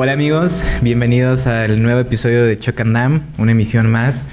Hola 0.00 0.12
amigos, 0.12 0.62
bienvenidos 0.80 1.48
al 1.48 1.82
nuevo 1.82 1.98
episodio 1.98 2.44
de 2.44 2.56
Choc 2.56 2.80
and 2.82 2.94
Dam, 2.94 3.22
una 3.36 3.50
emisión 3.50 3.90
más. 3.90 4.24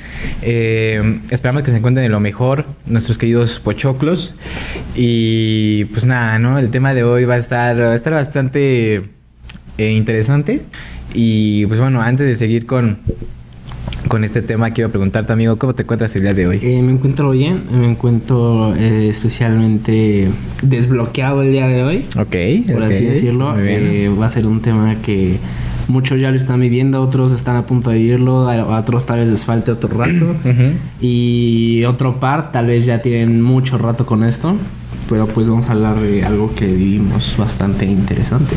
Eh, 0.44 1.22
esperamos 1.32 1.64
que 1.64 1.72
se 1.72 1.78
encuentren 1.78 2.04
de 2.04 2.10
lo 2.10 2.20
mejor, 2.20 2.68
nuestros 2.86 3.18
queridos 3.18 3.60
pochoclos. 3.60 4.36
Y 4.94 5.86
pues 5.86 6.06
nada, 6.06 6.38
¿no? 6.38 6.60
El 6.60 6.70
tema 6.70 6.94
de 6.94 7.04
hoy 7.04 7.26
va 7.26 7.34
a 7.34 7.38
estar, 7.38 7.82
va 7.82 7.94
a 7.94 7.96
estar 7.96 8.14
bastante 8.14 9.10
eh, 9.80 9.92
interesante. 9.92 10.62
Y 11.16 11.66
pues 11.66 11.80
bueno, 11.80 12.00
antes 12.00 12.28
de 12.28 12.36
seguir 12.36 12.68
con, 12.68 13.00
con 14.08 14.24
este 14.24 14.42
tema, 14.42 14.72
quiero 14.72 14.90
preguntarte, 14.90 15.34
amigo, 15.34 15.58
¿cómo 15.58 15.74
te 15.74 15.84
encuentras 15.84 16.16
el 16.16 16.22
día 16.24 16.34
de 16.34 16.48
hoy? 16.48 16.60
Eh, 16.62 16.82
me 16.82 16.92
encuentro 16.92 17.32
bien, 17.32 17.64
me 17.72 17.90
encuentro 17.90 18.76
eh, 18.76 19.10
especialmente 19.10 20.28
desbloqueado 20.62 21.42
el 21.42 21.52
día 21.52 21.68
de 21.68 21.84
hoy, 21.84 22.06
Ok, 22.18 22.72
por 22.72 22.84
así 22.84 23.06
decirlo. 23.06 23.56
Eh, 23.58 24.10
va 24.10 24.28
a 24.28 24.30
ser 24.30 24.46
un 24.46 24.62
tema 24.62 24.96
que 25.02 25.38
muchos 25.88 26.20
ya 26.20 26.30
lo 26.32 26.38
están 26.38 26.60
viviendo, 26.60 27.02
otros 27.02 27.32
están 27.32 27.56
a 27.56 27.64
punto 27.66 27.90
de 27.90 27.98
vivirlo, 27.98 28.48
a 28.50 28.56
a 28.56 28.80
otros 28.80 29.06
tal 29.06 29.20
vez 29.20 29.30
les 29.30 29.44
falte 29.44 29.72
otro 29.72 29.90
rato. 29.98 30.12
Ujú. 30.46 30.74
Y 31.02 31.84
otro 31.86 32.20
par 32.20 32.52
tal 32.52 32.68
vez 32.68 32.86
ya 32.86 33.02
tienen 33.02 33.42
mucho 33.42 33.78
rato 33.78 34.06
con 34.06 34.24
esto. 34.24 34.56
Pero 35.08 35.28
pues 35.28 35.48
vamos 35.48 35.70
a 35.70 35.74
hablar 35.74 36.00
de 36.00 36.24
algo 36.26 36.56
que 36.56 36.66
vivimos 36.66 37.36
bastante 37.38 37.86
interesante. 37.86 38.56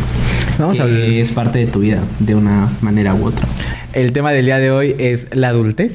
Vamos 0.58 0.80
a 0.80 0.86
que 0.86 0.90
hablar- 0.94 1.10
es 1.10 1.30
parte 1.32 1.58
de 1.58 1.66
tu 1.66 1.80
vida, 1.80 2.00
de 2.20 2.34
una 2.34 2.68
manera 2.80 3.14
u 3.14 3.26
otra. 3.26 3.46
El 3.92 4.12
tema 4.12 4.32
del 4.32 4.44
día 4.46 4.58
de 4.58 4.70
hoy 4.70 4.94
es 4.98 5.28
la 5.34 5.48
adultez. 5.48 5.94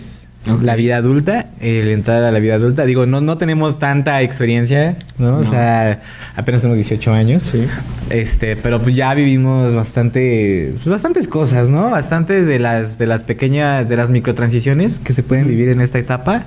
La 0.62 0.76
vida 0.76 0.98
adulta, 0.98 1.46
el 1.62 1.88
entrar 1.88 2.22
a 2.22 2.30
la 2.30 2.40
vida 2.40 2.56
adulta. 2.56 2.84
Digo, 2.84 3.06
no, 3.06 3.22
no 3.22 3.38
tenemos 3.38 3.80
tanta 3.80 4.22
experiencia, 4.24 4.98
¿no? 5.18 5.38
O 5.38 5.42
No. 5.44 5.50
sea, 5.50 6.02
apenas 6.36 6.60
tenemos 6.60 6.76
18 6.76 7.14
años. 7.14 7.44
Sí. 7.44 7.66
Este, 8.10 8.58
pero 8.58 8.82
pues 8.82 8.94
ya 8.94 9.14
vivimos 9.14 9.74
bastante, 9.74 10.72
pues, 10.74 10.86
bastantes 10.86 11.30
cosas, 11.30 11.70
¿no? 11.70 11.90
Bastantes 11.90 12.46
de 12.46 12.60
las, 12.60 12.98
de 12.98 13.08
las 13.08 13.24
pequeñas, 13.24 13.88
de 13.88 13.96
las 13.96 14.10
microtransiciones 14.12 15.00
que 15.00 15.14
se 15.14 15.24
pueden 15.24 15.48
vivir 15.48 15.70
en 15.70 15.80
esta 15.80 15.98
etapa. 15.98 16.44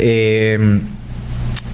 Eh, 0.00 0.80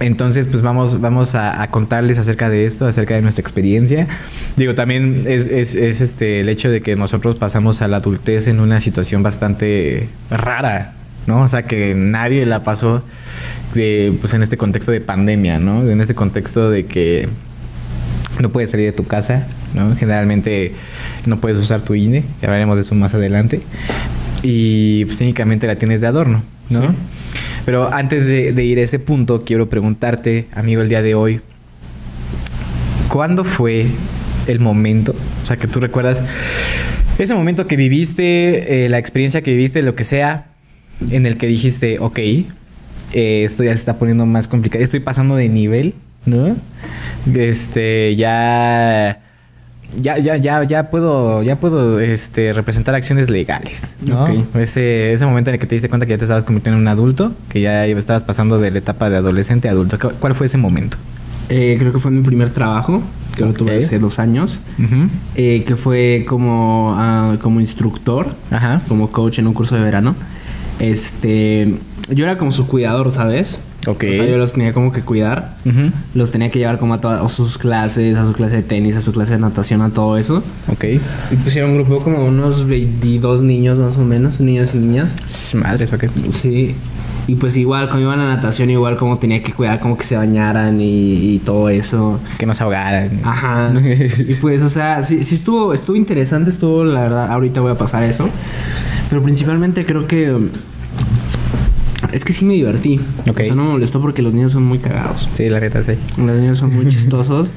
entonces, 0.00 0.46
pues 0.46 0.62
vamos, 0.62 1.00
vamos 1.00 1.34
a, 1.34 1.66
contarles 1.70 2.18
acerca 2.18 2.48
de 2.48 2.66
esto, 2.66 2.86
acerca 2.86 3.14
de 3.14 3.22
nuestra 3.22 3.40
experiencia. 3.42 4.06
Digo, 4.56 4.74
también 4.74 5.22
es, 5.26 5.46
es- 5.46 5.74
es, 5.74 6.00
este 6.00 6.40
el 6.40 6.48
hecho 6.48 6.70
de 6.70 6.80
que 6.80 6.94
nosotros 6.96 7.36
pasamos 7.36 7.82
a 7.82 7.88
la 7.88 7.96
adultez 7.98 8.46
en 8.46 8.60
una 8.60 8.80
situación 8.80 9.22
bastante 9.22 10.08
rara, 10.30 10.94
¿no? 11.26 11.42
O 11.42 11.48
sea, 11.48 11.62
que 11.64 11.94
nadie 11.96 12.46
la 12.46 12.62
pasó 12.62 13.02
de, 13.74 14.14
pues 14.20 14.34
en 14.34 14.42
este 14.42 14.56
contexto 14.56 14.92
de 14.92 15.00
pandemia, 15.00 15.58
¿no? 15.58 15.88
En 15.88 16.00
este 16.00 16.14
contexto 16.14 16.70
de 16.70 16.86
que 16.86 17.28
no 18.40 18.50
puedes 18.50 18.70
salir 18.70 18.86
de 18.86 18.92
tu 18.92 19.04
casa, 19.04 19.46
¿no? 19.74 19.96
Generalmente 19.96 20.74
no 21.26 21.40
puedes 21.40 21.58
usar 21.58 21.80
tu 21.80 21.94
INE, 21.94 22.22
ya 22.40 22.48
hablaremos 22.48 22.76
de 22.76 22.82
eso 22.82 22.94
más 22.94 23.14
adelante. 23.14 23.62
Y 24.42 25.04
pues 25.06 25.18
técnicamente 25.18 25.66
la 25.66 25.74
tienes 25.76 26.00
de 26.00 26.06
adorno, 26.06 26.42
¿no? 26.70 26.82
Sí. 26.82 26.86
Pero 27.68 27.92
antes 27.92 28.24
de, 28.24 28.64
ir 28.64 28.78
a 28.78 28.82
ese 28.82 28.98
punto, 28.98 29.44
quiero 29.44 29.68
preguntarte, 29.68 30.46
amigo, 30.54 30.80
el 30.80 30.88
día 30.88 31.02
de 31.02 31.14
hoy, 31.14 31.42
¿cuándo 33.10 33.44
fue 33.44 33.88
el 34.46 34.58
momento? 34.58 35.14
O 35.42 35.46
sea, 35.46 35.58
que 35.58 35.66
tú 35.66 35.78
recuerdas 35.78 36.24
ese 37.18 37.34
momento 37.34 37.66
que 37.66 37.76
viviste, 37.76 38.86
eh, 38.86 38.88
la 38.88 38.96
experiencia 38.96 39.42
que 39.42 39.50
viviste, 39.50 39.82
lo 39.82 39.94
que 39.94 40.04
sea, 40.04 40.46
en 41.10 41.26
el 41.26 41.36
que 41.36 41.46
dijiste, 41.46 41.98
ok, 41.98 42.18
eh, 42.18 42.46
esto 43.12 43.64
ya 43.64 43.72
se 43.72 43.80
está 43.80 43.98
poniendo 43.98 44.24
más 44.24 44.48
complicado, 44.48 44.82
estoy 44.82 45.00
pasando 45.00 45.36
de 45.36 45.50
nivel, 45.50 45.92
¿no? 46.24 46.56
Este, 47.34 48.16
ya... 48.16 49.20
Ya, 49.96 50.18
ya, 50.18 50.36
ya, 50.36 50.62
ya 50.64 50.90
puedo, 50.90 51.42
ya 51.42 51.56
puedo 51.56 51.98
este, 51.98 52.52
representar 52.52 52.94
acciones 52.94 53.30
legales, 53.30 53.82
¿no? 54.06 54.26
Ese, 54.54 55.14
ese 55.14 55.24
momento 55.26 55.50
en 55.50 55.54
el 55.54 55.60
que 55.60 55.66
te 55.66 55.74
diste 55.74 55.88
cuenta 55.88 56.04
que 56.06 56.10
ya 56.12 56.18
te 56.18 56.24
estabas 56.24 56.44
convirtiendo 56.44 56.76
en 56.76 56.82
un 56.82 56.88
adulto, 56.88 57.32
que 57.48 57.60
ya 57.62 57.86
estabas 57.86 58.22
pasando 58.22 58.58
de 58.58 58.70
la 58.70 58.78
etapa 58.78 59.08
de 59.08 59.16
adolescente 59.16 59.66
a 59.68 59.72
adulto. 59.72 59.98
¿Cu- 59.98 60.12
¿Cuál 60.20 60.34
fue 60.34 60.46
ese 60.46 60.58
momento? 60.58 60.98
Eh, 61.48 61.76
creo 61.78 61.92
que 61.92 61.98
fue 61.98 62.10
mi 62.10 62.22
primer 62.22 62.50
trabajo, 62.50 63.02
que 63.34 63.44
lo 63.46 63.54
tuve 63.54 63.78
hace 63.78 63.98
dos 63.98 64.18
años, 64.18 64.60
eh, 65.34 65.64
que 65.66 65.76
fue 65.76 66.26
como, 66.28 66.94
ah, 66.96 67.36
como 67.40 67.60
instructor, 67.60 68.34
Ajá. 68.50 68.82
como 68.88 69.10
coach 69.10 69.38
en 69.38 69.46
un 69.46 69.54
curso 69.54 69.74
de 69.74 69.80
verano. 69.80 70.14
Este, 70.78 71.74
yo 72.10 72.24
era 72.24 72.38
como 72.38 72.52
su 72.52 72.66
cuidador, 72.66 73.10
¿sabes? 73.10 73.58
Ok. 73.86 74.04
O 74.10 74.14
sea, 74.14 74.26
yo 74.26 74.38
los 74.38 74.52
tenía 74.52 74.72
como 74.72 74.92
que 74.92 75.02
cuidar. 75.02 75.56
Los 76.14 76.30
tenía 76.30 76.50
que 76.50 76.58
llevar 76.58 76.78
como 76.78 76.94
a 76.94 77.00
todas 77.00 77.30
sus 77.32 77.58
clases, 77.58 78.16
a 78.16 78.26
su 78.26 78.32
clase 78.32 78.56
de 78.56 78.62
tenis, 78.62 78.96
a 78.96 79.00
su 79.00 79.12
clase 79.12 79.34
de 79.34 79.38
natación, 79.38 79.82
a 79.82 79.90
todo 79.90 80.16
eso. 80.16 80.42
Ok. 80.70 80.84
Y 81.30 81.36
pusieron 81.36 81.70
un 81.70 81.76
grupo 81.78 82.02
como 82.02 82.24
unos 82.24 82.66
22 82.66 83.42
niños 83.42 83.78
más 83.78 83.96
o 83.96 84.04
menos, 84.04 84.40
niños 84.40 84.74
y 84.74 84.78
niñas. 84.78 85.14
Sí, 85.26 85.56
Madres, 85.56 85.92
ok. 85.92 86.04
Sí. 86.30 86.74
Y 87.28 87.34
pues 87.34 87.56
igual, 87.58 87.88
cuando 87.88 88.06
iban 88.06 88.20
a 88.20 88.34
natación, 88.34 88.70
igual 88.70 88.96
como 88.96 89.18
tenía 89.18 89.42
que 89.42 89.52
cuidar 89.52 89.80
como 89.80 89.98
que 89.98 90.04
se 90.04 90.16
bañaran 90.16 90.80
y, 90.80 91.34
y 91.34 91.38
todo 91.40 91.68
eso. 91.68 92.18
Que 92.38 92.46
no 92.46 92.54
se 92.54 92.62
ahogaran. 92.62 93.20
Ajá. 93.22 93.70
y 94.18 94.34
pues, 94.34 94.62
o 94.62 94.70
sea, 94.70 95.02
sí, 95.02 95.24
sí 95.24 95.34
estuvo, 95.34 95.74
estuvo 95.74 95.94
interesante, 95.94 96.50
estuvo, 96.50 96.84
la 96.84 97.00
verdad, 97.00 97.30
ahorita 97.30 97.60
voy 97.60 97.72
a 97.72 97.74
pasar 97.76 98.02
eso. 98.02 98.30
Pero 99.10 99.22
principalmente 99.22 99.84
creo 99.84 100.06
que... 100.06 100.34
Es 102.12 102.24
que 102.24 102.32
sí 102.32 102.44
me 102.44 102.54
divertí. 102.54 103.00
Ok. 103.28 103.40
O 103.40 103.44
sea, 103.44 103.54
no 103.54 103.64
me 103.64 103.70
molestó 103.72 104.00
porque 104.00 104.22
los 104.22 104.32
niños 104.34 104.52
son 104.52 104.64
muy 104.64 104.78
cagados. 104.78 105.28
Sí, 105.34 105.48
la 105.48 105.60
neta, 105.60 105.82
sí. 105.82 105.92
Los 106.16 106.40
niños 106.40 106.58
son 106.58 106.74
muy 106.74 106.86
chistosos. 106.88 107.52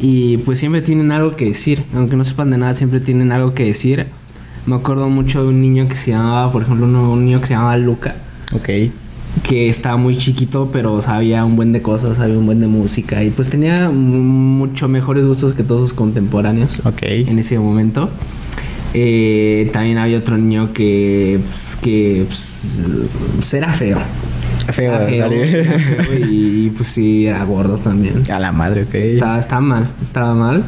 Y 0.00 0.36
pues 0.38 0.58
siempre 0.58 0.82
tienen 0.82 1.12
algo 1.12 1.36
que 1.36 1.46
decir. 1.46 1.82
Aunque 1.94 2.16
no 2.16 2.24
sepan 2.24 2.50
de 2.50 2.58
nada, 2.58 2.74
siempre 2.74 3.00
tienen 3.00 3.32
algo 3.32 3.54
que 3.54 3.64
decir. 3.64 4.06
Me 4.66 4.74
acuerdo 4.76 5.08
mucho 5.08 5.42
de 5.42 5.48
un 5.48 5.60
niño 5.62 5.88
que 5.88 5.94
se 5.96 6.10
llamaba, 6.10 6.50
por 6.52 6.62
ejemplo, 6.62 6.86
uno- 6.86 7.12
un 7.12 7.24
niño 7.24 7.40
que 7.40 7.46
se 7.46 7.54
llamaba 7.54 7.76
Luca 7.78 8.16
Ok. 8.52 8.68
que 9.44 9.68
estaba 9.68 9.96
muy 9.96 10.16
chiquito, 10.18 10.70
pero 10.72 11.00
sabía 11.02 11.44
un 11.44 11.54
buen 11.56 11.72
de 11.72 11.82
cosas, 11.82 12.16
sabía 12.16 12.36
un 12.36 12.46
buen 12.46 12.58
de 12.60 12.66
música 12.66 13.22
y 13.22 13.30
pues 13.30 13.48
tenía 13.48 13.88
mu- 13.90 14.22
mucho 14.66 14.88
mejores 14.88 15.24
gustos 15.24 15.54
que 15.54 15.62
todos 15.62 15.90
sus 15.90 15.92
contemporáneos 15.96 16.80
Ok. 16.84 17.02
en 17.02 17.38
ese 17.38 17.58
momento. 17.58 18.10
Eh, 18.98 19.68
también 19.74 19.98
había 19.98 20.16
otro 20.16 20.38
niño 20.38 20.72
que, 20.72 21.38
pues, 21.46 21.76
que 21.82 22.24
pues, 23.36 23.52
era 23.54 23.70
feo. 23.74 23.98
Feo, 24.72 24.94
Era 24.94 25.04
feo, 25.06 25.22
salió. 25.28 25.44
era 25.44 25.78
feo 25.78 26.18
y, 26.18 26.66
y, 26.66 26.70
pues 26.70 26.88
sí, 26.88 27.26
era 27.26 27.44
gordo 27.44 27.76
también. 27.76 28.22
A 28.30 28.38
la 28.38 28.52
madre, 28.52 28.84
ok. 28.84 28.94
Estaba, 28.94 29.38
estaba 29.38 29.60
mal, 29.60 29.86
estaba 30.02 30.34
mal. 30.34 30.64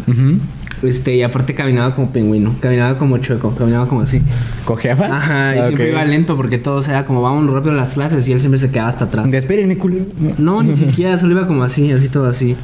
Este, 0.83 1.17
y 1.17 1.23
aparte 1.23 1.55
caminaba 1.55 1.95
como 1.95 2.13
pingüino, 2.13 2.55
caminaba 2.61 2.99
como 2.99 3.17
chueco, 3.19 3.53
caminaba 3.57 3.89
como 3.89 4.03
así. 4.03 4.21
¿Cojeaba? 4.67 5.07
Ajá, 5.07 5.57
y 5.57 5.59
Ok. 5.61 5.65
siempre 5.69 5.89
iba 5.89 6.05
lento 6.05 6.37
porque 6.37 6.59
todos 6.59 6.87
era 6.89 7.07
como 7.07 7.23
vamos 7.23 7.51
rápido 7.51 7.73
a 7.73 7.77
las 7.77 7.95
clases 7.95 8.29
y 8.29 8.33
él 8.33 8.41
siempre 8.41 8.61
se 8.61 8.71
quedaba 8.71 8.91
hasta 8.91 9.07
atrás. 9.07 9.33
Espérenme, 9.33 9.79
culo. 9.79 9.97
No, 10.37 10.63
ni 10.63 10.77
siquiera, 10.77 11.19
solo 11.19 11.33
iba 11.33 11.47
como 11.47 11.65
así, 11.65 11.91
así 11.91 12.09
todo 12.09 12.27
así. 12.27 12.55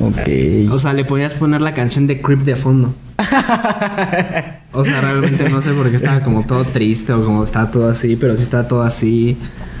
Ok. 0.00 0.72
O 0.72 0.78
sea, 0.80 0.92
le 0.92 1.04
podías 1.04 1.34
poner 1.34 1.62
la 1.62 1.72
canción 1.72 2.06
de 2.08 2.20
Creep 2.20 2.40
de 2.40 2.56
fondo. 2.56 2.94
O 4.72 4.84
sea, 4.84 5.00
realmente 5.02 5.48
no 5.50 5.60
sé 5.60 5.70
por 5.72 5.90
qué 5.90 5.96
estaba 5.96 6.20
como 6.20 6.44
todo 6.46 6.64
triste 6.64 7.12
o 7.12 7.24
como 7.24 7.44
estaba 7.44 7.70
todo 7.70 7.88
así, 7.90 8.16
pero 8.16 8.36
sí 8.36 8.42
estaba 8.42 8.66
todo 8.66 8.82
así. 8.82 9.36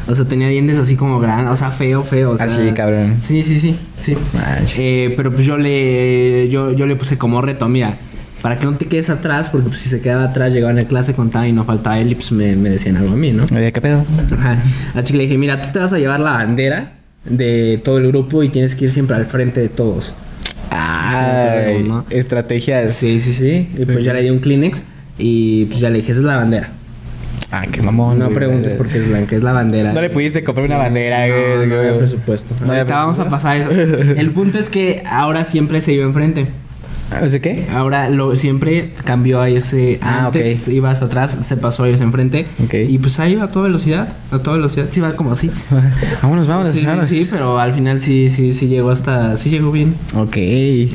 O 0.06 0.14
sea, 0.14 0.24
tenía 0.24 0.48
dientes 0.48 0.78
así 0.78 0.96
como 0.96 1.18
grandes, 1.20 1.52
o 1.52 1.56
sea, 1.56 1.70
feo, 1.70 2.02
feo. 2.02 2.32
o 2.32 2.36
sea- 2.36 2.46
Así, 2.46 2.70
cabrón. 2.72 3.16
Sí, 3.20 3.42
sí, 3.42 3.58
sí, 3.60 3.76
sí. 4.00 4.16
Eh, 4.76 5.14
pero 5.16 5.30
pues 5.32 5.46
yo 5.46 5.56
le, 5.56 6.48
yo, 6.50 6.72
yo 6.72 6.86
le 6.86 6.96
puse 6.96 7.16
como 7.16 7.40
reto, 7.40 7.68
mira, 7.68 7.94
para 8.42 8.58
que 8.58 8.66
no 8.66 8.74
te 8.76 8.86
quedes 8.86 9.08
atrás, 9.10 9.48
porque 9.48 9.68
pues 9.68 9.78
si 9.80 9.88
se 9.88 10.00
quedaba 10.00 10.24
atrás, 10.24 10.52
llegaba 10.52 10.78
en 10.78 10.84
clase, 10.86 11.14
contaba 11.14 11.46
y 11.46 11.52
no 11.52 11.64
faltaba 11.64 11.98
él 11.98 12.10
y 12.12 12.14
pues 12.16 12.32
me, 12.32 12.56
me 12.56 12.68
decían 12.70 12.96
algo 12.96 13.12
a 13.12 13.16
mí, 13.16 13.30
¿no? 13.32 13.44
Oye, 13.44 13.72
¿qué 13.72 13.80
pedo? 13.80 14.04
Ajá. 14.36 14.58
Así 14.94 15.12
que 15.12 15.18
le 15.18 15.24
dije, 15.24 15.38
mira, 15.38 15.62
tú 15.62 15.68
te 15.72 15.78
vas 15.78 15.92
a 15.92 15.98
llevar 15.98 16.18
la 16.20 16.32
bandera 16.32 16.94
de 17.24 17.80
todo 17.84 17.98
el 17.98 18.08
grupo 18.08 18.42
y 18.42 18.48
tienes 18.48 18.74
que 18.74 18.86
ir 18.86 18.92
siempre 18.92 19.14
al 19.16 19.26
frente 19.26 19.60
de 19.60 19.68
todos. 19.68 20.12
Ay, 20.74 21.84
¿no? 21.86 22.04
estrategias. 22.10 22.94
Sí, 22.94 23.20
sí, 23.20 23.34
sí. 23.34 23.68
Y 23.78 23.84
pues 23.84 24.04
ya 24.04 24.12
le 24.12 24.22
di 24.22 24.30
un 24.30 24.38
Kleenex 24.40 24.82
y 25.18 25.66
pues 25.66 25.80
ya 25.80 25.90
le 25.90 25.98
dije, 25.98 26.12
esa 26.12 26.20
es 26.20 26.26
la 26.26 26.36
bandera. 26.36 26.70
Ah, 27.50 27.66
qué 27.70 27.82
mamón. 27.82 28.18
No 28.18 28.26
güey. 28.26 28.36
preguntes 28.36 28.72
por 28.74 28.88
qué 28.88 28.98
es 28.98 29.08
blanca, 29.08 29.36
es 29.36 29.42
la 29.42 29.52
bandera. 29.52 29.92
No 29.92 30.00
le 30.00 30.08
pudiste 30.08 30.42
comprar 30.42 30.64
una 30.66 30.78
bandera, 30.78 31.26
No, 31.26 31.34
güey. 31.34 31.66
no 31.68 31.78
había 31.78 31.98
presupuesto. 31.98 32.54
No 32.60 32.66
había 32.70 32.78
Ahorita 32.82 32.94
vamos 32.94 33.18
a 33.18 33.28
pasar 33.28 33.56
eso. 33.58 33.70
El 33.70 34.30
punto 34.30 34.58
es 34.58 34.70
que 34.70 35.02
ahora 35.06 35.44
siempre 35.44 35.82
se 35.82 35.92
iba 35.92 36.04
enfrente. 36.04 36.46
¿O 37.20 37.28
sea 37.28 37.40
qué? 37.40 37.66
Ahora 37.74 38.08
lo 38.08 38.34
siempre 38.36 38.90
cambió 39.04 39.40
a 39.40 39.48
ese. 39.48 39.98
Ah, 40.02 40.26
antes 40.26 40.62
ok. 40.62 40.68
iba 40.72 40.90
hasta 40.90 41.06
atrás, 41.06 41.36
se 41.46 41.56
pasó 41.56 41.84
a 41.84 41.88
irse 41.88 42.02
enfrente. 42.04 42.46
Ok. 42.64 42.74
Y 42.88 42.98
pues 42.98 43.18
ahí 43.20 43.32
iba 43.32 43.44
a 43.44 43.50
toda 43.50 43.64
velocidad. 43.66 44.08
A 44.30 44.38
toda 44.38 44.56
velocidad. 44.56 44.86
Sí, 44.90 45.00
iba 45.00 45.14
como 45.16 45.32
así. 45.32 45.50
Vámonos, 46.22 46.46
vámonos, 46.46 46.74
Sí, 46.74 46.84
vámonos. 46.86 47.08
sí, 47.08 47.26
pero 47.30 47.58
al 47.58 47.72
final 47.72 48.02
sí, 48.02 48.30
sí, 48.30 48.54
sí 48.54 48.68
llegó 48.68 48.90
hasta. 48.90 49.36
Sí 49.36 49.50
llegó 49.50 49.72
bien. 49.72 49.94
Ok. 50.14 50.34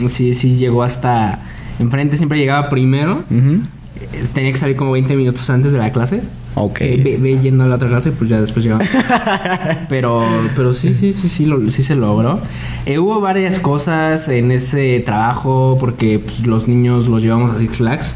Sí, 0.09 0.33
sí 0.33 0.55
llegó 0.57 0.83
hasta. 0.83 1.39
Enfrente 1.79 2.17
siempre 2.17 2.39
llegaba 2.39 2.69
primero. 2.69 3.23
Eh, 3.31 4.25
Tenía 4.33 4.51
que 4.51 4.57
salir 4.57 4.75
como 4.75 4.91
20 4.91 5.15
minutos 5.15 5.49
antes 5.49 5.71
de 5.71 5.77
la 5.77 5.91
clase. 5.91 6.21
Ok. 6.59 6.81
Eh, 6.81 7.01
ve, 7.03 7.17
ve 7.19 7.39
yendo 7.41 7.63
a 7.63 7.67
la 7.67 7.75
otra 7.75 7.87
clase, 7.87 8.11
pues 8.11 8.29
ya 8.29 8.41
después 8.41 8.63
llegaba. 8.65 8.83
pero, 9.89 10.23
pero 10.55 10.73
sí, 10.73 10.93
sí, 10.93 11.13
sí, 11.13 11.29
sí, 11.29 11.45
lo- 11.45 11.69
sí 11.69 11.83
se 11.83 11.95
logró. 11.95 12.39
Eh, 12.85 12.99
hubo 12.99 13.19
varias 13.21 13.59
cosas 13.59 14.27
en 14.29 14.51
ese 14.51 15.01
trabajo 15.05 15.77
porque 15.79 16.19
pues, 16.19 16.45
los 16.47 16.67
niños 16.67 17.07
los 17.07 17.21
llevamos 17.21 17.55
a 17.55 17.59
Six 17.59 17.77
Flags. 17.77 18.13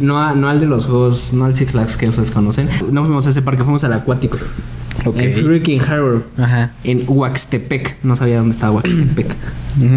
No, 0.00 0.18
a- 0.22 0.34
no 0.34 0.48
al 0.48 0.60
de 0.60 0.66
los 0.66 0.86
juegos, 0.86 1.32
no 1.32 1.44
al 1.44 1.56
Six 1.56 1.72
Flags 1.72 1.96
que 1.96 2.08
ustedes 2.08 2.30
conocen. 2.30 2.68
No 2.90 3.04
fuimos 3.04 3.26
a 3.26 3.30
ese 3.30 3.42
parque, 3.42 3.64
fuimos 3.64 3.84
al 3.84 3.92
acuático. 3.92 4.38
Ok. 5.04 5.16
En 5.18 5.44
Hurricane 5.44 5.80
Harbor. 5.80 6.24
Ajá. 6.38 6.72
En 6.82 7.04
Huaxtepec. 7.06 7.96
No 8.02 8.16
sabía 8.16 8.38
dónde 8.38 8.52
estaba 8.54 8.72
Huaxtepec. 8.76 9.34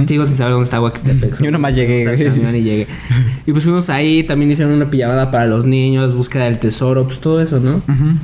Sigo 0.07 0.27
sin 0.27 0.38
saber 0.38 0.53
dónde 0.53 0.65
está 0.65 0.79
Huaxtepec. 0.81 1.41
Yo 1.41 1.50
nomás 1.51 1.75
llegué, 1.75 2.03
camión 2.06 2.56
y 2.56 2.62
llegué. 2.62 2.88
Y 3.47 3.51
pues 3.51 3.63
fuimos 3.63 3.89
ahí, 3.89 4.23
también 4.23 4.51
hicieron 4.51 4.73
una 4.73 4.89
pijamada 4.91 5.31
para 5.31 5.47
los 5.47 5.65
niños, 5.65 6.13
búsqueda 6.15 6.44
del 6.45 6.59
tesoro, 6.59 7.06
pues 7.06 7.19
todo 7.19 7.41
eso, 7.41 7.59
¿no? 7.59 7.77
Ujú. 7.77 8.18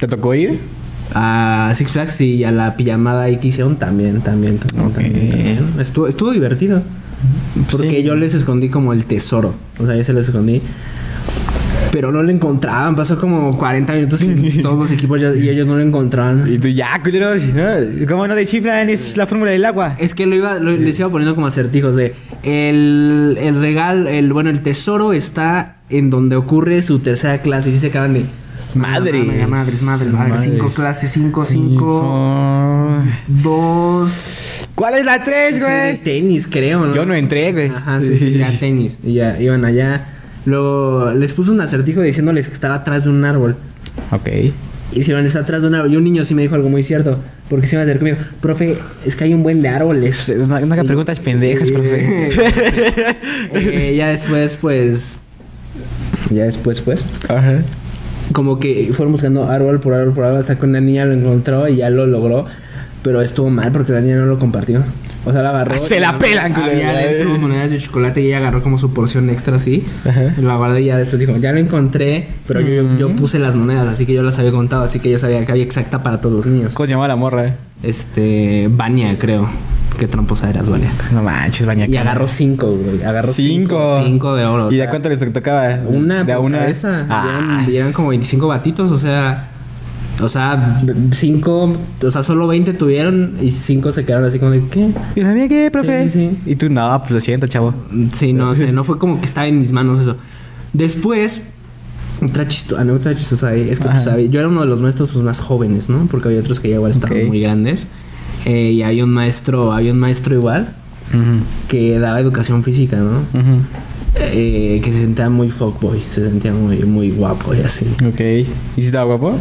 ¿Te 0.00 0.08
tocó 0.08 0.34
ir? 0.34 0.58
A 1.14 1.72
Six 1.76 1.90
Flags 1.92 2.20
y 2.20 2.42
a 2.44 2.50
la 2.50 2.76
pijamada 2.76 3.22
ahí 3.22 3.38
que 3.38 3.48
hicieron 3.48 3.76
también, 3.76 4.20
también, 4.20 4.58
también, 4.58 4.92
también, 4.92 5.12
también. 5.30 5.68
Estuvo, 5.78 6.08
estuvo 6.08 6.32
divertido. 6.32 6.82
Porque 7.70 7.90
Sí. 7.90 8.02
yo 8.02 8.14
les 8.16 8.34
escondí 8.34 8.68
como 8.68 8.92
el 8.92 9.04
tesoro. 9.04 9.54
O 9.78 9.86
sea, 9.86 9.96
yo 9.96 10.04
se 10.04 10.12
les 10.12 10.26
escondí. 10.26 10.62
Pero 11.90 12.12
no 12.12 12.22
lo 12.22 12.30
encontraban. 12.30 12.94
Pasó 12.94 13.18
como 13.18 13.56
40 13.58 13.94
minutos 13.94 14.20
y 14.22 14.60
todos 14.62 14.78
los 14.78 14.90
equipos 14.90 15.20
ya- 15.20 15.34
y 15.34 15.48
ellos 15.48 15.66
no 15.66 15.76
lo 15.76 15.82
encontraban. 15.82 16.52
Y 16.52 16.58
tú, 16.58 16.68
ya, 16.68 17.00
culeros, 17.02 17.42
¿no? 17.54 18.06
¿Cómo 18.06 18.26
no 18.28 18.34
descifran? 18.34 18.90
Es 18.90 19.16
la 19.16 19.26
fórmula 19.26 19.50
del 19.50 19.64
agua. 19.64 19.96
Es 19.98 20.14
que 20.14 20.26
lo 20.26 20.36
iba, 20.36 20.58
lo- 20.58 20.70
les 20.76 20.98
iba 21.00 21.08
poniendo 21.08 21.34
como 21.34 21.46
acertijos 21.46 21.96
de 21.96 22.14
el, 22.42 23.38
el 23.40 23.58
regalo, 23.60 24.08
el 24.08 24.32
bueno, 24.32 24.50
el 24.50 24.62
tesoro 24.62 25.12
está 25.14 25.76
en 25.88 26.10
donde 26.10 26.36
ocurre 26.36 26.82
su 26.82 26.98
tercera 26.98 27.38
clase. 27.40 27.70
Y 27.70 27.72
sí 27.74 27.78
se 27.80 27.86
acaban 27.88 28.12
de. 28.14 28.24
Madres, 28.74 29.48
madres, 29.48 29.82
madres, 29.82 30.12
Madres. 30.12 30.40
Cinco 30.42 30.68
clases, 30.68 31.10
cinco, 31.10 31.46
cinco, 31.46 31.72
Hijo. 31.72 33.02
dos. 33.42 34.57
¿Cuál 34.78 34.94
es 34.94 35.04
la 35.04 35.24
tres, 35.24 35.58
De 35.58 35.66
güey? 35.66 35.96
tenis, 36.04 36.46
creo, 36.46 36.86
¿no? 36.86 36.94
Yo 36.94 37.04
no 37.04 37.12
entré, 37.12 37.52
güey. 37.52 37.66
Ajá, 37.68 38.00
sí, 38.00 38.16
sí, 38.16 38.38
ya 38.38 38.48
tenis. 38.60 38.96
Y 39.02 39.14
ya 39.14 39.36
iban 39.40 39.64
allá. 39.64 40.06
Luego 40.44 41.10
les 41.16 41.32
puso 41.32 41.50
un 41.50 41.60
acertijo 41.60 42.00
diciéndoles 42.00 42.46
que 42.46 42.54
estaba 42.54 42.76
atrás 42.76 43.02
de 43.02 43.10
un 43.10 43.24
árbol. 43.24 43.56
Ok. 44.12 44.28
Hicieron 44.92 45.26
está 45.26 45.40
atrás 45.40 45.62
de 45.62 45.68
un 45.68 45.74
árbol. 45.74 45.92
Y 45.92 45.96
un 45.96 46.04
niño 46.04 46.24
sí 46.24 46.32
me 46.32 46.42
dijo 46.42 46.54
algo 46.54 46.68
muy 46.68 46.84
cierto. 46.84 47.18
Porque 47.50 47.66
se 47.66 47.74
me 47.74 47.82
acercó 47.82 48.06
y 48.06 48.12
me 48.12 48.16
dijo, 48.18 48.30
profe, 48.40 48.78
es 49.04 49.16
que 49.16 49.24
hay 49.24 49.34
un 49.34 49.42
buen 49.42 49.62
de 49.62 49.68
árboles. 49.68 50.32
No, 50.46 50.46
no 50.60 50.72
haga 50.74 50.84
preguntas 50.84 51.18
pendejas, 51.18 51.72
profe. 51.72 52.30
Eh, 53.54 53.96
ya 53.96 54.10
después, 54.10 54.56
pues. 54.60 55.18
Ya 56.30 56.44
después, 56.44 56.80
pues. 56.82 57.04
Ajá. 57.28 57.62
Como 58.30 58.60
que 58.60 58.90
fueron 58.92 59.10
buscando 59.10 59.50
árbol 59.50 59.80
por 59.80 59.94
árbol 59.94 60.14
por 60.14 60.24
árbol 60.24 60.38
hasta 60.38 60.56
que 60.56 60.66
una 60.66 60.80
niña 60.80 61.04
lo 61.04 61.14
encontró 61.14 61.66
y 61.66 61.76
ya 61.76 61.90
lo 61.90 62.06
logró. 62.06 62.46
Pero 63.02 63.20
estuvo 63.22 63.48
mal 63.50 63.70
porque 63.72 63.92
la 63.92 64.00
niña 64.00 64.16
no 64.16 64.26
lo 64.26 64.38
compartió. 64.38 64.82
O 65.24 65.32
sea, 65.32 65.42
la 65.42 65.50
agarró. 65.50 65.74
Ah, 65.74 65.78
se 65.78 66.00
la 66.00 66.18
pelan, 66.18 66.52
culero. 66.54 66.72
Había 66.72 66.92
dentro 66.94 67.38
monedas 67.38 67.70
de 67.70 67.78
chocolate 67.78 68.20
y 68.22 68.26
ella 68.28 68.38
agarró 68.38 68.62
como 68.62 68.78
su 68.78 68.92
porción 68.94 69.28
extra 69.30 69.56
así. 69.56 69.84
Ajá. 70.08 70.32
Y 70.38 70.40
la 70.42 70.56
guardó 70.56 70.78
y 70.78 70.86
ya 70.86 70.96
después 70.96 71.20
dijo, 71.20 71.36
ya 71.36 71.52
lo 71.52 71.58
encontré, 71.58 72.28
pero 72.46 72.60
yo, 72.60 72.68
yo, 72.82 72.96
yo 72.96 73.08
Mm. 73.10 73.16
puse 73.16 73.38
las 73.38 73.54
monedas, 73.54 73.86
así 73.88 74.06
que 74.06 74.14
yo 74.14 74.22
las 74.22 74.38
había 74.38 74.52
contado, 74.52 74.84
así 74.84 75.00
que 75.00 75.10
yo 75.10 75.18
sabía 75.18 75.44
que 75.44 75.52
había 75.52 75.64
exacta 75.64 76.02
para 76.02 76.20
todos 76.20 76.36
los 76.36 76.46
niños. 76.46 76.72
¿Cómo 76.74 76.86
se 76.86 76.92
llama 76.92 77.08
la 77.08 77.16
morra? 77.16 77.54
Este, 77.82 78.68
Vania, 78.70 79.16
creo. 79.18 79.48
Qué 79.98 80.06
tramposa 80.06 80.48
eras, 80.48 80.68
Vania. 80.68 80.90
No 81.12 81.22
manches, 81.22 81.66
baña. 81.66 81.86
Y 81.86 81.96
agarró 81.96 82.28
cinco, 82.28 82.66
güey. 82.70 83.02
Agarró 83.02 83.32
cinco. 83.32 83.98
cinco. 83.98 84.02
Cinco 84.06 84.34
de 84.34 84.44
oro. 84.44 84.66
o 84.66 84.70
¿Y 84.72 84.76
de 84.76 84.82
sea, 84.82 84.90
cuánto 84.90 85.08
les 85.08 85.32
tocaba? 85.32 85.78
Una 85.86 86.22
de 86.24 86.32
a 86.32 86.36
por 86.36 86.44
una. 86.46 86.58
cabeza. 86.60 87.06
Ah, 87.08 87.66
como 87.92 88.08
25 88.08 88.46
batitos, 88.46 88.90
o 88.92 88.98
sea... 88.98 89.48
O 90.22 90.28
sea, 90.28 90.82
cinco... 91.12 91.76
O 92.02 92.10
sea, 92.10 92.22
solo 92.22 92.46
20 92.46 92.72
tuvieron 92.74 93.34
y 93.40 93.50
cinco 93.52 93.92
se 93.92 94.04
quedaron 94.04 94.26
así 94.28 94.38
como 94.38 94.50
de... 94.52 94.62
¿Qué? 94.68 94.90
¿Y 95.16 95.20
la 95.20 95.32
mía 95.34 95.48
qué, 95.48 95.70
profe? 95.70 96.08
Sí, 96.08 96.30
sí, 96.30 96.50
Y 96.50 96.56
tú, 96.56 96.68
no, 96.68 96.98
pues 97.00 97.10
lo 97.12 97.20
siento, 97.20 97.46
chavo. 97.46 97.72
Sí, 98.14 98.32
no 98.32 98.54
sé. 98.54 98.72
No 98.78 98.84
fue 98.84 98.98
como 98.98 99.20
que 99.20 99.26
estaba 99.26 99.46
en 99.46 99.60
mis 99.60 99.72
manos 99.72 100.00
eso. 100.00 100.16
Después... 100.72 101.42
Otra 102.20 102.48
chistosa, 102.48 102.80
anécdota 102.82 103.14
chistosa 103.14 103.48
ahí 103.50 103.68
es 103.70 103.78
que 103.78 103.84
pues, 103.84 103.98
Ajá. 103.98 104.14
había- 104.14 104.26
yo 104.28 104.40
era 104.40 104.48
uno 104.48 104.62
de 104.62 104.66
los 104.66 104.80
maestros 104.80 105.10
pues, 105.12 105.24
más 105.24 105.38
jóvenes, 105.38 105.88
¿no? 105.88 106.08
Porque 106.10 106.26
había 106.28 106.40
otros 106.40 106.58
que 106.58 106.68
ya 106.68 106.74
igual 106.74 106.90
estaban 106.90 107.26
muy 107.28 107.40
grandes. 107.40 107.86
Eh, 108.44 108.72
y 108.72 108.82
había 108.82 109.04
un 109.04 109.10
maestro, 109.10 109.72
había 109.72 109.92
un 109.92 110.00
maestro 110.00 110.34
igual 110.34 110.68
que 111.68 111.98
daba 112.00 112.18
educación 112.20 112.64
física, 112.64 112.96
¿no? 112.96 113.18
Ujú. 113.38 113.60
Eh, 114.20 114.80
que 114.82 114.92
se 114.92 115.00
sentía 115.00 115.30
muy 115.30 115.50
fuckboy, 115.50 116.00
se 116.10 116.24
sentía 116.28 116.52
muy, 116.52 116.78
muy 116.80 117.10
guapo 117.10 117.54
y 117.54 117.60
así. 117.60 117.86
Ok. 118.06 118.20
¿Y 118.20 118.46
si 118.80 118.86
estaba 118.86 119.04
guapo? 119.16 119.38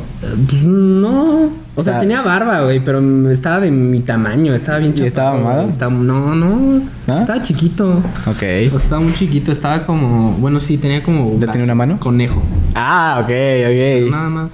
Pues 0.50 0.64
no. 0.66 1.44
O 1.46 1.50
O 1.76 1.84
sea, 1.84 1.94
sea- 1.94 2.00
tenía 2.00 2.22
barba, 2.22 2.62
güey, 2.62 2.80
pero 2.84 3.00
estaba 3.32 3.60
de 3.60 3.72
mi 3.72 4.00
tamaño, 4.02 4.54
estaba 4.54 4.78
bien 4.80 4.94
¿Y 4.98 5.02
estaba 5.04 5.38
mamado? 5.38 5.70
estaba- 5.70 5.92
no, 5.92 6.36
no. 6.36 6.82
Estaba 7.08 7.42
chiquito. 7.42 7.98
Ok. 8.28 8.36
O 8.36 8.38
sea, 8.38 8.78
estaba 8.78 9.02
muy 9.02 9.14
chiquito, 9.14 9.52
estaba 9.52 9.84
como. 9.86 10.32
Bueno, 10.40 10.60
sí, 10.60 10.78
tenía 10.78 11.02
como. 11.04 11.40
¿Ya 11.40 11.48
tenía 11.48 11.66
una 11.66 11.76
mano? 11.76 12.00
Conejo. 12.00 12.42
Ah, 12.76 13.20
ok, 13.24 13.30
ok. 13.30 14.12
Nada 14.12 14.30
más. 14.30 14.52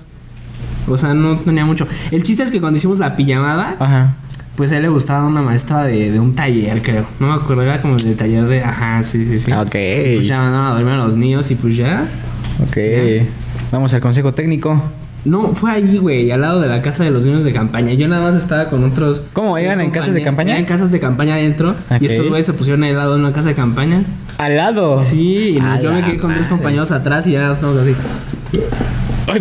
O 0.87 0.97
sea, 0.97 1.13
no 1.13 1.37
tenía 1.37 1.65
mucho. 1.65 1.87
El 2.11 2.23
chiste 2.23 2.43
es 2.43 2.51
que 2.51 2.59
cuando 2.59 2.77
hicimos 2.77 2.99
la 2.99 3.15
pijamada, 3.15 3.75
Ajá. 3.79 4.15
Pues 4.55 4.71
a 4.71 4.77
él 4.77 4.83
le 4.83 4.89
gustaba 4.89 5.25
una 5.25 5.41
maestra 5.41 5.83
de, 5.85 6.11
de 6.11 6.19
un 6.19 6.35
taller, 6.35 6.81
creo. 6.81 7.05
No 7.19 7.27
me 7.27 7.33
acuerdo, 7.33 7.63
era 7.63 7.81
como 7.81 7.97
de 7.97 8.15
taller 8.15 8.43
de. 8.45 8.61
Ajá, 8.63 9.03
sí, 9.03 9.25
sí, 9.25 9.39
sí. 9.39 9.51
Ok. 9.51 9.71
Pues 9.71 10.27
ya 10.27 10.37
mandaron 10.39 10.67
a 10.67 10.73
dormir 10.75 10.93
a 10.93 10.97
los 10.97 11.15
niños 11.17 11.49
y 11.51 11.55
pues 11.55 11.75
ya. 11.75 12.05
Ok. 12.61 12.77
Vamos 13.71 13.93
al 13.93 14.01
consejo 14.01 14.33
técnico. 14.33 14.79
No, 15.25 15.55
fue 15.55 15.71
allí, 15.71 15.97
güey, 15.97 16.29
al 16.31 16.41
lado 16.41 16.59
de 16.59 16.67
la 16.67 16.81
casa 16.81 17.03
de 17.03 17.09
los 17.09 17.23
niños 17.23 17.43
de 17.45 17.53
campaña. 17.53 17.93
Yo 17.93 18.07
nada 18.09 18.29
más 18.29 18.41
estaba 18.41 18.69
con 18.69 18.83
otros. 18.83 19.23
¿Cómo? 19.31 19.57
¿Iban 19.57 19.75
tres 19.75 19.85
en 19.85 19.91
casas 19.91 20.13
de 20.13 20.21
campaña? 20.21 20.51
Eran 20.51 20.63
en 20.63 20.67
casas 20.67 20.91
de 20.91 20.99
campaña 20.99 21.35
adentro. 21.35 21.75
Y 22.01 22.07
estos 22.07 22.27
güeyes 22.27 22.45
se 22.45 22.53
pusieron 22.53 22.83
al 22.83 22.95
lado 22.95 23.13
de 23.13 23.19
una 23.21 23.31
casa 23.31 23.47
de 23.47 23.55
campaña. 23.55 24.03
¿Al 24.37 24.57
lado? 24.57 24.99
Sí, 24.99 25.55
y 25.57 25.59
A 25.59 25.79
yo 25.79 25.93
me 25.93 26.03
quedé 26.03 26.19
con 26.19 26.33
tres 26.33 26.47
compañeros 26.47 26.91
atrás 26.91 27.25
y 27.25 27.31
ya 27.31 27.51
estábamos 27.53 27.81
así. 27.81 27.95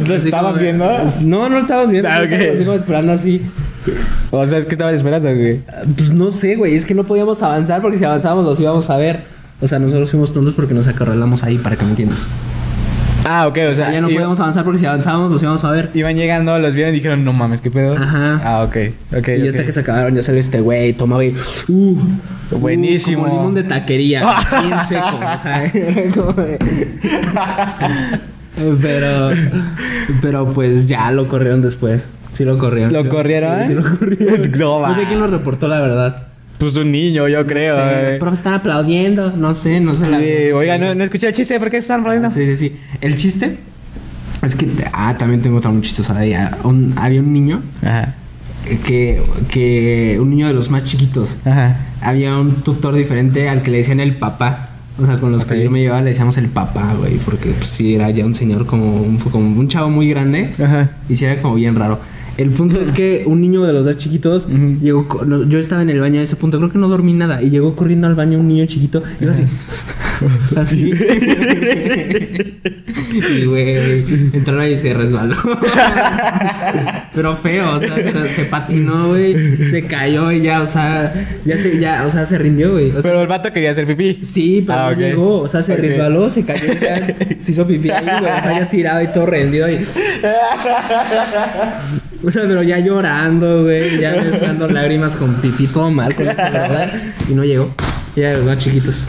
¿Lo 0.07 0.15
estaban 0.15 0.59
viendo? 0.59 0.89
No, 1.21 1.49
no 1.49 1.57
lo 1.57 1.59
estábamos 1.59 1.91
viendo. 1.91 2.09
Ah, 2.09 2.19
ok. 2.19 2.31
estábamos 2.31 2.55
así 2.55 2.65
como 2.65 2.77
esperando 2.77 3.13
así. 3.13 3.43
O 4.31 4.47
sea, 4.47 4.59
es 4.59 4.67
que 4.67 4.73
estaban 4.73 4.95
esperando, 4.95 5.29
güey. 5.35 5.61
Pues 5.97 6.11
no 6.11 6.31
sé, 6.31 6.57
güey. 6.57 6.77
Es 6.77 6.87
que 6.87 6.95
no 6.95 7.05
podíamos 7.05 7.43
avanzar 7.43 7.81
porque 7.83 7.99
si 7.99 8.05
avanzábamos 8.05 8.45
los 8.45 8.61
íbamos 8.61 8.89
a 8.91 8.97
ver. 8.97 9.21
O 9.61 9.69
sea, 9.69 9.79
nosotros 9.79 10.11
fuimos 10.11 10.33
tontos 10.33 10.55
porque 10.55 10.75
nos 10.75 10.87
acorralamos 10.89 11.43
ahí, 11.45 11.57
para 11.59 11.77
que 11.77 11.85
me 11.85 11.91
entiendas. 11.91 12.19
Ah, 13.25 13.47
ok, 13.47 13.57
o 13.71 13.75
sea, 13.75 13.93
ya 13.93 14.01
no 14.01 14.09
iba- 14.09 14.17
podíamos 14.17 14.41
avanzar 14.41 14.65
porque 14.65 14.81
si 14.81 14.87
avanzábamos 14.87 15.31
los 15.31 15.41
íbamos 15.41 15.63
a 15.63 15.71
ver. 15.71 15.91
iban 15.95 16.17
llegando, 16.17 16.59
los 16.59 16.75
vieron 16.75 16.93
y 16.93 16.97
dijeron, 16.97 17.25
no 17.25 17.33
mames, 17.33 17.61
¿qué 17.61 17.71
pedo? 17.71 17.95
Ajá. 17.97 18.41
Ah, 18.43 18.65
ok, 18.65 18.77
ok. 19.17 19.29
y 19.41 19.47
hasta 19.47 19.65
que 19.65 19.71
se 19.71 19.79
acabaron, 19.79 20.17
ya 20.17 20.25
salió 20.25 20.41
este 20.41 20.61
güey, 20.61 20.93
tomaba 20.95 21.25
y. 21.25 21.33
Uh, 21.69 21.97
Buenísimo. 22.59 23.23
uh, 23.23 23.27
como 23.27 23.37
limón 23.39 23.55
de 23.55 23.63
taquería. 23.63 24.23
bien 24.67 24.81
seco, 24.89 25.17
o 25.17 25.43
sea, 25.43 25.65
era 25.67 26.13
como 26.13 26.33
de- 26.33 26.59
pero. 28.83 29.31
Pero 30.21 30.47
pues 30.53 30.89
ya 30.89 31.13
lo 31.13 31.29
corrieron 31.29 31.63
después. 31.63 32.11
Sí 32.35 32.45
lo 32.45 32.59
corrieron. 32.59 32.93
¿Lo 32.93 33.09
corrieron? 33.09 33.61
Sí, 33.63 33.69
sí 33.69 33.75
lo 33.75 33.83
corrieron. 33.99 34.51
No, 34.59 34.87
No 34.89 34.95
sé 34.95 35.05
quién 35.07 35.21
lo 35.21 35.27
reportó, 35.27 35.69
la 35.69 35.81
verdad. 35.81 36.27
Pues 36.59 36.77
un 36.77 36.93
niño, 36.93 37.27
yo 37.29 37.45
creo. 37.47 37.77
Sí, 37.77 37.83
güey. 37.95 38.13
el 38.15 38.19
profe 38.19 38.37
están 38.37 38.55
aplaudiendo. 38.55 39.33
No 39.37 39.53
sé, 39.55 39.81
no 39.81 39.95
sé. 39.95 40.09
la- 40.09 40.19
Sí, 40.21 40.53
oiga, 40.55 40.79
no, 40.79 40.95
no 40.95 41.03
escuché 41.05 41.27
el 41.29 41.35
chiste, 41.35 41.59
¿por 41.59 41.71
qué 41.71 41.79
están 41.79 42.01
aplaudiendo? 42.01 42.31
Sí, 42.31 42.45
sí, 42.47 42.57
sí. 42.57 42.77
El 43.01 43.17
chiste 43.17 43.59
es 44.43 44.55
que. 44.55 44.69
Ah, 44.93 45.15
también 45.19 45.43
tengo 45.43 45.59
otra 45.59 45.71
muy 45.71 45.83
chistosa 45.83 46.15
de 46.15 46.21
ahí. 46.21 46.33
Ah, 46.35 46.57
un- 46.63 46.95
había 46.97 47.21
un 47.21 47.33
niño 47.33 47.61
Ajá, 47.83 48.15
que, 48.85 49.21
que. 49.51 50.19
Un 50.21 50.31
niño 50.31 50.47
de 50.47 50.53
los 50.55 50.71
más 50.71 50.85
chiquitos. 50.85 51.37
ajá. 51.45 51.77
había 52.01 52.37
un 52.39 52.63
tutor 52.63 52.95
diferente 52.95 53.49
al 53.49 53.63
que 53.63 53.71
le 53.73 53.79
decían 53.79 54.01
el 54.01 54.15
papá. 54.17 54.69
O 55.03 55.07
sea, 55.07 55.17
con 55.19 55.33
los 55.33 55.45
que 55.47 55.65
yo 55.65 55.71
me 55.71 55.81
llevaba 55.81 56.03
le 56.03 56.11
decíamos 56.11 56.37
el 56.37 56.47
papá, 56.49 56.95
güey. 56.99 57.17
Porque 57.17 57.49
pues, 57.51 57.71
sí 57.71 57.95
era 57.97 58.09
ya 58.11 58.25
un 58.25 58.35
señor 58.37 58.67
como 58.67 58.97
un, 59.03 59.17
como 59.19 59.59
un 59.59 59.67
chavo 59.69 59.89
muy 59.91 60.09
grande. 60.11 60.53
Ajá. 60.63 60.91
Y 61.09 61.17
sí 61.17 61.25
era 61.25 61.41
como 61.43 61.55
bien 61.57 61.75
raro. 61.75 61.99
El 62.39 62.51
punto 62.51 62.81
es 62.81 62.93
que 62.93 63.25
un 63.27 63.41
niño 63.41 63.63
de 63.65 63.73
los 63.73 63.85
dos 63.85 63.97
chiquitos 63.99 64.47
llegó. 64.81 65.07
yo 65.47 65.59
estaba 65.59 65.83
en 65.83 65.91
el 65.91 66.01
baño 66.01 66.21
a 66.21 66.25
ese 66.25 66.37
punto, 66.37 66.59
creo 66.59 66.71
que 66.71 66.79
no 66.79 66.89
dormí 66.89 67.13
nada. 67.13 67.43
Y 67.43 67.51
llegó 67.51 67.77
corriendo 67.77 68.07
al 68.07 68.15
baño 68.15 68.39
un 68.39 68.49
niño 68.49 68.65
chiquito. 68.67 69.03
Y 69.21 69.25
yo 69.25 69.31
así. 69.31 69.45
así. 70.57 70.93
y 73.13 73.45
güey, 73.45 74.05
entró 74.33 74.67
y 74.67 74.77
se 74.77 74.95
resbaló. 74.95 75.37
Pero 77.15 77.37
feo, 77.37 77.77
o 77.77 77.81
sea, 77.81 77.97
se, 77.97 78.29
se 78.29 78.45
patinó, 78.45 79.09
güey. 79.09 79.35
Se 79.71 79.87
cayó 79.87 80.33
y 80.33 80.41
ya, 80.43 80.63
o 80.63 80.67
sea, 80.67 81.13
ya 81.45 81.59
se, 81.59 81.79
ya, 81.79 82.05
o 82.07 82.11
sea, 82.11 82.25
se 82.25 82.39
rindió, 82.39 82.73
güey. 82.73 82.89
O 82.91 82.95
sea, 82.95 83.03
Pero 83.03 83.21
el 83.21 83.29
vato 83.29 83.53
quería 83.53 83.73
hacer 83.73 83.87
pipí. 83.87 84.25
Sí, 84.25 84.65
pero 84.67 84.79
Ah, 84.79 84.91
no 84.93 84.99
llegó. 84.99 85.41
O 85.41 85.49
sea, 85.49 85.63
se 85.63 85.77
resbaló, 85.77 86.31
se 86.31 86.45
cayó 86.45 86.73
y 86.73 86.79
ya 86.83 87.05
se 87.05 87.15
se 87.43 87.53
hizo 87.53 87.67
pipí 87.67 87.91
ahí, 87.91 88.05
güey. 88.05 88.33
O 88.33 88.43
sea, 88.43 88.59
ya 88.59 88.71
tirado 88.71 89.03
y 89.03 89.09
todo 89.09 89.27
rendido 89.27 89.67
ahí. 89.67 89.85
O 92.25 92.31
sea, 92.31 92.45
pero 92.47 92.63
ya 92.63 92.79
llorando, 92.79 93.65
güey. 93.65 94.01
Ya 94.01 94.13
mezclando 94.13 94.69
lágrimas 94.69 95.17
con 95.17 95.35
pipí, 95.35 95.67
todo 95.67 95.91
mal 95.91 96.15
con 96.15 96.29
eso, 96.29 96.37
¿verdad? 96.37 96.93
Y 97.29 97.35
no 97.35 97.45
llegó. 97.45 97.75
Ya 98.15 98.35
los 98.35 98.45
más 98.45 98.59
chiquitos. 98.59 99.07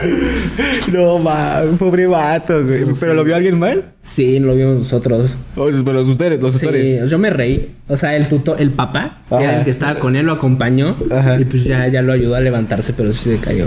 No, 0.91 1.19
ma, 1.19 1.61
pobre 1.77 2.07
vato, 2.07 2.63
güey. 2.63 2.85
No 2.85 2.93
¿Pero 2.97 3.13
lo 3.13 3.23
vio 3.23 3.35
alguien 3.35 3.59
mal? 3.59 3.83
Sí, 4.01 4.39
lo 4.39 4.55
vimos 4.55 4.77
nosotros. 4.77 5.35
Pero 5.55 5.93
los 5.93 6.07
ustedes, 6.07 6.39
los 6.41 6.53
Sí, 6.53 6.59
tutores. 6.59 7.09
yo 7.09 7.19
me 7.19 7.29
reí. 7.29 7.71
O 7.89 7.97
sea, 7.97 8.15
el 8.15 8.27
tutor, 8.29 8.61
el 8.61 8.71
papá, 8.71 9.17
que 9.29 9.35
era 9.43 9.59
el 9.59 9.63
que 9.65 9.71
estaba 9.71 9.95
con 9.95 10.15
él, 10.15 10.25
lo 10.25 10.33
acompañó. 10.33 10.95
Ajá. 11.11 11.39
Y 11.39 11.45
pues 11.45 11.63
ya, 11.65 11.87
ya 11.87 12.01
lo 12.01 12.13
ayudó 12.13 12.35
a 12.35 12.39
levantarse, 12.39 12.93
pero 12.93 13.11
sí 13.13 13.31
se 13.31 13.37
cayó. 13.39 13.65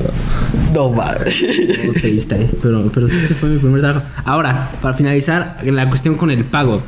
No, 0.72 0.90
ma. 0.90 1.14
Todo 1.14 1.92
triste. 2.00 2.48
Pero, 2.62 2.90
pero 2.94 3.08
sí, 3.08 3.16
ese 3.24 3.34
fue 3.34 3.50
mi 3.50 3.58
primer 3.58 3.80
trabajo. 3.82 4.06
Ahora, 4.24 4.70
para 4.80 4.94
finalizar, 4.94 5.58
la 5.64 5.88
cuestión 5.88 6.14
con 6.16 6.30
el 6.30 6.44
pago. 6.44 6.82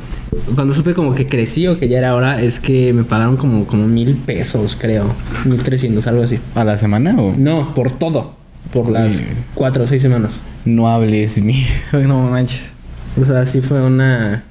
Cuando 0.55 0.73
supe 0.73 0.93
como 0.93 1.13
que 1.15 1.27
crecí 1.27 1.67
o 1.67 1.79
que 1.79 1.87
ya 1.87 1.97
era 1.99 2.15
hora, 2.15 2.41
es 2.41 2.59
que 2.59 2.93
me 2.93 3.03
pagaron 3.03 3.35
como, 3.37 3.65
como 3.65 3.87
mil 3.87 4.15
pesos, 4.15 4.75
creo. 4.79 5.13
Mil 5.45 5.61
trescientos, 5.63 6.05
algo 6.07 6.23
así. 6.23 6.39
¿A 6.55 6.63
la 6.63 6.77
semana 6.77 7.15
o...? 7.19 7.33
No, 7.37 7.73
por 7.73 7.91
todo. 7.97 8.38
Por 8.73 8.89
las 8.89 9.13
cuatro 9.55 9.83
o 9.83 9.87
seis 9.87 10.01
semanas. 10.01 10.39
No 10.65 10.87
hables, 10.89 11.37
mi... 11.43 11.65
No 11.93 12.29
manches. 12.29 12.71
O 13.19 13.25
sea, 13.25 13.45
sí 13.45 13.61
fue 13.61 13.81
una... 13.81 14.43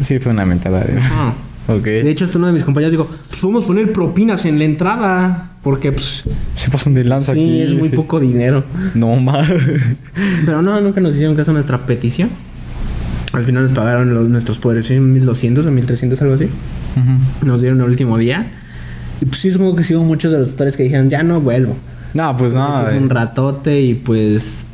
Sí, 0.00 0.18
fue 0.18 0.32
una 0.32 0.44
mentada 0.46 0.80
de... 0.80 1.00
Ok. 1.68 1.82
De 1.82 2.10
hecho, 2.10 2.24
hasta 2.26 2.38
uno 2.38 2.46
de 2.46 2.52
mis 2.52 2.62
compañeros 2.62 2.92
dijo, 2.92 3.08
pues 3.28 3.40
podemos 3.40 3.64
poner 3.64 3.92
propinas 3.92 4.44
en 4.44 4.58
la 4.58 4.64
entrada. 4.64 5.50
Porque, 5.62 5.90
pues, 5.90 6.22
Se 6.54 6.70
pasan 6.70 6.94
de 6.94 7.02
lanza 7.02 7.34
sí, 7.34 7.40
aquí. 7.40 7.60
es 7.62 7.74
muy 7.74 7.88
poco 7.96 8.20
dinero. 8.20 8.62
No, 8.94 9.16
ma. 9.16 9.42
Pero 10.44 10.62
no, 10.62 10.80
nunca 10.80 11.00
nos 11.00 11.14
hicieron 11.14 11.34
caso 11.34 11.50
a 11.50 11.54
nuestra 11.54 11.78
petición. 11.78 12.30
Al 13.32 13.44
final 13.44 13.64
nos 13.64 13.72
pagaron 13.72 14.14
los, 14.14 14.28
nuestros 14.28 14.58
poderes, 14.58 14.86
¿sí? 14.86 14.94
1200 15.00 15.66
o 15.66 15.70
1300, 15.72 16.22
algo 16.22 16.34
así. 16.34 16.48
Nos 17.44 17.60
dieron 17.60 17.80
el 17.80 17.88
último 17.88 18.16
día. 18.16 18.46
Y 19.20 19.24
pues 19.24 19.40
sí, 19.40 19.50
supongo 19.50 19.74
que 19.74 19.82
sí 19.82 19.94
hubo 19.94 20.04
muchos 20.04 20.30
de 20.30 20.38
los 20.38 20.50
tutores 20.50 20.76
que 20.76 20.84
dijeron, 20.84 21.10
ya 21.10 21.24
no 21.24 21.40
vuelvo. 21.40 21.76
No, 22.14 22.36
pues 22.36 22.54
no. 22.54 22.82
Fue 22.82 22.94
eh. 22.94 22.98
un 22.98 23.10
ratote 23.10 23.80
y 23.80 23.94
pues... 23.94 24.64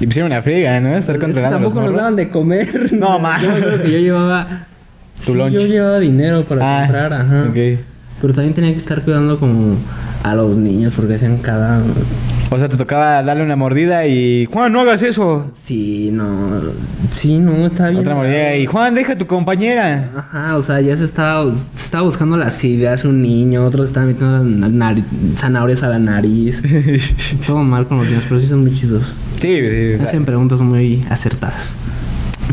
Y 0.00 0.06
pusieron 0.06 0.30
una 0.32 0.42
friega, 0.42 0.78
¿no? 0.80 0.94
Estar 0.94 1.16
Es 1.16 1.20
que 1.20 1.26
controlando 1.26 1.56
a 1.56 1.60
los 1.60 1.68
tampoco 1.72 1.86
nos 1.86 1.96
daban 1.96 2.16
de 2.16 2.28
comer. 2.30 2.92
No, 2.98 3.18
ma. 3.18 3.40
Yo 3.40 3.82
que 3.82 3.90
yo 3.92 3.98
llevaba... 3.98 4.66
Tu 5.24 5.32
sí, 5.32 5.34
lunch. 5.34 5.52
yo 5.54 5.60
llevaba 5.66 5.98
dinero 5.98 6.44
para 6.44 6.60
Ah, 6.78 6.82
comprar, 6.82 7.12
ajá. 7.14 7.44
ok. 7.48 7.78
Pero 8.20 8.34
también 8.34 8.52
tenía 8.54 8.72
que 8.72 8.78
estar 8.78 9.00
cuidando 9.02 9.38
como 9.38 9.76
a 10.22 10.34
los 10.34 10.56
niños 10.56 10.92
porque 10.94 11.14
hacían 11.14 11.38
cada... 11.38 11.80
O 12.48 12.58
sea, 12.58 12.68
te 12.68 12.76
tocaba 12.76 13.22
darle 13.22 13.42
una 13.42 13.56
mordida 13.56 14.06
y... 14.06 14.46
Juan, 14.46 14.72
no 14.72 14.80
hagas 14.80 15.02
eso. 15.02 15.50
Sí, 15.64 16.10
no... 16.12 16.62
Sí, 17.10 17.38
no, 17.38 17.66
está 17.66 17.88
bien. 17.88 18.00
Otra 18.00 18.14
mordida 18.14 18.56
y... 18.56 18.66
Juan, 18.66 18.94
deja 18.94 19.14
a 19.14 19.18
tu 19.18 19.26
compañera. 19.26 20.10
Ajá, 20.16 20.56
o 20.56 20.62
sea, 20.62 20.80
ya 20.80 20.96
se 20.96 21.04
estaba, 21.04 21.52
se 21.74 21.84
estaba 21.84 22.04
buscando 22.04 22.36
las 22.36 22.62
ideas 22.62 23.04
un 23.04 23.20
niño, 23.20 23.64
otro 23.64 23.82
se 23.82 23.88
estaba 23.88 24.06
metiendo 24.06 24.44
zanahorias 25.36 25.82
a 25.82 25.88
la 25.88 25.98
nariz. 25.98 26.62
Todo 27.46 27.58
mal 27.58 27.86
con 27.88 27.98
los 27.98 28.06
niños, 28.06 28.24
pero 28.28 28.40
sí 28.40 28.46
son 28.46 28.62
muy 28.62 28.74
chidos. 28.74 29.12
Sí, 29.40 29.60
sí. 29.68 30.02
Hacen 30.02 30.24
preguntas 30.24 30.60
muy 30.60 31.04
acertadas. 31.10 31.76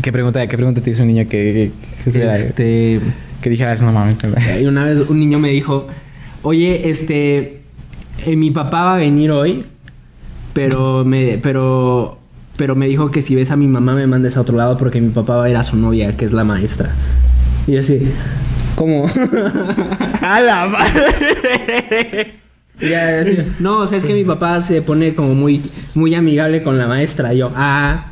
¿Qué 0.02 0.10
pregunta, 0.10 0.44
qué 0.46 0.56
pregunta 0.56 0.80
te 0.80 0.90
hizo 0.90 1.02
un 1.02 1.08
niño 1.08 1.28
que, 1.28 1.70
que, 2.04 2.10
que 2.10 2.34
Este, 2.34 3.00
que 3.40 3.50
dijeras, 3.50 3.80
no 3.80 3.92
mames? 3.92 4.16
y 4.60 4.64
una 4.64 4.84
vez 4.84 5.00
un 5.08 5.20
niño 5.20 5.38
me 5.38 5.50
dijo, 5.50 5.86
oye, 6.42 6.90
este, 6.90 7.60
eh, 8.26 8.36
mi 8.36 8.50
papá 8.50 8.84
va 8.84 8.94
a 8.96 8.98
venir 8.98 9.30
hoy, 9.30 9.64
pero 10.54 11.04
me, 11.04 11.38
pero, 11.42 12.16
pero 12.56 12.74
me 12.74 12.86
dijo 12.86 13.10
que 13.10 13.20
si 13.20 13.34
ves 13.34 13.50
a 13.50 13.56
mi 13.56 13.66
mamá 13.66 13.94
me 13.94 14.06
mandes 14.06 14.38
a 14.38 14.40
otro 14.40 14.56
lado 14.56 14.78
porque 14.78 15.00
mi 15.00 15.10
papá 15.10 15.36
va 15.36 15.44
a 15.44 15.50
ir 15.50 15.56
a 15.56 15.64
su 15.64 15.76
novia, 15.76 16.16
que 16.16 16.24
es 16.24 16.32
la 16.32 16.44
maestra. 16.44 16.90
Y 17.66 17.72
yo 17.72 17.80
así, 17.80 18.00
¿cómo? 18.76 19.04
¡A 20.22 20.40
la 20.40 20.66
madre! 20.66 22.34
Y 22.80 22.88
ya, 22.88 23.20
así, 23.20 23.38
no, 23.58 23.80
o 23.80 23.86
sea, 23.86 23.98
es 23.98 24.04
que 24.04 24.14
mi 24.14 24.24
papá 24.24 24.62
se 24.62 24.80
pone 24.80 25.14
como 25.14 25.34
muy, 25.34 25.62
muy 25.94 26.14
amigable 26.14 26.62
con 26.62 26.78
la 26.78 26.86
maestra. 26.86 27.34
Y 27.34 27.38
yo, 27.38 27.52
ah. 27.54 28.06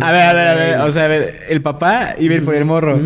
A 0.00 0.12
ver, 0.12 0.22
a 0.22 0.32
ver, 0.32 0.46
a 0.46 0.54
ver. 0.54 0.80
O 0.80 0.90
sea, 0.90 1.04
a 1.04 1.08
ver, 1.08 1.34
el 1.48 1.62
papá 1.62 2.14
iba 2.18 2.34
a 2.34 2.38
ir 2.38 2.44
por 2.44 2.54
el 2.54 2.64
morro. 2.64 2.98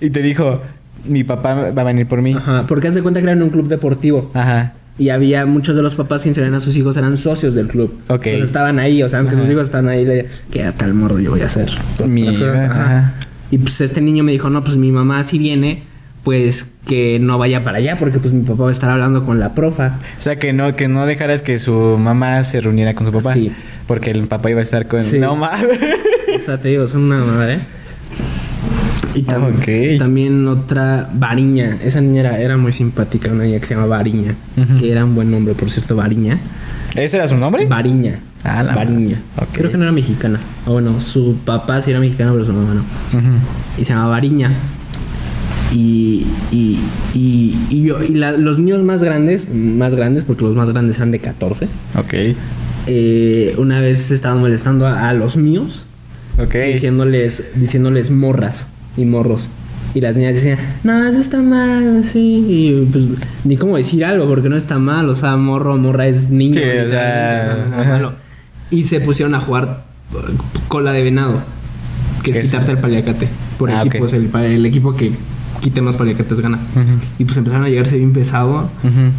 Y 0.00 0.10
te 0.10 0.20
dijo, 0.22 0.62
mi 1.04 1.24
papá 1.24 1.70
va 1.70 1.82
a 1.82 1.84
venir 1.84 2.06
por 2.06 2.22
mí. 2.22 2.34
Ajá, 2.34 2.64
porque 2.66 2.88
haz 2.88 2.94
de 2.94 3.02
cuenta 3.02 3.20
que 3.20 3.24
era 3.24 3.32
en 3.32 3.42
un 3.42 3.50
club 3.50 3.68
deportivo. 3.68 4.30
Ajá. 4.34 4.74
Y 4.98 5.10
había 5.10 5.44
muchos 5.44 5.76
de 5.76 5.82
los 5.82 5.94
papás 5.94 6.22
que 6.22 6.28
inscribían 6.28 6.54
a 6.54 6.60
sus 6.60 6.74
hijos, 6.76 6.96
eran 6.96 7.18
socios 7.18 7.54
del 7.54 7.66
club. 7.68 7.92
Ok. 8.08 8.26
Entonces 8.26 8.44
estaban 8.46 8.78
ahí, 8.78 9.02
o 9.02 9.08
sea, 9.10 9.18
aunque 9.18 9.34
Ajá. 9.34 9.42
sus 9.44 9.52
hijos 9.52 9.64
estaban 9.64 9.88
ahí, 9.88 10.06
le 10.06 10.26
¿qué 10.50 10.64
a 10.64 10.72
tal 10.72 10.94
morro 10.94 11.18
yo 11.20 11.30
voy 11.32 11.42
a 11.42 11.46
hacer? 11.46 11.68
Mi- 12.06 12.24
cosas, 12.26 12.70
ajá. 12.70 13.14
Y 13.50 13.58
pues 13.58 13.80
este 13.80 14.00
niño 14.00 14.24
me 14.24 14.32
dijo, 14.32 14.48
no, 14.48 14.64
pues 14.64 14.76
mi 14.76 14.90
mamá 14.90 15.22
si 15.24 15.38
viene, 15.38 15.82
pues 16.24 16.66
que 16.86 17.18
no 17.20 17.36
vaya 17.38 17.62
para 17.62 17.78
allá, 17.78 17.96
porque 17.98 18.18
pues 18.18 18.32
mi 18.32 18.42
papá 18.42 18.64
va 18.64 18.68
a 18.70 18.72
estar 18.72 18.90
hablando 18.90 19.24
con 19.24 19.38
la 19.38 19.54
profa. 19.54 19.98
O 20.18 20.22
sea, 20.22 20.38
que 20.38 20.52
no, 20.52 20.74
que 20.76 20.88
no 20.88 21.04
dejaras 21.06 21.42
que 21.42 21.58
su 21.58 21.72
mamá 21.98 22.42
se 22.44 22.60
reuniera 22.60 22.94
con 22.94 23.06
su 23.06 23.12
papá. 23.12 23.34
Sí. 23.34 23.52
Porque 23.86 24.10
el 24.10 24.22
papá 24.26 24.50
iba 24.50 24.60
a 24.60 24.62
estar 24.62 24.86
con... 24.88 25.04
Sí. 25.04 25.18
No 25.18 25.36
mames. 25.36 25.78
O 26.40 26.44
sea, 26.44 26.58
te 26.60 26.68
digo, 26.68 26.88
son 26.88 27.02
una 27.04 27.18
madre. 27.24 27.58
Y 29.16 29.22
tam- 29.22 29.98
también 29.98 30.46
otra, 30.46 31.08
Variña. 31.14 31.78
Esa 31.82 32.00
niña 32.00 32.20
era, 32.20 32.38
era 32.38 32.56
muy 32.56 32.72
simpática, 32.72 33.32
una 33.32 33.44
niña 33.44 33.58
que 33.60 33.66
se 33.66 33.74
llama 33.74 33.86
Variña. 33.86 34.34
Ujú. 34.56 34.78
Que 34.78 34.92
era 34.92 35.04
un 35.04 35.14
buen 35.14 35.30
nombre, 35.30 35.54
por 35.54 35.70
cierto, 35.70 35.96
Variña. 35.96 36.38
¿Ese 36.94 37.16
era 37.16 37.26
su 37.28 37.36
nombre? 37.36 37.64
Variña. 37.66 38.20
Ah, 38.44 38.62
la 38.62 38.74
Variña. 38.74 39.16
madre. 39.36 39.48
Ok. 39.48 39.48
Creo 39.56 39.70
que 39.70 39.76
no 39.78 39.82
era 39.84 39.92
mexicana. 39.92 40.38
O 40.66 40.72
bueno, 40.74 41.00
su 41.00 41.36
papá 41.44 41.82
sí 41.82 41.90
era 41.90 42.00
mexicano, 42.00 42.32
pero 42.32 42.44
su 42.44 42.52
mamá 42.52 42.74
no. 42.74 42.82
Y 43.78 43.84
se 43.84 43.92
llama 43.92 44.08
Variña. 44.08 44.52
Y, 45.72 46.26
y, 46.52 46.78
y, 47.12 47.56
y 47.70 47.82
yo, 47.82 48.02
y 48.02 48.14
la- 48.14 48.32
los 48.32 48.58
niños 48.58 48.82
más 48.82 49.02
grandes, 49.02 49.48
más 49.52 49.94
grandes, 49.94 50.24
porque 50.24 50.44
los 50.44 50.54
más 50.54 50.70
grandes 50.70 50.96
eran 50.96 51.10
de 51.10 51.18
14, 51.18 51.66
Ok. 51.98 52.14
eh, 52.86 53.54
una 53.58 53.80
vez 53.80 54.10
estaban 54.12 54.38
molestando 54.38 54.86
a, 54.86 55.08
a 55.08 55.12
los 55.12 55.36
míos 55.36 55.84
Ok. 56.38 56.54
diciéndoles, 56.72 57.42
diciéndoles 57.56 58.10
morras 58.12 58.68
y 58.96 59.04
morros. 59.04 59.48
Y 59.94 60.00
las 60.00 60.14
niñas 60.14 60.34
decían, 60.34 60.58
no, 60.84 61.06
eso 61.06 61.20
está 61.20 61.40
mal, 61.40 62.04
sí. 62.04 62.44
Y 62.48 62.88
pues 62.92 63.04
ni 63.44 63.56
cómo 63.56 63.76
decir 63.76 64.04
algo, 64.04 64.26
porque 64.26 64.48
no 64.48 64.56
está 64.56 64.78
mal. 64.78 65.08
O 65.08 65.14
sea, 65.14 65.36
morro 65.36 65.76
morra 65.78 66.06
es 66.06 66.28
niño. 66.28 66.54
Sí, 66.54 66.60
o 66.84 66.88
sea, 66.88 67.66
no, 67.70 67.84
malo. 67.84 68.12
Y 68.70 68.84
se 68.84 69.00
pusieron 69.00 69.34
a 69.34 69.40
jugar 69.40 69.84
eh, 70.12 70.36
cola 70.68 70.92
de 70.92 71.02
venado, 71.02 71.42
que 72.22 72.30
es 72.30 72.36
¿Qué 72.36 72.42
es 72.42 72.50
quitarte 72.50 72.72
el 72.72 72.78
paliacate. 72.78 73.28
Por 73.58 73.70
Ah, 73.70 73.84
equipos, 73.86 74.12
el, 74.12 74.66
equipo 74.66 74.94
que 74.94 75.12
quite 75.60 75.80
más 75.80 75.96
paliacates 75.96 76.40
gana. 76.40 76.58
Y 77.18 77.24
pues 77.24 77.38
empezaron 77.38 77.64
a 77.64 77.68
llegarse 77.70 77.96
bien 77.96 78.12
pesado. 78.12 78.70
Ujú. 78.84 79.12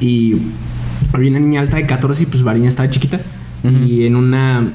Y 0.00 0.36
había 1.12 1.30
una 1.30 1.40
niña 1.40 1.60
alta 1.62 1.76
de 1.76 1.86
14 1.86 2.24
y 2.24 2.26
pues 2.26 2.42
Variña 2.42 2.68
estaba 2.68 2.90
chiquita. 2.90 3.20
Y 3.86 4.04
en 4.04 4.16
una. 4.16 4.74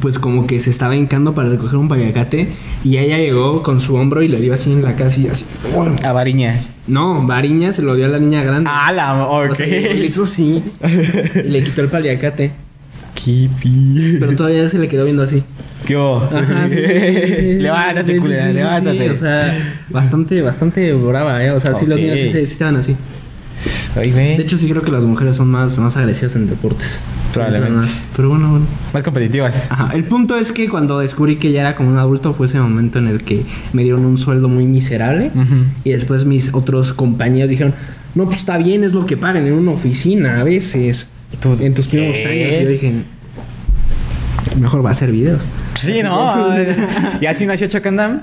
Pues 0.00 0.18
como 0.18 0.46
que 0.46 0.58
se 0.60 0.70
estaba 0.70 0.96
hincando 0.96 1.34
para 1.34 1.48
recoger 1.50 1.76
un 1.76 1.88
payacate. 1.88 2.48
Y 2.84 2.96
ella 2.98 3.18
llegó 3.18 3.62
con 3.62 3.80
su 3.80 3.96
hombro 3.96 4.22
y 4.22 4.28
le 4.28 4.40
dio 4.40 4.54
así 4.54 4.72
en 4.72 4.82
la 4.82 4.94
cara, 4.94 5.10
así. 5.10 5.28
así. 5.28 5.44
A 6.02 6.12
Variña. 6.12 6.60
No, 6.86 7.26
Variña 7.26 7.72
se 7.72 7.82
lo 7.82 7.94
dio 7.94 8.06
a 8.06 8.08
la 8.08 8.18
niña 8.18 8.42
grande. 8.42 8.70
Ah, 8.72 8.92
la... 8.92 9.26
O 9.26 9.44
Ok. 9.46 9.56
sea, 9.56 9.66
le 9.66 10.04
hizo 10.06 10.24
sí. 10.26 10.62
y 11.34 11.48
le 11.48 11.62
quitó 11.62 11.82
el 11.82 11.88
paliacate. 11.88 12.52
Kipi. 13.14 14.16
Pero 14.18 14.34
todavía 14.36 14.68
se 14.68 14.78
le 14.78 14.88
quedó 14.88 15.04
viendo 15.04 15.22
así. 15.22 15.42
¿Qué 15.86 15.96
hubo? 15.96 16.16
Ajá, 16.22 16.68
sí, 16.68 16.76
levántate, 17.58 18.14
sí, 18.14 18.18
culera, 18.18 18.52
levántate. 18.52 19.10
o 19.10 19.16
sea, 19.16 19.74
bastante, 19.88 20.40
bastante 20.42 20.92
brava, 20.92 21.44
¿eh? 21.44 21.50
O 21.50 21.60
sea, 21.60 21.74
sí, 21.74 21.86
los 21.86 21.98
niños 21.98 22.18
sí 22.18 22.38
estaban 22.38 22.76
así. 22.76 22.96
Ay, 23.96 24.12
güey. 24.12 24.36
De 24.36 24.42
hecho, 24.42 24.58
sí 24.58 24.68
creo 24.68 24.82
que 24.82 24.90
las 24.90 25.04
mujeres 25.04 25.36
son 25.36 25.48
más, 25.48 25.78
más 25.78 25.96
agresivas 25.96 26.36
en 26.36 26.48
deportes. 26.48 27.00
Probablemente. 27.32 27.76
Más. 27.76 28.04
Pero 28.16 28.30
bueno, 28.30 28.50
bueno. 28.50 28.66
Más 28.92 29.02
competitivas. 29.02 29.66
Ajá. 29.68 29.90
El 29.94 30.04
punto 30.04 30.36
es 30.36 30.52
que 30.52 30.68
cuando 30.68 30.98
descubrí 30.98 31.36
que 31.36 31.52
ya 31.52 31.60
era 31.60 31.76
como 31.76 31.90
un 31.90 31.98
adulto 31.98 32.32
fue 32.32 32.46
ese 32.46 32.58
momento 32.58 32.98
en 32.98 33.08
el 33.08 33.22
que 33.22 33.44
me 33.72 33.82
dieron 33.82 34.04
un 34.04 34.18
sueldo 34.18 34.48
muy 34.48 34.66
miserable. 34.66 35.30
Ujú. 35.34 35.64
Y 35.84 35.90
después 35.90 36.24
mis 36.24 36.52
otros 36.52 36.92
compañeros 36.92 37.50
dijeron, 37.50 37.74
no, 38.14 38.26
pues 38.26 38.38
está 38.38 38.58
bien, 38.58 38.84
es 38.84 38.92
lo 38.92 39.06
que 39.06 39.16
pagan 39.16 39.46
en 39.46 39.52
una 39.52 39.72
oficina 39.72 40.40
a 40.40 40.44
veces. 40.44 41.08
¿Tú 41.40 41.56
en 41.60 41.74
tus 41.74 41.86
primeros 41.86 42.18
años. 42.26 42.56
Y 42.56 42.62
yo 42.64 42.68
dije, 42.68 42.92
mejor 44.58 44.84
va 44.84 44.90
a 44.90 44.92
hacer 44.92 45.12
videos. 45.12 45.42
Sí, 45.86 46.02
¿no? 46.02 46.46
y 47.20 47.26
así 47.26 47.46
nació 47.46 47.66
Chocandam. 47.68 48.20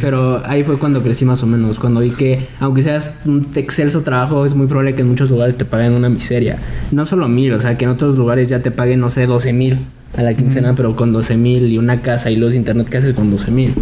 Pero 0.00 0.42
ahí 0.46 0.64
fue 0.64 0.78
cuando 0.78 1.02
crecí 1.02 1.24
más 1.24 1.42
o 1.42 1.46
menos. 1.46 1.78
Cuando 1.78 2.00
vi 2.00 2.10
que, 2.10 2.46
aunque 2.60 2.82
seas 2.82 3.10
un 3.24 3.48
excelso 3.54 4.02
trabajo, 4.02 4.44
es 4.46 4.54
muy 4.54 4.66
probable 4.66 4.94
que 4.94 5.02
en 5.02 5.08
muchos 5.08 5.30
lugares 5.30 5.56
te 5.56 5.64
paguen 5.64 5.92
una 5.92 6.08
miseria. 6.08 6.56
No 6.90 7.04
solo 7.06 7.28
mil, 7.28 7.52
o 7.52 7.60
sea, 7.60 7.76
que 7.76 7.84
en 7.84 7.90
otros 7.90 8.16
lugares 8.16 8.48
ya 8.48 8.60
te 8.60 8.70
paguen, 8.70 9.00
no 9.00 9.10
sé, 9.10 9.26
12 9.26 9.52
mil 9.52 9.78
a 10.16 10.22
la 10.22 10.34
quincena, 10.34 10.74
pero 10.74 10.96
con 10.96 11.12
12 11.12 11.36
mil 11.36 11.66
y 11.70 11.78
una 11.78 12.00
casa 12.00 12.30
y 12.30 12.36
luz 12.36 12.54
internet, 12.54 12.88
¿qué 12.90 12.96
haces 12.96 13.14
con 13.14 13.30
12 13.30 13.50
mil? 13.52 13.74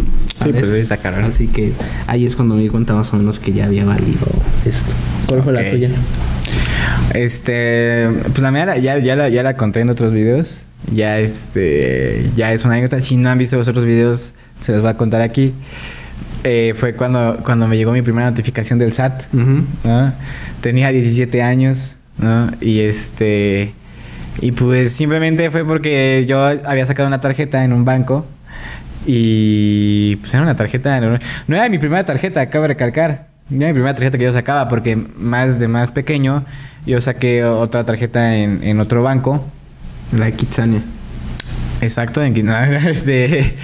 Sí, 0.43 0.51
pues 0.51 0.69
sí, 0.69 0.77
está 0.77 0.97
cabrón. 0.97 1.23
Así 1.25 1.47
que 1.47 1.73
ahí 2.05 2.25
es 2.25 2.35
cuando 2.35 2.53
me 2.55 2.61
di 2.61 2.69
cuenta 2.69 2.93
más 2.93 3.11
o 3.13 3.17
menos 3.17 3.39
que 3.39 3.51
ya 3.51 3.65
había 3.65 3.83
valido 3.85 4.27
esto. 4.65 4.91
¿Cuál 5.27 5.41
fue 5.41 5.53
la 5.53 5.69
tuya? 5.69 5.89
Este, 7.13 8.07
pues 8.29 8.39
la 8.39 8.51
mía 8.51 8.65
la- 8.67 8.77
ya, 8.77 8.99
ya, 8.99 9.15
la, 9.15 9.29
ya 9.29 9.41
la 9.43 9.55
conté 9.57 9.79
en 9.81 9.89
otros 9.89 10.13
videos. 10.13 10.65
Ya 10.91 11.19
este, 11.19 12.31
ya 12.35 12.53
es 12.53 12.63
una 12.65 12.73
anécdota. 12.75 13.01
Si 13.01 13.17
no 13.17 13.29
han 13.29 13.37
visto 13.37 13.57
los 13.57 13.67
otros 13.67 13.85
videos, 13.85 14.33
se 14.61 14.71
los 14.71 14.81
voy 14.81 14.89
a 14.91 14.97
contar 14.97 15.21
aquí. 15.21 15.53
Eh, 16.43 16.73
fue 16.77 16.95
cuando, 16.95 17.39
cuando 17.43 17.67
me 17.67 17.77
llegó 17.77 17.91
mi 17.91 18.01
primera 18.01 18.29
notificación 18.29 18.79
del 18.79 18.93
SAT. 18.93 19.23
Tenía 20.61 20.89
17 20.89 21.41
años, 21.43 21.97
¿no? 22.17 22.49
Y 22.61 22.79
este, 22.81 23.73
Y 24.41 24.51
pues 24.53 24.93
simplemente 24.93 25.51
fue 25.51 25.65
porque 25.65 26.25
yo 26.27 26.43
había 26.45 26.85
sacado 26.85 27.07
una 27.07 27.21
tarjeta 27.21 27.63
en 27.65 27.73
un 27.73 27.85
banco 27.85 28.25
y 29.05 30.17
pues 30.17 30.33
era 30.33 30.43
una 30.43 30.55
tarjeta, 30.55 30.99
no, 31.01 31.17
no 31.47 31.55
era 31.55 31.69
mi 31.69 31.79
primera 31.79 32.05
tarjeta, 32.05 32.41
acabo 32.41 32.63
de 32.63 32.69
recalcar. 32.69 33.29
Era 33.51 33.67
mi 33.67 33.73
primera 33.73 33.93
tarjeta 33.95 34.17
que 34.17 34.25
yo 34.25 34.33
sacaba 34.33 34.67
porque 34.67 34.95
más 34.95 35.59
de 35.59 35.67
más 35.67 35.91
pequeño 35.91 36.45
yo 36.85 37.01
saqué 37.01 37.43
otra 37.43 37.85
tarjeta 37.85 38.35
en, 38.37 38.63
en 38.63 38.79
otro 38.79 39.03
banco. 39.03 39.45
La 40.11 40.25
de 40.25 40.33
Kitsania. 40.33 40.81
Exacto, 41.81 42.23
en 42.23 42.33
Quintana. 42.33 42.89
Este, 42.89 43.55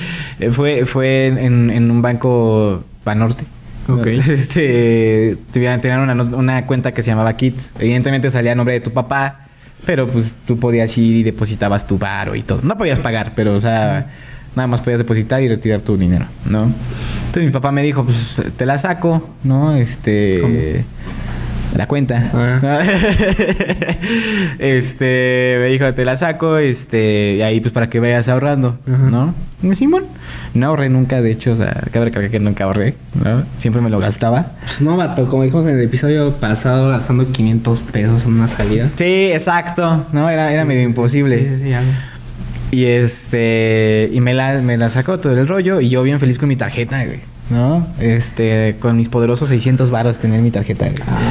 fue 0.52 0.86
fue 0.86 1.28
en, 1.28 1.70
en 1.70 1.92
un 1.92 2.02
banco 2.02 2.84
Banorte. 3.04 3.46
Ok. 3.88 4.08
Este, 4.30 5.38
tenían 5.52 6.00
una, 6.10 6.24
una 6.24 6.66
cuenta 6.66 6.94
que 6.94 7.04
se 7.04 7.12
llamaba 7.12 7.36
Kids. 7.36 7.70
Evidentemente 7.80 8.32
salía 8.32 8.54
a 8.54 8.56
nombre 8.56 8.74
de 8.74 8.82
tu 8.82 8.92
papá, 8.92 9.48
pero 9.86 10.08
pues 10.08 10.34
tú 10.46 10.58
podías 10.60 10.98
ir 10.98 11.18
y 11.18 11.24
depositabas 11.24 11.86
tu 11.88 11.98
varo 11.98 12.36
y 12.36 12.42
todo. 12.42 12.60
No 12.64 12.78
podías 12.78 13.00
pagar, 13.00 13.34
pero 13.36 13.56
o 13.56 13.62
sea, 13.62 14.08
nada 14.56 14.68
más 14.68 14.82
podías 14.82 15.00
depositar 15.00 15.42
y 15.42 15.48
retirar 15.48 15.82
tu 15.82 15.98
dinero, 15.98 16.26
¿no? 16.50 16.72
Entonces 17.28 17.46
mi 17.46 17.52
papá 17.52 17.72
me 17.72 17.84
dijo, 17.84 18.04
pues 18.04 18.42
te 18.56 18.66
la 18.66 18.78
saco, 18.78 19.30
¿no? 19.44 19.76
Este... 19.76 20.40
¿Cómo? 20.42 20.56
La 21.76 21.88
cuenta. 21.88 22.32
Ah. 22.34 22.82
este, 24.60 25.58
me 25.60 25.68
dijo, 25.68 25.94
te 25.94 26.06
la 26.06 26.16
saco, 26.16 26.58
este, 26.58 27.36
y 27.36 27.42
ahí 27.42 27.60
pues 27.60 27.74
para 27.74 27.90
que 27.90 28.00
vayas 28.00 28.30
ahorrando. 28.30 28.78
¿no? 28.86 29.34
Simón, 29.74 30.06
no 30.54 30.68
ahorré 30.68 30.90
nunca, 30.90 31.22
de 31.22 31.32
hecho, 31.32 31.54
o 31.54 31.56
sea, 31.56 31.74
cabe 31.92 32.06
recalcar 32.06 32.32
que 32.32 32.40
nunca 32.40 32.66
ahorré, 32.66 32.96
¿no? 33.22 33.44
Siempre 33.58 33.82
me 33.82 33.90
lo 33.90 34.00
gastaba. 34.00 34.54
Pues 34.62 34.82
no, 34.82 34.96
vato, 34.96 35.28
como 35.28 35.44
dijimos 35.44 35.66
en 35.66 35.78
el 35.78 35.84
episodio 35.84 36.32
pasado, 36.34 36.90
gastando 36.90 37.32
500 37.32 37.80
pesos 37.80 38.26
en 38.26 38.34
una 38.34 38.48
salida. 38.48 38.90
Sí, 38.96 39.32
exacto, 39.34 40.06
¿no? 40.14 40.30
Era, 40.30 40.54
era 40.54 40.66
medio 40.66 40.84
imposible. 40.84 41.40
Sí, 41.40 41.50
sí, 41.58 41.64
sí, 41.64 41.74
algo. 41.74 41.92
Y 42.72 42.86
este, 42.86 44.10
y 44.12 44.20
me 44.22 44.34
la, 44.34 44.60
me 44.62 44.78
la 44.78 44.90
sacó 44.90 45.20
todo 45.20 45.38
el 45.38 45.48
rollo 45.48 45.80
y 45.82 45.90
yo 45.90 46.04
bien 46.04 46.20
feliz 46.20 46.38
con 46.38 46.50
mi 46.50 46.56
tarjeta, 46.56 47.04
güey, 47.06 47.20
¿no? 47.50 47.86
Este, 48.00 48.76
con 48.80 48.98
mis 48.98 49.10
poderosos 49.10 49.50
600 49.50 49.92
varos 49.92 50.18
tener 50.18 50.42
mi 50.42 50.52
tarjeta. 50.52 50.88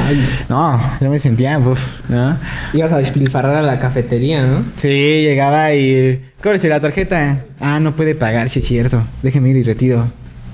Ay, 0.07 0.25
No, 0.49 0.79
yo 1.01 1.09
me 1.09 1.19
sentía, 1.19 1.57
¿no? 1.59 2.37
ibas 2.73 2.91
a 2.91 2.97
despilfarrar 2.97 3.55
a 3.55 3.61
la 3.61 3.79
cafetería, 3.79 4.45
¿no? 4.45 4.63
Sí, 4.77 4.87
llegaba 4.89 5.73
y... 5.73 6.21
Cóbrese 6.41 6.69
la 6.69 6.79
tarjeta. 6.79 7.39
Ah, 7.59 7.79
no 7.79 7.95
puede 7.95 8.15
pagar, 8.15 8.49
sí 8.49 8.59
es 8.59 8.65
cierto. 8.65 9.01
Déjeme 9.23 9.49
ir 9.49 9.57
y 9.57 9.63
retiro. 9.63 10.05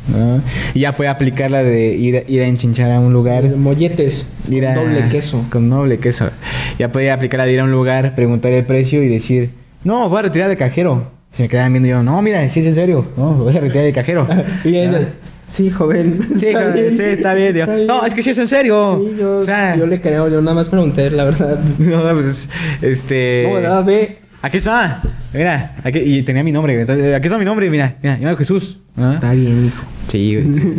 ¿no? 0.07 0.41
Y 0.73 0.79
ya 0.79 0.95
puede 0.95 1.09
aplicar 1.11 1.51
la 1.51 1.61
de 1.63 1.89
ir, 1.95 2.25
ir 2.27 2.41
a 2.41 2.45
enchinchar 2.47 2.91
a 2.91 2.99
un 2.99 3.13
lugar. 3.13 3.43
Molletes, 3.55 4.25
Ir 4.49 4.65
a- 4.65 4.73
doble 4.73 5.09
queso. 5.09 5.45
Con 5.51 5.69
doble 5.69 5.99
queso. 5.99 6.29
Ya 6.79 6.91
podía 6.91 7.13
aplicar 7.13 7.39
la 7.39 7.45
de 7.45 7.53
ir 7.53 7.59
a 7.59 7.65
un 7.65 7.71
lugar, 7.71 8.15
preguntar 8.15 8.51
el 8.53 8.65
precio 8.65 9.03
y 9.03 9.07
decir, 9.09 9.51
no, 9.83 10.09
voy 10.09 10.19
a 10.19 10.21
retirar 10.23 10.49
de 10.49 10.57
cajero. 10.57 11.11
Se 11.31 11.43
me 11.43 11.49
quedaban 11.49 11.71
viendo 11.73 11.87
y 11.87 11.91
yo, 11.91 12.01
no, 12.03 12.19
mira, 12.21 12.47
sí 12.49 12.61
es 12.61 12.65
en 12.65 12.75
serio. 12.75 13.05
No, 13.15 13.33
voy 13.33 13.55
a 13.55 13.59
retirar 13.61 13.85
de 13.85 13.93
cajero. 13.93 14.27
Y 14.65 14.75
ella, 14.75 15.01
Ah. 15.01 15.07
Sí, 15.51 15.69
joven. 15.69 16.19
Sí, 16.39 16.53
joven, 16.53 16.97
sí, 16.97 17.03
está 17.03 17.33
bien. 17.33 17.55
Yo, 17.55 17.65
no, 17.85 18.05
es 18.05 18.13
que 18.13 18.23
sí 18.23 18.31
es 18.31 18.37
en 18.39 18.47
serio. 18.47 18.99
Sí, 18.99 19.15
yo, 19.19 19.37
O 19.39 19.43
sea, 19.43 19.75
yo 19.75 19.85
le 19.85 20.01
creo, 20.01 20.27
yo 20.27 20.41
nada 20.41 20.55
más 20.55 20.67
pregunté, 20.67 21.09
la 21.11 21.25
verdad. 21.25 21.59
No, 21.77 22.01
pues, 22.13 22.49
este... 22.81 23.47
Ve. 23.85 24.17
Aquí 24.41 24.57
está. 24.57 25.03
Mira, 25.33 25.75
aquí, 25.83 25.99
y 25.99 26.23
tenía 26.23 26.43
mi 26.43 26.51
nombre. 26.51 26.79
Entonces, 26.79 27.13
aquí 27.13 27.27
está 27.27 27.37
mi 27.37 27.45
nombre, 27.45 27.69
mira. 27.69 27.95
Mira, 28.01 28.17
llamo 28.17 28.35
Jesús. 28.37 28.79
¿Ah? 28.97 29.13
Está 29.15 29.33
bien, 29.33 29.65
hijo. 29.67 29.83
Sí, 30.07 30.35
güey. 30.35 30.55
sí. 30.55 30.75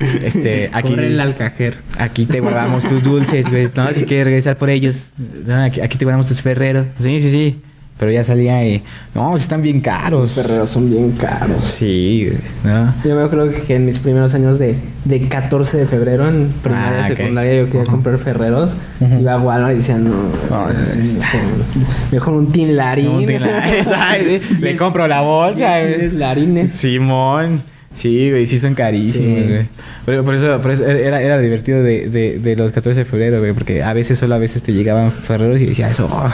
Este, 0.22 0.70
aquí, 0.72 0.90
Córrele 0.90 1.20
al 1.20 1.36
cajero. 1.36 1.76
aquí 1.98 2.26
te 2.26 2.40
guardamos 2.40 2.84
tus 2.84 3.02
dulces, 3.02 3.50
güey. 3.50 3.68
No, 3.74 3.92
si 3.92 4.04
quieres 4.04 4.26
regresar 4.26 4.56
por 4.56 4.70
ellos. 4.70 5.10
No, 5.44 5.64
aquí, 5.64 5.80
aquí 5.80 5.98
te 5.98 6.04
guardamos 6.04 6.28
tus 6.28 6.40
ferreros. 6.40 6.86
Sí, 6.98 7.20
sí, 7.20 7.30
sí. 7.30 7.60
Pero 7.98 8.10
ya 8.10 8.24
salía 8.24 8.66
y... 8.66 8.82
No, 9.14 9.36
sí 9.36 9.42
están 9.42 9.62
bien 9.62 9.80
caros. 9.80 10.20
Los 10.22 10.32
ferreros 10.32 10.70
son 10.70 10.90
bien 10.90 11.12
caros. 11.12 11.62
Sí. 11.64 12.30
¿no? 12.64 12.92
Yo 13.04 13.14
me 13.14 13.22
acuerdo 13.22 13.50
que 13.64 13.76
en 13.76 13.86
mis 13.86 14.00
primeros 14.00 14.34
años 14.34 14.58
de, 14.58 14.74
de 15.04 15.28
14 15.28 15.76
de 15.76 15.86
febrero, 15.86 16.28
en 16.28 16.48
primaria 16.62 17.04
Ah, 17.04 17.12
y 17.12 17.16
secundaria, 17.16 17.54
yo 17.54 17.66
quería 17.66 17.84
comprar 17.84 18.18
ferreros. 18.18 18.76
Ujú. 19.00 19.20
Iba 19.20 19.34
a 19.34 19.38
Walmart 19.38 19.74
y 19.74 19.76
decía, 19.76 19.98
no, 19.98 20.10
No, 20.50 20.66
mejor, 22.10 22.34
un 22.34 22.50
tin 22.52 22.76
larín. 22.76 23.24
No, 23.26 23.38
la- 23.38 23.84
¿sabes? 23.84 24.60
Le 24.60 24.76
compro 24.76 25.06
la 25.06 25.20
bolsa, 25.20 25.78
larines. 26.12 26.72
Simón. 26.72 27.62
Sí, 27.94 28.30
güey, 28.30 28.46
sí 28.46 28.58
son 28.58 28.74
carísimos, 28.74 29.40
Sí. 29.42 29.48
güey. 29.48 29.66
Pero 30.06 30.24
por 30.24 30.34
eso, 30.34 30.60
por 30.62 30.70
eso 30.70 30.86
era, 30.86 31.20
era 31.20 31.38
divertido 31.38 31.82
de, 31.82 32.08
de, 32.08 32.38
de 32.38 32.56
los 32.56 32.72
14 32.72 33.00
de 33.00 33.04
febrero, 33.04 33.38
güey, 33.40 33.52
porque 33.52 33.82
a 33.82 33.92
veces 33.92 34.18
solo 34.18 34.34
a 34.34 34.38
veces 34.38 34.62
te 34.62 34.72
llegaban 34.72 35.12
ferreros 35.12 35.60
y 35.60 35.66
decía 35.66 35.90
eso, 35.90 36.08
oh, 36.10 36.30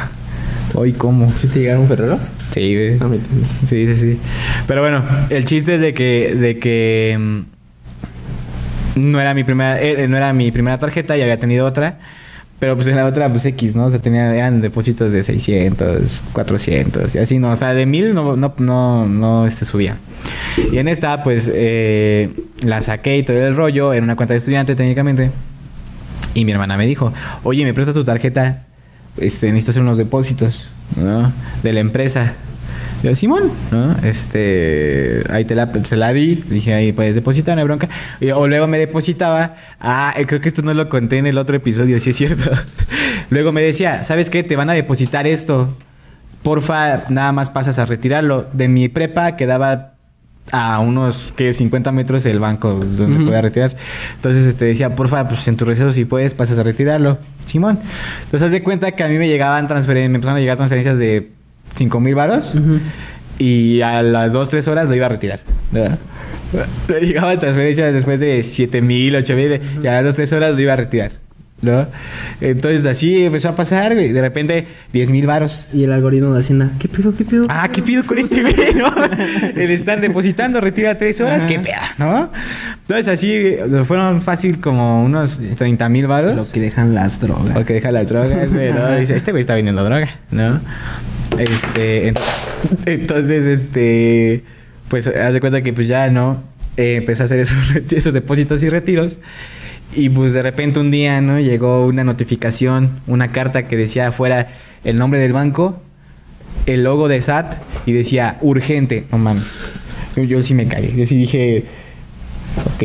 hoy 0.75 0.93
cómo. 0.93 1.33
¿Sí 1.37 1.49
te 1.49 1.61
llegaron 1.61 1.87
ferreros? 1.89 2.21
Sí, 2.51 2.75
güey. 2.75 3.01
A 3.01 3.05
mí 3.05 3.19
también. 3.19 3.47
Sí, 3.69 3.87
sí, 3.87 3.97
sí. 3.97 4.19
Pero 4.67 4.81
bueno, 4.81 5.05
el 5.31 5.45
chiste 5.45 5.77
es 5.77 5.81
de 5.81 5.95
que, 5.95 6.35
de 6.35 6.59
que 6.59 7.17
mm, 7.19 7.41
no 8.97 9.21
era 9.21 9.35
mi 9.35 9.45
primera, 9.45 9.81
eh, 9.81 10.09
no 10.09 10.17
era 10.17 10.33
mi 10.33 10.51
primera 10.51 10.79
tarjeta, 10.79 11.17
ya 11.17 11.25
había 11.25 11.39
tenido 11.39 11.67
otra. 11.67 11.99
Pero 12.59 12.75
pues 12.75 12.89
en 12.89 12.97
la 12.97 13.07
otra, 13.07 13.31
pues 13.31 13.45
X, 13.45 13.77
¿no? 13.77 13.85
O 13.85 13.91
sea, 13.91 14.01
tenía, 14.01 14.35
eran 14.35 14.61
depósitos 14.61 15.13
de 15.13 15.23
600, 15.23 16.25
400 16.33 17.15
y 17.15 17.19
así, 17.19 17.39
¿no? 17.39 17.53
O 17.53 17.57
sea, 17.57 17.73
de 17.73 17.87
1000 17.87 18.15
no, 18.15 18.37
no, 18.37 18.55
no, 18.59 19.07
no 19.07 19.47
este, 19.47 19.65
subía. 19.65 19.97
Y 20.73 20.79
en 20.79 20.89
esta, 20.89 21.23
pues, 21.23 21.49
eh, 21.55 22.31
la 22.65 22.83
saqué 22.83 23.19
y 23.19 23.23
todo 23.23 23.37
el 23.37 23.55
rollo, 23.55 23.95
en 23.95 24.03
una 24.03 24.17
cuenta 24.17 24.35
de 24.35 24.39
estudiante 24.39 24.75
técnicamente. 24.75 25.31
Y 26.35 26.45
mi 26.45 26.51
hermana 26.51 26.77
me 26.77 26.87
dijo, 26.87 27.13
oye, 27.45 27.65
¿me 27.65 27.75
prestas 27.75 27.95
tu 27.95 28.03
tarjeta? 28.03 28.65
Este, 29.21 29.51
hacer 29.71 29.83
unos 29.83 29.99
depósitos, 29.99 30.69
¿no? 30.97 31.33
De 31.63 31.73
la 31.73 31.81
empresa. 31.81 32.35
Yo, 33.03 33.15
Simón, 33.15 33.53
¿no? 33.71 33.97
Este, 34.03 35.23
ahí 35.31 35.45
te 35.45 35.55
la, 35.55 35.73
se 35.85 35.97
la 35.97 36.13
di, 36.13 36.43
dije, 36.49 36.75
ahí 36.75 36.91
puedes 36.93 37.15
depositar, 37.15 37.57
no 37.57 37.63
bronca. 37.65 37.89
Y- 38.21 38.31
o 38.33 38.49
luego 38.49 38.67
me 38.67 38.79
depositaba, 38.79 39.55
ah, 39.81 40.13
eh, 40.17 40.27
creo 40.27 40.41
que 40.41 40.49
esto 40.49 40.63
no 40.63 40.75
lo 40.75 40.89
conté 40.89 41.19
en 41.19 41.27
el 41.27 41.39
otro 41.39 41.57
episodio, 41.57 42.01
sí 42.01 42.11
es 42.11 42.17
cierto. 42.17 42.51
luego 43.31 43.53
me 43.53 43.63
decía, 43.63 44.03
¿sabes 44.03 44.31
qué? 44.31 44.43
Te 44.43 44.57
van 44.57 44.69
a 44.71 44.73
depositar 44.73 45.27
esto. 45.29 45.77
Porfa, 46.43 47.05
nada 47.09 47.31
más 47.31 47.51
pasas 47.51 47.79
a 47.79 47.85
retirarlo. 47.85 48.49
De 48.53 48.67
mi 48.69 48.89
prepa 48.89 49.37
quedaba 49.37 49.93
a 50.53 50.79
unos 50.81 51.33
que 51.37 51.53
50 51.53 51.93
metros 51.93 52.25
del 52.25 52.39
banco 52.41 52.75
donde 52.75 53.17
Ujú. 53.17 53.25
podía 53.27 53.43
retirar. 53.43 53.77
Entonces 54.17 54.45
este 54.45 54.65
decía, 54.65 54.95
porfa, 54.97 55.29
pues 55.29 55.47
en 55.49 55.57
tu 55.57 55.65
receso 55.65 55.93
si 55.93 56.05
puedes, 56.05 56.35
pasas 56.35 56.59
a 56.59 56.63
retirarlo. 56.63 57.19
Simón. 57.45 57.79
Entonces 58.25 58.47
haz 58.47 58.53
de 58.53 58.63
cuenta 58.63 58.93
que 58.93 59.03
a 59.05 59.09
mí 59.09 59.19
me 59.19 59.29
llegaban 59.29 59.67
transferencias, 59.69 60.11
me 60.11 60.17
empezaron 60.17 60.37
a 60.39 60.41
llegar 60.41 60.57
transferencias 60.57 60.99
de 60.99 61.31
5 61.77 62.01
mil 62.01 62.15
varos 62.15 62.55
y 63.39 63.81
a 63.83 64.03
las 64.03 64.33
2, 64.33 64.49
3 64.49 64.69
horas 64.69 64.89
lo 64.89 64.95
iba 64.95 65.07
a 65.07 65.11
retirar. 65.11 65.41
Le 66.89 67.01
llegaban 67.01 67.39
transferencias 67.39 67.93
después 67.93 68.21
de 68.21 68.43
7 68.43 68.81
mil, 68.81 69.15
8 69.17 69.35
mil 69.35 69.61
y 69.83 69.87
a 69.87 69.93
las 69.93 70.05
2, 70.05 70.15
3 70.15 70.33
horas 70.33 70.55
lo 70.55 70.61
iba 70.61 70.73
a 70.73 70.77
retirar. 70.77 71.13
¿No? 71.61 71.87
Entonces 72.40 72.87
así 72.87 73.25
empezó 73.25 73.49
a 73.49 73.57
pasar, 73.57 73.94
güey. 73.94 74.12
De 74.12 74.21
repente 74.21 74.66
10 74.92 75.11
mil 75.11 75.27
varos. 75.27 75.66
Y 75.73 75.85
el 75.85 75.92
algoritmo 75.92 76.33
de 76.33 76.40
Hacienda, 76.40 76.71
¿qué 76.79 76.88
pido, 76.88 77.14
qué 77.16 77.25
pido? 77.25 77.47
Ah, 77.49 77.68
¿qué 77.73 77.83
pido 77.83 78.05
con 78.05 78.18
este 78.18 78.42
güey, 78.42 78.55
no? 78.77 78.92
Le 79.57 79.75
están 79.75 80.01
depositando, 80.01 80.61
retira 80.61 80.97
tres 80.99 81.21
horas, 81.21 81.38
Ajá. 81.44 81.49
qué 81.49 81.59
peda, 81.59 81.94
¿no? 81.99 82.31
Entonces 82.83 83.09
así 83.09 83.57
fueron 83.87 84.23
fácil 84.23 84.61
como 84.61 85.05
unos 85.05 85.40
30 85.57 85.88
mil 85.88 86.07
varos. 86.07 86.37
Lo 86.37 86.51
que 86.51 86.61
dejan 86.61 86.94
las 86.94 87.21
drogas. 87.21 87.55
Porque 87.55 87.75
deja 87.75 87.90
las 87.92 88.09
drogas, 88.09 88.53
güey, 88.53 88.73
¿no? 88.73 88.97
Dice, 88.97 89.16
este 89.16 89.33
güey 89.33 89.40
está 89.40 89.55
vendiendo 89.55 89.83
droga, 89.85 90.09
¿no? 90.31 90.61
Este, 91.38 92.12
ent- 92.12 92.21
entonces, 92.87 93.47
este, 93.47 94.42
pues, 94.88 95.07
haz 95.09 95.33
de 95.33 95.40
cuenta 95.40 95.61
que 95.62 95.73
pues 95.73 95.87
ya, 95.88 96.09
¿no? 96.11 96.42
Eh, 96.77 96.97
empecé 96.99 97.23
a 97.23 97.27
hacer 97.27 97.40
esos, 97.40 97.59
esos 97.90 98.14
depósitos 98.14 98.62
y 98.62 98.68
retiros. 98.68 99.18
Y 99.94 100.11
pues 100.11 100.33
de 100.33 100.42
repente 100.42 100.81
un 100.81 100.90
día, 100.90 101.20
¿no? 101.20 101.40
Llegó 101.40 101.87
una 101.87 102.05
notificación, 102.05 103.01
una 103.07 103.29
carta 103.29 103.66
que 103.68 103.77
decía 103.77 104.09
afuera 104.09 104.48
el 104.85 104.98
nombre 104.98 105.18
del 105.18 105.33
banco, 105.33 105.81
el 106.66 106.85
logo 106.85 107.09
de 107.09 107.20
SAT 107.20 107.57
y 107.87 107.92
decía 107.92 108.38
urgente. 108.40 109.07
No 109.11 109.18
mames. 109.18 109.44
Yo, 110.16 110.22
yo 110.24 110.42
sí 110.42 110.55
me 110.55 110.66
caí. 110.68 110.94
Yo 110.96 111.07
sí 111.07 111.16
dije, 111.16 111.64
ok, 112.74 112.83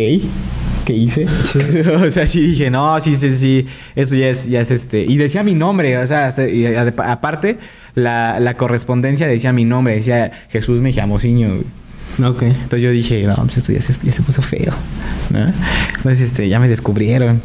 ¿qué 0.85 0.93
hice? 0.93 1.25
o 1.95 2.09
sea, 2.09 2.25
sí 2.25 2.41
dije, 2.41 2.69
no, 2.69 2.99
sí, 3.01 3.15
sí, 3.15 3.29
sí, 3.31 3.65
eso 3.95 4.15
ya 4.15 4.29
es, 4.29 4.47
ya 4.47 4.61
es 4.61 4.71
este. 4.71 5.03
Y 5.03 5.17
decía 5.17 5.43
mi 5.43 5.55
nombre, 5.55 5.97
o 5.97 6.07
sea, 6.07 6.33
y 6.47 6.65
aparte, 6.65 7.57
la, 7.95 8.39
la 8.39 8.55
correspondencia 8.55 9.27
decía 9.27 9.53
mi 9.53 9.65
nombre, 9.65 9.95
decía 9.95 10.31
Jesús 10.49 10.81
Mejiamosiño. 10.81 11.49
güey. 11.49 11.82
Ok. 12.21 12.43
Entonces 12.43 12.81
yo 12.81 12.91
dije, 12.91 13.23
no, 13.23 13.35
pues 13.35 13.57
esto 13.57 13.71
ya 13.71 13.81
se, 13.81 13.93
ya 14.03 14.11
se 14.11 14.21
puso 14.21 14.41
feo. 14.41 14.73
¿no? 15.31 15.51
Entonces, 15.97 16.21
este, 16.21 16.49
ya 16.49 16.59
me 16.59 16.67
descubrieron. 16.67 17.41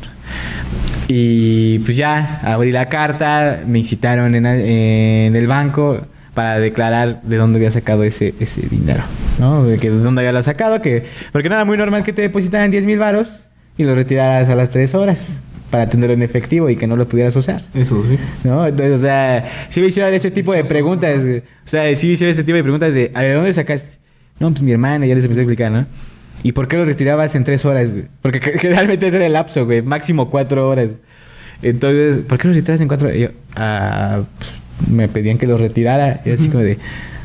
Y 1.08 1.78
pues 1.80 1.96
ya, 1.96 2.40
abrí 2.42 2.70
la 2.70 2.88
carta, 2.88 3.62
me 3.66 3.78
incitaron 3.78 4.34
en, 4.34 4.44
en 4.44 5.34
el 5.34 5.46
banco 5.46 6.02
para 6.34 6.58
declarar 6.60 7.22
de 7.22 7.36
dónde 7.36 7.58
había 7.58 7.70
sacado 7.70 8.04
ese, 8.04 8.34
ese 8.38 8.60
dinero, 8.68 9.02
¿no? 9.40 9.64
De 9.64 9.78
que 9.78 9.90
de 9.90 9.96
dónde 9.96 10.20
había 10.20 10.32
lo 10.32 10.42
sacado, 10.42 10.80
que... 10.80 11.04
Porque 11.32 11.48
era 11.48 11.64
muy 11.64 11.76
normal 11.76 12.04
que 12.04 12.12
te 12.12 12.22
depositaran 12.22 12.70
10 12.70 12.84
mil 12.84 12.98
varos 12.98 13.28
y 13.76 13.84
lo 13.84 13.94
retiraras 13.94 14.48
a 14.48 14.54
las 14.54 14.70
3 14.70 14.94
horas, 14.94 15.32
para 15.70 15.88
tenerlo 15.88 16.14
en 16.14 16.22
efectivo 16.22 16.70
y 16.70 16.76
que 16.76 16.86
no 16.86 16.96
lo 16.96 17.08
pudieras 17.08 17.34
usar. 17.36 17.62
Eso 17.74 18.02
sí. 18.08 18.18
¿No? 18.44 18.66
Entonces, 18.66 18.94
o 18.94 19.02
sea, 19.02 19.66
sí 19.68 19.80
me 19.80 19.88
hicieron 19.88 20.14
ese 20.14 20.30
tipo 20.30 20.52
de 20.52 20.64
preguntas. 20.64 21.20
O 21.20 21.68
sea, 21.68 21.94
sí 21.96 22.06
me 22.06 22.12
hicieron 22.12 22.32
ese 22.32 22.44
tipo 22.44 22.56
de 22.56 22.62
preguntas 22.62 22.94
de, 22.94 23.10
a 23.14 23.22
ver, 23.22 23.36
¿dónde 23.36 23.52
sacaste? 23.52 23.98
No, 24.40 24.50
pues 24.50 24.62
mi 24.62 24.72
hermana, 24.72 25.06
ya 25.06 25.14
les 25.14 25.24
empecé 25.24 25.40
a 25.40 25.44
explicar, 25.44 25.72
¿no? 25.72 25.86
¿Y 26.42 26.52
por 26.52 26.68
qué 26.68 26.76
lo 26.76 26.84
retirabas 26.84 27.34
en 27.34 27.44
tres 27.44 27.64
horas? 27.64 27.90
güey? 27.92 28.04
Porque 28.22 28.40
ge- 28.40 28.58
generalmente 28.58 29.06
ese 29.06 29.16
era 29.16 29.26
el 29.26 29.32
lapso, 29.32 29.64
güey, 29.66 29.82
máximo 29.82 30.30
cuatro 30.30 30.68
horas. 30.68 30.90
Entonces, 31.62 32.20
¿por 32.20 32.38
qué 32.38 32.48
lo 32.48 32.54
retirabas 32.54 32.80
en 32.80 32.88
cuatro 32.88 33.08
horas? 33.08 33.18
Y 33.18 33.22
yo, 33.22 33.28
ah, 33.56 34.20
pues, 34.38 34.90
me 34.90 35.08
pedían 35.08 35.38
que 35.38 35.46
lo 35.48 35.58
retirara. 35.58 36.20
Y 36.24 36.30
así 36.30 36.48
como 36.48 36.62
de, 36.62 36.78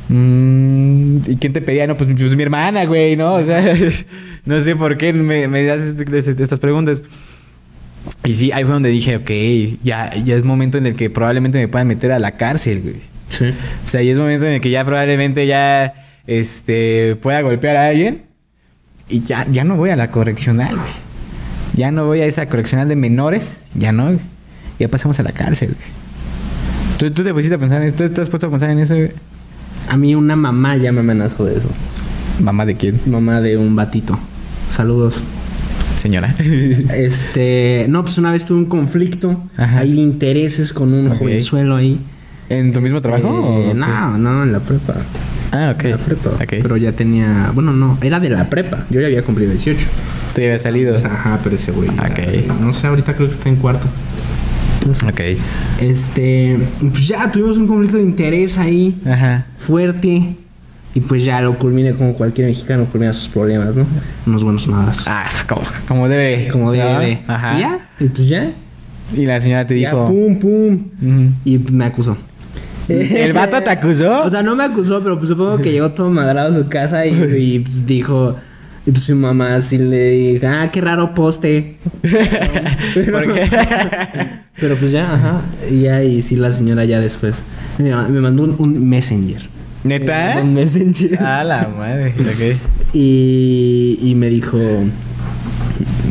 "Mm, 0.09 1.17
¿y 1.27 1.35
quién 1.37 1.53
te 1.53 1.61
pedía? 1.61 1.85
No, 1.87 1.95
pues, 1.97 2.09
pues 2.17 2.35
mi 2.35 2.43
hermana, 2.43 2.85
güey, 2.85 3.15
¿no? 3.15 3.35
O 3.35 3.43
sea, 3.45 3.61
no 4.45 4.61
sé 4.61 4.75
por 4.75 4.97
qué 4.97 5.13
me, 5.13 5.47
me 5.47 5.69
haces 5.69 5.95
este- 5.95 6.17
este- 6.17 6.41
estas 6.43 6.59
preguntas. 6.59 7.03
Y 8.25 8.33
sí, 8.35 8.51
ahí 8.51 8.63
fue 8.63 8.73
donde 8.73 8.89
dije, 8.89 9.17
ok, 9.17 9.79
ya, 9.83 10.13
ya 10.15 10.35
es 10.35 10.43
momento 10.43 10.77
en 10.77 10.87
el 10.87 10.95
que 10.95 11.09
probablemente 11.09 11.57
me 11.59 11.67
puedan 11.67 11.87
meter 11.87 12.11
a 12.11 12.19
la 12.19 12.31
cárcel, 12.31 12.81
güey. 12.81 12.95
Sí. 13.29 13.45
O 13.85 13.87
sea, 13.87 14.01
y 14.01 14.09
es 14.09 14.17
momento 14.17 14.45
en 14.45 14.53
el 14.53 14.61
que 14.61 14.69
ya 14.69 14.83
probablemente 14.83 15.47
ya 15.47 15.93
este 16.27 17.15
pueda 17.21 17.41
golpear 17.41 17.75
a 17.75 17.87
alguien 17.87 18.23
y 19.09 19.21
ya, 19.21 19.45
ya 19.51 19.63
no 19.63 19.75
voy 19.75 19.89
a 19.89 19.95
la 19.95 20.11
correccional, 20.11 20.75
güey. 20.75 20.91
Ya 21.75 21.91
no 21.91 22.05
voy 22.05 22.21
a 22.21 22.25
esa 22.25 22.45
correccional 22.47 22.87
de 22.87 22.95
menores, 22.95 23.57
ya 23.75 23.91
no, 23.91 24.05
güey. 24.05 24.19
Ya 24.79 24.87
pasamos 24.87 25.19
a 25.19 25.23
la 25.23 25.31
cárcel, 25.31 25.69
güey. 25.75 26.03
¿Tú, 26.97 27.11
tú 27.11 27.23
te 27.23 27.33
pusiste 27.33 27.55
a 27.55 27.57
pensar 27.57 27.81
en 27.81 27.87
eso? 27.89 27.97
¿Tú 27.97 28.09
te 28.09 28.21
has 28.21 28.29
puesto 28.29 28.47
a 28.47 28.49
pensar 28.51 28.69
en 28.69 28.79
eso, 28.79 28.95
güey? 28.95 29.11
A 29.89 29.97
mí 29.97 30.15
una 30.15 30.35
mamá 30.35 30.77
ya 30.77 30.91
me 30.91 30.99
amenazó 31.01 31.45
de 31.45 31.57
eso. 31.57 31.69
¿Mamá 32.41 32.65
de 32.65 32.75
quién? 32.75 32.99
Mamá 33.05 33.41
de 33.41 33.57
un 33.57 33.75
batito. 33.75 34.17
Saludos. 34.69 35.21
Señora. 35.97 36.33
Este, 36.39 37.85
no, 37.89 38.03
pues 38.03 38.17
una 38.17 38.31
vez 38.31 38.45
tuve 38.45 38.59
un 38.59 38.65
conflicto. 38.65 39.43
Ajá. 39.57 39.79
Hay 39.79 39.99
intereses 39.99 40.73
con 40.73 40.93
un 40.93 41.07
Ok. 41.11 41.17
jovenzuelo 41.19 41.75
ahí. 41.75 41.99
¿En 42.49 42.71
tu 42.73 42.81
mismo 42.81 43.01
trabajo? 43.01 43.27
Eh, 43.59 43.71
o 43.71 43.73
no, 43.73 44.17
no, 44.17 44.43
en 44.43 44.51
la 44.51 44.59
prepa. 44.59 44.93
Ah, 45.53 45.73
ok. 45.75 45.83
En 45.85 45.91
la 45.91 45.97
prepa. 45.97 46.29
Ok. 46.31 46.49
Pero 46.61 46.77
ya 46.77 46.91
tenía. 46.91 47.51
Bueno, 47.53 47.71
no, 47.73 47.97
era 48.01 48.19
de 48.19 48.29
la 48.29 48.49
prepa. 48.49 48.85
Yo 48.89 48.99
ya 48.99 49.07
había 49.07 49.21
cumplido 49.21 49.51
18. 49.51 49.85
Tú 50.33 50.41
ya 50.41 50.47
habías 50.47 50.63
salido. 50.63 50.95
Ajá, 50.95 51.39
pero 51.43 51.55
ese 51.55 51.71
güey. 51.71 51.89
ya- 51.95 52.03
Ok. 52.03 52.59
No 52.59 52.73
sé, 52.73 52.87
ahorita 52.87 53.13
creo 53.13 53.27
que 53.29 53.35
está 53.35 53.49
en 53.49 53.55
cuarto. 53.57 53.87
No 54.87 54.93
sé. 54.93 55.05
Ok. 55.05 55.21
Este. 55.79 56.57
Pues 56.79 57.07
ya 57.07 57.31
tuvimos 57.31 57.57
un 57.57 57.67
conflicto 57.67 57.97
de 57.97 58.03
interés 58.03 58.57
ahí. 58.57 58.99
Ajá. 59.05 59.45
Fuerte. 59.59 60.35
Y 60.95 60.99
pues 60.99 61.23
ya 61.25 61.41
lo 61.41 61.57
culminé 61.57 61.93
como 61.93 62.13
cualquier 62.13 62.47
mexicano 62.47 62.85
culmina 62.85 63.13
sus 63.13 63.27
problemas, 63.27 63.75
¿no? 63.75 63.85
Unos 64.27 64.43
buenos 64.43 64.67
nada. 64.67 64.91
Ah, 65.07 65.27
como, 65.47 65.61
como 65.87 66.07
debe. 66.09 66.47
Como 66.49 66.71
debe. 66.71 67.21
¿no? 67.27 67.33
Ajá. 67.33 67.57
Y 67.57 67.61
ya. 67.61 67.79
Y 67.99 68.05
pues 68.09 68.27
ya. 68.27 68.51
Y 69.15 69.25
la 69.25 69.41
señora 69.41 69.65
te 69.65 69.79
Ya, 69.79 69.89
dijo. 69.91 70.07
pum, 70.07 70.39
pum. 70.39 70.79
Y 71.45 71.57
me 71.57 71.85
acusó. 71.85 72.15
¿El 72.89 73.33
vato 73.33 73.61
te 73.61 73.69
acusó? 73.69 74.23
O 74.23 74.29
sea, 74.29 74.43
no 74.43 74.55
me 74.55 74.63
acusó, 74.63 75.01
pero 75.01 75.17
pues 75.17 75.29
supongo 75.29 75.57
que 75.59 75.71
llegó 75.71 75.91
todo 75.91 76.09
madrado 76.09 76.49
a 76.49 76.63
su 76.63 76.67
casa 76.67 77.05
y, 77.05 77.13
y, 77.37 77.59
pues 77.59 77.85
dijo. 77.85 78.35
Y 78.85 78.91
pues 78.91 79.03
su 79.03 79.15
mamá 79.15 79.55
así 79.55 79.77
le 79.77 80.09
dijo, 80.09 80.45
ah, 80.47 80.69
qué 80.71 80.81
raro 80.81 81.13
poste. 81.13 81.77
pero, 82.01 83.13
¿Por 83.13 83.33
qué? 83.33 83.49
pero 84.59 84.75
pues 84.75 84.91
ya, 84.91 85.13
ajá. 85.13 85.41
Y 85.71 85.81
ya, 85.81 86.03
y 86.03 86.21
sí, 86.21 86.35
la 86.35 86.51
señora 86.51 86.83
ya 86.83 86.99
después 86.99 87.41
me, 87.77 87.95
me 87.95 88.19
mandó 88.19 88.43
un, 88.43 88.55
un 88.59 88.89
messenger. 88.89 89.41
¿Neta? 89.83 90.39
Un 90.41 90.53
messenger. 90.53 91.21
A 91.21 91.43
la 91.43 91.67
madre. 91.67 92.13
Ok. 92.19 92.59
Y, 92.95 93.97
y 94.03 94.13
me 94.13 94.29
dijo. 94.29 94.59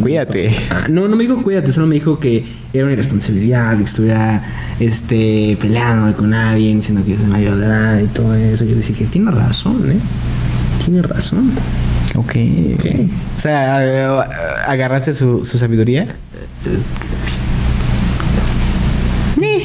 Cuídate. 0.03 0.51
Ah, 0.71 0.87
no, 0.88 1.09
no 1.09 1.17
me 1.17 1.25
dijo 1.25 1.43
cuídate, 1.43 1.73
solo 1.73 1.87
me 1.87 1.95
dijo 1.95 2.19
que 2.19 2.45
era 2.73 2.85
una 2.85 2.93
irresponsabilidad, 2.93 3.77
que 3.77 3.85
estuviera 3.85 4.43
este, 4.81 5.57
peleando 5.61 6.17
con 6.17 6.35
alguien, 6.35 6.79
diciendo 6.79 7.05
que 7.05 7.15
es 7.15 7.21
de 7.21 7.27
mayor 7.27 7.57
de 7.57 7.67
edad 7.67 8.01
y 8.01 8.07
todo 8.07 8.35
eso. 8.35 8.65
Yo 8.65 8.75
le 8.75 8.83
dije, 8.83 9.07
tiene 9.07 9.31
razón, 9.31 9.91
¿eh? 9.91 9.97
Tiene 10.85 11.03
razón. 11.03 11.53
Ok. 12.17 12.37
Ok. 12.75 12.87
O 13.37 13.41
sea, 13.41 14.67
agarraste 14.67 15.15
su, 15.15 15.45
su 15.45 15.59
sabiduría. 15.59 16.17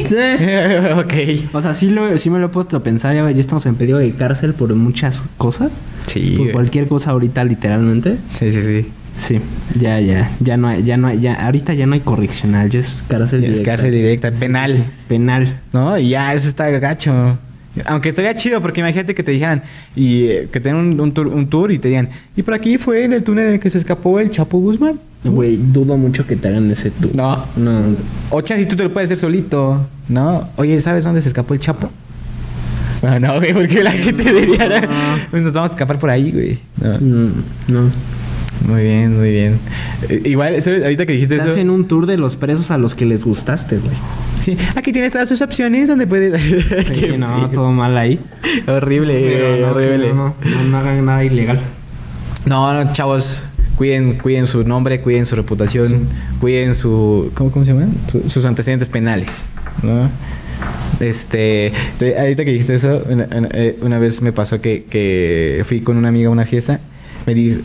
ok. 0.98 1.54
O 1.54 1.62
sea, 1.62 1.74
sí, 1.74 1.90
lo, 1.90 2.18
sí 2.18 2.30
me 2.30 2.40
lo 2.40 2.48
a 2.48 2.84
pensar, 2.84 3.16
ya, 3.16 3.30
ya 3.30 3.40
estamos 3.40 3.66
en 3.66 3.76
pedido 3.76 3.98
de 3.98 4.12
cárcel 4.12 4.54
por 4.54 4.74
muchas 4.76 5.24
cosas. 5.38 5.72
Sí. 6.08 6.36
por 6.38 6.52
cualquier 6.52 6.88
cosa 6.88 7.12
ahorita, 7.12 7.44
literalmente. 7.44 8.18
Sí, 8.34 8.52
sí, 8.52 8.64
sí. 8.64 8.88
Sí, 9.18 9.40
ya, 9.80 10.00
ya, 10.00 10.30
ya 10.40 10.58
no 10.58 10.68
hay, 10.68 10.84
ya 10.84 10.96
no 10.96 11.08
hay, 11.08 11.20
ya, 11.20 11.34
ahorita 11.46 11.74
ya 11.74 11.86
no 11.88 11.94
hay 11.96 12.02
correccional, 12.02 12.70
ya 12.70 12.80
es 12.80 13.04
cárcel 13.08 13.44
Es 13.44 13.52
directa. 13.52 13.72
cárcel 13.72 13.92
directa, 13.92 14.32
penal. 14.32 14.76
Sí, 14.76 14.84
penal. 15.08 15.60
¿No? 15.74 15.98
Y 15.98 16.10
ya, 16.10 16.34
eso 16.34 16.48
está 16.48 16.70
gacho. 16.70 17.38
Aunque 17.86 18.10
estaría 18.10 18.36
chido, 18.36 18.62
porque 18.62 18.80
imagínate 18.80 19.14
que 19.14 19.24
te 19.24 19.32
dijeran, 19.32 19.64
y 19.96 20.24
eh, 20.26 20.48
que 20.52 20.60
tengan 20.60 20.86
un, 20.94 21.00
un 21.00 21.12
tour, 21.12 21.28
un 21.28 21.48
tour 21.48 21.72
y 21.72 21.78
te 21.80 21.90
digan, 21.90 22.10
y 22.36 22.42
por 22.44 22.54
aquí 22.54 22.78
fue 22.78 23.04
en 23.04 23.14
el 23.14 23.24
túnel 23.24 23.48
en 23.48 23.54
el 23.54 23.60
que 23.60 23.70
se 23.70 23.78
escapó 23.78 24.20
el 24.20 24.30
Chapo 24.32 24.60
Guzmán. 24.60 25.00
Güey, 25.24 25.58
dudo 25.58 25.98
mucho 25.98 26.26
que 26.26 26.36
te 26.36 26.48
hagan 26.48 26.70
ese 26.72 26.92
tour. 26.92 27.14
No. 27.16 27.44
No. 27.56 27.82
O 28.30 28.42
chance 28.42 28.64
si 28.64 28.70
tú 28.70 28.76
te 28.76 28.84
lo 28.84 28.94
puedes 28.94 29.08
hacer 29.10 29.18
solito, 29.18 29.86
¿no? 30.10 30.48
Oye, 30.58 30.80
¿sabes 30.82 31.04
dónde 31.04 31.22
se 31.22 31.28
escapó 31.28 31.54
el 31.56 31.60
Chapo? 31.60 31.90
No, 33.04 33.20
no, 33.20 33.36
güey, 33.40 33.54
porque 33.54 33.84
la 33.84 33.92
gente 33.92 34.24
diría, 34.24 34.82
No. 34.82 34.88
pues 35.30 35.44
nos 35.44 35.54
vamos 35.54 35.72
a 35.72 35.74
escapar 35.74 36.00
por 36.00 36.10
ahí, 36.10 36.32
güey. 36.32 36.60
No. 36.82 36.98
Mm, 37.00 37.32
no. 37.68 37.92
Muy 38.66 38.84
bien, 38.84 39.18
muy 39.18 39.30
bien. 39.32 39.60
Eh, 40.10 40.22
igual, 40.26 40.62
¿sabes? 40.62 40.84
ahorita 40.84 41.06
que 41.06 41.14
dijiste 41.14 41.36
Te 41.36 41.42
eso. 41.42 41.52
hacen 41.52 41.70
un 41.70 41.88
tour 41.88 42.06
de 42.06 42.18
los 42.18 42.36
presos 42.36 42.72
a 42.72 42.78
los 42.78 42.96
que 42.96 43.06
les 43.06 43.24
gustaste, 43.24 43.78
güey. 43.78 43.96
Sí, 44.42 44.58
aquí 44.76 44.92
tienes 44.92 45.12
todas 45.12 45.28
sus 45.30 45.42
opciones 45.42 45.88
donde 45.88 46.08
puedes. 46.08 46.42
Sí, 46.94 47.18
no, 47.18 47.50
todo 47.50 47.72
mal 47.72 47.98
ahí. 47.98 48.20
Horrible, 48.68 49.60
no, 49.62 49.68
sí, 49.80 49.86
horrible. 49.86 50.14
no, 50.14 50.36
no, 50.44 50.64
no 50.70 50.78
hagan 50.78 51.06
nada 51.06 51.24
ilegal. 51.24 51.60
No, 52.46 52.74
no, 52.74 52.92
chavos, 52.94 53.44
cuiden, 53.76 54.14
cuiden 54.20 54.48
su 54.48 54.64
nombre, 54.64 55.02
cuiden 55.02 55.26
su 55.26 55.36
reputación, 55.36 56.08
cuiden 56.40 56.76
su, 56.76 57.32
¿cómo, 57.36 57.52
cómo 57.52 57.66
se 57.66 57.74
llama? 57.74 57.88
Su- 58.12 58.30
sus 58.30 58.46
antecedentes 58.46 58.90
penales, 58.90 59.28
¿no? 59.84 60.10
Este, 61.00 61.72
te- 62.00 62.18
ahorita 62.20 62.44
que 62.46 62.52
dijiste 62.52 62.76
eso, 62.76 63.04
una, 63.10 63.28
una- 63.36 63.50
eh, 63.54 63.78
una 63.82 64.00
vez 64.00 64.22
me 64.22 64.32
pasó 64.32 64.62
que, 64.62 64.86
que 64.90 65.64
fui 65.68 65.82
con 65.82 65.98
una 65.98 66.08
amiga 66.10 66.30
a 66.30 66.32
una 66.32 66.46
fiesta. 66.46 66.80
Me 67.28 67.60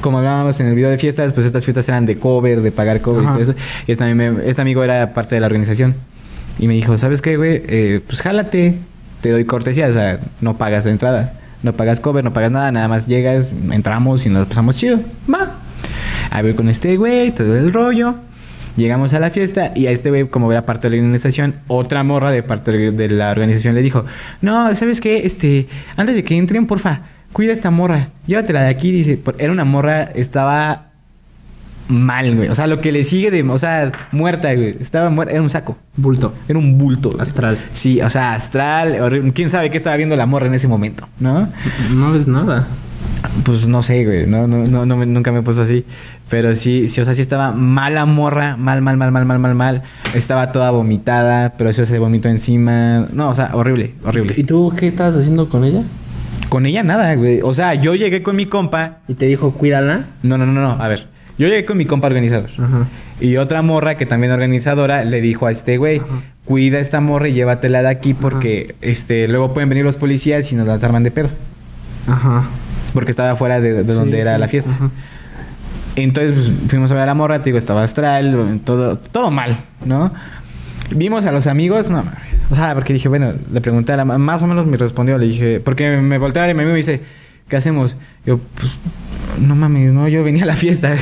como 0.00 0.18
hablábamos 0.18 0.58
en 0.58 0.66
el 0.66 0.74
video 0.74 0.90
de 0.90 0.98
fiestas, 0.98 1.32
pues 1.32 1.46
estas 1.46 1.64
fiestas 1.64 1.88
eran 1.88 2.06
de 2.06 2.16
cover, 2.18 2.60
de 2.60 2.72
pagar 2.72 3.00
cover 3.00 3.22
y 3.22 3.26
Ajá. 3.26 3.34
todo 3.34 3.42
eso. 3.44 3.54
Y 3.86 3.92
este, 3.92 4.02
amigo- 4.04 4.40
este 4.44 4.60
amigo 4.62 4.82
era 4.82 5.14
parte 5.14 5.36
de 5.36 5.40
la 5.40 5.46
organización. 5.46 5.94
Y 6.58 6.66
me 6.66 6.74
dijo, 6.74 6.98
¿sabes 6.98 7.22
qué, 7.22 7.36
güey? 7.36 7.62
Eh, 7.68 8.00
pues 8.06 8.20
jálate, 8.20 8.74
te 9.20 9.30
doy 9.30 9.44
cortesía, 9.44 9.86
o 9.88 9.92
sea, 9.92 10.18
no 10.40 10.56
pagas 10.58 10.84
de 10.84 10.90
entrada. 10.90 11.34
No 11.62 11.72
pagas 11.72 12.00
cover, 12.00 12.24
no 12.24 12.32
pagas 12.32 12.50
nada, 12.50 12.70
nada 12.72 12.88
más 12.88 13.06
llegas, 13.06 13.52
entramos 13.70 14.26
y 14.26 14.28
nos 14.28 14.46
pasamos 14.48 14.76
chido. 14.76 14.98
Va. 15.32 15.54
A 16.30 16.42
ver 16.42 16.54
con 16.56 16.68
este 16.68 16.96
güey, 16.96 17.30
todo 17.30 17.56
el 17.56 17.72
rollo. 17.72 18.16
Llegamos 18.76 19.14
a 19.14 19.20
la 19.20 19.30
fiesta 19.30 19.72
y 19.74 19.86
a 19.86 19.90
este 19.90 20.10
güey, 20.10 20.28
como 20.28 20.50
era 20.52 20.66
parte 20.66 20.90
de 20.90 20.96
la 20.96 21.02
organización, 21.02 21.54
otra 21.68 22.02
morra 22.02 22.30
de 22.30 22.42
parte 22.42 22.72
de 22.90 23.08
la 23.08 23.30
organización 23.30 23.74
le 23.74 23.82
dijo, 23.82 24.04
no, 24.42 24.74
¿sabes 24.74 25.00
qué? 25.00 25.24
Este, 25.24 25.66
antes 25.96 26.14
de 26.16 26.24
que 26.24 26.36
entren, 26.36 26.66
porfa, 26.66 27.00
cuida 27.32 27.52
esta 27.52 27.70
morra, 27.70 28.08
llévatela 28.26 28.62
de 28.62 28.68
aquí, 28.68 28.90
dice, 28.92 29.20
era 29.38 29.52
una 29.52 29.64
morra, 29.64 30.02
estaba 30.14 30.86
mal, 31.88 32.34
güey. 32.34 32.48
O 32.48 32.54
sea, 32.54 32.66
lo 32.66 32.80
que 32.80 32.90
le 32.92 33.04
sigue 33.04 33.30
de, 33.30 33.42
o 33.42 33.58
sea, 33.58 33.92
muerta, 34.12 34.52
güey. 34.54 34.76
Estaba 34.80 35.08
muerta, 35.10 35.32
era 35.34 35.42
un 35.42 35.50
saco, 35.50 35.76
Bulto. 35.96 36.34
era 36.48 36.58
un 36.58 36.78
bulto. 36.78 37.10
güey. 37.10 37.22
Astral. 37.22 37.58
Sí, 37.74 38.00
o 38.00 38.10
sea, 38.10 38.34
astral, 38.34 39.00
horrible. 39.00 39.32
¿Quién 39.32 39.50
sabe 39.50 39.70
qué 39.70 39.76
estaba 39.76 39.96
viendo 39.96 40.16
la 40.16 40.26
morra 40.26 40.46
en 40.46 40.54
ese 40.54 40.66
momento, 40.68 41.06
no? 41.20 41.48
No 41.94 42.12
ves 42.12 42.26
nada. 42.26 42.66
Pues 43.44 43.66
no 43.68 43.82
sé, 43.82 44.04
güey. 44.04 44.26
No, 44.26 44.46
no, 44.46 44.66
no, 44.66 44.84
no 44.84 45.04
nunca 45.06 45.30
me 45.32 45.38
he 45.40 45.42
puesto 45.42 45.62
así. 45.62 45.84
Pero 46.28 46.54
sí, 46.54 46.88
sí, 46.88 47.00
o 47.00 47.04
sea, 47.04 47.14
sí 47.14 47.22
estaba 47.22 47.52
mala 47.52 48.04
morra. 48.04 48.56
Mal, 48.56 48.82
mal, 48.82 48.96
mal, 48.96 49.12
mal, 49.12 49.24
mal, 49.24 49.38
mal, 49.38 49.54
mal. 49.54 49.82
Estaba 50.14 50.50
toda 50.52 50.70
vomitada, 50.70 51.54
pero 51.56 51.70
eso 51.70 51.84
se 51.84 51.98
vomitó 51.98 52.28
encima. 52.28 53.06
No, 53.12 53.30
o 53.30 53.34
sea, 53.34 53.50
horrible, 53.54 53.94
¿Y 54.02 54.06
horrible. 54.08 54.34
tú 54.44 54.72
qué 54.76 54.88
estabas 54.88 55.16
haciendo 55.16 55.48
con 55.48 55.64
ella? 55.64 55.82
Con 56.56 56.64
ella 56.64 56.82
nada, 56.82 57.14
güey. 57.16 57.40
O 57.42 57.52
sea, 57.52 57.74
yo 57.74 57.94
llegué 57.94 58.22
con 58.22 58.34
mi 58.34 58.46
compa. 58.46 59.00
Y 59.08 59.12
te 59.14 59.26
dijo, 59.26 59.52
cuídala. 59.52 60.06
No, 60.22 60.38
no, 60.38 60.46
no, 60.46 60.52
no. 60.58 60.82
A 60.82 60.88
ver. 60.88 61.06
Yo 61.38 61.48
llegué 61.48 61.66
con 61.66 61.76
mi 61.76 61.84
compa 61.84 62.06
organizador. 62.06 62.48
Ajá. 62.58 62.86
Y 63.20 63.36
otra 63.36 63.60
morra 63.60 63.98
que 63.98 64.06
también 64.06 64.32
organizadora 64.32 65.04
le 65.04 65.20
dijo 65.20 65.44
a 65.46 65.50
este 65.52 65.76
güey, 65.76 66.00
cuida 66.46 66.78
a 66.78 66.80
esta 66.80 67.02
morra 67.02 67.28
y 67.28 67.34
llévatela 67.34 67.82
de 67.82 67.88
aquí 67.90 68.14
porque 68.14 68.74
este 68.80 69.28
luego 69.28 69.52
pueden 69.52 69.68
venir 69.68 69.84
los 69.84 69.98
policías 69.98 70.50
y 70.50 70.54
nos 70.56 70.66
las 70.66 70.82
arman 70.82 71.02
de 71.02 71.10
pedo. 71.10 71.28
Ajá. 72.06 72.44
Porque 72.94 73.10
estaba 73.10 73.36
fuera 73.36 73.60
de, 73.60 73.84
de 73.84 73.92
donde 73.92 74.16
Sí, 74.16 74.20
era 74.22 74.36
sí, 74.36 74.40
la 74.40 74.48
fiesta. 74.48 74.70
ajá. 74.70 74.90
Entonces 75.96 76.32
pues, 76.32 76.52
fuimos 76.70 76.90
a 76.90 76.94
ver 76.94 77.02
a 77.02 77.06
la 77.06 77.14
morra, 77.14 77.40
te 77.40 77.44
digo, 77.50 77.58
estaba 77.58 77.82
astral, 77.82 78.60
todo, 78.64 78.96
todo 78.96 79.30
mal, 79.30 79.58
¿no? 79.84 80.10
Vimos 80.94 81.24
a 81.24 81.32
los 81.32 81.46
amigos, 81.46 81.90
no, 81.90 82.04
o 82.50 82.54
sea, 82.54 82.74
porque 82.74 82.92
dije, 82.92 83.08
bueno, 83.08 83.32
le 83.52 83.60
pregunté 83.60 83.92
a 83.92 83.96
la 83.96 84.04
más 84.04 84.42
o 84.42 84.46
menos 84.46 84.66
me 84.66 84.76
respondió, 84.76 85.18
le 85.18 85.26
dije, 85.26 85.60
porque 85.60 85.96
me 85.96 86.18
volteaba 86.18 86.48
y 86.48 86.54
mi 86.54 86.60
amigo 86.60 86.72
me 86.72 86.78
dice, 86.78 87.00
¿qué 87.48 87.56
hacemos? 87.56 87.96
Yo, 88.24 88.38
pues, 88.58 88.78
no 89.40 89.56
mames, 89.56 89.92
no, 89.92 90.08
yo 90.08 90.22
venía 90.22 90.44
a 90.44 90.46
la 90.46 90.56
fiesta. 90.56 90.96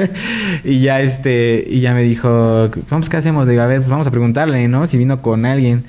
y 0.64 0.80
ya 0.80 1.00
este, 1.00 1.64
y 1.66 1.80
ya 1.80 1.94
me 1.94 2.02
dijo, 2.02 2.70
vamos, 2.90 3.08
¿qué 3.08 3.16
hacemos? 3.16 3.48
Digo, 3.48 3.62
a 3.62 3.66
ver, 3.66 3.78
pues 3.78 3.90
vamos 3.90 4.06
a 4.06 4.10
preguntarle, 4.10 4.68
¿no? 4.68 4.86
Si 4.86 4.96
vino 4.98 5.22
con 5.22 5.46
alguien. 5.46 5.84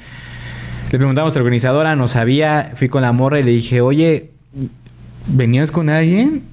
Le 0.92 0.98
preguntamos 0.98 1.36
a 1.36 1.40
la 1.40 1.44
organizadora, 1.44 1.96
no 1.96 2.08
sabía, 2.08 2.72
fui 2.76 2.88
con 2.88 3.02
la 3.02 3.12
morra 3.12 3.40
y 3.40 3.44
le 3.44 3.52
dije, 3.52 3.82
oye, 3.82 4.30
¿venías 5.28 5.72
con 5.72 5.90
alguien? 5.90 6.44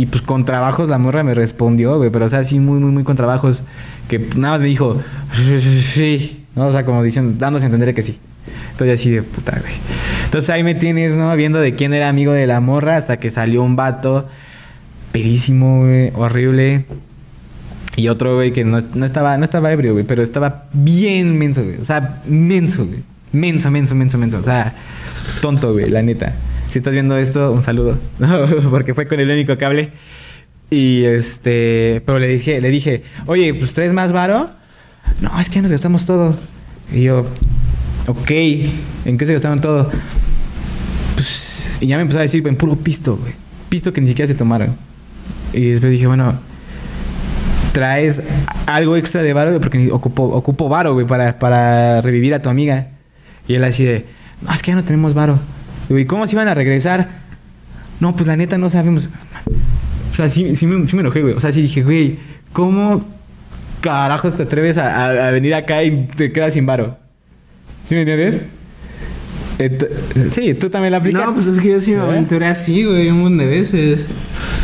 Y 0.00 0.06
pues 0.06 0.22
con 0.22 0.46
trabajos 0.46 0.88
la 0.88 0.96
morra 0.96 1.22
me 1.22 1.34
respondió, 1.34 1.98
güey, 1.98 2.08
pero 2.08 2.24
o 2.24 2.28
sea, 2.30 2.42
sí, 2.42 2.58
muy, 2.58 2.78
muy, 2.80 2.90
muy 2.90 3.04
con 3.04 3.16
trabajos, 3.16 3.62
que 4.08 4.18
nada 4.34 4.54
más 4.54 4.62
me 4.62 4.68
dijo, 4.68 4.98
sí, 5.94 6.46
¿no? 6.56 6.68
O 6.68 6.72
sea, 6.72 6.86
como 6.86 7.02
diciendo, 7.02 7.36
dándose 7.38 7.66
a 7.66 7.68
entender 7.68 7.94
que 7.94 8.02
sí. 8.02 8.18
Entonces 8.70 8.98
así 8.98 9.10
de 9.10 9.22
puta, 9.22 9.58
güey. 9.60 9.74
Entonces 10.24 10.48
ahí 10.48 10.62
me 10.62 10.74
tienes, 10.74 11.16
¿no? 11.16 11.36
Viendo 11.36 11.60
de 11.60 11.74
quién 11.74 11.92
era 11.92 12.08
amigo 12.08 12.32
de 12.32 12.46
la 12.46 12.60
morra 12.60 12.96
hasta 12.96 13.18
que 13.18 13.30
salió 13.30 13.62
un 13.62 13.76
vato 13.76 14.26
pedísimo, 15.12 15.80
güey, 15.80 16.12
horrible. 16.14 16.86
Y 17.96 18.08
otro, 18.08 18.36
güey, 18.36 18.54
que 18.54 18.64
no, 18.64 18.82
no, 18.94 19.04
estaba, 19.04 19.36
no 19.36 19.44
estaba 19.44 19.70
ebrio, 19.70 19.92
güey, 19.92 20.06
pero 20.06 20.22
estaba 20.22 20.64
bien 20.72 21.36
menso, 21.36 21.62
güey. 21.62 21.76
O 21.76 21.84
sea, 21.84 22.22
menso, 22.24 22.86
güey. 22.86 23.00
Menso, 23.32 23.70
menso, 23.70 23.94
menso, 23.94 24.16
menso. 24.16 24.38
O 24.38 24.42
sea, 24.42 24.72
tonto, 25.42 25.74
güey, 25.74 25.90
la 25.90 26.00
neta. 26.00 26.32
Si 26.70 26.78
estás 26.78 26.94
viendo 26.94 27.16
esto, 27.16 27.52
un 27.52 27.62
saludo. 27.62 27.98
Porque 28.70 28.94
fue 28.94 29.08
con 29.08 29.18
el 29.18 29.28
único 29.28 29.58
cable. 29.58 29.90
Y 30.70 31.04
este, 31.04 32.00
pero 32.06 32.20
le 32.20 32.28
dije, 32.28 32.60
le 32.60 32.70
dije, 32.70 33.02
oye, 33.26 33.52
pues 33.54 33.72
tres 33.72 33.92
más 33.92 34.12
varo. 34.12 34.50
No, 35.20 35.38
es 35.40 35.50
que 35.50 35.60
nos 35.60 35.72
gastamos 35.72 36.06
todo. 36.06 36.36
Y 36.92 37.02
yo, 37.02 37.26
ok, 38.06 38.30
¿en 39.04 39.18
qué 39.18 39.26
se 39.26 39.32
gastaron 39.32 39.60
todo? 39.60 39.90
Pues, 41.16 41.76
y 41.80 41.88
ya 41.88 41.96
me 41.96 42.02
empezó 42.02 42.20
a 42.20 42.22
decir, 42.22 42.46
en 42.46 42.56
puro 42.56 42.76
pisto, 42.76 43.16
güey. 43.16 43.32
Pisto 43.68 43.92
que 43.92 44.00
ni 44.00 44.06
siquiera 44.06 44.28
se 44.28 44.36
tomaron. 44.36 44.76
Y 45.52 45.70
después 45.70 45.90
dije, 45.90 46.06
bueno, 46.06 46.38
traes 47.72 48.22
algo 48.66 48.96
extra 48.96 49.22
de 49.22 49.32
varo 49.32 49.60
porque 49.60 49.90
ocupo, 49.90 50.22
ocupo 50.22 50.68
varo, 50.68 50.94
güey, 50.94 51.06
para, 51.06 51.38
para 51.40 52.00
revivir 52.00 52.32
a 52.32 52.42
tu 52.42 52.48
amiga. 52.48 52.88
Y 53.48 53.54
él 53.54 53.64
así 53.64 53.82
de, 53.82 54.06
no, 54.42 54.54
es 54.54 54.62
que 54.62 54.70
ya 54.70 54.76
no 54.76 54.84
tenemos 54.84 55.14
varo. 55.14 55.40
¿Y 55.98 56.04
cómo 56.04 56.26
se 56.26 56.34
iban 56.34 56.48
a 56.48 56.54
regresar? 56.54 57.08
No, 58.00 58.14
pues 58.14 58.26
la 58.26 58.36
neta 58.36 58.58
no 58.58 58.70
sabemos. 58.70 59.08
O 60.12 60.14
sea, 60.14 60.28
sí, 60.30 60.56
sí, 60.56 60.66
me, 60.66 60.86
sí 60.86 60.96
me 60.96 61.02
enojé, 61.02 61.22
güey. 61.22 61.34
O 61.34 61.40
sea, 61.40 61.52
sí 61.52 61.62
dije, 61.62 61.82
güey, 61.82 62.18
¿cómo 62.52 63.04
carajos 63.80 64.36
te 64.36 64.44
atreves 64.44 64.78
a, 64.78 65.28
a, 65.28 65.30
venir 65.30 65.54
acá 65.54 65.82
y 65.82 66.06
te 66.06 66.32
quedas 66.32 66.54
sin 66.54 66.66
varo? 66.66 66.96
¿Sí 67.86 67.94
me 67.94 68.02
entiendes? 68.02 68.42
sí, 70.30 70.54
tú 70.54 70.70
también 70.70 70.92
la 70.92 70.98
aplicas. 70.98 71.26
No, 71.26 71.34
pues 71.34 71.46
es 71.46 71.58
que 71.58 71.68
yo 71.68 71.80
sí 71.80 71.92
me 71.92 72.00
aventuré 72.00 72.46
así, 72.46 72.84
güey, 72.84 73.10
un 73.10 73.20
montón 73.20 73.38
de 73.38 73.46
veces. 73.46 74.06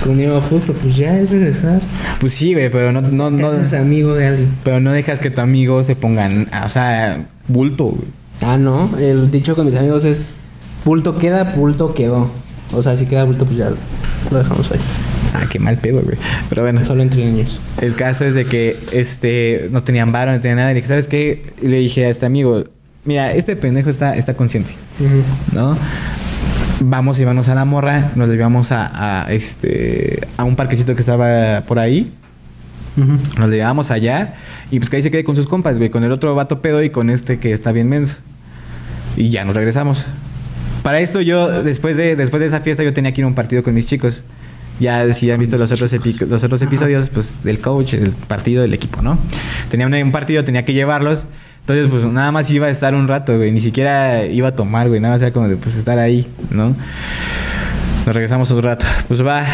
Con 0.03 0.19
iba 0.21 0.41
justo, 0.41 0.73
pues 0.73 0.97
ya 0.97 1.19
es 1.19 1.31
regresar. 1.31 1.81
Pues 2.21 2.33
sí, 2.33 2.55
güey, 2.55 2.71
pero 2.71 2.93
no. 2.93 3.03
no, 3.03 3.31
no 3.31 3.53
es 3.53 3.73
amigo 3.73 4.15
de 4.15 4.27
alguien. 4.27 4.49
Pero 4.65 4.81
no 4.81 4.93
dejas 4.93 5.19
que 5.19 5.31
tu 5.31 5.41
amigo 5.41 5.83
se 5.83 5.97
pongan, 5.97 6.49
o 6.65 6.69
sea, 6.69 7.27
bulto, 7.49 7.87
güey. 7.87 8.05
Ah, 8.43 8.57
no. 8.57 8.91
El 8.99 9.31
dicho 9.31 9.55
con 9.55 9.67
mis 9.67 9.75
amigos 9.75 10.05
es: 10.05 10.23
bulto 10.87 11.19
queda, 11.19 11.45
bulto 11.45 11.93
quedó. 11.93 12.31
O 12.73 12.83
sea, 12.83 12.97
si 12.97 13.05
queda 13.07 13.25
bulto, 13.25 13.45
pues 13.45 13.59
ya 13.59 13.71
lo 14.31 14.39
dejamos 14.39 14.71
ahí. 14.71 14.79
Ah, 15.35 15.45
qué 15.51 15.59
mal 15.59 15.77
pedo, 15.77 16.01
güey. 16.01 16.17
Pero 16.49 16.63
bueno. 16.63 16.85
Solo 16.85 17.03
entre 17.03 17.25
niños. 17.25 17.61
El 17.81 17.95
caso 17.95 18.25
es 18.25 18.35
de 18.35 18.47
que 18.47 18.79
este 18.93 19.69
no 19.71 19.83
tenían 19.83 20.13
varo, 20.13 20.33
no 20.33 20.41
tenían 20.41 20.59
nada. 20.59 20.71
Y 20.71 20.77
dije, 20.77 20.87
¿sabes 20.87 21.09
qué? 21.09 21.53
le 21.61 21.79
dije 21.79 22.07
a 22.07 22.09
este 22.09 22.25
amigo, 22.25 22.65
mira, 23.05 23.33
este 23.33 23.57
pendejo 23.57 23.91
está, 23.91 24.17
está 24.17 24.35
consciente, 24.35 24.73
¿no? 25.53 25.77
Vamos 26.81 27.19
y 27.19 27.25
vamos 27.25 27.49
a 27.49 27.55
la 27.55 27.65
morra, 27.65 28.13
nos 28.17 28.29
llevamos 28.29 28.71
a, 28.71 29.25
a, 29.25 29.33
este, 29.33 30.27
a 30.37 30.45
un 30.45 30.57
parquecito 30.57 30.95
que 30.95 31.01
estaba 31.01 31.63
por 31.67 31.79
ahí. 31.79 32.13
Nos 33.39 33.51
llevamos 33.51 33.91
allá 33.91 34.37
y 34.71 34.79
pues 34.79 34.89
que 34.89 34.97
ahí 34.97 35.03
se 35.03 35.11
quede 35.11 35.23
con 35.23 35.37
sus 35.37 35.47
compas, 35.47 35.77
güey, 35.77 35.91
con 35.91 36.03
el 36.03 36.13
otro 36.13 36.35
vato 36.35 36.63
pedo 36.63 36.83
y 36.83 36.89
con 36.89 37.11
este 37.11 37.39
que 37.39 37.53
está 37.53 37.73
bien 37.73 37.91
menso. 37.91 38.17
Y 39.19 39.29
ya 39.29 39.45
nos 39.45 39.55
regresamos. 39.55 40.05
Para 40.87 41.01
esto 41.01 41.21
yo, 41.21 41.65
después 41.65 41.97
de, 41.97 42.15
después 42.15 42.39
de 42.39 42.47
esa 42.47 42.61
fiesta, 42.61 42.85
yo 42.85 42.93
tenía 42.93 43.11
que 43.11 43.21
ir 43.21 43.25
a 43.25 43.27
un 43.27 43.35
partido 43.35 43.65
con 43.65 43.75
mis 43.75 43.89
chicos. 43.89 44.23
Ya 44.79 45.13
si 45.13 45.29
han 45.33 45.41
visto 45.41 45.59
los 45.59 45.73
otros, 45.73 45.93
los 46.21 46.45
otros 46.45 46.63
episodios, 46.63 47.11
pues 47.11 47.43
del 47.43 47.59
coach, 47.59 47.95
el 47.95 48.11
partido, 48.11 48.63
del 48.63 48.73
equipo, 48.73 49.03
¿no? 49.03 49.19
Tenía 49.69 49.89
un 49.89 50.13
partido, 50.13 50.45
tenía 50.45 50.65
que 50.65 50.75
llevarlos. 50.75 51.27
Entonces, 51.63 51.89
pues 51.89 52.05
nada 52.07 52.31
más 52.31 52.49
iba 52.53 52.69
a 52.69 52.71
estar 52.71 52.95
un 52.95 53.09
rato, 53.09 53.37
güey. 53.37 53.51
Ni 53.51 53.61
siquiera 53.61 54.27
iba 54.27 54.47
a 54.47 54.55
tomar, 54.55 54.87
güey. 54.87 55.01
Nada 55.01 55.15
más 55.15 55.23
era 55.23 55.33
como 55.33 55.49
de, 55.49 55.57
pues, 55.57 55.75
estar 55.75 55.99
ahí, 55.99 56.29
¿no? 56.53 56.77
Nos 58.07 58.15
regresamos 58.15 58.53
un 58.53 58.63
rato. 58.63 58.87
Pues 59.09 59.27
va. 59.27 59.45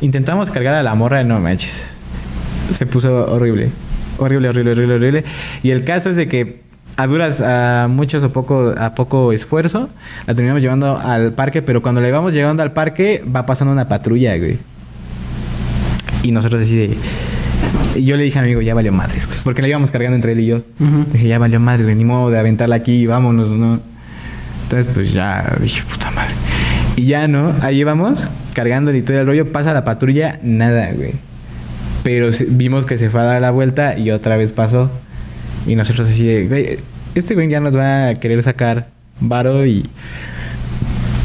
Intentamos 0.00 0.50
cargar 0.50 0.74
a 0.74 0.82
la 0.82 0.96
morra, 0.96 1.22
no 1.22 1.38
manches. 1.38 1.86
Se 2.74 2.86
puso 2.86 3.32
horrible. 3.32 3.70
Horrible, 4.18 4.48
horrible, 4.48 4.72
horrible, 4.72 4.94
horrible. 4.96 5.24
Y 5.62 5.70
el 5.70 5.84
caso 5.84 6.10
es 6.10 6.16
de 6.16 6.26
que 6.26 6.71
a 6.96 7.06
duras, 7.06 7.40
a 7.40 7.88
muchos 7.88 8.22
o 8.22 8.32
poco, 8.32 8.74
a 8.76 8.94
poco 8.94 9.32
esfuerzo, 9.32 9.88
la 10.26 10.34
terminamos 10.34 10.62
llevando 10.62 10.98
al 10.98 11.32
parque, 11.32 11.62
pero 11.62 11.82
cuando 11.82 12.00
la 12.00 12.08
íbamos 12.08 12.34
llevando 12.34 12.62
al 12.62 12.72
parque, 12.72 13.24
va 13.24 13.46
pasando 13.46 13.72
una 13.72 13.88
patrulla, 13.88 14.36
güey. 14.36 14.58
Y 16.22 16.32
nosotros 16.32 16.60
decidimos 16.60 16.98
y 17.94 18.04
yo 18.04 18.16
le 18.16 18.24
dije 18.24 18.38
a 18.38 18.42
mi 18.42 18.48
amigo, 18.48 18.62
ya 18.62 18.74
valió 18.74 18.92
madres, 18.92 19.26
güey. 19.26 19.38
Porque 19.44 19.62
la 19.62 19.68
íbamos 19.68 19.90
cargando 19.90 20.14
entre 20.14 20.32
él 20.32 20.40
y 20.40 20.46
yo. 20.46 20.62
Dije, 21.12 21.28
ya 21.28 21.38
valió 21.38 21.60
madres, 21.60 21.84
güey. 21.84 21.96
Ni 21.96 22.04
modo 22.04 22.30
de 22.30 22.38
aventarla 22.38 22.76
aquí, 22.76 23.06
vámonos, 23.06 23.48
¿no? 23.48 23.80
Entonces, 24.64 24.92
pues 24.92 25.12
ya 25.12 25.56
dije, 25.60 25.82
puta 25.90 26.10
madre. 26.10 26.32
Y 26.96 27.06
ya, 27.06 27.28
¿no? 27.28 27.54
Ahí 27.60 27.80
íbamos, 27.80 28.26
cargando 28.54 28.94
y 28.94 29.02
todo 29.02 29.20
el 29.20 29.26
rollo. 29.26 29.52
Pasa 29.52 29.72
la 29.72 29.84
patrulla, 29.84 30.38
nada, 30.42 30.90
güey. 30.94 31.12
Pero 32.02 32.30
vimos 32.48 32.86
que 32.86 32.98
se 32.98 33.10
fue 33.10 33.20
a 33.20 33.24
dar 33.24 33.40
la 33.40 33.50
vuelta 33.50 33.98
y 33.98 34.10
otra 34.10 34.36
vez 34.36 34.52
pasó. 34.52 34.90
Y 35.66 35.76
nosotros 35.76 36.08
así 36.08 36.46
güey, 36.46 36.78
este 37.14 37.34
güey 37.34 37.48
ya 37.48 37.60
nos 37.60 37.76
va 37.76 38.08
a 38.08 38.14
querer 38.16 38.42
sacar 38.42 38.88
varo 39.20 39.66
y... 39.66 39.88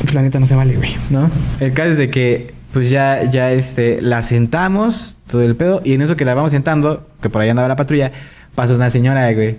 Pues 0.02 0.14
la 0.14 0.22
neta 0.22 0.40
no 0.40 0.46
se 0.46 0.56
vale, 0.56 0.76
güey, 0.76 0.96
¿no? 1.10 1.30
El 1.60 1.74
caso 1.74 1.90
es 1.90 1.98
de 1.98 2.10
que, 2.10 2.54
pues 2.72 2.90
ya, 2.90 3.24
ya, 3.30 3.52
este, 3.52 4.02
la 4.02 4.22
sentamos, 4.24 5.16
todo 5.30 5.42
el 5.42 5.56
pedo. 5.56 5.82
Y 5.84 5.94
en 5.94 6.02
eso 6.02 6.16
que 6.16 6.24
la 6.24 6.34
vamos 6.34 6.52
sentando, 6.52 7.08
que 7.22 7.30
por 7.30 7.42
ahí 7.42 7.50
andaba 7.50 7.68
la 7.68 7.76
patrulla, 7.76 8.12
pasó 8.56 8.76
una 8.76 8.90
señora, 8.90 9.32
güey. 9.34 9.58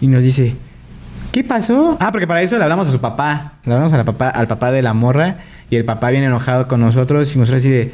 Y 0.00 0.08
nos 0.08 0.22
dice, 0.22 0.54
¿qué 1.32 1.44
pasó? 1.44 1.96
Ah, 2.00 2.10
porque 2.12 2.26
para 2.26 2.42
eso 2.42 2.58
le 2.58 2.64
hablamos 2.64 2.88
a 2.88 2.92
su 2.92 3.00
papá. 3.00 3.54
Le 3.64 3.72
hablamos 3.72 3.92
a 3.92 4.04
papá, 4.04 4.28
al 4.28 4.46
papá 4.48 4.72
de 4.72 4.82
la 4.82 4.92
morra. 4.92 5.38
Y 5.70 5.76
el 5.76 5.84
papá 5.84 6.10
viene 6.10 6.26
enojado 6.26 6.68
con 6.68 6.80
nosotros. 6.80 7.34
Y 7.34 7.38
nosotros 7.38 7.60
así 7.60 7.70
de, 7.70 7.92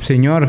señor, 0.00 0.48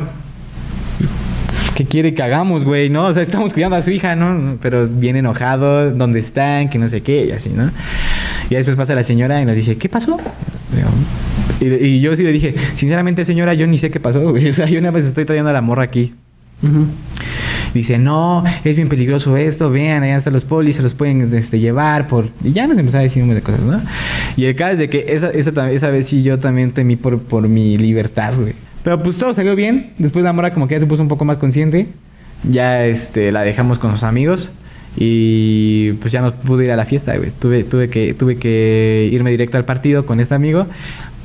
¿qué 1.75 1.85
quiere 1.85 2.13
que 2.13 2.23
hagamos, 2.23 2.65
güey? 2.65 2.89
¿No? 2.89 3.07
O 3.07 3.13
sea, 3.13 3.23
estamos 3.23 3.53
cuidando 3.53 3.75
a 3.75 3.81
su 3.81 3.91
hija, 3.91 4.15
¿no? 4.15 4.57
Pero 4.61 4.87
viene 4.87 5.19
enojado, 5.19 5.91
¿dónde 5.91 6.19
están? 6.19 6.69
Que 6.69 6.77
no 6.79 6.87
sé 6.87 7.01
qué, 7.01 7.25
y 7.25 7.31
así, 7.31 7.49
¿no? 7.49 7.71
Y 8.49 8.55
después 8.55 8.75
pasa 8.75 8.95
la 8.95 9.03
señora 9.03 9.41
y 9.41 9.45
nos 9.45 9.55
dice, 9.55 9.77
¿qué 9.77 9.89
pasó? 9.89 10.19
Y, 11.59 11.99
yo 11.99 12.15
sí 12.15 12.23
le 12.23 12.31
dije, 12.31 12.55
sinceramente, 12.75 13.25
señora, 13.25 13.53
yo 13.53 13.67
ni 13.67 13.77
sé 13.77 13.89
qué 13.89 13.99
pasó, 13.99 14.29
güey. 14.29 14.49
O 14.53 14.53
sea, 14.53 14.67
yo 14.67 14.79
una 14.79 14.91
vez 14.91 15.05
estoy 15.05 15.25
trayendo 15.25 15.49
a 15.49 15.53
la 15.53 15.61
morra 15.61 15.83
aquí. 15.83 16.13
Dice, 17.73 17.97
no, 17.97 18.43
es 18.63 18.75
bien 18.75 18.87
peligroso 18.87 19.35
esto, 19.35 19.69
vean, 19.69 20.03
allá 20.03 20.15
están 20.15 20.33
los 20.33 20.45
polis, 20.45 20.75
se 20.75 20.81
los 20.81 20.93
pueden 20.93 21.33
este, 21.33 21.59
llevar 21.59 22.07
por... 22.07 22.29
Y 22.43 22.51
ya 22.51 22.67
nos 22.67 22.77
empezó 22.77 22.99
a 22.99 23.01
decir 23.01 23.23
un 23.23 23.29
montón 23.29 23.53
de 23.53 23.59
cosas, 23.59 23.81
¿no? 23.81 23.89
Y 24.37 24.45
el 24.45 24.55
caso 24.55 24.73
es 24.73 24.79
de 24.79 24.89
que 24.89 25.05
esa, 25.09 25.29
esa, 25.31 25.71
esa 25.71 25.87
vez 25.89 26.07
sí 26.07 26.21
yo 26.21 26.37
también 26.37 26.71
temí 26.71 26.95
por, 26.95 27.19
por 27.19 27.47
mi 27.47 27.77
libertad, 27.77 28.33
güey. 28.39 28.53
Pero 28.83 29.01
pues 29.01 29.17
todo 29.17 29.33
salió 29.33 29.55
bien. 29.55 29.93
Después 29.97 30.23
la 30.23 30.33
morra 30.33 30.53
como 30.53 30.67
que 30.67 30.75
ya 30.75 30.79
se 30.79 30.85
puso 30.85 31.01
un 31.01 31.07
poco 31.07 31.25
más 31.25 31.37
consciente. 31.37 31.87
Ya 32.49 32.85
este, 32.85 33.31
la 33.31 33.41
dejamos 33.41 33.79
con 33.79 33.91
sus 33.91 34.03
amigos. 34.03 34.51
Y 34.95 35.93
pues 35.93 36.11
ya 36.11 36.21
no 36.21 36.33
pude 36.33 36.65
ir 36.65 36.71
a 36.71 36.75
la 36.75 36.85
fiesta, 36.85 37.15
güey. 37.17 37.31
Tuve, 37.31 37.63
tuve, 37.63 37.89
que, 37.89 38.13
tuve 38.13 38.35
que 38.35 39.09
irme 39.11 39.31
directo 39.31 39.57
al 39.57 39.65
partido 39.65 40.05
con 40.05 40.19
este 40.19 40.35
amigo. 40.35 40.67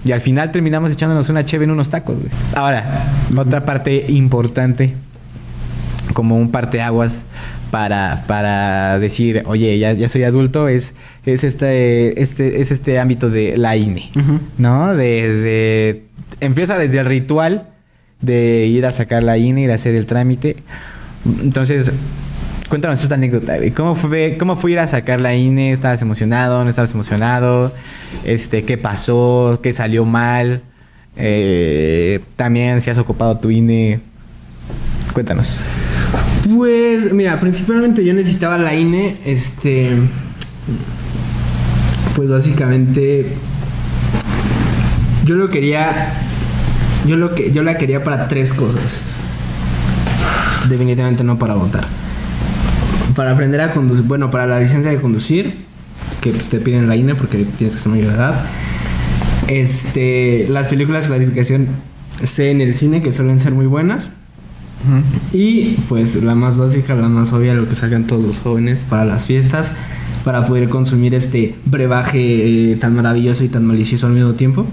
Y 0.04 0.12
al 0.12 0.20
final 0.20 0.52
terminamos 0.52 0.92
echándonos 0.92 1.28
una 1.28 1.44
cheve 1.44 1.64
en 1.64 1.72
unos 1.72 1.88
tacos, 1.88 2.16
güey. 2.16 2.30
Ahora, 2.54 3.04
otra 3.36 3.64
parte 3.64 4.06
importante, 4.08 4.94
como 6.12 6.36
un 6.38 6.50
parteaguas 6.50 7.24
para, 7.70 8.24
para 8.26 8.98
decir, 8.98 9.42
oye, 9.46 9.78
ya, 9.78 9.92
ya 9.92 10.08
soy 10.08 10.22
adulto, 10.22 10.68
es, 10.68 10.94
es, 11.26 11.44
este, 11.44 12.22
este, 12.22 12.60
es 12.60 12.70
este 12.70 12.98
ámbito 12.98 13.28
de 13.28 13.56
la 13.56 13.76
INE, 13.76 14.10
¿no? 14.56 14.94
De, 14.94 15.04
de, 15.34 16.02
empieza 16.40 16.78
desde 16.78 16.98
el 16.98 17.06
ritual 17.06 17.68
de 18.20 18.66
ir 18.66 18.86
a 18.86 18.92
sacar 18.92 19.22
la 19.22 19.38
INE, 19.38 19.62
ir 19.62 19.70
a 19.70 19.74
hacer 19.74 19.94
el 19.94 20.06
trámite. 20.06 20.56
Entonces, 21.42 21.92
Cuéntanos 22.68 23.02
esta 23.02 23.14
anécdota. 23.14 23.56
¿Cómo 23.74 23.94
fue, 23.94 24.36
¿Cómo 24.38 24.54
fue 24.56 24.72
ir 24.72 24.78
a 24.78 24.86
sacar 24.86 25.22
la 25.22 25.34
INE? 25.34 25.72
¿Estabas 25.72 26.02
emocionado? 26.02 26.62
¿No 26.62 26.68
estabas 26.68 26.92
emocionado? 26.92 27.72
Este, 28.24 28.64
¿Qué 28.64 28.76
pasó? 28.76 29.60
¿Qué 29.62 29.72
salió 29.72 30.04
mal? 30.04 30.60
Eh, 31.16 32.20
también 32.36 32.82
si 32.82 32.90
has 32.90 32.98
ocupado 32.98 33.38
tu 33.38 33.50
INE. 33.50 34.00
Cuéntanos. 35.14 35.60
Pues, 36.54 37.10
mira, 37.10 37.40
principalmente 37.40 38.04
yo 38.04 38.12
necesitaba 38.12 38.58
la 38.58 38.74
INE. 38.74 39.16
Este. 39.24 39.92
Pues 42.16 42.28
básicamente. 42.28 43.32
Yo 45.24 45.36
lo 45.36 45.48
quería 45.48 46.12
Yo 47.06 47.16
lo 47.16 47.34
que 47.34 47.52
yo 47.52 47.62
la 47.62 47.78
quería 47.78 48.02
para 48.02 48.28
tres 48.28 48.52
cosas. 48.52 49.02
Definitivamente 50.68 51.24
no 51.24 51.38
para 51.38 51.54
votar. 51.54 51.86
Para 53.14 53.32
aprender 53.32 53.60
a 53.60 53.72
conducir, 53.72 54.04
bueno, 54.04 54.30
para 54.30 54.46
la 54.46 54.60
licencia 54.60 54.90
de 54.90 55.00
conducir, 55.00 55.54
que 56.20 56.30
pues, 56.30 56.48
te 56.48 56.58
piden 56.58 56.88
la 56.88 56.96
INE 56.96 57.14
porque 57.14 57.44
tienes 57.56 57.76
que 57.76 57.82
ser 57.82 57.90
mayor 57.90 58.08
de 58.08 58.14
edad. 58.14 58.44
Este, 59.48 60.46
las 60.48 60.68
películas 60.68 61.04
de 61.04 61.08
clasificación 61.08 61.68
C 62.22 62.50
en 62.50 62.60
el 62.60 62.74
cine 62.74 63.02
que 63.02 63.12
suelen 63.12 63.40
ser 63.40 63.52
muy 63.52 63.66
buenas. 63.66 64.10
Y 65.32 65.76
pues 65.88 66.22
la 66.22 66.34
más 66.34 66.56
básica, 66.56 66.94
la 66.94 67.08
más 67.08 67.32
obvia, 67.32 67.54
lo 67.54 67.68
que 67.68 67.74
sacan 67.74 68.06
todos 68.06 68.24
los 68.24 68.38
jóvenes 68.38 68.84
para 68.88 69.04
las 69.04 69.26
fiestas, 69.26 69.72
para 70.24 70.46
poder 70.46 70.68
consumir 70.68 71.14
este 71.14 71.56
brebaje 71.64 72.72
eh, 72.72 72.76
tan 72.76 72.94
maravilloso 72.94 73.42
y 73.42 73.48
tan 73.48 73.66
malicioso 73.66 74.06
al 74.06 74.12
mismo 74.12 74.34
tiempo. 74.34 74.66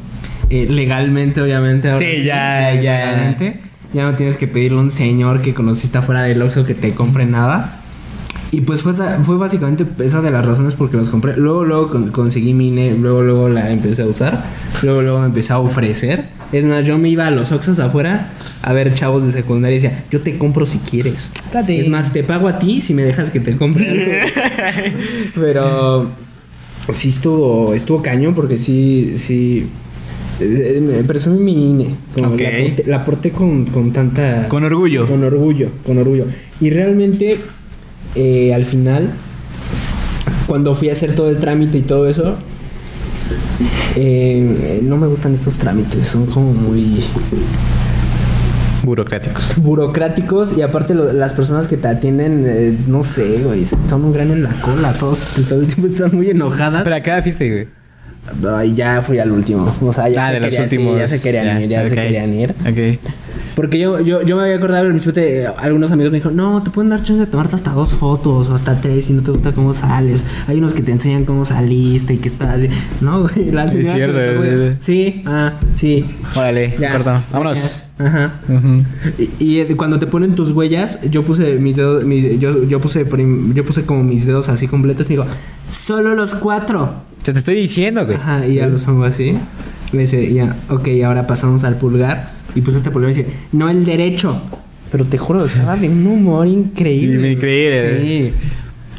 Eh, 0.49 0.67
legalmente, 0.69 1.41
obviamente. 1.41 1.89
ahora 1.89 1.99
Sí, 2.05 2.23
ya, 2.23 2.73
ya. 2.73 3.05
legalmente. 3.05 3.59
Ya 3.93 4.03
no 4.03 4.15
tienes 4.15 4.37
que 4.37 4.47
pedirle 4.47 4.77
a 4.77 4.81
un 4.81 4.91
señor 4.91 5.41
que 5.41 5.53
conociste 5.53 5.97
afuera 5.97 6.23
del 6.23 6.41
Oxxo 6.41 6.65
que 6.65 6.73
te 6.75 6.91
compre 6.91 7.25
nada. 7.25 7.79
Y 8.51 8.61
pues 8.61 8.81
fue, 8.83 8.91
esa- 8.91 9.19
fue 9.23 9.37
básicamente 9.37 9.85
esa 10.03 10.21
de 10.21 10.31
las 10.31 10.45
razones 10.45 10.75
por 10.75 10.89
que 10.91 10.97
los 10.97 11.09
compré. 11.09 11.35
Luego, 11.37 11.63
luego 11.65 11.89
con- 11.89 12.11
conseguí 12.11 12.53
mi 12.53 12.67
INE, 12.69 12.95
luego, 12.97 13.21
luego 13.23 13.49
la 13.49 13.71
empecé 13.71 14.03
a 14.03 14.05
usar. 14.05 14.43
Luego, 14.83 15.01
luego 15.01 15.19
me 15.19 15.25
empecé 15.27 15.53
a 15.53 15.59
ofrecer. 15.59 16.25
Es 16.51 16.63
más, 16.65 16.85
yo 16.85 16.97
me 16.97 17.09
iba 17.09 17.25
a 17.27 17.31
los 17.31 17.51
Oxxos 17.51 17.79
afuera 17.79 18.29
a 18.61 18.71
ver 18.73 18.93
chavos 18.93 19.25
de 19.25 19.31
secundaria 19.31 19.77
y 19.77 19.81
decía, 19.81 20.03
yo 20.11 20.21
te 20.21 20.37
compro 20.37 20.65
si 20.65 20.77
quieres. 20.79 21.31
Date. 21.51 21.79
Es 21.81 21.89
más, 21.89 22.13
te 22.13 22.23
pago 22.23 22.47
a 22.47 22.59
ti 22.59 22.81
si 22.81 22.93
me 22.93 23.03
dejas 23.03 23.29
que 23.31 23.39
te 23.39 23.57
compre 23.57 23.89
algo. 23.89 24.93
Pero 25.35 26.11
sí 26.93 27.09
estuvo, 27.09 27.73
estuvo 27.73 28.01
cañón 28.01 28.35
porque 28.35 28.59
sí, 28.59 29.15
sí... 29.17 29.67
eh, 30.39 30.81
Me 30.81 31.03
presumí 31.03 31.39
mi 31.53 31.69
INE. 31.71 31.95
Como 32.13 32.33
Ok. 32.33 32.39
La 32.41 32.51
porté, 32.51 32.83
la 32.87 33.05
porté 33.05 33.31
con, 33.31 33.65
con 33.65 33.91
tanta... 33.91 34.47
Con 34.47 34.63
orgullo. 34.63 35.07
Con 35.07 35.23
orgullo, 35.23 35.69
con 35.85 35.97
orgullo. 35.97 36.25
Y 36.61 36.69
realmente, 36.69 37.39
eh, 38.15 38.53
al 38.53 38.65
final, 38.65 39.09
cuando 40.47 40.75
fui 40.75 40.89
a 40.89 40.93
hacer 40.93 41.13
todo 41.15 41.29
el 41.29 41.37
trámite 41.39 41.77
y 41.77 41.81
todo 41.81 42.07
eso, 42.07 42.35
eh, 43.95 44.79
no 44.83 44.97
me 44.97 45.07
gustan 45.07 45.33
estos 45.33 45.55
trámites, 45.55 46.07
son 46.07 46.25
como 46.27 46.51
muy 46.53 47.03
Burocráticos. 48.83 49.53
burocráticos 49.57 50.55
y 50.55 50.61
aparte 50.61 50.93
lo- 50.93 51.11
las 51.11 51.33
personas 51.33 51.67
que 51.67 51.75
te 51.75 51.87
atienden, 51.87 52.45
eh, 52.47 52.77
no 52.87 53.01
sé, 53.03 53.39
güey, 53.43 53.65
son 53.89 54.03
un 54.05 54.13
grano 54.13 54.33
en 54.33 54.43
la 54.43 54.51
cola, 54.61 54.93
todos 54.93 55.17
todo 55.49 55.61
el 55.61 55.67
tiempo 55.67 55.87
están 55.87 56.15
muy 56.15 56.29
enojadas. 56.29 56.83
Pero 56.83 56.95
acá 56.95 57.21
fuiste, 57.23 57.49
güey. 57.49 57.67
Ay, 58.55 58.73
ya 58.73 59.01
fui 59.01 59.19
al 59.19 59.31
último, 59.31 59.73
o 59.81 59.93
sea, 59.93 60.09
ya, 60.09 60.25
Ah, 60.25 60.27
se, 60.29 60.33
de 60.35 60.39
los 60.41 60.53
sí, 60.53 60.61
últimos. 60.61 60.97
ya 60.99 61.07
se 61.07 61.21
querían 61.21 61.61
ir, 61.61 61.69
ya 61.69 61.87
se 61.87 61.95
querían 61.95 62.33
ir. 62.33 62.51
Ok. 62.67 62.99
Porque 63.55 63.79
yo, 63.79 64.01
yo, 64.01 64.21
yo 64.23 64.35
me 64.35 64.43
había 64.43 64.55
acordado 64.57 64.83
al 64.85 64.89
principio, 64.89 65.13
te- 65.13 65.47
algunos 65.47 65.89
amigos 65.91 66.11
me 66.11 66.17
dijeron, 66.17 66.35
no, 66.35 66.61
te 66.61 66.71
pueden 66.71 66.89
dar 66.89 67.03
chance 67.03 67.21
de 67.21 67.27
tomarte 67.27 67.55
hasta 67.55 67.71
dos 67.71 67.93
fotos 67.93 68.49
o 68.49 68.55
hasta 68.55 68.81
tres 68.81 69.05
si 69.05 69.13
no 69.13 69.21
te 69.21 69.31
gusta 69.31 69.53
cómo 69.53 69.73
sales. 69.73 70.25
Hay 70.47 70.57
unos 70.57 70.73
que 70.73 70.81
te 70.81 70.91
enseñan 70.91 71.23
cómo 71.23 71.45
saliste 71.45 72.15
y 72.15 72.17
que 72.17 72.27
estás. 72.29 72.59
No, 72.99 73.21
güey, 73.21 73.51
la 73.51 73.69
Sí, 73.69 73.83
señora 73.85 73.95
cierto, 73.95 74.41
sí, 74.43 74.77
Sí, 74.81 75.23
ah, 75.25 75.53
sí. 75.75 76.05
Órale, 76.35 76.75
Ya. 76.79 76.91
corto. 76.91 77.21
Vámonos. 77.31 77.84
Ajá. 77.97 78.33
Ujú. 78.49 78.83
Y, 79.17 79.43
y, 79.43 79.59
eh, 79.59 79.75
cuando 79.77 79.99
te 79.99 80.07
ponen 80.07 80.35
tus 80.35 80.51
huellas, 80.51 80.99
yo 81.09 81.23
puse 81.23 81.55
mis 81.55 81.75
dedos, 81.77 82.03
mi- 82.03 82.37
yo, 82.39 82.63
yo 82.65 82.79
puse 82.81 83.05
prim- 83.05 83.53
yo 83.53 83.63
puse 83.63 83.83
como 83.83 84.03
mis 84.03 84.25
dedos 84.25 84.49
así 84.49 84.67
completos 84.67 85.05
y 85.07 85.09
digo, 85.11 85.25
solo 85.71 86.13
los 86.13 86.35
cuatro. 86.35 86.93
Te 87.23 87.31
estoy 87.31 87.55
diciendo, 87.55 88.05
güey. 88.05 88.17
Ajá, 88.17 88.45
y 88.45 88.55
ya 88.55 88.67
los 88.67 88.83
pongo 88.83 89.03
así. 89.05 89.37
Me 89.93 90.01
dice, 90.01 90.31
ya, 90.33 90.55
ok, 90.69 90.87
ahora 91.05 91.25
pasamos 91.25 91.63
al 91.63 91.77
pulgar. 91.77 92.33
Y 92.53 92.61
puse 92.61 92.77
este 92.77 92.91
pulgar 92.91 93.11
y 93.11 93.13
dice, 93.15 93.29
no 93.53 93.69
el 93.69 93.85
derecho. 93.85 94.41
Pero 94.91 95.05
te 95.05 95.17
juro, 95.17 95.45
estaba 95.45 95.75
de 95.77 95.89
un 95.89 96.05
humor 96.05 96.47
increíble. 96.47 97.31
Increíble. 97.31 98.01
Sí. 98.01 98.33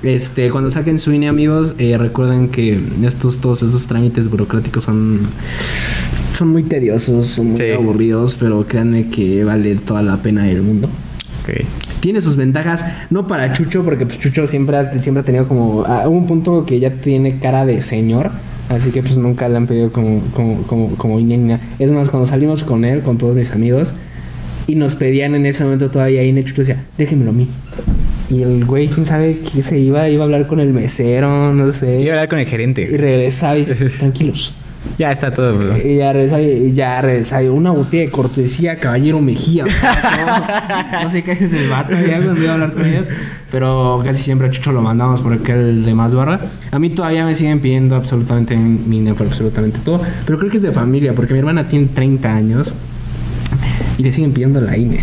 Este, 0.03 0.51
cuando 0.51 0.71
saquen 0.71 0.99
su 0.99 1.13
INE, 1.13 1.29
amigos, 1.29 1.75
eh, 1.79 1.97
recuerden 1.99 2.49
que 2.49 2.79
estos, 3.05 3.39
todos 3.39 3.63
esos 3.63 3.87
trámites 3.87 4.29
burocráticos 4.29 4.85
son, 4.85 5.21
son 6.37 6.49
muy 6.49 6.63
tediosos, 6.65 7.29
son 7.29 7.49
muy 7.53 7.57
Sí. 7.57 7.71
aburridos, 7.71 8.37
pero 8.39 8.65
créanme 8.67 9.09
que 9.09 9.43
vale 9.45 9.75
toda 9.77 10.03
la 10.03 10.17
pena 10.19 10.45
del 10.45 10.63
mundo. 10.63 10.89
Ok. 11.43 11.65
Tiene 12.01 12.21
sus 12.21 12.37
ventajas, 12.37 12.85
no 13.11 13.27
para 13.27 13.53
Chucho, 13.53 13.83
porque 13.85 14.05
pues 14.07 14.19
Chucho 14.19 14.47
siempre 14.47 14.77
ha, 14.77 15.01
siempre 15.01 15.23
ha 15.23 15.25
tenido 15.25 15.49
como... 15.49 15.85
A 15.87 16.09
un 16.09 16.27
punto 16.27 16.65
que 16.67 16.79
ya 16.79 16.91
tiene 16.91 17.39
cara 17.39 17.65
de 17.67 17.83
señor, 17.83 18.31
así 18.69 18.91
que 18.91 19.03
pues 19.03 19.17
nunca 19.17 19.49
le 19.49 19.57
han 19.57 19.67
pedido 19.67 19.91
como, 19.91 20.21
como, 20.35 20.63
como, 20.63 20.91
como 20.97 21.19
INE. 21.19 21.59
Es 21.79 21.91
más, 21.91 22.09
cuando 22.09 22.29
salimos 22.29 22.65
con 22.65 22.85
él, 22.85 23.01
con 23.01 23.17
todos 23.19 23.35
mis 23.35 23.51
amigos, 23.51 23.93
y 24.67 24.75
nos 24.75 24.95
pedían 24.95 25.35
en 25.35 25.47
ese 25.47 25.65
momento 25.65 25.91
todavía 25.91 26.23
INE, 26.23 26.45
Chucho 26.45 26.63
decía, 26.63 26.85
déjenmelo 26.99 27.31
a 27.31 27.35
mí. 27.35 27.49
Y 28.29 28.43
el 28.43 28.65
güey, 28.65 28.89
quién 28.89 29.07
sabe 29.07 29.39
qué 29.39 29.63
se 29.63 29.79
iba, 29.79 30.09
iba 30.09 30.23
a 30.23 30.27
hablar 30.27 30.47
con 30.49 30.61
el 30.61 30.73
mesero, 30.73 31.55
no 31.55 31.73
sé. 31.73 32.01
Iba 32.03 32.11
a 32.11 32.15
hablar 32.17 32.29
con 32.29 32.41
el 32.41 32.47
gerente. 32.47 32.83
Y 32.83 32.97
regresaba 32.97 33.57
y 33.57 33.65
dice, 33.65 33.89
tranquilos. 33.89 34.53
Ya 34.99 35.13
está 35.13 35.33
todo, 35.33 35.57
bro. 35.57 35.77
Y 35.77 35.97
ya 35.97 36.13
regresaba 36.13 36.43
y 36.43 36.73
ya 36.73 37.01
regresaba. 37.01 37.43
y 37.43 37.49
Una 37.49 37.71
botella 37.71 38.05
de 38.05 38.11
cortesía, 38.11 38.77
caballero 38.77 39.21
Mejía. 39.21 39.65
No, 40.27 41.03
no 41.05 41.11
sé 41.11 41.23
qué 41.23 41.33
es 41.33 41.41
el 41.41 41.69
vato 41.69 41.93
ya 41.93 42.19
iba 42.19 42.51
a 42.51 42.55
hablar 42.55 42.73
con 42.73 42.85
ellos. 42.85 43.09
Pero 43.51 44.03
casi 44.05 44.23
siempre 44.23 44.49
a 44.49 44.51
Chucho 44.51 44.73
lo 44.73 44.83
mandamos 44.83 45.21
por 45.21 45.33
aquel 45.33 45.85
de 45.85 45.95
más 45.95 46.15
barra. 46.15 46.41
A 46.71 46.79
mí 46.79 46.91
todavía 46.91 47.25
me 47.25 47.35
siguen 47.35 47.61
pidiendo 47.61 47.95
absolutamente 47.95 48.57
mi 48.57 48.99
INE 48.99 49.15
por 49.15 49.27
absolutamente 49.27 49.79
todo. 49.85 50.01
Pero 50.25 50.39
creo 50.39 50.51
que 50.51 50.57
es 50.57 50.63
de 50.63 50.73
familia, 50.73 51.13
porque 51.15 51.33
mi 51.33 51.39
hermana 51.41 51.69
tiene 51.69 51.87
30 51.87 52.35
años. 52.35 52.73
Y 53.99 54.03
le 54.03 54.13
siguen 54.13 54.33
pidiendo 54.33 54.61
la 54.61 54.77
INE. 54.77 55.01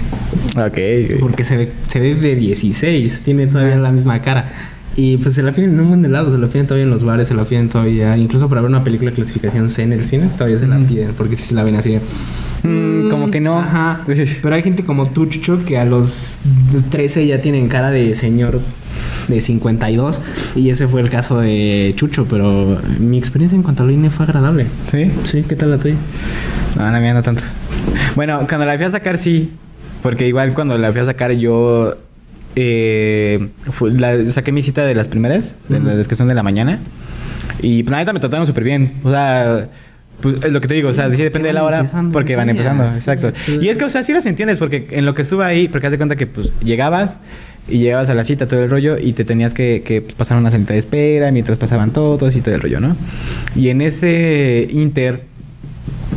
Ok, 0.56 0.76
güey. 0.76 1.20
Porque 1.20 1.44
se 1.44 1.58
ve, 1.58 1.72
se 1.88 2.00
ve 2.00 2.16
de 2.16 2.36
16, 2.36 3.22
tiene 3.22 3.48
todavía 3.48 3.78
la 3.78 3.92
misma 3.92 4.22
cara. 4.22 4.73
Y 4.96 5.18
pues 5.18 5.36
se 5.36 5.42
la 5.42 5.52
piden 5.54 5.72
en 5.72 5.80
un 5.80 5.88
buen 5.90 6.02
de 6.02 6.10
lado, 6.10 6.32
se 6.32 6.38
la 6.38 6.48
piden 6.48 6.68
todavía 6.68 6.84
en 6.84 6.92
los 6.92 7.04
bares, 7.04 7.28
se 7.28 7.34
la 7.34 7.46
piden 7.46 7.70
todavía, 7.70 8.16
incluso 8.16 8.48
para 8.48 8.62
ver 8.62 8.70
una 8.70 8.84
película 8.84 9.10
de 9.10 9.16
clasificación 9.16 9.70
C 9.70 9.84
en 9.84 9.94
el 9.94 10.06
cine, 10.06 10.30
todavía 10.38 10.60
se 10.60 10.68
la 10.68 10.78
piden, 10.80 11.14
porque 11.18 11.36
si 11.36 11.44
se 11.44 11.56
la 11.56 11.64
ven 11.64 11.76
así 11.76 11.94
de... 11.94 12.02
Mm, 12.64 13.10
como 13.10 13.30
que 13.30 13.42
no. 13.42 13.60
Ajá. 13.60 14.02
Pero 14.06 14.56
hay 14.56 14.64
gente 14.64 14.86
como 14.86 15.08
tú, 15.10 15.26
Chucho, 15.26 15.66
que 15.66 15.78
a 15.78 15.86
los 15.86 16.38
13 16.92 17.28
ya 17.28 17.42
tienen 17.42 17.68
cara 17.68 17.92
de 17.92 18.16
señor 18.16 18.62
de 19.28 19.42
52. 19.42 20.22
Y 20.56 20.70
ese 20.70 20.88
fue 20.88 21.02
el 21.02 21.10
caso 21.10 21.40
de 21.40 21.94
Chucho, 21.96 22.26
pero 22.30 22.78
mi 23.00 23.18
experiencia 23.18 23.56
en 23.56 23.64
cuanto 23.64 23.84
a 23.84 23.86
la 23.86 23.92
INE 23.92 24.10
fue 24.10 24.26
agradable. 24.26 24.68
¿Sí? 24.90 25.12
Sí, 25.24 25.44
¿qué 25.48 25.56
tal 25.56 25.72
la 25.72 25.78
tuya? 25.78 25.96
No, 26.78 26.90
la 26.90 27.00
mía 27.00 27.14
no 27.14 27.22
tanto. 27.22 27.44
Bueno, 28.16 28.46
cuando 28.48 28.66
la 28.66 28.76
fui 28.76 28.86
a 28.86 28.90
sacar 28.90 29.18
sí. 29.18 29.52
Porque 30.02 30.28
igual 30.28 30.54
cuando 30.54 30.78
la 30.78 30.92
fui 30.92 31.02
a 31.02 31.06
sacar 31.06 31.32
yo... 31.32 31.98
eh, 32.56 33.48
la- 33.82 34.30
saqué 34.32 34.52
mi 34.52 34.62
cita 34.62 34.86
de 34.86 34.96
las 34.96 35.08
primeras, 35.08 35.56
de 35.70 35.80
las 35.80 36.08
que 36.08 36.16
son 36.16 36.28
de 36.28 36.34
la 36.36 36.44
mañana. 36.44 36.80
Y 37.62 37.84
pues 37.84 37.92
la 37.92 37.98
neta 37.98 38.14
me 38.14 38.20
trataron 38.20 38.48
súper 38.48 38.64
bien. 38.64 38.94
O 39.04 39.10
sea... 39.10 39.70
Pues 40.22 40.36
es 40.42 40.54
lo 40.54 40.62
que 40.62 40.70
te 40.70 40.74
digo, 40.76 40.88
o 40.88 40.94
sea, 40.94 41.14
sí 41.14 41.22
depende 41.22 41.50
de 41.50 41.54
la 41.54 41.66
hora 41.66 41.86
porque 42.14 42.38
van 42.38 42.48
empezando, 42.50 42.90
sí, 42.94 42.98
exacto. 42.98 43.34
sí. 43.46 43.58
Y 43.62 43.68
es 43.68 43.78
que, 43.78 43.84
o 43.84 43.90
sea, 43.90 44.04
sí 44.04 44.14
las 44.14 44.26
entiendes 44.26 44.58
porque 44.58 44.88
en 44.92 45.06
lo 45.06 45.14
que 45.16 45.24
estuve 45.24 45.44
ahí, 45.44 45.68
porque 45.68 45.88
haz 45.88 45.92
de 45.92 45.98
cuenta 45.98 46.16
que 46.16 46.28
pues 46.28 46.54
llegabas 46.64 47.18
y 47.68 47.80
llegabas 47.80 48.10
a 48.10 48.14
la 48.14 48.24
cita, 48.24 48.48
todo 48.48 48.64
el 48.64 48.70
rollo, 48.70 48.98
y 48.98 49.12
te 49.12 49.26
tenías 49.26 49.54
que, 49.54 49.82
que 49.84 50.02
pues, 50.02 50.14
pasar 50.14 50.38
una 50.38 50.50
salita 50.50 50.72
de 50.74 50.80
espera 50.80 51.30
mientras 51.32 51.58
pasaban 51.58 51.92
todos 51.92 52.34
y 52.38 52.40
todo 52.40 52.56
el 52.56 52.62
rollo, 52.62 52.80
¿no? 52.80 52.96
Y 53.54 53.68
en 53.68 53.82
ese 53.82 54.66
inter, 54.72 55.24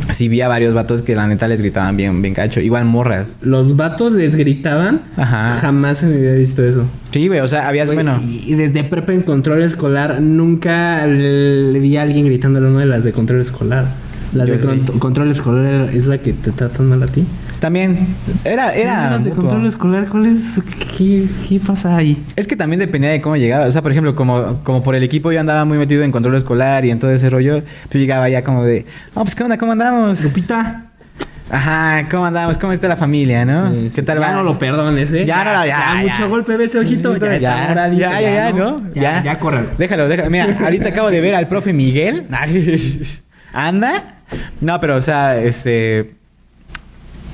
sí 0.09 0.27
vi 0.27 0.41
a 0.41 0.47
varios 0.47 0.73
vatos 0.73 1.01
que 1.01 1.15
la 1.15 1.27
neta 1.27 1.47
les 1.47 1.61
gritaban 1.61 1.95
bien, 1.97 2.21
bien 2.21 2.33
cacho. 2.33 2.59
Igual 2.59 2.85
morras. 2.85 3.27
Los 3.41 3.75
vatos 3.75 4.13
les 4.13 4.35
gritaban. 4.35 5.01
Ajá. 5.15 5.57
Jamás 5.59 6.03
en 6.03 6.11
mi 6.13 6.19
vida 6.19 6.31
he 6.31 6.37
visto 6.37 6.63
eso. 6.63 6.85
Sí, 7.11 7.27
güey, 7.27 7.39
o 7.39 7.47
sea, 7.47 7.67
habías, 7.67 7.87
Güey, 7.87 8.03
bueno... 8.03 8.19
Y 8.21 8.53
desde 8.55 8.83
prepa 8.83 9.13
en 9.13 9.21
control 9.21 9.61
escolar 9.63 10.21
nunca 10.21 11.05
le, 11.07 11.79
vi 11.79 11.97
a 11.97 12.03
alguien 12.03 12.25
gritándole 12.25 12.67
a 12.67 12.69
una 12.69 12.79
de 12.81 12.85
las 12.85 13.03
de 13.03 13.11
control 13.11 13.41
escolar. 13.41 13.85
Las 14.33 14.47
Yo 14.47 14.57
de 14.57 14.61
sí. 14.61 14.99
control 14.99 15.31
escolar 15.31 15.89
es 15.93 16.05
la 16.05 16.17
que 16.17 16.33
te 16.33 16.51
tratan 16.51 16.89
mal 16.89 17.01
a 17.03 17.07
ti. 17.07 17.25
También, 17.59 18.07
era... 18.43 18.73
era 18.73 19.17
de 19.17 19.31
control 19.31 19.65
escolar, 19.65 20.07
¿cuál 20.09 20.27
es? 20.27 20.61
¿Qué, 20.97 21.25
qué 21.47 21.59
pasa 21.59 21.95
ahí? 21.95 22.23
Es 22.35 22.47
que 22.47 22.55
también 22.55 22.79
dependía 22.79 23.09
de 23.09 23.19
cómo 23.19 23.35
llegaba. 23.35 23.65
O 23.65 23.71
sea, 23.71 23.81
por 23.81 23.91
ejemplo, 23.91 24.15
como, 24.15 24.59
como 24.63 24.83
por 24.83 24.95
el 24.95 25.03
equipo 25.03 25.31
yo 25.31 25.39
andaba 25.39 25.65
muy 25.65 25.77
metido 25.77 26.03
en 26.03 26.11
control 26.11 26.35
escolar 26.35 26.85
y 26.85 26.91
en 26.91 26.99
todo 26.99 27.11
ese 27.11 27.29
rollo, 27.29 27.63
yo 27.91 27.99
llegaba 27.99 28.29
ya 28.29 28.43
como 28.43 28.63
de, 28.63 28.85
no, 29.15 29.23
pues 29.23 29.33
qué 29.33 29.43
onda, 29.43 29.57
¿cómo 29.57 29.71
andamos? 29.71 30.23
Lupita. 30.23 30.83
Ajá, 31.49 32.05
¿cómo 32.11 32.25
andamos? 32.25 32.57
¿Cómo 32.57 32.73
está 32.73 32.87
la 32.87 32.97
familia, 32.97 33.45
no? 33.45 33.71
Sí, 33.71 33.91
¿Qué 33.95 34.03
tal 34.03 34.19
ya 34.19 34.27
va? 34.27 34.33
no 34.33 34.43
lo 34.43 34.59
perdones, 34.59 35.13
¿eh? 35.13 35.25
Ya, 35.25 35.43
no, 35.45 35.53
no, 35.53 35.65
ya, 35.65 35.95
ya. 35.95 36.01
mucho 36.01 36.29
golpe, 36.29 36.57
ve 36.57 36.65
ese 36.65 36.77
ojito. 36.77 37.13
Sí, 37.13 37.19
Ya, 37.21 37.39
ya, 37.39 37.87
ya, 37.89 38.21
ya, 38.21 38.21
ya, 38.21 38.51
¿no? 38.51 38.83
Ya, 38.93 39.23
ya, 39.23 39.39
córrelo. 39.39 39.69
Déjalo, 39.77 40.09
déjalo. 40.09 40.29
Mira, 40.29 40.57
ahorita 40.61 40.89
acabo 40.89 41.09
de 41.09 41.21
ver 41.21 41.35
al 41.35 41.47
profe 41.47 41.71
Miguel. 41.71 42.27
Anda. 43.53 44.03
No, 44.59 44.79
pero, 44.81 44.97
o 44.97 45.01
sea, 45.01 45.39
este... 45.41 46.16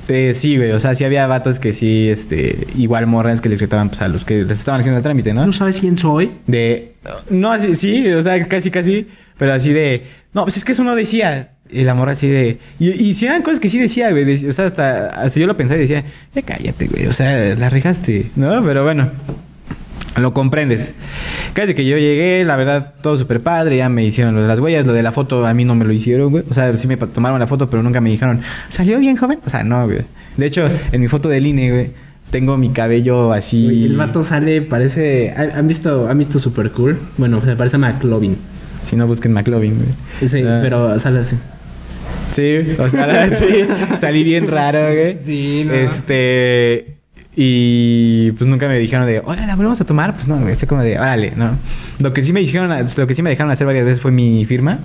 Eh, 0.08 0.32
sí, 0.34 0.56
güey. 0.56 0.70
O 0.72 0.78
sea, 0.78 0.94
sí 0.94 1.04
había 1.04 1.26
vatos 1.26 1.58
que 1.58 1.72
sí, 1.72 2.08
este... 2.08 2.66
Igual 2.76 3.06
morras 3.06 3.40
que 3.40 3.48
les 3.48 3.58
gritaban 3.58 3.88
pues, 3.88 4.02
a 4.02 4.08
los 4.08 4.24
que 4.24 4.44
les 4.44 4.58
estaban 4.58 4.80
haciendo 4.80 4.98
el 4.98 5.02
trámite, 5.02 5.32
¿no? 5.32 5.46
¿No 5.46 5.52
sabes 5.52 5.80
quién 5.80 5.96
soy? 5.96 6.32
De... 6.46 6.92
No, 7.30 7.58
sí, 7.74 8.06
o 8.12 8.22
sea, 8.22 8.46
casi, 8.46 8.70
casi. 8.70 9.06
Pero 9.38 9.52
así 9.54 9.72
de... 9.72 10.02
No, 10.32 10.44
pues 10.44 10.56
es 10.56 10.64
que 10.64 10.72
eso 10.72 10.84
no 10.84 10.94
decía. 10.94 11.50
Y 11.70 11.82
la 11.84 11.94
morra 11.94 12.12
así 12.12 12.28
de... 12.28 12.58
Y, 12.78 12.90
y 12.90 13.14
sí 13.14 13.26
eran 13.26 13.42
cosas 13.42 13.60
que 13.60 13.68
sí 13.68 13.78
decía, 13.78 14.10
güey. 14.10 14.24
de- 14.24 14.48
o 14.48 14.52
sea, 14.52 14.66
hasta, 14.66 15.06
hasta 15.08 15.40
yo 15.40 15.46
lo 15.46 15.56
pensaba 15.56 15.78
y 15.78 15.82
decía... 15.82 16.04
Ya 16.34 16.42
cállate, 16.42 16.86
güey. 16.86 17.06
O 17.06 17.12
sea, 17.12 17.54
la 17.56 17.70
regaste, 17.70 18.30
¿no? 18.36 18.62
Pero 18.64 18.84
bueno... 18.84 19.10
Lo 20.16 20.32
comprendes. 20.32 20.94
Casi 21.54 21.74
que 21.74 21.84
yo 21.84 21.98
llegué, 21.98 22.44
la 22.44 22.56
verdad, 22.56 22.94
todo 23.02 23.16
súper 23.16 23.40
padre. 23.40 23.76
Ya 23.78 23.88
me 23.88 24.04
hicieron 24.04 24.34
lo 24.34 24.42
de 24.42 24.48
las 24.48 24.60
huellas. 24.60 24.86
Lo 24.86 24.92
de 24.92 25.02
la 25.02 25.10
foto 25.12 25.44
a 25.46 25.52
mí 25.54 25.64
no 25.64 25.74
me 25.74 25.84
lo 25.84 25.92
hicieron, 25.92 26.30
güey. 26.30 26.44
O 26.48 26.54
sea, 26.54 26.76
sí 26.76 26.86
me 26.86 26.96
tomaron 26.96 27.40
la 27.40 27.46
foto, 27.48 27.68
pero 27.68 27.82
nunca 27.82 28.00
me 28.00 28.10
dijeron... 28.10 28.40
¿Salió 28.68 28.98
bien, 29.00 29.16
joven? 29.16 29.40
O 29.44 29.50
sea, 29.50 29.64
no, 29.64 29.84
güey. 29.86 30.02
De 30.36 30.46
hecho, 30.46 30.68
en 30.92 31.00
mi 31.00 31.08
foto 31.08 31.28
del 31.28 31.46
INE, 31.46 31.70
güey... 31.72 31.90
Tengo 32.30 32.56
mi 32.56 32.70
cabello 32.70 33.32
así... 33.32 33.64
Güey, 33.64 33.84
El 33.86 33.96
vato 33.96 34.24
sale, 34.24 34.62
parece. 34.62 35.32
¿Han 35.36 35.68
visto, 35.68 36.08
han 36.08 36.18
visto 36.18 36.38
Super 36.38 36.70
Cool? 36.70 36.98
Bueno, 37.16 37.40
se 37.44 37.54
parece 37.54 37.76
a 37.76 37.78
McLovin. 37.78 38.36
Si 38.84 38.96
no, 38.96 39.06
busquen 39.06 39.32
McLovin, 39.32 39.76
güey. 39.76 39.88
Ese, 40.20 40.42
Ah. 40.48 40.58
pero 40.60 40.98
sale 40.98 41.20
así. 41.20 41.36
Sí, 42.32 42.58
o 42.78 42.88
sea, 42.88 43.28
sí, 43.34 43.46
salí 43.96 44.24
bien 44.24 44.48
raro, 44.48 44.80
güey. 44.80 45.18
Sí, 45.24 45.62
no. 45.64 45.74
Este. 45.74 46.96
Y 47.36 48.32
pues 48.32 48.48
nunca 48.48 48.68
me 48.68 48.78
dijeron 48.78 49.06
de, 49.06 49.20
oye, 49.20 49.46
la 49.46 49.56
volvemos 49.56 49.80
a 49.80 49.84
tomar. 49.84 50.14
Pues 50.14 50.28
no, 50.28 50.38
güey. 50.38 50.56
Fue 50.56 50.68
como 50.68 50.82
de, 50.82 50.98
órale, 50.98 51.32
no. 51.36 51.50
Lo 51.98 52.12
que 52.12 52.22
sí 52.22 52.32
me 52.32 52.40
dijeron, 52.40 52.70
lo 52.96 53.06
que 53.06 53.14
sí 53.14 53.22
me 53.22 53.30
dejaron 53.30 53.50
hacer 53.50 53.66
varias 53.66 53.84
veces 53.84 54.00
fue 54.00 54.10
mi 54.12 54.44
firma. 54.44 54.78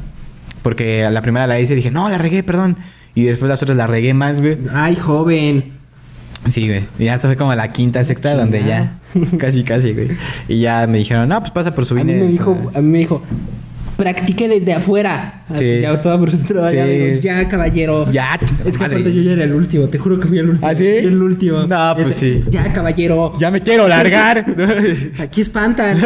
Porque 0.64 1.06
a 1.06 1.12
la 1.12 1.22
primera 1.22 1.47
la 1.47 1.60
hice 1.60 1.74
y 1.74 1.76
dije, 1.78 1.91
no, 1.91 2.10
la 2.10 2.18
regué, 2.18 2.43
perdón. 2.43 2.78
Y 3.16 3.24
después 3.24 3.50
las 3.50 3.62
otras 3.62 3.78
la 3.78 3.88
regué 3.88 4.14
más, 4.14 4.41
güey. 4.41 4.58
Ay, 4.74 4.95
joven. 4.95 5.80
Sí, 6.47 6.68
güey. 6.68 6.84
Y 6.97 7.06
ya 7.06 7.16
hasta 7.16 7.28
fue 7.28 7.38
como 7.38 7.54
la 7.54 7.72
quinta, 7.72 8.04
sexta, 8.04 8.34
donde 8.36 8.64
ya. 8.64 9.00
Casi, 9.38 9.64
casi, 9.64 9.93
güey. 9.93 10.10
Y 10.47 10.62
ya 10.62 10.86
me 10.88 11.00
dijeron, 11.00 11.28
no, 11.28 11.39
pues 11.39 11.52
pasa 11.52 11.74
por 11.74 11.86
su 11.86 11.95
A 11.97 12.04
mí 12.04 12.14
me 12.14 12.28
dijo, 12.28 12.72
a 12.74 12.80
mí 12.80 12.88
me 12.88 13.00
dijo, 13.00 13.24
practique 14.00 14.47
desde 14.47 14.74
afuera. 14.74 15.43
Así 15.50 15.66
Sí. 15.76 15.82
ya 15.82 16.02
toda 16.02 16.18
frustrada. 16.18 16.74
Ya, 16.74 16.86
digo, 16.86 17.20
ya, 17.20 17.47
caballero. 17.47 18.12
Ya, 18.12 18.39
Es 18.66 18.78
que 18.78 18.84
aparte 18.86 19.14
yo 19.14 19.22
ya 19.22 19.34
era 19.34 19.43
el 19.43 19.54
último, 19.54 19.88
te 19.88 19.97
juro 20.00 20.20
que 20.20 20.28
fui 20.28 20.39
el 20.39 20.50
último. 20.50 20.68
¿Ah, 20.68 20.74
sí? 20.74 20.86
Fui 20.86 21.08
el 21.10 21.22
último. 21.22 21.68
No, 21.68 21.95
pues 22.02 22.16
sí. 22.16 22.43
Ya, 22.50 22.72
caballero. 22.74 23.34
Ya 23.39 23.52
me 23.52 23.62
quiero 23.62 23.88
largar. 23.88 24.45
Aquí 25.20 25.41
espantan. 25.41 26.00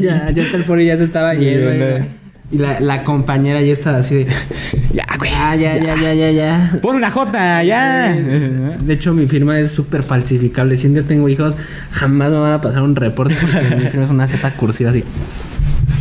Ya, 0.00 0.30
ya 0.30 0.42
el 0.54 0.64
pobre 0.64 0.86
ya 0.86 0.96
se 0.96 1.04
estaba 1.04 1.34
yendo. 1.34 1.74
y- 1.74 2.04
Y 2.50 2.56
la, 2.56 2.80
la 2.80 3.04
compañera 3.04 3.60
ya 3.60 3.74
estaba 3.74 3.98
así 3.98 4.14
de. 4.14 4.26
ya, 4.94 5.04
güey. 5.18 5.30
Ya, 5.30 5.54
ya, 5.54 5.76
ya, 5.76 5.94
ya, 6.00 6.14
ya, 6.14 6.30
ya. 6.30 6.72
Pon 6.80 6.96
una 6.96 7.10
J, 7.10 7.62
ya. 7.64 8.16
De 8.86 8.94
hecho, 8.94 9.12
mi 9.12 9.26
firma 9.26 9.60
es 9.60 9.72
súper 9.72 10.02
falsificable. 10.02 10.76
Si 10.78 10.86
un 10.86 10.94
día 10.94 11.02
tengo 11.02 11.28
hijos, 11.28 11.56
jamás 11.90 12.30
me 12.30 12.38
van 12.38 12.52
a 12.54 12.60
pasar 12.62 12.80
un 12.82 12.96
reporte 12.96 13.36
porque 13.38 13.76
mi 13.76 13.84
firma 13.90 14.04
es 14.04 14.10
una 14.10 14.26
Z 14.28 14.50
cursiva 14.52 14.90
así. 14.90 15.04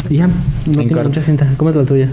Ya, 0.10 0.28
no 0.28 0.34
tiene 0.72 0.92
corto. 0.92 1.10
mucha 1.10 1.22
cinta. 1.22 1.48
¿Cómo 1.58 1.70
es 1.70 1.76
la 1.76 1.84
tuya? 1.84 2.08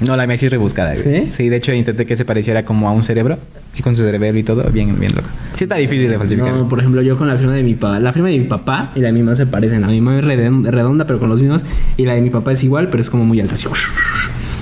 No, 0.00 0.16
la 0.16 0.26
mía 0.26 0.36
sí 0.36 0.48
rebuscada, 0.48 0.94
güey. 0.94 1.26
¿Sí? 1.26 1.32
¿Sí? 1.32 1.48
de 1.48 1.56
hecho 1.56 1.72
intenté 1.72 2.04
que 2.06 2.16
se 2.16 2.24
pareciera 2.24 2.64
como 2.64 2.88
a 2.88 2.92
un 2.92 3.02
cerebro. 3.02 3.38
Y 3.78 3.82
con 3.82 3.94
su 3.94 4.02
cerebro 4.02 4.38
y 4.38 4.42
todo, 4.42 4.64
bien, 4.70 4.98
bien 4.98 5.14
loco. 5.14 5.28
Sí 5.54 5.64
está 5.64 5.76
difícil 5.76 6.08
de 6.08 6.16
falsificar. 6.16 6.52
No, 6.52 6.66
por 6.68 6.78
ejemplo, 6.80 7.02
yo 7.02 7.18
con 7.18 7.28
la 7.28 7.36
firma 7.36 7.54
de 7.54 7.62
mi 7.62 7.74
papá. 7.74 8.00
La 8.00 8.12
firma 8.12 8.28
de 8.30 8.38
mi 8.38 8.44
papá 8.46 8.90
y 8.94 9.00
la 9.00 9.08
de 9.08 9.12
mi 9.12 9.22
mamá 9.22 9.36
se 9.36 9.46
parecen. 9.46 9.82
La 9.82 9.86
de 9.88 9.92
mi 9.94 10.00
mamá 10.00 10.18
es 10.18 10.24
redon- 10.24 10.64
redonda, 10.66 11.06
pero 11.06 11.18
con 11.18 11.28
los 11.28 11.40
mismos. 11.42 11.62
Y 11.98 12.06
la 12.06 12.14
de 12.14 12.22
mi 12.22 12.30
papá 12.30 12.52
es 12.52 12.64
igual, 12.64 12.88
pero 12.88 13.02
es 13.02 13.10
como 13.10 13.24
muy 13.26 13.38
alta. 13.40 13.54
así. 13.54 13.66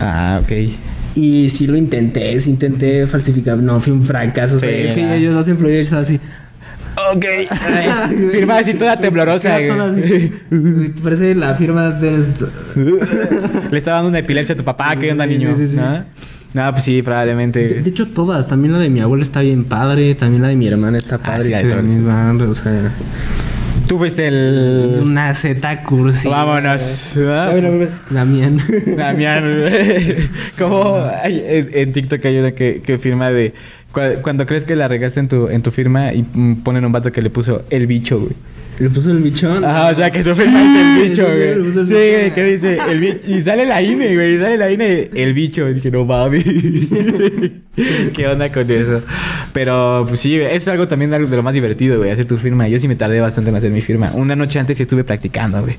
Ah, 0.00 0.40
ok. 0.42 0.52
Y 1.16 1.48
sí 1.50 1.68
lo 1.68 1.76
intenté, 1.76 2.38
sí 2.40 2.50
intenté 2.50 3.06
falsificar. 3.06 3.56
No, 3.58 3.80
fue 3.80 3.92
un 3.92 4.02
fracaso. 4.02 4.56
o 4.56 4.58
sea, 4.58 4.68
Sí, 4.68 4.74
es 4.76 4.92
que 4.92 5.20
yo 5.22 5.30
los 5.32 5.46
estaba 5.46 6.02
así. 6.02 6.18
Ok. 7.12 7.24
Firma 8.32 8.58
así 8.58 8.74
toda 8.74 8.98
temblorosa, 8.98 9.58
toda 9.66 9.90
así. 9.90 10.32
Parece 11.02 11.34
la 11.34 11.54
firma 11.54 11.90
de. 11.90 12.24
Le 13.70 13.78
estaba 13.78 13.96
dando 13.96 14.10
una 14.10 14.18
epilepsia 14.20 14.54
a 14.54 14.58
tu 14.58 14.64
papá, 14.64 14.94
¿qué 14.96 15.10
onda, 15.12 15.26
niño? 15.26 15.54
sí, 15.56 15.66
sí, 15.66 15.76
sí. 15.76 15.82
No, 16.54 16.70
pues 16.70 16.84
sí, 16.84 17.02
probablemente. 17.02 17.66
De, 17.66 17.82
de 17.82 17.90
hecho, 17.90 18.06
todas. 18.08 18.46
También 18.46 18.72
la 18.74 18.78
de 18.78 18.88
mi 18.88 19.00
abuela 19.00 19.24
está 19.24 19.40
bien 19.40 19.64
padre. 19.64 20.14
También 20.14 20.42
la 20.42 20.48
de 20.48 20.56
mi 20.56 20.68
hermana 20.68 20.98
está 20.98 21.18
padre. 21.18 21.52
Ah, 21.54 21.60
sí, 21.60 21.66
de 21.66 21.70
todas. 21.74 21.90
mi 21.90 21.98
madre, 21.98 22.44
o 22.46 22.54
sea, 22.54 22.72
Tú 23.88 23.98
fuiste 23.98 24.26
es 24.28 24.32
el. 24.32 25.00
una 25.02 25.34
Z 25.34 25.82
cursi. 25.82 26.28
Vámonos. 26.28 27.16
A 27.16 27.50
ver, 27.50 27.66
a 27.66 27.70
ver, 27.70 27.90
La 28.10 28.24
mía. 28.24 28.50
Damián, 28.96 29.44
como 30.58 31.04
en, 31.24 31.68
en 31.72 31.92
TikTok 31.92 32.24
hay 32.24 32.38
una 32.38 32.52
que, 32.52 32.80
que 32.82 32.98
firma 32.98 33.30
de 33.30 33.52
cuando 34.22 34.46
crees 34.46 34.64
que 34.64 34.76
la 34.76 34.88
regaste 34.88 35.20
en 35.20 35.28
tu, 35.28 35.48
en 35.48 35.62
tu 35.62 35.70
firma 35.70 36.12
y 36.12 36.22
mm, 36.22 36.56
ponen 36.62 36.84
un 36.84 36.92
vato 36.92 37.10
que 37.12 37.22
le 37.22 37.30
puso 37.30 37.64
el 37.70 37.86
bicho, 37.86 38.20
güey. 38.20 38.34
Le 38.78 38.90
puso 38.90 39.12
el 39.12 39.18
bichón. 39.18 39.64
Ajá, 39.64 39.90
o 39.90 39.94
sea 39.94 40.10
que 40.10 40.22
su 40.22 40.34
firma 40.34 40.60
es 40.62 40.80
el 40.80 41.08
bicho, 41.08 41.24
sí, 41.24 41.32
sí, 41.32 41.72
güey. 41.72 41.86
Sí, 41.86 41.92
güey, 41.94 42.34
que 42.34 42.44
dice 42.44 42.78
el 42.90 42.98
bicho. 42.98 43.18
Y 43.28 43.40
sale 43.40 43.66
la 43.66 43.80
INE, 43.80 44.14
güey. 44.14 44.34
Y 44.34 44.38
sale 44.38 44.56
la 44.56 44.70
INE, 44.70 45.10
el 45.14 45.32
bicho. 45.32 45.68
Y 45.68 45.74
dije, 45.74 45.92
no 45.92 46.04
mames. 46.04 46.44
¿Qué 48.14 48.26
onda 48.26 48.50
con 48.50 48.68
eso? 48.68 49.02
Pero, 49.52 50.04
pues 50.08 50.20
sí, 50.20 50.34
eso 50.34 50.54
es 50.56 50.68
algo 50.68 50.88
también 50.88 51.10
de 51.10 51.16
algo 51.16 51.28
de 51.28 51.36
lo 51.36 51.44
más 51.44 51.54
divertido, 51.54 51.98
güey, 51.98 52.10
hacer 52.10 52.26
tu 52.26 52.36
firma. 52.36 52.66
Yo 52.66 52.80
sí 52.80 52.88
me 52.88 52.96
tardé 52.96 53.20
bastante 53.20 53.50
en 53.50 53.56
hacer 53.56 53.70
mi 53.70 53.80
firma. 53.80 54.10
Una 54.12 54.34
noche 54.34 54.58
antes 54.58 54.76
sí 54.76 54.82
estuve 54.82 55.04
practicando, 55.04 55.62
güey. 55.62 55.76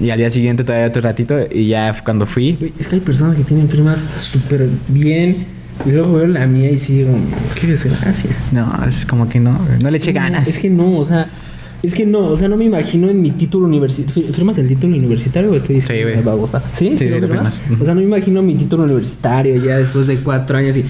Y 0.00 0.10
al 0.10 0.18
día 0.18 0.30
siguiente 0.30 0.62
todavía 0.62 0.86
otro 0.86 1.02
ratito. 1.02 1.36
Y 1.50 1.66
ya 1.66 1.94
cuando 2.04 2.26
fui, 2.26 2.56
Güey, 2.60 2.72
Es 2.78 2.86
que 2.86 2.94
hay 2.96 3.00
personas 3.00 3.34
que 3.36 3.42
tienen 3.42 3.68
firmas 3.68 4.06
súper 4.16 4.68
bien. 4.86 5.59
Y 5.86 5.90
luego 5.92 6.14
veo 6.14 6.26
la 6.26 6.46
mía 6.46 6.70
y 6.70 6.78
sí 6.78 6.98
digo, 6.98 7.16
qué 7.54 7.66
desgracia. 7.68 8.30
No, 8.52 8.70
es 8.86 9.06
como 9.06 9.28
que 9.28 9.40
no, 9.40 9.58
no 9.80 9.90
le 9.90 9.96
eché 9.96 10.06
Sí, 10.10 10.12
ganas. 10.12 10.46
Es 10.46 10.58
que 10.58 10.70
no, 10.70 10.98
o 10.98 11.04
sea. 11.06 11.28
Es 11.82 11.94
que 11.94 12.04
no, 12.04 12.26
o 12.26 12.36
sea, 12.36 12.46
no 12.48 12.58
me 12.58 12.66
imagino 12.66 13.08
en 13.08 13.22
mi 13.22 13.30
título 13.30 13.64
universitario. 13.66 14.30
¿Firmas 14.34 14.58
el 14.58 14.68
título 14.68 14.94
universitario 14.94 15.50
o 15.50 15.54
estoy 15.56 15.76
diciendo 15.76 16.12
Sí, 16.14 16.22
babosa? 16.22 16.62
Sí, 16.72 16.90
Sí, 16.90 16.98
sí, 16.98 17.08
lo 17.08 17.26
firmas? 17.26 17.58
O 17.80 17.84
sea, 17.86 17.94
no 17.94 18.00
me 18.00 18.06
imagino 18.06 18.42
mi 18.42 18.54
título 18.54 18.82
universitario 18.82 19.56
ya 19.56 19.78
después 19.78 20.06
de 20.06 20.18
cuatro 20.18 20.58
años 20.58 20.76
y. 20.76 20.84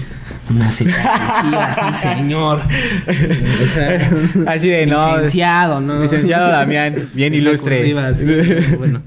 Una 0.49 0.69
secretaría, 0.69 1.73
sí, 1.73 2.01
señor. 2.01 2.59
O 2.59 3.67
sea, 3.73 4.11
Así 4.47 4.67
de, 4.67 4.85
no. 4.85 5.15
Licenciado, 5.15 5.79
¿no? 5.79 6.01
Licenciado 6.01 6.49
Damián, 6.51 6.95
bien 7.13 7.33
ilustre. 7.33 7.77
Cursiva, 7.77 8.13
sí, 8.13 8.25
bueno. 8.77 9.01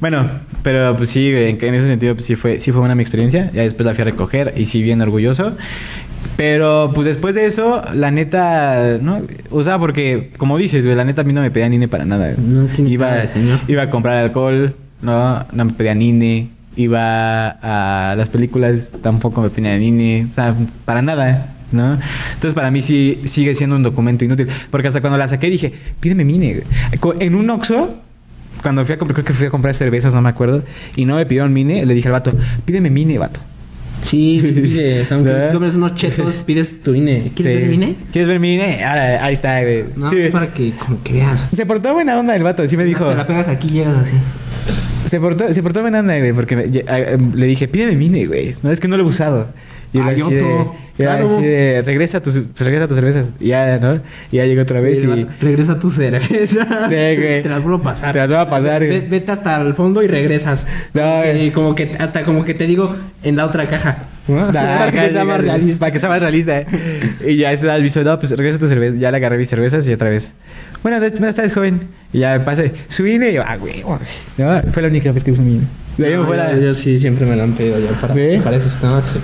Bueno, 0.00 0.26
pero 0.62 0.96
pues 0.96 1.10
sí, 1.10 1.28
en 1.34 1.58
en 1.62 1.74
ese 1.74 1.86
sentido 1.86 2.14
pues 2.14 2.24
sí 2.26 2.36
fue, 2.36 2.60
sí 2.60 2.70
fue 2.72 2.80
buena 2.80 2.94
mi 2.94 3.02
experiencia. 3.02 3.50
Ya 3.52 3.62
después 3.62 3.86
la 3.86 3.94
fui 3.94 4.02
a 4.02 4.04
recoger 4.06 4.54
y 4.56 4.66
sí 4.66 4.82
bien 4.82 5.00
orgulloso. 5.00 5.56
Pero 6.36 6.92
pues 6.94 7.06
después 7.06 7.34
de 7.34 7.46
eso, 7.46 7.82
la 7.94 8.10
neta, 8.10 8.98
¿no? 9.00 9.22
O 9.50 9.62
sea, 9.62 9.78
porque 9.78 10.30
como 10.36 10.58
dices, 10.58 10.84
güey, 10.84 10.96
la 10.96 11.04
neta 11.04 11.22
a 11.22 11.24
mí 11.24 11.32
no 11.32 11.40
me 11.42 11.50
pedían 11.50 11.72
INE 11.74 11.88
para 11.88 12.04
nada. 12.04 12.32
güey. 12.34 12.46
No 12.46 12.66
tiene 12.66 12.90
iba, 12.90 13.08
cara 13.08 13.22
de 13.22 13.28
señor. 13.28 13.60
iba 13.68 13.82
a 13.82 13.90
comprar 13.90 14.16
alcohol, 14.24 14.74
no, 15.02 15.44
no 15.52 15.64
me 15.64 15.72
pedían 15.72 16.00
INE. 16.02 16.48
Iba 16.76 17.48
a 17.50 18.14
las 18.16 18.28
películas, 18.28 18.90
tampoco 19.02 19.42
me 19.42 19.50
pedían 19.50 19.82
INE. 19.82 20.26
O 20.30 20.34
sea, 20.34 20.54
para 20.84 21.02
nada. 21.02 21.54
¿No? 21.72 21.94
Entonces 22.34 22.52
para 22.52 22.72
mí 22.72 22.82
sí 22.82 23.20
sigue 23.26 23.54
siendo 23.54 23.76
un 23.76 23.82
documento 23.84 24.24
inútil. 24.24 24.48
Porque 24.70 24.88
hasta 24.88 25.00
cuando 25.00 25.16
la 25.18 25.28
saqué 25.28 25.48
dije, 25.48 25.72
pídeme 26.00 26.24
mi 26.24 26.34
INE. 26.36 26.54
güey. 26.54 26.98
Co- 26.98 27.14
En 27.20 27.34
un 27.36 27.48
Oxxo, 27.50 27.94
cuando 28.62 28.84
fui 28.84 28.94
a 28.94 28.98
comprar, 28.98 29.14
creo 29.14 29.24
que 29.26 29.32
fui 29.32 29.46
a 29.46 29.50
comprar 29.50 29.74
cervezas, 29.74 30.12
no 30.14 30.20
me 30.22 30.28
acuerdo, 30.28 30.62
y 30.96 31.04
no 31.04 31.16
me 31.16 31.26
pidieron 31.26 31.52
mine, 31.52 31.84
le 31.86 31.94
dije 31.94 32.08
al 32.08 32.12
vato, 32.12 32.32
pídeme 32.64 32.90
mine, 32.90 33.18
vato. 33.18 33.40
Sí, 34.02 34.40
sí 34.42 34.52
pides. 34.60 35.12
Aunque 35.12 35.30
¿Verdad? 35.30 35.52
tú 35.52 35.58
unos 35.58 35.94
chetos, 35.94 36.34
pides 36.46 36.82
tu 36.82 36.94
INE. 36.94 37.30
¿Quieres 37.34 37.54
Sí. 37.54 37.60
ver 37.60 37.68
mi 37.68 37.74
INE? 37.74 37.96
¿Quieres 38.12 38.28
ver 38.28 38.40
mi 38.40 38.54
INE? 38.54 38.82
Ahora, 38.84 39.24
ahí 39.24 39.34
está, 39.34 39.60
güey. 39.60 39.84
No, 39.94 40.08
Sí. 40.08 40.16
para 40.32 40.52
que 40.54 40.72
como 40.72 41.02
que 41.02 41.12
veas. 41.14 41.48
Se 41.54 41.66
portó 41.66 41.92
buena 41.92 42.18
onda 42.18 42.34
el 42.34 42.42
vato, 42.42 42.66
sí 42.66 42.76
me 42.76 42.84
dijo. 42.84 43.06
Te 43.08 43.14
la 43.14 43.26
pegas 43.26 43.48
aquí 43.48 43.68
y 43.68 43.72
llegas 43.72 43.96
así. 43.98 44.16
Se 45.04 45.20
portó, 45.20 45.52
se 45.52 45.62
portó 45.62 45.80
buena 45.82 46.00
onda, 46.00 46.16
güey, 46.18 46.32
porque 46.32 46.56
me- 46.56 46.64
em, 46.64 47.34
le 47.34 47.46
dije, 47.46 47.68
pídeme 47.68 47.94
mine, 47.96 48.26
güey. 48.26 48.54
No, 48.62 48.70
es 48.70 48.80
que 48.80 48.88
no 48.88 48.96
lo 48.96 49.02
he 49.02 49.06
usado. 49.06 49.48
Y 49.92 49.98
yo 49.98 50.04
así 50.26 50.34
de, 50.34 50.66
Claro. 50.96 51.34
así 51.36 51.44
de, 51.46 51.82
regresa 51.84 52.22
tus, 52.22 52.34
pues, 52.38 52.64
regresa 52.66 52.86
tus 52.86 52.96
cervezas. 52.96 53.26
Y 53.40 53.48
ya, 53.48 53.78
¿no? 53.78 54.00
Y 54.30 54.36
ya 54.36 54.44
llegó 54.46 54.62
otra 54.62 54.80
vez 54.80 55.02
y... 55.02 55.06
Y 55.08 55.26
Regresa 55.40 55.78
tu 55.78 55.90
cerveza. 55.90 56.28
Sí, 56.88 56.94
güey. 57.16 57.42
Te 57.42 57.48
las 57.48 57.62
vuelvo 57.62 57.78
a 57.78 57.82
pasar. 57.82 58.12
Te 58.12 58.18
las 58.18 58.28
voy 58.28 58.38
a 58.38 58.48
pasar, 58.48 58.80
Ve- 58.82 58.86
güey. 58.86 59.08
Vete 59.08 59.32
hasta 59.32 59.60
el 59.62 59.74
fondo 59.74 60.02
y 60.02 60.06
regresas. 60.08 60.66
No, 60.94 61.02
Como 61.02 61.22
que- 61.22 61.52
como 61.52 61.74
que 61.74 61.96
hasta 61.98 62.22
como 62.22 62.44
que 62.44 62.54
te 62.54 62.66
digo 62.66 62.94
en 63.22 63.36
la 63.36 63.46
otra 63.46 63.66
caja. 63.68 63.98
Para 64.26 64.92
que 64.92 65.10
sea 65.10 65.24
más 65.24 65.40
realista. 65.42 65.78
Para 65.80 65.92
que 65.92 65.98
sea 65.98 66.08
más 66.08 66.20
realista, 66.20 66.60
¿eh? 66.60 66.66
Y 67.26 67.36
ya 67.36 67.56
se 67.56 67.66
da 67.66 67.76
el 67.76 67.82
visto, 67.82 68.02
no, 68.04 68.18
pues 68.18 68.30
regresa 68.32 68.58
tu 68.58 68.68
cerveza. 68.68 68.96
Ya 68.96 69.10
le 69.10 69.16
agarré 69.16 69.38
mis 69.38 69.48
cervezas 69.48 69.86
y 69.88 69.92
otra 69.92 70.08
vez. 70.10 70.32
Buenas 70.82 71.00
noches, 71.02 71.18
buenas 71.18 71.36
tardes, 71.36 71.52
joven. 71.52 71.80
Y 72.12 72.20
ya 72.20 72.42
pasé, 72.44 72.72
su 72.88 73.06
INE 73.06 73.30
y 73.30 73.34
yo, 73.34 73.42
ah, 73.46 73.56
güey. 73.56 73.82
No, 74.38 74.62
fue 74.72 74.82
la 74.82 74.88
única 74.88 75.10
vez 75.12 75.24
que 75.24 75.32
usé 75.32 75.42
mi 75.42 75.60
No, 75.98 76.26
fuera- 76.26 76.54
yo, 76.54 76.60
yo 76.60 76.74
sí 76.74 76.98
siempre 76.98 77.26
me 77.26 77.36
lo 77.36 77.42
han 77.42 77.52
pedido 77.52 77.78
ya 77.78 77.90
para, 78.00 78.14
¿Sí? 78.14 78.40
para 78.42 78.56
esos 78.56 78.76
temas. 78.76 79.06
sí. 79.06 79.18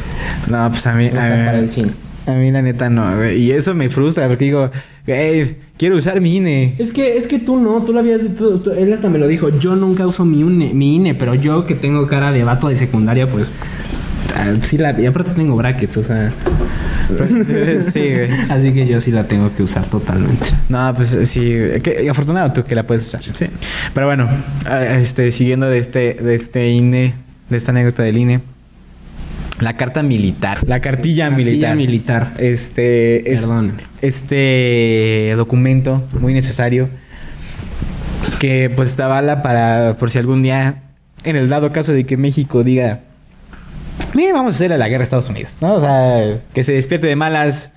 No, 0.50 0.68
pues 0.70 0.86
a 0.86 0.92
mí, 0.94 1.06
a 1.08 1.10
para 1.12 1.58
el 1.58 1.70
cine. 1.70 1.90
a 2.26 2.32
mí 2.32 2.50
la 2.50 2.62
neta 2.62 2.90
no, 2.90 3.16
güey. 3.16 3.38
Y 3.42 3.52
eso 3.52 3.74
me 3.74 3.88
frustra 3.88 4.26
porque 4.28 4.44
digo, 4.46 4.70
güey, 5.06 5.56
quiero 5.78 5.96
usar 5.96 6.20
mi 6.20 6.36
INE. 6.36 6.74
Es 6.78 6.92
que, 6.92 7.16
es 7.16 7.26
que 7.26 7.38
tú 7.38 7.58
no, 7.58 7.82
tú 7.82 7.92
lo 7.92 8.00
habías 8.00 8.20
tú- 8.36 8.58
tú- 8.58 8.72
él 8.72 8.92
hasta 8.92 9.08
me 9.08 9.18
lo 9.18 9.26
dijo, 9.26 9.48
yo 9.58 9.74
nunca 9.76 10.06
uso 10.06 10.24
mi, 10.24 10.42
UNE- 10.42 10.74
mi 10.74 10.96
INE, 10.96 11.14
pero 11.14 11.34
yo 11.34 11.64
que 11.66 11.74
tengo 11.74 12.06
cara 12.06 12.32
de 12.32 12.44
vato 12.44 12.68
de 12.68 12.76
secundaria, 12.76 13.26
pues 13.26 13.50
ah, 14.36 14.54
sí 14.62 14.78
la, 14.78 14.98
y 15.00 15.06
aparte 15.06 15.32
tengo 15.32 15.56
brackets, 15.56 15.96
o 15.96 16.02
sea, 16.04 16.32
sí, 17.80 18.00
güey. 18.00 18.30
Así 18.50 18.72
que 18.72 18.86
yo 18.86 19.00
sí 19.00 19.10
la 19.10 19.24
tengo 19.24 19.54
que 19.54 19.62
usar 19.62 19.84
totalmente. 19.86 20.46
No, 20.68 20.92
pues 20.94 21.16
sí, 21.24 21.40
que, 21.82 22.08
afortunado 22.10 22.52
tú 22.52 22.64
que 22.64 22.74
la 22.74 22.84
puedes 22.84 23.04
usar. 23.04 23.22
Sí. 23.22 23.46
Pero 23.94 24.06
bueno, 24.06 24.28
este, 24.98 25.32
siguiendo 25.32 25.66
de 25.68 25.78
este, 25.78 26.14
de 26.14 26.34
este 26.34 26.68
INE, 26.70 27.14
de 27.48 27.56
esta 27.56 27.70
anécdota 27.72 28.02
del 28.02 28.18
INE, 28.18 28.40
la 29.60 29.76
carta 29.76 30.02
militar, 30.02 30.58
la 30.66 30.80
cartilla, 30.80 31.28
Cartilla 31.28 31.36
militar. 31.46 31.76
militar. 31.76 32.32
Este, 32.38 33.32
es- 33.32 33.40
Perdón. 33.40 33.72
este 34.02 35.32
documento 35.36 36.04
muy 36.20 36.34
necesario 36.34 36.90
que 38.38 38.70
pues 38.74 38.98
avala 39.00 39.42
para 39.42 39.96
por 39.98 40.10
si 40.10 40.18
algún 40.18 40.42
día, 40.42 40.82
en 41.24 41.36
el 41.36 41.48
dado 41.48 41.72
caso 41.72 41.92
de 41.92 42.04
que 42.04 42.16
México 42.16 42.64
diga, 42.64 43.00
"Mira, 44.14 44.32
vamos 44.32 44.54
a 44.54 44.56
hacerle 44.56 44.78
la 44.78 44.88
guerra 44.88 45.02
a 45.02 45.04
Estados 45.04 45.28
Unidos, 45.28 45.52
¿no? 45.60 45.74
O 45.74 45.80
sea, 45.80 46.38
que 46.54 46.64
se 46.64 46.72
despierte 46.72 47.06
de 47.06 47.16
malas 47.16 47.70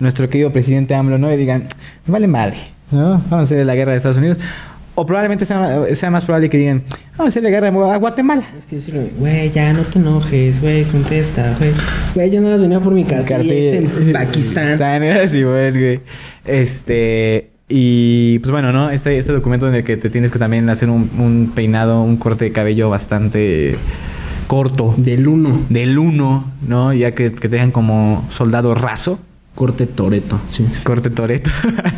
nuestro 0.00 0.28
querido 0.28 0.52
presidente 0.52 0.94
AMLO, 0.94 1.18
¿no? 1.18 1.32
Y 1.32 1.36
digan, 1.36 1.68
"Me 2.06 2.12
vale 2.12 2.26
madre, 2.26 2.56
¿no? 2.90 3.22
Vamos 3.30 3.32
a 3.32 3.42
hacerle 3.42 3.64
la 3.64 3.74
guerra 3.74 3.92
a 3.92 3.96
Estados 3.96 4.18
Unidos. 4.18 4.38
O 4.96 5.04
probablemente 5.06 5.44
sea, 5.44 5.82
sea 5.94 6.10
más 6.12 6.24
probable 6.24 6.48
que 6.48 6.56
digan, 6.56 6.84
vamos 7.16 7.26
a 7.26 7.28
hacerle 7.28 7.50
la 7.50 7.60
guerra 7.60 7.94
a 7.94 7.96
Guatemala. 7.96 8.44
Es 8.56 8.64
que 8.64 8.76
decirle, 8.76 9.10
güey, 9.18 9.50
ya 9.50 9.72
no 9.72 9.82
te 9.82 9.98
enojes, 9.98 10.60
güey, 10.60 10.84
contesta, 10.84 11.56
güey. 11.58 11.72
Güey, 12.14 12.30
yo 12.30 12.40
nada 12.40 12.52
más 12.54 12.62
venía 12.62 12.78
por 12.78 12.92
mi 12.92 13.04
cartilla, 13.04 13.78
en 13.78 14.12
Pakistán. 14.12 14.80
Así, 14.82 15.42
güey. 15.42 16.00
Este. 16.44 17.50
Y 17.68 18.38
pues 18.40 18.52
bueno, 18.52 18.72
¿no? 18.72 18.90
Este, 18.90 19.18
este 19.18 19.32
documento 19.32 19.66
en 19.66 19.74
el 19.74 19.84
que 19.84 19.96
te 19.96 20.10
tienes 20.10 20.30
que 20.30 20.38
también 20.38 20.68
hacer 20.68 20.90
un, 20.90 21.10
un 21.18 21.52
peinado, 21.54 22.02
un 22.02 22.16
corte 22.16 22.44
de 22.44 22.52
cabello 22.52 22.90
bastante 22.90 23.76
corto. 24.46 24.94
Del 24.96 25.28
uno, 25.28 25.60
Del 25.68 25.98
uno, 25.98 26.44
¿no? 26.66 26.92
Ya 26.92 27.12
que, 27.14 27.32
que 27.32 27.48
te 27.48 27.56
dejan 27.56 27.70
como 27.70 28.26
soldado 28.30 28.74
raso. 28.74 29.18
corte 29.54 29.86
toreto, 29.86 30.40
sí. 30.50 30.66
Corte 30.82 31.10
toreto. 31.10 31.50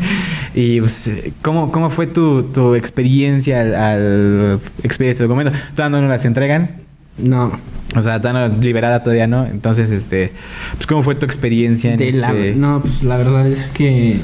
y 0.54 0.80
pues, 0.80 1.10
¿cómo, 1.42 1.72
cómo 1.72 1.90
fue 1.90 2.06
tu, 2.06 2.44
tu 2.44 2.74
experiencia 2.74 3.60
al, 3.62 3.74
al 3.74 4.60
expedir 4.82 5.12
este 5.12 5.22
documento? 5.24 5.52
¿Todavía 5.74 6.00
no 6.00 6.08
las 6.08 6.24
entregan? 6.24 6.70
No, 7.18 7.50
O 7.96 8.02
sea, 8.02 8.20
tan 8.20 8.60
liberada 8.60 9.02
todavía, 9.02 9.26
¿no? 9.26 9.46
Entonces, 9.46 9.90
este, 9.90 10.32
pues, 10.74 10.86
¿cómo 10.86 11.02
fue 11.02 11.14
tu 11.14 11.24
experiencia 11.24 11.92
en 11.92 11.98
de 11.98 12.12
la, 12.12 12.32
este- 12.32 12.54
no, 12.56 12.80
pues 12.82 13.02
la 13.02 13.16
verdad 13.16 13.46
es 13.46 13.66
que... 13.68 14.20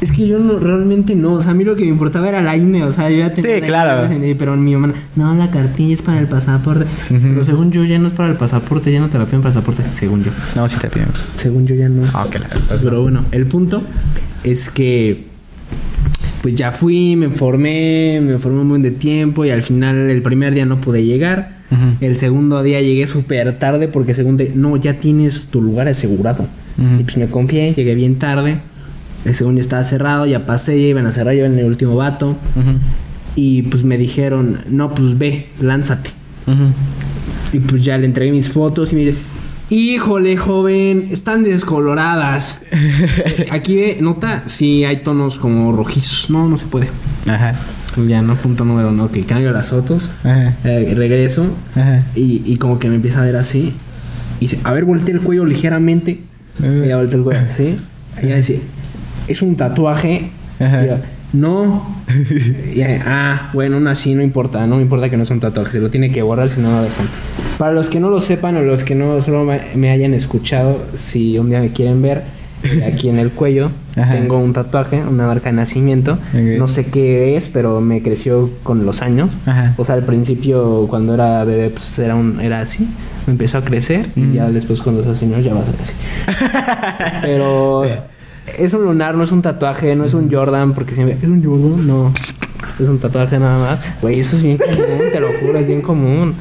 Es 0.00 0.12
que 0.12 0.26
yo 0.28 0.38
no, 0.38 0.58
realmente 0.58 1.14
no, 1.16 1.34
o 1.34 1.40
sea, 1.42 1.50
a 1.50 1.54
mí 1.54 1.64
lo 1.64 1.74
que 1.74 1.82
me 1.82 1.88
importaba 1.90 2.28
era 2.28 2.40
la 2.40 2.56
INE, 2.56 2.84
o 2.84 2.92
sea, 2.92 3.10
yo 3.10 3.18
ya 3.18 3.32
tenía 3.34 3.56
Sí, 3.56 3.60
la 3.60 3.66
claro. 3.66 4.12
INE, 4.12 4.34
pero 4.36 4.56
mi 4.56 4.74
mamá, 4.76 4.94
no, 5.16 5.34
la 5.34 5.50
cartilla 5.50 5.94
es 5.94 6.02
para 6.02 6.20
el 6.20 6.26
pasaporte. 6.28 6.86
Pero 7.08 7.44
según 7.44 7.72
yo 7.72 7.84
ya 7.84 7.98
no 7.98 8.08
es 8.08 8.14
para 8.14 8.30
el 8.30 8.36
pasaporte, 8.36 8.92
ya 8.92 9.00
no 9.00 9.08
te 9.08 9.18
la 9.18 9.24
piden 9.26 9.42
pasaporte, 9.42 9.82
según 9.94 10.22
yo. 10.22 10.30
No, 10.54 10.68
sí 10.68 10.76
te 10.80 10.88
pido. 10.88 11.06
Según 11.36 11.66
yo 11.66 11.74
ya 11.74 11.88
no. 11.88 12.02
Ah, 12.14 12.26
la 12.32 12.76
Pero 12.80 13.02
bueno, 13.02 13.24
el 13.32 13.46
punto 13.46 13.82
es 14.44 14.70
que 14.70 15.26
pues 16.42 16.54
ya 16.54 16.70
fui, 16.70 17.16
me 17.16 17.30
formé, 17.30 18.20
me 18.22 18.38
formé 18.38 18.60
un 18.60 18.68
buen 18.68 18.82
de 18.82 18.92
tiempo 18.92 19.44
y 19.44 19.50
al 19.50 19.62
final 19.62 20.08
el 20.08 20.22
primer 20.22 20.54
día 20.54 20.64
no 20.64 20.80
pude 20.80 21.04
llegar. 21.04 21.58
El 22.00 22.18
segundo 22.18 22.62
día 22.62 22.80
llegué 22.80 23.06
súper 23.06 23.58
tarde 23.58 23.88
porque 23.88 24.14
según 24.14 24.38
de, 24.38 24.52
no, 24.54 24.76
ya 24.78 24.94
tienes 24.94 25.46
tu 25.46 25.60
lugar 25.60 25.88
asegurado. 25.88 26.46
Y 26.98 27.02
pues 27.02 27.16
me 27.16 27.26
confié, 27.26 27.74
llegué 27.74 27.94
bien 27.94 28.18
tarde. 28.18 28.58
El 29.28 29.34
segundo 29.34 29.56
día 29.58 29.62
estaba 29.64 29.84
cerrado, 29.84 30.26
ya 30.26 30.46
pasé, 30.46 30.80
ya 30.80 30.86
iban 30.88 31.06
a 31.06 31.12
cerrar, 31.12 31.34
ya 31.34 31.40
iban 31.40 31.52
en 31.52 31.58
el 31.60 31.66
último 31.66 31.96
vato. 31.96 32.36
Y 33.34 33.62
pues 33.62 33.84
me 33.84 33.96
dijeron, 33.98 34.60
no, 34.68 34.90
pues 34.94 35.16
ve, 35.18 35.48
lánzate. 35.60 36.10
Y 37.52 37.60
pues 37.60 37.84
ya 37.84 37.96
le 37.98 38.06
entregué 38.06 38.32
mis 38.32 38.48
fotos 38.48 38.92
y 38.92 38.96
me 38.96 39.00
dice, 39.02 39.18
híjole, 39.70 40.36
joven, 40.36 41.08
están 41.10 41.44
descoloradas. 41.44 42.60
Eh, 42.72 43.46
Aquí 43.50 43.76
ve, 43.76 43.98
nota, 44.00 44.44
sí 44.46 44.84
hay 44.84 44.98
tonos 45.02 45.36
como 45.38 45.72
rojizos. 45.72 46.30
No, 46.30 46.48
no 46.48 46.56
se 46.56 46.66
puede. 46.66 46.88
Ajá. 47.26 47.54
Ya, 48.06 48.22
no, 48.22 48.34
punto 48.36 48.64
número 48.64 48.90
uno, 48.90 49.10
que 49.10 49.22
cambio 49.24 49.50
las 49.50 49.70
fotos, 49.70 50.10
Ajá. 50.22 50.54
eh, 50.64 50.94
regreso 50.96 51.46
Ajá. 51.74 52.04
y, 52.14 52.42
y 52.44 52.56
como 52.56 52.78
que 52.78 52.88
me 52.88 52.94
empieza 52.96 53.20
a 53.20 53.24
ver 53.24 53.36
así. 53.36 53.72
Y 54.38 54.42
dice, 54.42 54.58
a 54.64 54.72
ver, 54.72 54.84
volteé 54.84 55.14
el 55.14 55.20
cuello 55.20 55.44
ligeramente. 55.44 56.20
Eh. 56.62 56.82
Y 56.84 56.88
ya 56.88 56.96
volteé 56.96 57.18
el 57.18 57.24
cuello 57.24 57.40
así. 57.40 57.76
Y 58.22 58.26
ya 58.28 58.36
dice, 58.36 58.60
es 59.28 59.42
un 59.42 59.56
tatuaje. 59.56 60.30
Ajá. 60.60 60.84
Y 60.84 60.88
yo, 60.88 60.96
no. 61.32 61.96
Y 62.74 62.80
ah, 62.82 63.50
bueno, 63.52 63.76
aún 63.76 63.88
así 63.88 64.14
no 64.14 64.22
importa, 64.22 64.66
no 64.66 64.76
me 64.76 64.82
importa 64.82 65.08
que 65.10 65.16
no 65.16 65.24
sea 65.24 65.34
un 65.34 65.40
tatuaje, 65.40 65.72
se 65.72 65.80
lo 65.80 65.90
tiene 65.90 66.10
que 66.10 66.22
borrar 66.22 66.48
si 66.48 66.60
no 66.60 66.70
lo 66.72 66.82
dejan. 66.82 67.06
Para 67.58 67.72
los 67.72 67.88
que 67.88 68.00
no 68.00 68.08
lo 68.10 68.20
sepan 68.20 68.56
o 68.56 68.62
los 68.62 68.84
que 68.84 68.94
no 68.94 69.20
solo 69.22 69.44
me, 69.74 69.90
hayan 69.90 70.14
escuchado, 70.14 70.84
si 70.96 71.38
un 71.38 71.50
día 71.50 71.60
me 71.60 71.70
quieren 71.70 72.00
ver, 72.02 72.22
eh, 72.62 72.84
aquí 72.92 73.08
en 73.08 73.18
el 73.18 73.30
cuello 73.30 73.70
Ajá. 73.96 74.12
tengo 74.14 74.38
un 74.38 74.52
tatuaje, 74.52 75.02
una 75.02 75.26
marca 75.26 75.48
de 75.50 75.56
nacimiento. 75.56 76.18
No 76.32 76.66
sé 76.68 76.86
qué 76.86 77.36
es, 77.36 77.48
pero 77.48 77.80
me 77.80 78.00
creció 78.02 78.50
con 78.62 78.86
los 78.86 79.02
años. 79.02 79.36
Ajá. 79.46 79.74
O 79.76 79.84
sea, 79.84 79.96
al 79.96 80.02
principio 80.04 80.86
cuando 80.88 81.14
era 81.14 81.44
bebé 81.44 81.70
pues 81.70 81.98
era 81.98 82.14
un 82.14 82.40
era 82.40 82.60
así, 82.60 82.86
me 83.26 83.32
empezó 83.32 83.58
a 83.58 83.62
crecer 83.64 84.06
y 84.16 84.20
Mm. 84.20 84.32
ya 84.34 84.50
después 84.50 84.80
cuando 84.82 85.02
seas 85.02 85.18
señor 85.18 85.42
ya 85.42 85.52
va 85.54 85.60
a 85.60 85.64
ser 85.64 85.74
así. 85.82 85.92
pero 87.22 87.84
es 88.58 88.72
un 88.74 88.84
lunar, 88.84 89.14
no 89.14 89.24
es 89.24 89.32
un 89.32 89.42
tatuaje, 89.42 89.94
no 89.94 90.04
es 90.04 90.14
un 90.14 90.30
Jordan 90.30 90.74
porque 90.74 90.94
siempre 90.94 91.16
es 91.16 91.24
un 91.24 91.42
Jordan, 91.42 91.86
no. 91.86 92.12
Es 92.80 92.88
un 92.88 92.98
tatuaje 92.98 93.38
nada 93.38 93.58
más. 93.58 93.80
Güey, 94.00 94.20
eso 94.20 94.36
es 94.36 94.42
bien 94.42 94.58
común, 94.58 95.10
te 95.12 95.20
lo 95.20 95.28
juro, 95.40 95.58
es 95.58 95.66
bien 95.66 95.82
común. 95.82 96.34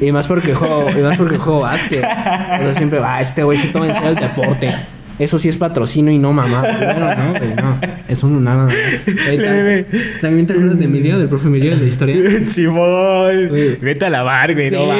Y 0.00 0.10
más 0.12 0.26
porque 0.26 0.54
juego, 0.54 0.88
y 0.90 1.02
más 1.02 1.18
porque 1.18 1.36
juego 1.36 1.60
básquet. 1.60 2.02
O 2.02 2.62
sea, 2.62 2.74
siempre, 2.74 3.00
ah, 3.04 3.20
este 3.20 3.42
güey 3.42 3.58
sí 3.58 3.68
toma 3.68 3.88
en 3.88 3.94
serio 3.94 4.10
el 4.10 4.16
deporte. 4.16 4.74
Eso 5.20 5.38
sí 5.38 5.48
es 5.48 5.56
patrocinio 5.56 6.12
y 6.12 6.18
no 6.18 6.32
mamá. 6.32 6.62
Bueno, 6.80 7.14
no, 7.14 7.30
güey, 7.38 7.54
no. 7.54 7.78
Es 8.08 8.22
un 8.24 8.42
nada 8.42 8.64
más. 8.64 8.74
Güey, 9.06 9.38
Leve. 9.38 9.84
ta- 9.84 9.98
¿También 10.22 10.46
te 10.46 10.54
acuerdas 10.54 10.78
de 10.78 10.84
Emilio, 10.86 11.18
del 11.18 11.28
profe 11.28 11.46
Emilio, 11.46 11.70
de 11.76 11.82
la 11.82 11.86
historia? 11.86 12.16
Simón. 12.48 13.48
Güey. 13.48 13.76
Vete 13.76 14.06
a 14.06 14.10
lavar, 14.10 14.54
güey. 14.54 14.70
Sí, 14.70 14.74
no 14.74 14.86
va. 14.88 14.96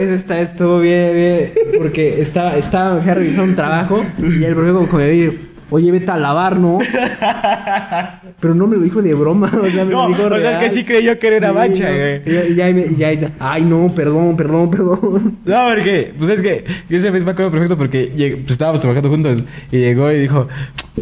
Eso 0.00 0.12
está, 0.12 0.40
estuvo 0.40 0.80
bien, 0.80 1.12
bien. 1.14 1.52
Porque 1.78 2.20
estaba, 2.20 2.56
estaba, 2.56 2.94
me 2.96 3.00
fui 3.02 3.10
a 3.10 3.14
revisar 3.14 3.44
un 3.44 3.54
trabajo 3.54 4.04
y 4.18 4.42
el 4.44 4.54
profe 4.54 4.72
como 4.72 4.88
que 4.88 4.96
me 4.96 5.08
dijo, 5.10 5.32
oye, 5.70 5.90
vete 5.90 6.10
a 6.10 6.16
lavar, 6.16 6.56
¿no? 6.58 6.78
Pero 8.40 8.54
no 8.54 8.66
me 8.66 8.76
lo 8.76 8.82
dijo 8.82 9.02
de 9.02 9.14
broma, 9.14 9.50
o 9.60 9.66
sea, 9.66 9.84
me 9.84 9.92
No, 9.92 10.02
lo 10.02 10.08
dijo 10.08 10.22
o 10.26 10.28
sea, 10.28 10.36
es 10.38 10.42
real. 10.44 10.60
que 10.60 10.70
sí 10.70 10.84
creyó 10.84 11.18
que 11.18 11.28
era 11.28 11.38
una 11.38 11.48
Sí, 11.48 11.54
mancha, 11.54 11.90
no. 11.90 11.96
güey. 11.96 12.54
Ya, 12.56 12.70
ya, 12.70 13.12
ya, 13.12 13.30
ay, 13.38 13.62
no, 13.62 13.88
perdón, 13.94 14.36
perdón, 14.36 14.70
perdón. 14.70 15.38
No, 15.44 15.66
porque, 15.74 16.12
pues 16.18 16.30
es 16.30 16.42
que 16.42 16.64
ese 16.90 17.10
vez 17.10 17.24
me 17.24 17.30
acuerdo 17.32 17.50
perfecto 17.50 17.76
porque 17.76 18.10
pues, 18.14 18.50
estábamos 18.50 18.80
trabajando 18.80 19.08
juntos 19.08 19.44
y 19.70 19.78
llegó 19.78 20.10
y 20.10 20.20
dijo, 20.20 20.48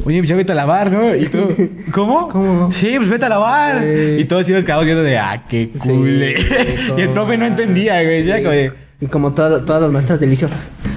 oye, 0.05 0.19
pues 0.19 0.29
ya 0.29 0.37
vete 0.37 0.53
a 0.53 0.57
lavar, 0.57 0.91
¿no? 0.93 1.15
Y 1.15 1.27
tú, 1.27 1.49
¿cómo? 1.93 2.29
¿Cómo? 2.29 2.71
Sí, 2.73 2.95
pues 2.97 3.09
vete 3.11 3.25
a 3.25 3.31
lavar. 3.31 3.81
Sí. 3.83 4.17
Y 4.19 4.25
todos 4.25 4.47
sí 4.47 4.53
nos 4.53 4.65
quedamos 4.65 4.85
viendo 4.85 5.03
de, 5.03 5.19
ah, 5.19 5.45
qué 5.49 5.71
cool. 5.79 6.25
sí, 6.37 6.45
y 6.97 7.01
el 7.01 7.11
profe 7.11 7.37
no 7.37 7.47
entendía, 7.47 8.03
güey. 8.03 8.19
Decía 8.19 8.39
como 8.39 8.51
de, 8.51 8.73
Y 9.03 9.07
como 9.07 9.33
todas, 9.33 9.67
todas 9.67 9.83
las 9.83 9.91
maestras 9.91 10.21
del 10.21 10.31
liceo, 10.31 10.49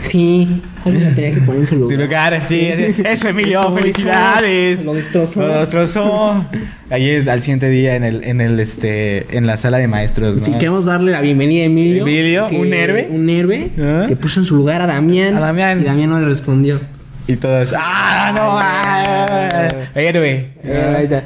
sí, 0.04 0.62
alguien 0.86 1.16
tenía 1.16 1.34
que 1.34 1.42
poner 1.42 1.62
en 1.62 1.68
su 1.68 1.76
tu 1.76 1.82
lugar. 1.90 2.34
lugar, 2.34 2.46
sí, 2.46 2.70
eso, 3.04 3.28
Emilio, 3.28 3.62
Eso, 3.62 3.76
felicidades. 3.76 4.80
eso, 4.80 4.92
lo 4.92 4.98
destrozó. 5.00 5.42
Lo 5.42 5.60
destrozó. 5.60 6.46
Ayer, 6.92 7.28
al 7.28 7.42
siguiente 7.42 7.68
día, 7.68 7.96
en 7.96 8.04
el, 8.04 8.24
en 8.24 8.42
el, 8.42 8.60
este, 8.60 9.36
en 9.36 9.48
la 9.48 9.58
sala 9.58 9.80
de 9.80 9.88
maestros, 9.88 10.38
¿no? 10.38 10.46
Si 10.46 10.52
queremos 10.52 10.86
darle 10.86 11.14
la 11.14 11.22
bienvenida 11.22 11.64
a 11.64 11.66
Emilio. 11.66 12.04
Emilio, 12.04 12.48
un 12.48 12.72
héroe. 12.72 13.08
Un 13.10 13.28
héroe 13.28 13.72
¿Ah? 13.80 14.06
que 14.08 14.16
puso 14.16 14.40
en 14.40 14.46
su 14.46 14.56
lugar 14.56 14.84
a 14.84 14.86
Damián. 14.86 15.36
A 15.36 15.40
Damián. 15.40 15.82
Y 15.82 15.86
Damián 15.86 16.12
no 16.12 16.20
le 16.20 16.28
respondió. 16.28 16.80
Y 17.28 17.38
todos, 17.38 17.74
¡ah, 17.76 18.32
no! 18.36 18.60
ah, 18.60 19.68
héroe. 19.96 20.50
Eh, 20.64 20.96
ahí 20.96 21.04
está. 21.06 21.24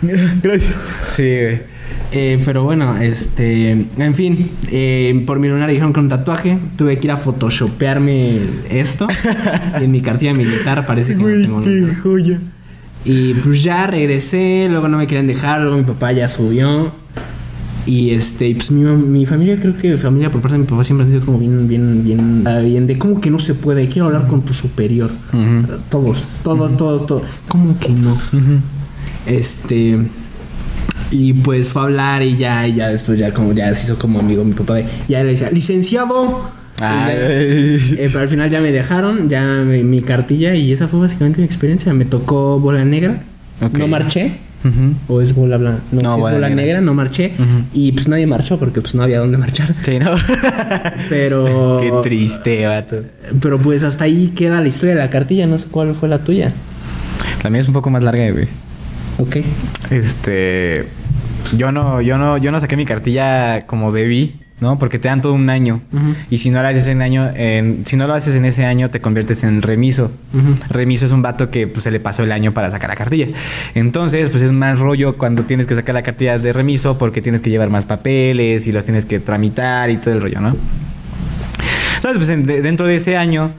Gracias. 0.00 0.74
Sí, 1.10 1.22
güey. 1.24 1.79
Eh, 2.12 2.40
pero 2.44 2.64
bueno, 2.64 2.96
este. 2.96 3.70
En 3.70 4.14
fin, 4.14 4.50
eh, 4.70 5.22
por 5.26 5.38
mi 5.38 5.48
lunar 5.48 5.70
dijeron 5.70 5.92
que 5.92 6.00
un 6.00 6.08
tatuaje. 6.08 6.58
Tuve 6.76 6.98
que 6.98 7.06
ir 7.06 7.10
a 7.12 7.16
photoshopearme 7.16 8.40
esto. 8.70 9.06
y 9.80 9.84
en 9.84 9.90
mi 9.90 10.00
cartilla 10.00 10.34
militar 10.34 10.86
parece 10.86 11.16
que 11.16 11.22
no 11.22 11.28
tengo 11.28 11.60
lunar. 11.60 11.96
joya. 11.96 12.38
Y 13.04 13.34
pues 13.34 13.62
ya 13.62 13.86
regresé, 13.86 14.66
luego 14.68 14.88
no 14.88 14.98
me 14.98 15.06
querían 15.06 15.26
dejar, 15.26 15.62
luego 15.62 15.78
mi 15.78 15.84
papá 15.84 16.12
ya 16.12 16.28
subió. 16.28 16.92
Y 17.86 18.10
este, 18.10 18.48
y 18.48 18.54
pues 18.54 18.70
mi, 18.70 18.82
mi 18.82 19.24
familia, 19.24 19.58
creo 19.58 19.76
que 19.76 19.90
mi 19.90 19.96
familia 19.96 20.30
por 20.30 20.42
parte 20.42 20.54
de 20.56 20.58
mi 20.58 20.66
papá 20.66 20.84
siempre 20.84 21.06
ha 21.06 21.10
sido 21.10 21.24
como 21.24 21.38
bien, 21.38 21.66
bien, 21.66 22.04
bien, 22.04 22.44
ah, 22.46 22.58
bien 22.58 22.86
de 22.86 22.98
cómo 22.98 23.20
que 23.20 23.30
no 23.30 23.38
se 23.38 23.54
puede, 23.54 23.88
quiero 23.88 24.06
hablar 24.06 24.26
con 24.26 24.42
tu 24.42 24.52
superior. 24.52 25.10
Todos, 25.90 26.26
todos, 26.44 26.76
todos, 26.76 27.06
todos. 27.06 27.22
¿Cómo 27.48 27.78
que 27.78 27.88
no? 27.88 28.18
Este. 29.26 29.98
Y 31.10 31.32
pues 31.32 31.68
fue 31.70 31.82
a 31.82 31.84
hablar 31.86 32.22
y 32.22 32.36
ya, 32.36 32.66
y 32.68 32.74
ya 32.74 32.88
después 32.88 33.18
ya 33.18 33.32
como 33.32 33.52
ya 33.52 33.74
se 33.74 33.84
hizo 33.86 33.98
como 33.98 34.20
amigo 34.20 34.44
mi 34.44 34.52
papá. 34.52 34.78
ya 35.08 35.22
le 35.22 35.30
decía, 35.30 35.50
licenciado. 35.50 36.50
Ya- 36.78 37.08
eh, 37.12 37.78
pero 38.06 38.20
al 38.20 38.28
final 38.28 38.48
ya 38.48 38.60
me 38.60 38.72
dejaron, 38.72 39.28
ya 39.28 39.42
mi, 39.66 39.82
mi 39.82 40.00
cartilla 40.02 40.54
y 40.54 40.72
esa 40.72 40.88
fue 40.88 41.00
básicamente 41.00 41.40
mi 41.40 41.46
experiencia. 41.46 41.92
Me 41.92 42.04
tocó 42.06 42.58
bola 42.58 42.84
negra. 42.84 43.22
No 43.72 43.86
marché, 43.88 44.32
-huh. 44.64 44.94
O 45.08 45.20
es 45.20 45.34
bola 45.34 45.58
blanca. 45.58 45.80
No, 45.92 46.00
No, 46.00 46.14
si 46.14 46.20
bola 46.22 46.32
es 46.32 46.36
bola 46.38 46.48
negra. 46.48 46.62
negra. 46.64 46.80
no 46.80 46.94
marché. 46.94 47.32
Y 47.74 47.92
pues 47.92 48.08
nadie 48.08 48.26
marchó 48.26 48.58
porque 48.58 48.80
pues 48.80 48.94
no 48.94 49.02
había 49.02 49.18
dónde 49.18 49.36
marchar. 49.36 49.74
Sí, 49.82 49.98
¿no? 49.98 50.14
Pero. 51.10 51.78
Qué 51.80 51.92
triste, 52.08 52.66
vato. 52.66 53.02
Pero 53.42 53.58
pues 53.58 53.82
hasta 53.82 54.04
ahí 54.04 54.28
queda 54.34 54.60
la 54.62 54.68
historia 54.68 54.94
de 54.94 55.00
la 55.02 55.10
cartilla. 55.10 55.46
No 55.46 55.58
sé 55.58 55.66
cuál 55.70 55.94
fue 55.94 56.08
la 56.08 56.18
tuya. 56.20 56.52
La 57.42 57.50
mía 57.50 57.60
es 57.60 57.68
un 57.68 57.74
poco 57.74 57.90
más 57.90 58.02
larga, 58.02 58.30
güey. 58.30 58.46
Ok. 59.18 59.36
Este. 59.90 60.86
Yo 61.56 61.72
no, 61.72 62.00
yo 62.00 62.16
no, 62.18 62.38
yo 62.38 62.52
no 62.52 62.60
saqué 62.60 62.76
mi 62.76 62.84
cartilla 62.84 63.66
como 63.66 63.90
debí, 63.92 64.36
¿no? 64.60 64.78
Porque 64.78 64.98
te 64.98 65.08
dan 65.08 65.20
todo 65.20 65.32
un 65.32 65.50
año. 65.50 65.80
Y 66.30 66.38
si 66.38 66.50
no 66.50 66.62
lo 66.62 66.68
haces 66.68 66.86
en 66.86 67.02
año, 67.02 67.28
en, 67.34 67.82
si 67.86 67.96
no 67.96 68.06
lo 68.06 68.14
haces 68.14 68.36
en 68.36 68.44
ese 68.44 68.64
año, 68.64 68.90
te 68.90 69.00
conviertes 69.00 69.42
en 69.42 69.60
remiso. 69.62 70.12
Remiso 70.68 71.06
es 71.06 71.12
un 71.12 71.22
vato 71.22 71.50
que 71.50 71.66
pues, 71.66 71.82
se 71.84 71.90
le 71.90 71.98
pasó 71.98 72.22
el 72.22 72.30
año 72.32 72.52
para 72.52 72.70
sacar 72.70 72.88
la 72.90 72.96
cartilla. 72.96 73.26
Entonces, 73.74 74.30
pues 74.30 74.42
es 74.42 74.52
más 74.52 74.78
rollo 74.78 75.16
cuando 75.18 75.44
tienes 75.44 75.66
que 75.66 75.74
sacar 75.74 75.94
la 75.94 76.02
cartilla 76.02 76.38
de 76.38 76.52
remiso 76.52 76.98
porque 76.98 77.20
tienes 77.20 77.40
que 77.40 77.50
llevar 77.50 77.68
más 77.70 77.84
papeles 77.84 78.66
y 78.66 78.72
los 78.72 78.84
tienes 78.84 79.04
que 79.04 79.18
tramitar 79.18 79.90
y 79.90 79.96
todo 79.96 80.14
el 80.14 80.20
rollo, 80.20 80.40
¿no? 80.40 80.56
Entonces, 81.96 82.18
pues 82.18 82.28
en- 82.30 82.44
de- 82.44 82.62
dentro 82.62 82.86
de 82.86 82.96
ese 82.96 83.16
año, 83.16 83.52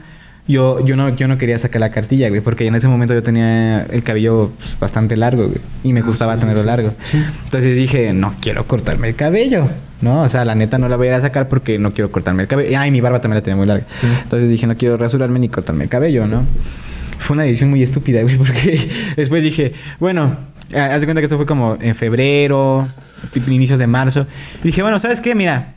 yo, 0.48 0.84
yo, 0.84 0.96
no, 0.96 1.10
yo 1.14 1.28
no 1.28 1.38
quería 1.38 1.58
sacar 1.58 1.80
la 1.80 1.90
cartilla, 1.90 2.28
güey, 2.28 2.40
porque 2.40 2.66
en 2.66 2.74
ese 2.74 2.88
momento 2.88 3.14
yo 3.14 3.22
tenía 3.22 3.82
el 3.84 4.02
cabello 4.02 4.50
pues, 4.58 4.78
bastante 4.78 5.16
largo, 5.16 5.44
güey, 5.46 5.58
y 5.84 5.92
me 5.92 6.00
Ah, 6.00 6.04
gustaba 6.04 6.34
sí, 6.34 6.40
tenerlo 6.40 6.62
sí. 6.62 6.66
largo. 6.66 6.94
Sí. 7.04 7.22
Entonces 7.44 7.76
dije, 7.76 8.12
no 8.12 8.34
quiero 8.40 8.66
cortarme 8.66 9.08
el 9.08 9.14
cabello, 9.14 9.68
¿no? 10.00 10.22
O 10.22 10.28
sea, 10.28 10.44
la 10.44 10.54
neta 10.54 10.78
no 10.78 10.88
la 10.88 10.96
voy 10.96 11.06
a 11.08 11.10
ir 11.10 11.16
a 11.16 11.20
sacar 11.20 11.48
porque 11.48 11.78
no 11.78 11.92
quiero 11.92 12.10
cortarme 12.10 12.42
el 12.42 12.48
cabello. 12.48 12.78
Ay, 12.78 12.90
mi 12.90 13.00
barba 13.00 13.20
también 13.20 13.36
la 13.36 13.42
tenía 13.42 13.56
muy 13.56 13.66
larga. 13.66 13.86
Entonces 14.24 14.48
dije, 14.48 14.66
no 14.66 14.76
quiero 14.76 14.96
rasurarme 14.96 15.38
ni 15.38 15.48
cortarme 15.48 15.84
el 15.84 15.90
cabello, 15.90 16.26
¿no? 16.26 16.42
Fue 17.18 17.34
una 17.34 17.44
decisión 17.44 17.70
muy 17.70 17.82
estúpida, 17.82 18.22
güey, 18.22 18.36
porque 18.38 18.88
después 19.16 19.44
dije, 19.44 19.74
bueno, 20.00 20.36
eh, 20.72 20.78
haz 20.80 21.00
de 21.02 21.06
cuenta 21.06 21.20
que 21.20 21.26
esto 21.26 21.36
fue 21.36 21.46
como 21.46 21.78
en 21.80 21.94
febrero, 21.94 22.88
inicios 23.46 23.78
de 23.78 23.86
marzo. 23.86 24.26
Y 24.64 24.68
dije, 24.68 24.82
bueno, 24.82 24.98
¿sabes 24.98 25.20
qué? 25.20 25.36
Mira, 25.36 25.74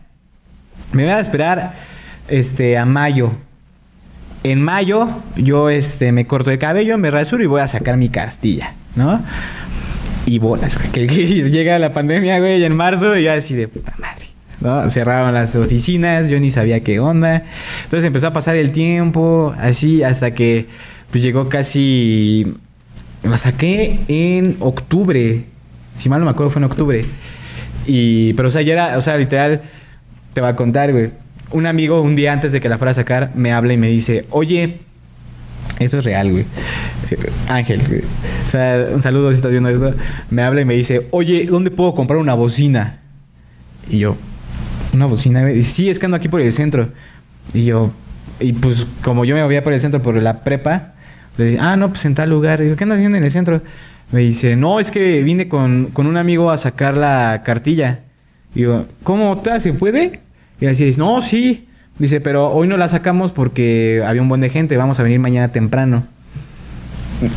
me 0.91 1.03
voy 1.03 1.11
a 1.11 1.19
esperar 1.19 1.73
este, 2.27 2.79
a 2.79 2.85
mayo. 2.85 3.31
En 4.45 4.61
mayo 4.61 5.09
yo 5.35 5.71
este, 5.71 6.11
me 6.11 6.27
corto 6.27 6.51
el 6.51 6.59
cabello, 6.59 6.99
me 6.99 7.09
rasuro 7.09 7.43
y 7.43 7.47
voy 7.47 7.61
a 7.61 7.67
sacar 7.67 7.97
mi 7.97 8.09
cartilla, 8.09 8.75
¿no? 8.95 9.19
Y 10.27 10.37
bolas, 10.37 10.77
güey. 10.77 10.91
Que, 10.91 11.07
llega 11.49 11.79
la 11.79 11.91
pandemia, 11.91 12.37
güey, 12.37 12.63
en 12.63 12.75
marzo 12.75 13.17
y 13.17 13.23
yo 13.23 13.33
así 13.33 13.55
de 13.55 13.67
puta 13.67 13.95
madre. 13.97 14.25
¿no? 14.61 14.87
Cerraron 14.91 15.33
las 15.33 15.55
oficinas, 15.55 16.29
yo 16.29 16.39
ni 16.39 16.51
sabía 16.51 16.81
qué 16.81 16.99
onda. 16.99 17.43
Entonces 17.85 18.05
empezó 18.05 18.27
a 18.27 18.33
pasar 18.33 18.55
el 18.55 18.71
tiempo, 18.71 19.51
así, 19.57 20.03
hasta 20.03 20.29
que 20.29 20.67
pues 21.09 21.23
llegó 21.23 21.49
casi... 21.49 22.53
La 23.23 23.39
saqué 23.39 24.01
en 24.07 24.57
octubre. 24.59 25.45
Si 25.97 26.07
mal 26.07 26.19
no 26.19 26.25
me 26.25 26.31
acuerdo, 26.31 26.51
fue 26.51 26.59
en 26.59 26.65
octubre. 26.65 27.03
Y, 27.87 28.35
pero, 28.35 28.49
o 28.49 28.51
sea, 28.51 28.61
ya 28.61 28.73
era, 28.73 28.97
o 28.99 29.01
sea, 29.01 29.17
literal, 29.17 29.63
te 30.35 30.41
va 30.41 30.49
a 30.49 30.55
contar, 30.55 30.91
güey. 30.91 31.24
Un 31.51 31.65
amigo, 31.67 32.01
un 32.01 32.15
día 32.15 32.33
antes 32.33 32.51
de 32.51 32.61
que 32.61 32.69
la 32.69 32.77
fuera 32.77 32.91
a 32.91 32.95
sacar, 32.95 33.31
me 33.35 33.53
habla 33.53 33.73
y 33.73 33.77
me 33.77 33.87
dice, 33.87 34.25
oye, 34.31 34.79
eso 35.79 35.97
es 35.97 36.03
real, 36.03 36.31
güey. 36.31 36.45
Eh, 37.11 37.17
Ángel, 37.47 37.81
güey. 37.87 38.01
O 38.47 38.49
sea, 38.49 38.87
un 38.93 39.01
saludo 39.01 39.31
si 39.31 39.37
estás 39.37 39.51
viendo 39.51 39.69
esto. 39.69 39.93
Me 40.29 40.41
habla 40.41 40.61
y 40.61 40.65
me 40.65 40.73
dice, 40.73 41.07
oye, 41.11 41.45
¿dónde 41.45 41.71
puedo 41.71 41.93
comprar 41.93 42.19
una 42.19 42.33
bocina? 42.33 42.99
Y 43.89 43.99
yo, 43.99 44.15
¿una 44.93 45.05
bocina, 45.05 45.41
güey? 45.41 45.55
Dice, 45.55 45.71
sí, 45.71 45.89
es 45.89 45.99
que 45.99 46.05
ando 46.05 46.17
aquí 46.17 46.29
por 46.29 46.41
el 46.41 46.53
centro. 46.53 46.89
Y 47.53 47.65
yo, 47.65 47.91
y 48.39 48.53
pues 48.53 48.87
como 49.03 49.25
yo 49.25 49.35
me 49.35 49.43
movía 49.43 49.63
por 49.63 49.73
el 49.73 49.81
centro 49.81 50.01
por 50.01 50.15
la 50.21 50.43
prepa, 50.43 50.93
le 51.37 51.45
dije, 51.45 51.59
ah, 51.59 51.75
no, 51.75 51.89
pues 51.89 52.05
en 52.05 52.15
tal 52.15 52.29
lugar. 52.29 52.61
Digo, 52.61 52.75
¿qué 52.75 52.83
andas 52.83 52.97
haciendo 52.97 53.17
en 53.17 53.23
el 53.23 53.31
centro? 53.31 53.61
Me 54.11 54.21
dice, 54.21 54.55
no, 54.55 54.79
es 54.79 54.91
que 54.91 55.23
vine 55.23 55.49
con, 55.49 55.89
con 55.91 56.07
un 56.07 56.17
amigo 56.17 56.51
a 56.51 56.57
sacar 56.57 56.95
la 56.95 57.41
cartilla. 57.43 58.01
Y 58.53 58.61
yo, 58.61 58.85
¿cómo 59.03 59.41
se 59.59 59.73
puede? 59.73 60.21
Y 60.59 60.67
así 60.67 60.85
dice, 60.85 60.99
no, 60.99 61.21
sí. 61.21 61.67
Dice, 61.97 62.19
pero 62.19 62.51
hoy 62.51 62.67
no 62.67 62.75
la 62.77 62.89
sacamos 62.89 63.31
porque 63.31 64.03
había 64.05 64.21
un 64.21 64.29
buen 64.29 64.41
de 64.41 64.49
gente, 64.49 64.75
vamos 64.75 64.99
a 64.99 65.03
venir 65.03 65.19
mañana 65.19 65.51
temprano. 65.51 66.05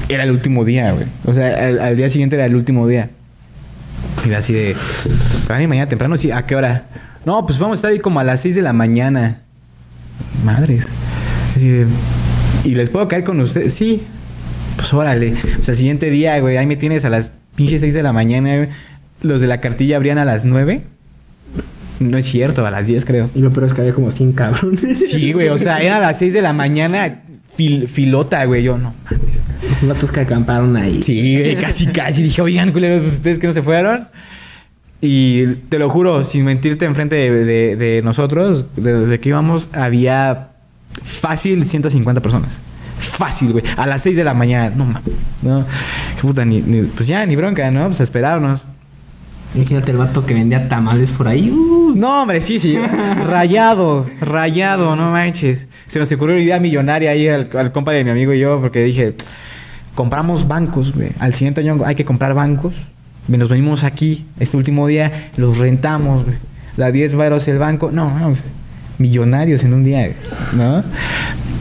Era 0.09 0.25
el 0.25 0.33
último 0.33 0.65
día, 0.65 0.93
güey. 0.93 1.07
O 1.25 1.35
sea, 1.35 1.69
al, 1.69 1.79
al 1.79 1.97
día 1.97 2.11
siguiente 2.11 2.37
era 2.37 2.47
el 2.47 2.57
último 2.57 2.89
día. 2.89 3.11
Y 4.29 4.33
así 4.35 4.53
de, 4.53 4.77
¿van 5.49 5.63
a 5.63 5.69
mañana 5.69 5.89
temprano? 5.89 6.17
Sí, 6.17 6.31
¿a 6.31 6.45
qué 6.45 6.57
hora? 6.57 6.87
No, 7.25 7.47
pues 7.47 7.59
vamos 7.59 7.77
a 7.77 7.79
estar 7.79 7.91
ahí 7.93 7.99
como 7.99 8.21
a 8.21 8.25
las 8.25 8.41
6 8.41 8.55
de 8.57 8.63
la 8.63 8.73
mañana. 8.73 9.43
Madres. 10.45 10.87
Así 11.57 11.69
de, 11.69 11.87
¿y 12.65 12.75
les 12.75 12.91
puedo 12.91 13.07
caer 13.09 13.25
con 13.25 13.41
ustedes? 13.41 13.75
Sí. 13.75 14.03
Pues 14.77 14.93
órale. 14.93 15.35
Sea, 15.61 15.73
el 15.73 15.77
siguiente 15.77 16.11
día, 16.11 16.39
güey, 16.41 16.57
ahí 16.57 16.67
me 16.67 16.77
tienes 16.77 17.05
a 17.05 17.11
las 17.11 17.33
pinches 17.55 17.81
6 17.81 17.95
de 17.95 18.03
la 18.03 18.13
mañana. 18.13 18.69
Los 19.23 19.41
de 19.41 19.47
la 19.47 19.61
cartilla 19.61 19.97
abrían 19.97 20.19
a 20.19 20.25
las 20.25 20.45
9. 20.45 20.83
No 22.01 22.17
es 22.19 22.27
cierto, 22.27 22.65
a 22.65 22.71
las 22.71 22.87
10 22.87 23.05
creo. 23.05 23.31
Y 23.35 23.41
lo 23.41 23.51
peor 23.51 23.67
es 23.67 23.75
que 23.75 23.81
había 23.81 23.93
como 23.93 24.11
100 24.11 24.33
cabrones. 24.33 25.11
Sí, 25.11 25.33
güey, 25.33 25.49
o 25.49 25.59
sea, 25.59 25.79
eran 25.83 25.99
a 26.03 26.07
las 26.09 26.19
6 26.19 26.33
de 26.33 26.43
la 26.43 26.53
mañana, 26.53 27.23
fil- 27.57 27.89
filota, 27.89 28.45
güey. 28.45 28.63
Yo, 28.63 28.79
no 28.79 28.95
mames. 29.05 29.45
Vatos 29.83 30.13
que 30.13 30.21
acamparon 30.21 30.77
ahí. 30.77 31.03
Sí, 31.03 31.37
güey, 31.39 31.57
casi, 31.59 31.87
casi. 31.87 32.23
Dije, 32.23 32.41
oigan, 32.43 32.71
culeros, 32.73 33.03
ustedes 33.13 33.39
que 33.39 33.47
no 33.49 33.53
se 33.53 33.63
fueron. 33.63 34.09
Y 35.01 35.47
te 35.69 35.79
lo 35.79 35.89
juro, 35.89 36.25
sin 36.25 36.45
mentirte 36.45 36.85
enfrente 36.85 37.15
de, 37.17 37.31
de- 37.45 37.77
de 37.77 38.03
nosotros, 38.03 38.65
de, 38.77 39.07
de 39.07 39.21
que 39.21 39.29
íbamos, 39.29 39.69
había 39.73 40.49
fácil 41.05 41.65
150 41.67 42.21
personas. 42.21 42.51
Fácil, 42.99 43.53
güey. 43.53 43.65
A 43.77 43.87
las 43.87 44.03
6 44.03 44.17
de 44.17 44.25
la 44.25 44.35
mañana. 44.35 44.75
No 44.75 44.85
mames. 44.85 45.13
No. 45.43 45.65
Qué 46.17 46.23
puta, 46.23 46.45
ni, 46.45 46.61
ni- 46.63 46.83
pues 46.83 47.07
ya, 47.07 47.25
ni 47.27 47.37
bronca, 47.37 47.71
¿no? 47.71 47.87
Pues 47.87 48.01
a 48.01 48.03
esperarnos. 48.03 48.63
Imagínate 49.55 49.91
el 49.91 49.97
vato 49.97 50.27
que 50.27 50.35
vendía 50.35 50.69
tamales 50.69 51.11
por 51.11 51.27
ahí. 51.27 51.51
Uh, 51.51 51.95
No, 51.97 52.23
hombre, 52.23 52.41
sí, 52.41 52.59
sí. 52.59 52.77
Rayado, 53.27 54.07
rayado, 54.21 54.95
no 54.95 55.11
manches. 55.11 55.67
Se 55.87 55.99
nos 55.99 56.13
ocurrió 56.13 56.37
una 56.37 56.45
idea 56.45 56.61
millonaria 56.61 57.11
ahí 57.11 57.29
al, 57.29 57.49
al 57.55 57.73
compa 57.73 57.93
de 57.93 58.05
mi 58.05 58.11
amigo 58.11 58.33
y 58.35 58.41
yo, 58.41 58.61
porque 58.61 58.83
dije, 58.85 59.15
compramos 59.95 60.47
bancos, 60.47 60.95
güey. 60.95 61.11
Al 61.19 61.35
siguiente 61.35 61.61
año 61.63 61.79
hay 61.85 61.95
que 61.95 62.05
comprar 62.05 62.35
bancos. 62.35 62.75
Nos 63.27 63.49
venimos 63.49 63.85
aquí, 63.85 64.27
este 64.39 64.57
último 64.57 64.87
día, 64.87 65.31
los 65.37 65.59
rentamos, 65.59 66.25
güey. 66.25 66.37
Da 66.77 66.93
10 66.93 67.15
varos 67.15 67.49
el 67.49 67.59
banco. 67.59 67.91
No, 67.91 68.19
no, 68.19 68.37
millonarios 68.99 69.65
en 69.65 69.75
un 69.75 69.85
día, 69.85 70.13
¿no? 70.53 70.83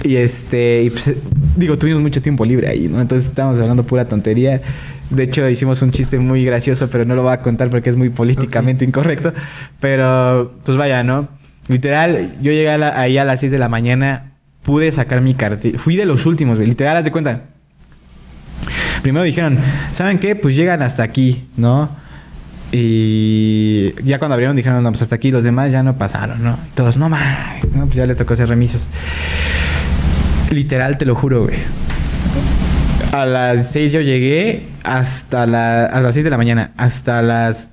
Y 0.04 0.16
este, 0.18 0.84
y 0.84 0.90
pues, 0.90 1.14
digo, 1.56 1.78
tuvimos 1.78 2.02
mucho 2.02 2.22
tiempo 2.22 2.46
libre 2.46 2.68
ahí, 2.68 2.88
¿no? 2.88 3.02
Entonces 3.02 3.30
estábamos 3.30 3.60
hablando 3.60 3.84
pura 3.84 4.06
tontería. 4.06 4.62
De 5.10 5.24
hecho, 5.24 5.48
hicimos 5.48 5.82
un 5.82 5.92
chiste 5.92 6.18
muy 6.20 6.44
gracioso, 6.44 6.90
pero 6.90 7.06
no 7.06 7.16
lo 7.16 7.24
voy 7.24 7.34
a 7.34 7.42
contar 7.42 7.70
porque 7.70 7.90
es 7.90 7.96
muy 7.96 8.10
políticamente 8.10 8.84
incorrecto. 8.86 9.34
Pero, 9.80 10.54
pues 10.64 10.78
vaya, 10.78 11.04
¿no? 11.04 11.30
Literal, 11.70 12.36
yo 12.42 12.52
llegué 12.52 12.70
a 12.70 12.78
la- 12.78 13.00
ahí 13.00 13.18
a 13.18 13.26
las 13.26 13.40
6 13.40 13.52
de 13.52 13.58
la 13.58 13.70
mañana, 13.70 14.34
pude 14.64 14.92
sacar 14.92 15.22
mi 15.22 15.34
cartilla. 15.34 15.80
Fui 15.80 15.96
de 15.96 16.06
los 16.06 16.26
últimos, 16.26 16.58
güey. 16.58 16.68
Literal, 16.68 16.98
haz 16.98 17.06
de 17.06 17.12
cuenta. 17.12 17.42
Primero 19.02 19.24
dijeron, 19.24 19.60
¿saben 19.92 20.20
qué? 20.20 20.36
Pues 20.36 20.56
llegan 20.56 20.82
hasta 20.82 21.04
aquí, 21.04 21.46
¿no? 21.56 21.90
Y 22.72 23.94
ya 24.04 24.20
cuando 24.20 24.34
abrieron 24.34 24.58
dijeron, 24.58 24.84
no, 24.84 24.90
pues 24.90 25.02
hasta 25.02 25.16
aquí, 25.16 25.32
los 25.32 25.46
demás 25.46 25.72
ya 25.72 25.84
no 25.84 25.98
pasaron, 25.98 26.44
¿no? 26.44 26.58
Y 26.68 26.76
todos, 26.76 26.98
no 26.98 27.08
mames, 27.08 27.72
¿no? 27.74 27.86
Pues 27.86 27.96
ya 27.96 28.06
les 28.06 28.18
tocó 28.18 28.34
hacer 28.34 28.50
remisos. 28.50 28.88
Literal, 30.52 30.98
te 30.98 31.06
lo 31.06 31.16
juro, 31.16 31.44
güey. 31.44 31.56
A 33.18 33.26
las 33.26 33.72
6 33.72 33.94
yo 33.94 34.02
llegué 34.02 34.62
hasta 34.84 35.48
la, 35.48 35.86
a 35.86 36.02
las 36.02 36.14
6 36.14 36.24
de 36.24 36.30
la 36.30 36.38
mañana. 36.38 36.70
Hasta 36.78 37.24
las 37.24 37.72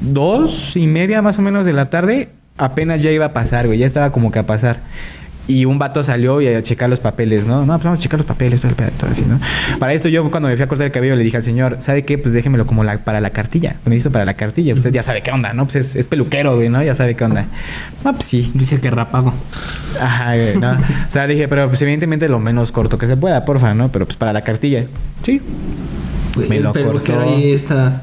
dos 0.00 0.76
y 0.76 0.86
media 0.86 1.22
más 1.22 1.38
o 1.38 1.42
menos 1.42 1.64
de 1.64 1.72
la 1.72 1.88
tarde, 1.88 2.28
apenas 2.58 3.00
ya 3.00 3.10
iba 3.10 3.24
a 3.24 3.32
pasar, 3.32 3.66
güey. 3.66 3.78
Ya 3.78 3.86
estaba 3.86 4.12
como 4.12 4.30
que 4.30 4.40
a 4.40 4.46
pasar. 4.46 4.80
Y 5.46 5.66
un 5.66 5.78
vato 5.78 6.02
salió 6.02 6.40
y 6.40 6.48
a 6.48 6.62
checar 6.62 6.88
los 6.88 7.00
papeles, 7.00 7.46
¿no? 7.46 7.66
No, 7.66 7.74
pues 7.74 7.84
vamos 7.84 7.98
a 7.98 8.02
checar 8.02 8.18
los 8.18 8.26
papeles, 8.26 8.60
todo 8.60 8.70
el 8.70 8.76
pedo, 8.76 8.90
todo 8.98 9.10
así, 9.10 9.24
¿no? 9.28 9.38
Para 9.78 9.92
esto 9.92 10.08
yo 10.08 10.30
cuando 10.30 10.48
me 10.48 10.56
fui 10.56 10.64
a 10.64 10.68
cortar 10.68 10.86
el 10.86 10.92
cabello 10.92 11.16
le 11.16 11.22
dije 11.22 11.36
al 11.36 11.42
señor, 11.42 11.76
¿sabe 11.80 12.04
qué? 12.04 12.16
Pues 12.16 12.32
déjemelo 12.32 12.66
como 12.66 12.82
la, 12.82 12.98
para 12.98 13.20
la 13.20 13.30
cartilla. 13.30 13.76
Me 13.84 13.96
hizo 13.96 14.10
para 14.10 14.24
la 14.24 14.34
cartilla. 14.34 14.74
Usted 14.74 14.92
ya 14.92 15.02
sabe 15.02 15.22
qué 15.22 15.30
onda, 15.30 15.52
¿no? 15.52 15.64
Pues 15.64 15.76
es, 15.76 15.96
es 15.96 16.08
peluquero, 16.08 16.56
güey, 16.56 16.68
¿no? 16.68 16.82
Ya 16.82 16.94
sabe 16.94 17.14
qué 17.14 17.24
onda. 17.24 17.46
No, 18.04 18.12
pues 18.12 18.24
sí. 18.24 18.50
dice 18.54 18.80
que 18.80 18.90
rapado. 18.90 19.34
Ajá, 20.00 20.36
güey, 20.36 20.56
¿no? 20.56 20.72
o 20.72 21.10
sea, 21.10 21.26
le 21.26 21.34
dije, 21.34 21.48
pero 21.48 21.68
pues 21.68 21.82
evidentemente 21.82 22.28
lo 22.28 22.38
menos 22.38 22.72
corto 22.72 22.96
que 22.96 23.06
se 23.06 23.16
pueda, 23.16 23.44
porfa, 23.44 23.74
¿no? 23.74 23.90
Pero 23.90 24.06
pues 24.06 24.16
para 24.16 24.32
la 24.32 24.42
cartilla. 24.42 24.86
Sí. 25.22 25.40
Me 26.48 26.58
lo 26.60 26.70
el 26.70 26.72
peluquero 26.72 27.18
cortó. 27.18 27.34
ahí 27.34 27.52
está. 27.52 28.02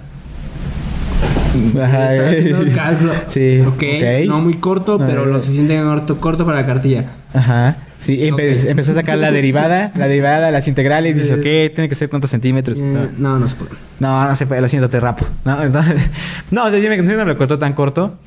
Ajá, 1.81 2.15
está 2.15 2.29
haciendo 2.29 2.61
el 2.61 2.73
cálculo. 2.75 3.13
Sí, 3.27 3.59
ok. 3.61 3.73
ok. 3.73 4.27
No 4.27 4.39
muy 4.41 4.55
corto, 4.55 4.97
No, 4.97 5.05
pero 5.05 5.25
no. 5.25 5.33
lo 5.33 5.39
suficiente 5.39 5.79
corto, 5.81 6.19
corto 6.19 6.45
para 6.45 6.61
la 6.61 6.65
cartilla. 6.65 7.05
Ajá. 7.33 7.75
Sí, 7.99 8.17
empe- 8.23 8.67
empezó 8.67 8.93
a 8.93 8.95
sacar 8.95 9.17
la 9.19 9.31
derivada, 9.31 9.91
la 9.95 10.07
derivada, 10.07 10.49
las 10.49 10.67
integrales, 10.67 11.15
dice, 11.17 11.35
ok, 11.35 11.73
tiene 11.75 11.87
que 11.87 11.93
ser 11.95 12.09
cuántos 12.09 12.31
centímetros. 12.31 12.79
Eh, 12.79 12.81
No. 12.83 13.07
no, 13.17 13.39
no 13.39 13.47
se 13.47 13.53
puede. 13.55 13.71
No, 13.99 14.27
no 14.27 14.33
se 14.33 14.47
puede, 14.47 14.59
lo 14.61 14.67
siento, 14.69 14.89
te 14.89 14.99
rapo. 14.99 15.25
No, 15.45 15.61
entonces, 15.63 16.09
no, 16.51 16.65
o 16.65 16.69
sea, 16.71 16.79
sí 16.81 16.89
me, 16.89 16.95
sí 16.97 17.13
me 17.15 17.25
lo 17.25 17.37
cortó 17.37 17.59
tan 17.59 17.73
corto. 17.73 18.17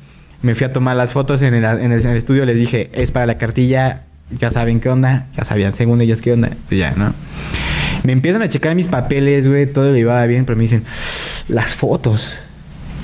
Me 0.41 0.55
fui 0.55 0.65
a 0.65 0.71
tomar 0.71 0.95
las 0.95 1.11
fotos 1.11 1.41
en 1.41 1.53
el, 1.55 1.65
en 1.65 1.91
el- 1.91 2.01
en 2.01 2.09
el 2.09 2.17
estudio, 2.17 2.45
les 2.45 2.55
dije, 2.55 2.89
es 2.93 3.11
para 3.11 3.25
la 3.25 3.37
cartilla, 3.37 4.03
ya 4.39 4.49
saben 4.49 4.79
qué 4.79 4.87
onda, 4.89 5.27
ya 5.35 5.43
sabían 5.43 5.75
según 5.75 5.99
ellos 6.01 6.21
qué 6.21 6.31
onda, 6.31 6.49
pues 6.69 6.79
ya, 6.79 6.91
¿no? 6.95 7.13
Me 8.03 8.13
empiezan 8.13 8.43
a 8.43 8.47
checar 8.49 8.75
mis 8.75 8.87
papeles, 8.87 9.47
güey, 9.47 9.65
todo 9.65 9.91
le 9.91 9.99
iba 9.99 10.25
bien, 10.25 10.45
pero 10.45 10.55
me 10.55 10.61
dicen, 10.63 10.83
las 11.49 11.75
fotos. 11.75 12.37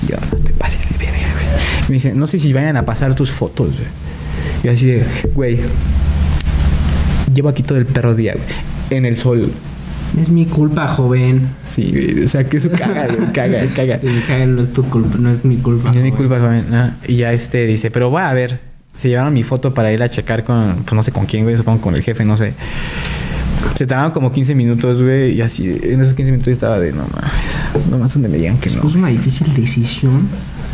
Yo, 0.08 0.16
no 0.30 0.38
te 0.38 0.52
pases 0.52 0.88
de 0.90 0.98
verga, 0.98 1.18
güey. 1.32 1.88
Me 1.88 1.94
dice, 1.94 2.14
no 2.14 2.26
sé 2.26 2.38
si 2.38 2.52
vayan 2.52 2.76
a 2.76 2.84
pasar 2.84 3.14
tus 3.14 3.30
fotos, 3.30 3.68
güey. 3.68 3.88
Y 4.64 4.68
así 4.68 4.86
de, 4.86 5.04
güey, 5.34 5.60
llevo 7.34 7.48
aquí 7.48 7.62
todo 7.62 7.78
el 7.78 7.86
perro 7.86 8.14
día, 8.14 8.34
güey, 8.34 8.46
en 8.90 9.04
el 9.04 9.16
sol. 9.16 9.50
Es 10.20 10.28
mi 10.28 10.44
culpa, 10.44 10.86
joven. 10.88 11.48
Sí, 11.66 11.90
güey, 11.90 12.24
o 12.24 12.28
sea, 12.28 12.44
que 12.44 12.58
eso 12.58 12.70
caga, 12.70 13.06
güey, 13.06 13.32
caga, 13.32 13.66
caga. 13.74 13.98
No 14.46 14.62
es 14.62 14.72
tu 14.72 14.84
culpa, 14.84 15.16
no 15.18 15.30
es 15.30 15.44
mi 15.44 15.56
culpa. 15.56 15.90
No 15.90 15.98
es 15.98 16.02
mi 16.04 16.12
culpa, 16.12 16.38
joven. 16.38 16.66
Y 17.08 17.16
ya 17.16 17.32
este 17.32 17.66
dice, 17.66 17.90
pero 17.90 18.10
va 18.10 18.28
a 18.28 18.34
ver. 18.34 18.60
Se 18.94 19.08
llevaron 19.08 19.32
mi 19.32 19.42
foto 19.42 19.72
para 19.72 19.90
ir 19.90 20.02
a 20.02 20.10
checar 20.10 20.44
con, 20.44 20.82
pues 20.84 20.92
no 20.92 21.02
sé 21.02 21.12
con 21.12 21.24
quién, 21.24 21.44
güey, 21.44 21.56
supongo 21.56 21.80
con 21.80 21.94
el 21.94 22.02
jefe, 22.02 22.26
no 22.26 22.36
sé. 22.36 22.52
Se 23.74 23.86
tardaron 23.86 24.12
como 24.12 24.32
15 24.32 24.54
minutos, 24.54 25.02
güey, 25.02 25.32
y 25.32 25.40
así, 25.40 25.66
en 25.82 26.02
esos 26.02 26.12
15 26.12 26.30
minutos 26.32 26.46
yo 26.48 26.52
estaba 26.52 26.78
de, 26.78 26.92
no 26.92 27.04
mames, 27.04 27.32
no 27.90 27.98
más 27.98 28.12
donde 28.14 28.28
me 28.28 28.38
digan 28.38 28.58
que 28.58 28.70
no. 28.70 28.86
Es 28.86 28.94
una 28.94 29.08
difícil 29.08 29.52
decisión 29.54 30.28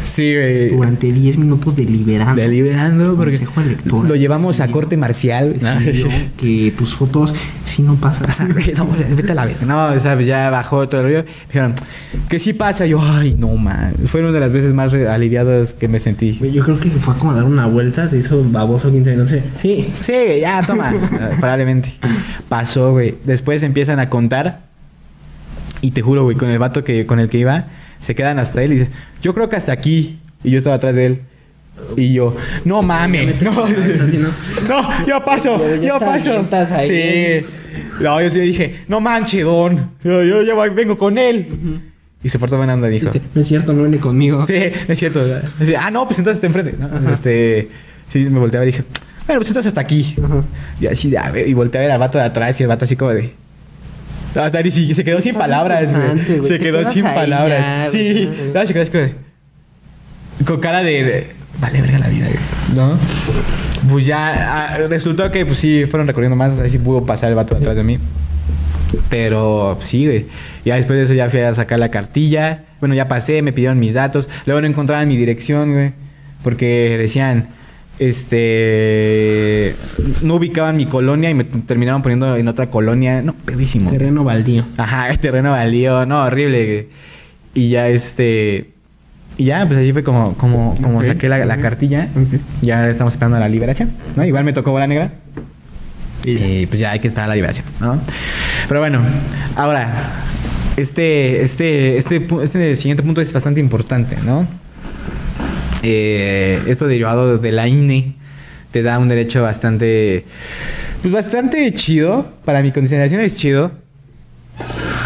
Sí, 0.07 0.35
güey. 0.35 0.71
durante 0.71 1.13
10 1.13 1.37
minutos 1.39 1.77
deliberando. 1.77 2.35
Deliberando, 2.41 3.15
porque 3.17 3.39
lo 3.85 4.15
llevamos 4.17 4.61
a 4.61 4.67
Sí. 4.67 4.73
corte 4.73 4.97
marcial. 4.97 5.57
¿no? 5.61 5.81
Decidió 5.81 6.09
que 6.39 6.73
tus 6.77 6.95
fotos 6.95 7.35
sí 7.65 7.83
no 7.83 7.93
O 7.93 7.99
sea, 7.99 8.13
pasan. 8.13 8.49
no, 8.77 8.89
vete 9.15 9.33
a 9.33 9.35
la 9.35 9.45
verga. 9.45 9.67
No, 9.67 9.87
o 9.95 10.01
sea, 10.01 10.15
pues 10.15 10.27
ya 10.27 10.49
bajó 10.51 10.89
todo 10.89 11.03
el 11.03 11.07
rollo. 11.09 11.25
Dijeron, 11.49 11.75
que 12.29 12.39
sí 12.39 12.53
pasa. 12.53 12.87
Yo, 12.87 13.01
ay, 13.03 13.35
no, 13.39 13.55
man. 13.57 13.95
Fue 14.07 14.21
una 14.21 14.33
de 14.33 14.41
las 14.41 14.53
veces 14.53 14.73
más 14.73 14.95
aliviadas 14.95 15.75
que 15.75 15.89
me 15.89 16.01
sentí. 16.01 16.39
Yo 16.53 16.65
creo 16.65 16.81
que 16.81 16.89
fue 16.91 17.15
como 17.17 17.33
a 17.33 17.35
dar 17.35 17.45
una 17.45 17.67
vuelta, 17.67 18.09
se 18.09 18.19
hizo 18.19 18.43
baboso 18.51 18.91
15 18.91 19.11
minutos. 19.11 19.35
Sí. 19.61 19.89
Sí, 20.01 20.13
ya, 20.41 20.63
toma. 20.67 20.95
Probablemente. 21.41 21.93
Pasó, 22.49 22.93
güey. 22.93 23.17
Después 23.25 23.63
empiezan 23.63 24.01
a 24.01 24.09
contar. 24.09 24.68
Y 25.81 25.93
te 25.93 26.03
juro, 26.03 26.25
güey, 26.25 26.37
con 26.37 26.51
el 26.51 26.59
vato 26.59 26.85
que, 26.85 27.07
con 27.07 27.21
el 27.21 27.29
que 27.29 27.39
iba, 27.39 27.67
se 28.01 28.15
quedan 28.15 28.39
hasta 28.39 28.63
él 28.63 28.73
y 28.73 28.77
dice, 28.77 28.91
yo 29.23 29.35
creo 29.35 29.49
que 29.49 29.57
hasta 29.57 29.73
aquí. 29.73 30.19
Y 30.45 30.51
yo 30.51 30.59
estaba 30.59 30.77
atrás 30.77 30.95
de 30.95 31.07
él. 31.07 31.21
Y 31.97 32.13
yo, 32.13 32.37
no 32.65 32.83
mames, 32.83 33.41
no, 33.43 33.53
¿no? 33.53 33.69
no, 34.69 35.07
yo 35.07 35.25
paso, 35.25 35.77
yo 35.77 35.99
te 35.99 36.05
paso. 36.05 36.47
Sí. 36.85 37.47
No, 38.01 38.21
yo 38.21 38.31
sí 38.31 38.41
dije, 38.41 38.85
no 38.89 39.01
manche, 39.01 39.43
don. 39.43 39.91
Yo, 40.03 40.23
yo 40.23 40.75
vengo 40.75 40.97
con 40.97 41.19
él. 41.19 41.81
Y 42.23 42.29
se 42.29 42.39
portó 42.39 42.57
buena 42.57 42.75
onda, 42.75 42.89
dijo. 42.89 43.11
No 43.35 43.41
es 43.41 43.47
cierto, 43.47 43.73
no 43.73 43.83
viene 43.83 43.99
conmigo. 43.99 44.45
Sí, 44.47 44.55
es 44.57 44.99
cierto. 44.99 45.25
Ah, 45.79 45.91
no, 45.91 46.07
pues 46.07 46.19
entonces 46.19 46.43
está 46.43 46.47
enfrente. 46.47 46.75
¿no? 46.79 47.13
Este, 47.13 47.69
sí, 48.09 48.21
me 48.29 48.41
volteaba 48.41 48.65
y 48.65 48.73
dije, 48.73 48.83
bueno, 49.27 49.41
pues 49.41 49.49
entonces 49.49 49.69
hasta 49.69 49.81
aquí. 49.81 50.17
Y 50.81 50.87
así, 50.87 51.15
y 51.47 51.55
volteé 51.55 51.81
a 51.81 51.83
ver 51.83 51.91
al 51.93 51.99
vato 51.99 52.19
de 52.19 52.25
atrás 52.25 52.59
y 52.61 52.65
el 52.65 52.69
vato 52.69 52.85
así 52.85 52.97
como 52.97 53.13
de. 53.13 53.33
Hasta 54.39 54.63
ni 54.63 54.71
si- 54.71 54.95
se 54.95 55.05
quedó 55.05 55.21
sin 55.21 55.35
palabras, 55.35 55.93
güey. 55.93 56.45
Se 56.45 56.59
quedó 56.59 56.85
sin 56.91 57.05
palabras. 57.05 57.91
sí, 57.93 58.31
no, 58.55 58.67
se 58.67 58.73
quedó 58.73 58.83
así. 58.83 59.15
Con 60.47 60.61
cara 60.61 60.83
de. 60.83 61.29
Vale, 61.61 61.81
verga 61.83 61.99
la 61.99 62.09
vida, 62.09 62.27
güey. 62.27 62.39
¿No? 62.77 62.97
Pues 63.91 64.07
ya 64.07 64.75
ah, 64.75 64.79
resultó 64.89 65.31
que, 65.33 65.45
pues 65.45 65.59
sí, 65.59 65.85
fueron 65.87 66.07
recorriendo 66.07 66.37
más. 66.37 66.59
Ahí 66.61 66.71
sí 66.71 66.79
pudo 66.79 67.05
pasar 67.05 67.31
el 67.31 67.35
vato 67.35 67.55
de 67.55 67.61
atrás 67.61 67.77
de 67.77 67.83
mí. 67.83 67.99
Pero 69.11 69.77
sí, 69.81 70.07
güey. 70.07 70.27
Ya 70.65 70.77
después 70.77 70.99
de 70.99 71.05
eso 71.05 71.15
ya 71.15 71.29
fui 71.29 71.41
a 71.41 71.53
sacar 71.55 71.79
la 71.79 71.91
cartilla. 71.91 72.65
Bueno, 72.81 72.95
ya 72.95 73.09
pasé, 73.09 73.43
me 73.43 73.53
pidieron 73.53 73.79
mis 73.79 73.95
datos. 73.95 74.29
Luego 74.47 74.61
no 74.61 74.67
encontraban 74.67 75.09
mi 75.09 75.17
dirección, 75.17 75.73
güey. 75.73 75.93
Porque 76.43 76.97
decían, 76.99 77.49
este... 77.99 79.75
No 80.23 80.37
ubicaban 80.37 80.77
mi 80.77 80.87
colonia 80.87 81.31
y 81.31 81.35
me 81.35 81.45
terminaban 81.45 82.03
poniendo 82.03 82.37
en 82.37 82.49
otra 82.49 82.71
colonia. 82.71 83.23
No, 83.23 83.35
pedísimo. 83.35 83.91
Terreno 83.91 84.25
baldío. 84.25 84.65
Ajá, 84.77 85.11
el 85.11 85.19
terreno 85.21 85.53
baldío. 85.53 86.07
No, 86.07 86.25
horrible. 86.25 86.89
Y 87.55 87.71
ya 87.71 87.89
este... 87.89 88.73
Y 89.37 89.45
ya, 89.45 89.65
pues 89.67 89.79
así 89.79 89.93
fue 89.93 90.03
como, 90.03 90.35
como, 90.35 91.03
saqué 91.05 91.29
la, 91.29 91.57
cartilla. 91.59 92.09
Ya 92.61 92.89
estamos 92.89 93.13
esperando 93.13 93.39
la 93.39 93.49
liberación, 93.49 93.93
¿no? 94.17 94.25
Igual 94.25 94.43
me 94.43 94.53
tocó 94.53 94.73
bola 94.73 94.89
negra. 94.89 95.13
Y 96.25 96.67
pues 96.67 96.81
ya 96.81 96.91
hay 96.91 96.99
que 96.99 97.07
esperar 97.07 97.29
la 97.29 97.37
liberación, 97.37 97.65
¿no? 97.81 98.01
Pero 98.67 98.81
bueno, 98.81 99.01
ahora, 99.55 99.95
este, 100.77 101.43
este, 101.43 101.99
este, 101.99 102.27
este 102.43 102.75
siguiente 102.75 103.05
punto 103.05 103.21
es 103.21 103.33
bastante 103.33 103.61
importante, 103.61 104.17
¿no? 104.25 104.47
Eh, 105.83 106.63
esto 106.67 106.87
derivado 106.87 107.39
de 107.39 107.53
la 107.53 107.69
INE 107.69 108.15
te 108.71 108.83
da 108.83 108.99
un 108.99 109.09
derecho 109.09 109.43
bastante, 109.43 110.25
pues 111.03 111.13
bastante 111.13 111.73
chido, 111.73 112.33
para 112.45 112.63
mi 112.63 112.73
consideración 112.73 113.21
es 113.21 113.37
chido, 113.37 113.73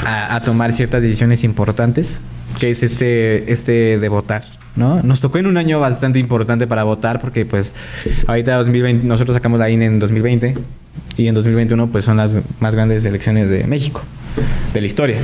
a, 0.05 0.41
tomar 0.45 0.73
ciertas 0.73 1.03
decisiones 1.03 1.45
importantes, 1.45 2.19
que 2.59 2.71
es 2.71 2.83
este, 2.83 3.53
este 3.53 3.99
de 3.99 4.09
votar, 4.09 4.45
¿no? 4.75 5.01
Nos 5.03 5.21
tocó 5.21 5.39
en 5.39 5.47
un 5.47 5.57
año 5.57 5.79
bastante 5.79 6.19
importante 6.19 6.67
para 6.67 6.83
votar, 6.85 7.21
porque 7.21 7.45
pues 7.45 7.73
ahorita 8.27 8.57
2020, 8.57 9.07
nosotros 9.07 9.37
sacamos 9.37 9.59
la 9.59 9.71
INE 9.71 9.87
en 9.87 9.99
2020 10.01 10.55
y 11.17 11.29
en 11.29 11.35
2021 11.35 11.89
pues 11.89 12.05
son 12.05 12.17
las 12.17 12.35
más 12.61 12.75
grandes 12.75 13.05
elecciones 13.05 13.49
de 13.49 13.65
México, 13.65 14.03
de 14.73 14.81
la 14.81 14.87
historia. 14.87 15.19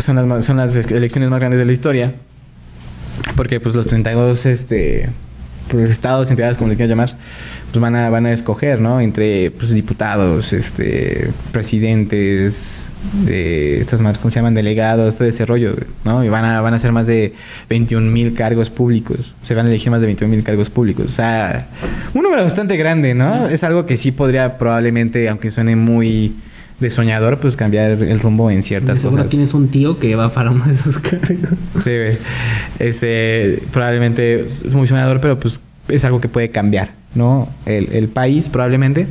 Son 0.00 0.14
las, 0.16 0.44
son 0.44 0.58
las 0.58 0.76
elecciones 0.76 1.30
más 1.30 1.40
grandes 1.40 1.58
de 1.58 1.64
la 1.64 1.72
historia, 1.72 2.14
porque 3.36 3.60
pues 3.60 3.74
los 3.74 3.86
32 3.86 4.46
este, 4.46 5.08
pues, 5.68 5.90
estados, 5.90 6.30
entidades, 6.30 6.58
como 6.58 6.68
les 6.68 6.76
quieras 6.76 6.90
llamar, 6.90 7.16
pues 7.70 7.80
van 7.80 7.96
a, 7.96 8.10
van 8.10 8.26
a 8.26 8.32
escoger, 8.32 8.80
¿no? 8.80 9.00
Entre 9.00 9.50
pues, 9.50 9.70
diputados, 9.70 10.52
este, 10.52 11.30
presidentes, 11.52 12.86
de 13.24 13.80
estas 13.80 14.00
más, 14.00 14.18
¿cómo 14.18 14.30
se 14.30 14.36
llaman? 14.36 14.54
Delegados, 14.54 15.16
todo 15.16 15.28
ese 15.28 15.46
rollo, 15.46 15.76
¿no? 16.04 16.24
Y 16.24 16.28
van 16.28 16.44
a, 16.44 16.60
van 16.60 16.74
a 16.74 16.78
ser 16.78 16.92
más 16.92 17.06
de 17.06 17.34
21 17.68 18.10
mil 18.10 18.34
cargos 18.34 18.70
públicos. 18.70 19.34
Se 19.42 19.54
van 19.54 19.66
a 19.66 19.68
elegir 19.68 19.90
más 19.90 20.00
de 20.00 20.06
21 20.06 20.34
mil 20.34 20.44
cargos 20.44 20.70
públicos. 20.70 21.06
O 21.06 21.12
sea, 21.12 21.68
un 22.14 22.22
número 22.22 22.42
bastante 22.42 22.76
grande, 22.76 23.14
¿no? 23.14 23.48
Es 23.48 23.64
algo 23.64 23.86
que 23.86 23.96
sí 23.96 24.12
podría 24.12 24.58
probablemente, 24.58 25.28
aunque 25.28 25.50
suene 25.50 25.76
muy 25.76 26.34
de 26.80 26.90
soñador, 26.90 27.38
pues 27.38 27.56
cambiar 27.56 27.92
el 27.92 28.20
rumbo 28.20 28.50
en 28.50 28.62
ciertas 28.62 28.98
Seguro 28.98 29.16
cosas. 29.18 29.30
tienes 29.30 29.54
un 29.54 29.68
tío 29.68 29.98
que 29.98 30.14
va 30.14 30.32
para 30.32 30.50
uno 30.50 30.66
de 30.66 30.74
esos 30.74 30.98
cargos. 30.98 31.38
Sí, 31.82 31.90
güey. 31.90 32.18
Este, 32.78 33.62
probablemente 33.72 34.44
es 34.44 34.74
muy 34.74 34.86
soñador, 34.86 35.20
pero 35.20 35.40
pues 35.40 35.60
es 35.88 36.04
algo 36.04 36.20
que 36.20 36.28
puede 36.28 36.50
cambiar, 36.50 36.90
¿no? 37.14 37.48
El, 37.64 37.88
el 37.92 38.08
país, 38.08 38.48
probablemente. 38.48 39.06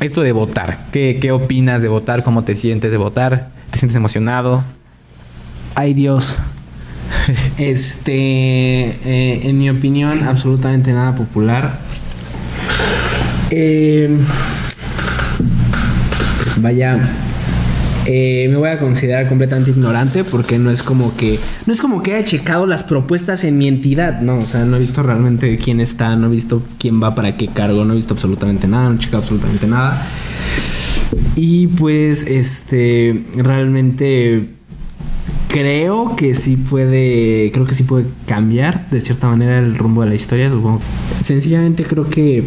Esto 0.00 0.22
de 0.22 0.32
votar. 0.32 0.78
¿Qué, 0.92 1.18
¿Qué 1.20 1.32
opinas 1.32 1.82
de 1.82 1.88
votar? 1.88 2.22
¿Cómo 2.22 2.44
te 2.44 2.54
sientes 2.54 2.92
de 2.92 2.98
votar? 2.98 3.48
¿Te 3.70 3.78
sientes 3.78 3.96
emocionado? 3.96 4.62
Ay 5.74 5.94
Dios. 5.94 6.36
Este, 7.58 8.12
eh, 8.14 9.40
en 9.44 9.58
mi 9.58 9.70
opinión, 9.70 10.24
absolutamente 10.24 10.92
nada 10.92 11.14
popular. 11.14 11.78
Eh, 13.50 14.16
vaya, 16.66 16.98
eh, 18.06 18.48
me 18.50 18.56
voy 18.56 18.70
a 18.70 18.80
considerar 18.80 19.28
completamente 19.28 19.70
ignorante 19.70 20.24
porque 20.24 20.58
no 20.58 20.72
es 20.72 20.82
como 20.82 21.16
que 21.16 21.38
no 21.64 21.72
es 21.72 21.80
como 21.80 22.02
que 22.02 22.14
haya 22.14 22.24
checado 22.24 22.66
las 22.66 22.82
propuestas 22.82 23.44
en 23.44 23.56
mi 23.56 23.68
entidad, 23.68 24.20
no, 24.20 24.40
o 24.40 24.46
sea, 24.46 24.64
no 24.64 24.76
he 24.76 24.80
visto 24.80 25.00
realmente 25.04 25.58
quién 25.58 25.80
está, 25.80 26.16
no 26.16 26.26
he 26.26 26.30
visto 26.30 26.60
quién 26.80 27.00
va 27.00 27.14
para 27.14 27.36
qué 27.36 27.46
cargo, 27.46 27.84
no 27.84 27.92
he 27.92 27.96
visto 27.96 28.14
absolutamente 28.14 28.66
nada, 28.66 28.88
no 28.88 28.96
he 28.96 28.98
checado 28.98 29.18
absolutamente 29.18 29.68
nada. 29.68 30.08
Y 31.36 31.68
pues, 31.68 32.22
este, 32.22 33.22
realmente 33.36 34.48
creo 35.46 36.16
que 36.16 36.34
sí 36.34 36.56
puede, 36.56 37.52
creo 37.52 37.64
que 37.64 37.74
sí 37.74 37.84
puede 37.84 38.06
cambiar 38.26 38.90
de 38.90 39.00
cierta 39.00 39.28
manera 39.28 39.60
el 39.60 39.78
rumbo 39.78 40.02
de 40.02 40.08
la 40.08 40.16
historia. 40.16 40.50
Sencillamente 41.24 41.84
creo 41.84 42.10
que, 42.10 42.42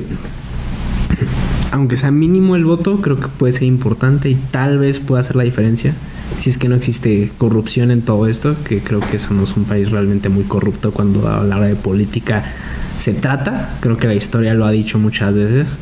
aunque 1.72 1.98
sea 1.98 2.12
mínimo 2.12 2.56
el 2.56 2.66
voto, 2.66 3.02
creo 3.02 3.20
que 3.20 3.28
puede 3.28 3.54
ser 3.54 3.64
importante 3.64 4.30
y 4.30 4.36
tal 4.36 4.78
vez 4.78 5.00
pueda 5.00 5.22
hacer 5.22 5.36
la 5.36 5.44
diferencia. 5.44 5.94
Si 6.38 6.50
es 6.50 6.58
que 6.58 6.70
no 6.70 6.76
existe 6.76 7.32
corrupción 7.38 7.92
en 7.92 8.02
todo 8.02 8.28
esto, 8.28 8.56
que 8.64 8.80
creo 8.82 9.00
que 9.00 9.20
somos 9.20 9.58
un 9.58 9.66
país 9.66 9.92
realmente 9.92 10.30
muy 10.30 10.44
corrupto 10.44 10.92
cuando 10.92 11.28
a 11.28 11.44
la 11.44 11.58
hora 11.58 11.68
de 11.68 11.76
política 11.76 12.44
se 12.98 13.14
trata. 13.14 13.78
Creo 13.82 13.98
que 13.98 14.08
la 14.08 14.16
historia 14.16 14.54
lo 14.54 14.66
ha 14.66 14.72
dicho 14.72 15.00
muchas 15.00 15.36
veces 15.36 15.78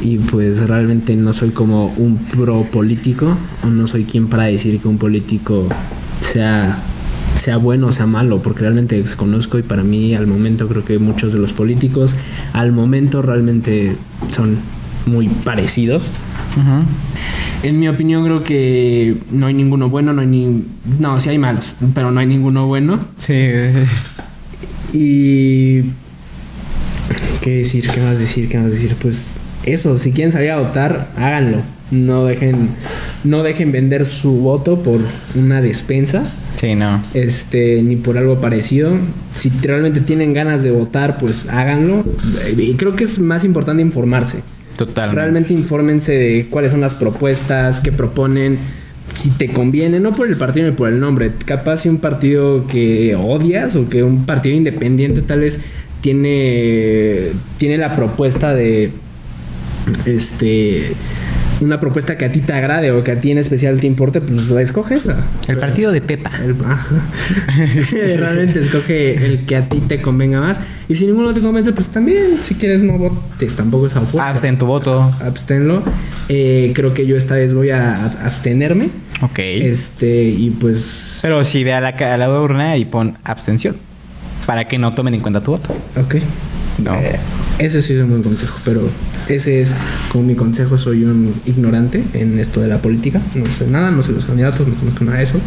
y 0.00 0.18
pues 0.18 0.60
realmente 0.60 1.16
no 1.16 1.32
soy 1.32 1.50
como 1.50 1.92
un 1.96 2.18
pro 2.18 2.62
político 2.64 3.36
o 3.64 3.66
no 3.66 3.88
soy 3.88 4.04
quien 4.04 4.28
para 4.28 4.44
decir 4.44 4.80
que 4.80 4.88
un 4.88 4.98
político 4.98 5.68
sea 6.22 6.78
sea 7.36 7.56
bueno 7.56 7.88
o 7.88 7.92
sea 7.92 8.06
malo 8.06 8.40
porque 8.40 8.60
realmente 8.60 9.00
desconozco 9.00 9.58
y 9.58 9.62
para 9.62 9.82
mí 9.82 10.14
al 10.14 10.26
momento 10.26 10.68
creo 10.68 10.84
que 10.84 10.98
muchos 10.98 11.32
de 11.32 11.38
los 11.38 11.52
políticos 11.52 12.14
al 12.52 12.72
momento 12.72 13.22
realmente 13.22 13.96
son 14.32 14.58
muy 15.06 15.28
parecidos 15.28 16.10
en 17.62 17.78
mi 17.78 17.88
opinión 17.88 18.24
creo 18.24 18.42
que 18.42 19.16
no 19.30 19.46
hay 19.46 19.54
ninguno 19.54 19.88
bueno 19.88 20.12
no 20.12 20.20
hay 20.22 20.26
ni 20.26 20.64
no 20.98 21.18
sí 21.20 21.28
hay 21.28 21.38
malos 21.38 21.74
pero 21.94 22.10
no 22.10 22.20
hay 22.20 22.26
ninguno 22.26 22.66
bueno 22.66 23.00
Sí. 23.18 23.34
y. 24.92 25.82
¿Qué 27.42 27.50
decir? 27.58 27.88
¿Qué 27.88 28.00
más 28.00 28.18
decir? 28.18 28.48
¿Qué 28.48 28.58
más 28.58 28.70
decir? 28.70 28.94
Pues 29.00 29.30
eso, 29.64 29.98
si 29.98 30.12
quieren 30.12 30.32
salir 30.32 30.50
a 30.50 30.58
votar, 30.58 31.08
háganlo. 31.16 31.58
No 31.90 32.26
dejen, 32.26 32.70
no 33.24 33.42
dejen 33.42 33.72
vender 33.72 34.04
su 34.04 34.32
voto 34.32 34.82
por 34.82 35.00
una 35.34 35.60
despensa. 35.62 36.24
Sí, 36.56 36.74
no. 36.74 37.02
este, 37.14 37.82
ni 37.82 37.96
por 37.96 38.18
algo 38.18 38.40
parecido. 38.40 38.92
Si 39.38 39.50
realmente 39.62 40.00
tienen 40.00 40.34
ganas 40.34 40.62
de 40.62 40.70
votar, 40.70 41.16
pues 41.18 41.46
háganlo. 41.48 42.04
Y 42.56 42.74
creo 42.74 42.94
que 42.96 43.04
es 43.04 43.18
más 43.20 43.44
importante 43.44 43.80
informarse. 43.80 44.42
Total. 44.78 45.10
Realmente 45.10 45.52
infórmense 45.52 46.12
de 46.12 46.46
cuáles 46.48 46.70
son 46.70 46.82
las 46.82 46.94
propuestas, 46.94 47.80
qué 47.80 47.90
proponen, 47.90 48.58
si 49.12 49.30
te 49.30 49.48
conviene, 49.48 49.98
no 49.98 50.14
por 50.14 50.28
el 50.28 50.36
partido 50.36 50.70
ni 50.70 50.72
por 50.72 50.88
el 50.88 51.00
nombre. 51.00 51.32
Capaz 51.44 51.78
si 51.78 51.88
un 51.88 51.98
partido 51.98 52.64
que 52.68 53.16
odias 53.16 53.74
o 53.74 53.88
que 53.88 54.04
un 54.04 54.24
partido 54.24 54.54
independiente 54.54 55.22
tal 55.22 55.40
vez 55.40 55.58
tiene, 56.00 57.30
tiene 57.58 57.76
la 57.76 57.96
propuesta 57.96 58.54
de 58.54 58.92
este 60.06 60.92
una 61.60 61.80
propuesta 61.80 62.16
que 62.16 62.24
a 62.24 62.32
ti 62.32 62.40
te 62.40 62.52
agrade 62.52 62.90
o 62.92 63.02
que 63.02 63.12
a 63.12 63.20
ti 63.20 63.30
en 63.30 63.38
especial 63.38 63.80
te 63.80 63.86
importe, 63.86 64.20
pues 64.20 64.48
la 64.48 64.62
escoges. 64.62 65.04
El 65.46 65.58
partido 65.58 65.92
de 65.92 66.00
Pepa. 66.00 66.30
El-. 66.42 66.56
Realmente 68.18 68.60
escoge 68.60 69.24
el 69.26 69.46
que 69.46 69.56
a 69.56 69.68
ti 69.68 69.80
te 69.80 70.00
convenga 70.00 70.40
más. 70.40 70.60
Y 70.88 70.94
si 70.94 71.06
ninguno 71.06 71.34
te 71.34 71.40
convence, 71.40 71.72
pues 71.72 71.88
también, 71.88 72.38
si 72.42 72.54
quieres 72.54 72.80
no 72.80 72.96
votes, 72.96 73.54
tampoco 73.54 73.88
es 73.88 73.96
a 73.96 74.00
fuerza. 74.00 74.28
Abstén 74.28 74.58
tu 74.58 74.66
voto. 74.66 75.14
Absténlo. 75.20 75.82
Eh, 76.28 76.72
creo 76.74 76.94
que 76.94 77.06
yo 77.06 77.16
esta 77.16 77.34
vez 77.34 77.52
voy 77.52 77.70
a 77.70 78.06
abstenerme. 78.24 78.90
Ok. 79.20 79.38
Este, 79.38 80.24
y 80.24 80.50
pues. 80.50 81.18
Pero 81.22 81.44
si 81.44 81.64
ve 81.64 81.74
a 81.74 81.80
la, 81.80 81.88
a 81.88 82.16
la 82.16 82.40
urna 82.40 82.76
y 82.76 82.84
pon 82.84 83.18
abstención. 83.24 83.76
Para 84.46 84.66
que 84.66 84.78
no 84.78 84.94
tomen 84.94 85.12
en 85.12 85.20
cuenta 85.20 85.42
tu 85.42 85.50
voto. 85.50 85.76
Ok. 86.00 86.16
No. 86.78 86.94
Eh, 86.94 87.18
ese 87.58 87.82
sí 87.82 87.92
es 87.92 88.00
un 88.00 88.10
buen 88.10 88.22
consejo, 88.22 88.58
pero 88.64 88.88
ese 89.36 89.60
es 89.62 89.74
como 90.10 90.24
mi 90.24 90.34
consejo. 90.34 90.78
Soy 90.78 91.04
un 91.04 91.34
ignorante 91.46 92.02
en 92.14 92.38
esto 92.38 92.60
de 92.60 92.68
la 92.68 92.78
política. 92.78 93.20
No 93.34 93.46
sé 93.46 93.66
nada, 93.66 93.90
no 93.90 94.02
sé 94.02 94.12
los 94.12 94.24
candidatos, 94.24 94.66
no 94.66 94.74
conozco 94.74 95.04
nada 95.04 95.18
de 95.18 95.24
eso. 95.24 95.40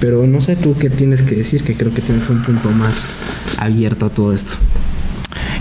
Pero 0.00 0.26
no 0.26 0.40
sé 0.40 0.56
tú 0.56 0.76
qué 0.78 0.90
tienes 0.90 1.22
que 1.22 1.34
decir, 1.36 1.62
que 1.62 1.74
creo 1.74 1.92
que 1.92 2.02
tienes 2.02 2.28
un 2.28 2.42
punto 2.42 2.70
más 2.70 3.08
abierto 3.56 4.06
a 4.06 4.10
todo 4.10 4.32
esto. 4.32 4.52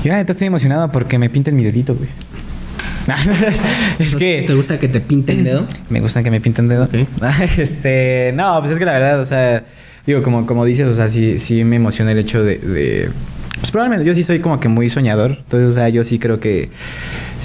Yo 0.03 0.11
la 0.11 0.17
neta 0.17 0.33
estoy 0.33 0.47
emocionado 0.47 0.91
porque 0.91 1.17
me 1.17 1.29
pinten 1.29 1.55
mi 1.55 1.63
dedito, 1.63 1.95
güey. 1.95 2.09
es 3.99 4.13
¿No 4.13 4.19
que 4.19 4.43
¿Te 4.47 4.53
gusta 4.55 4.79
que 4.79 4.87
te 4.87 4.99
pinten 4.99 5.43
dedo? 5.43 5.67
me 5.89 6.01
gusta 6.01 6.23
que 6.23 6.31
me 6.31 6.41
pinten 6.41 6.67
dedo. 6.67 6.87
Este, 7.57 8.31
no, 8.35 8.59
pues 8.59 8.71
es 8.73 8.79
que 8.79 8.85
la 8.85 8.93
verdad, 8.93 9.19
o 9.19 9.25
sea, 9.25 9.63
digo, 10.07 10.21
como, 10.23 10.45
como 10.45 10.65
dices, 10.65 10.87
o 10.87 10.95
sea, 10.95 11.09
sí, 11.09 11.39
sí 11.39 11.63
me 11.63 11.75
emociona 11.75 12.11
el 12.11 12.17
hecho 12.19 12.43
de, 12.43 12.57
de- 12.57 13.09
Pues 13.59 13.71
probablemente 13.71 14.05
yo 14.05 14.13
sí 14.13 14.23
soy 14.23 14.39
como 14.39 14.59
que 14.59 14.67
muy 14.69 14.89
soñador. 14.89 15.37
Entonces, 15.39 15.69
o 15.69 15.73
sea, 15.73 15.89
yo 15.89 16.03
sí 16.03 16.17
creo 16.19 16.39
que 16.39 16.69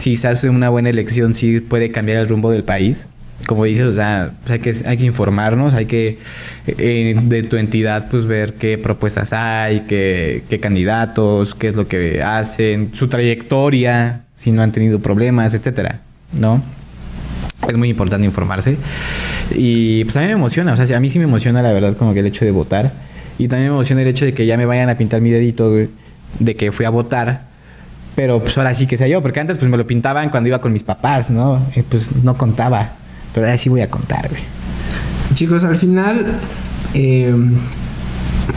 si 0.00 0.16
se 0.16 0.28
hace 0.28 0.48
una 0.48 0.70
buena 0.70 0.88
elección, 0.88 1.34
sí 1.34 1.60
puede 1.60 1.90
cambiar 1.90 2.18
el 2.18 2.28
rumbo 2.28 2.50
del 2.50 2.64
país. 2.64 3.06
Como 3.46 3.64
dices, 3.64 3.84
o 3.84 3.92
sea, 3.92 4.32
pues 4.40 4.50
hay 4.50 4.58
que, 4.60 4.88
hay 4.88 4.96
que 4.96 5.04
informarnos, 5.04 5.74
hay 5.74 5.84
que 5.84 6.18
eh, 6.66 7.14
de 7.22 7.42
tu 7.42 7.56
entidad 7.56 8.08
pues 8.08 8.24
ver 8.24 8.54
qué 8.54 8.78
propuestas 8.78 9.32
hay, 9.32 9.80
qué, 9.80 10.42
qué 10.48 10.58
candidatos, 10.58 11.54
qué 11.54 11.68
es 11.68 11.76
lo 11.76 11.86
que 11.86 12.22
hacen, 12.22 12.90
su 12.94 13.08
trayectoria, 13.08 14.22
si 14.38 14.52
no 14.52 14.62
han 14.62 14.72
tenido 14.72 15.00
problemas, 15.00 15.52
etcétera, 15.52 16.00
¿no? 16.32 16.62
Es 17.68 17.76
muy 17.76 17.90
importante 17.90 18.26
informarse. 18.26 18.76
Y 19.54 20.04
pues 20.04 20.16
a 20.16 20.20
mí 20.20 20.26
me 20.26 20.32
emociona, 20.32 20.72
o 20.72 20.76
sea, 20.76 20.96
a 20.96 21.00
mí 21.00 21.10
sí 21.10 21.18
me 21.18 21.24
emociona 21.24 21.60
la 21.60 21.72
verdad 21.72 21.94
como 21.96 22.14
que 22.14 22.20
el 22.20 22.26
hecho 22.26 22.46
de 22.46 22.52
votar. 22.52 22.92
Y 23.38 23.48
también 23.48 23.70
me 23.70 23.74
emociona 23.74 24.00
el 24.00 24.08
hecho 24.08 24.24
de 24.24 24.32
que 24.32 24.46
ya 24.46 24.56
me 24.56 24.64
vayan 24.64 24.88
a 24.88 24.96
pintar 24.96 25.20
mi 25.20 25.30
dedito, 25.30 25.74
de 26.38 26.56
que 26.56 26.72
fui 26.72 26.86
a 26.86 26.90
votar. 26.90 27.49
Pero 28.20 28.38
pues 28.38 28.58
ahora 28.58 28.74
sí 28.74 28.86
que 28.86 28.98
sea 28.98 29.08
yo, 29.08 29.22
porque 29.22 29.40
antes 29.40 29.56
pues 29.56 29.70
me 29.70 29.78
lo 29.78 29.86
pintaban 29.86 30.28
cuando 30.28 30.48
iba 30.48 30.60
con 30.60 30.74
mis 30.74 30.82
papás, 30.82 31.30
¿no? 31.30 31.58
Y, 31.74 31.80
pues 31.80 32.10
no 32.22 32.34
contaba. 32.34 32.90
Pero 33.32 33.46
ahora 33.46 33.56
sí 33.56 33.70
voy 33.70 33.80
a 33.80 33.88
contar, 33.88 34.28
güey. 34.28 34.42
Chicos, 35.32 35.64
al 35.64 35.76
final, 35.76 36.26
eh, 36.92 37.34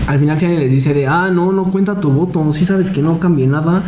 al 0.05 0.19
final 0.19 0.37
si 0.37 0.45
alguien 0.47 0.63
les 0.63 0.69
dice 0.69 0.93
de, 0.93 1.07
ah, 1.07 1.29
no, 1.31 1.53
no 1.53 1.71
cuenta 1.71 1.97
tu 1.97 2.09
voto, 2.11 2.51
si 2.51 2.65
sabes 2.65 2.89
que 2.89 3.01
no 3.01 3.19
cambie 3.19 3.47
nada, 3.47 3.83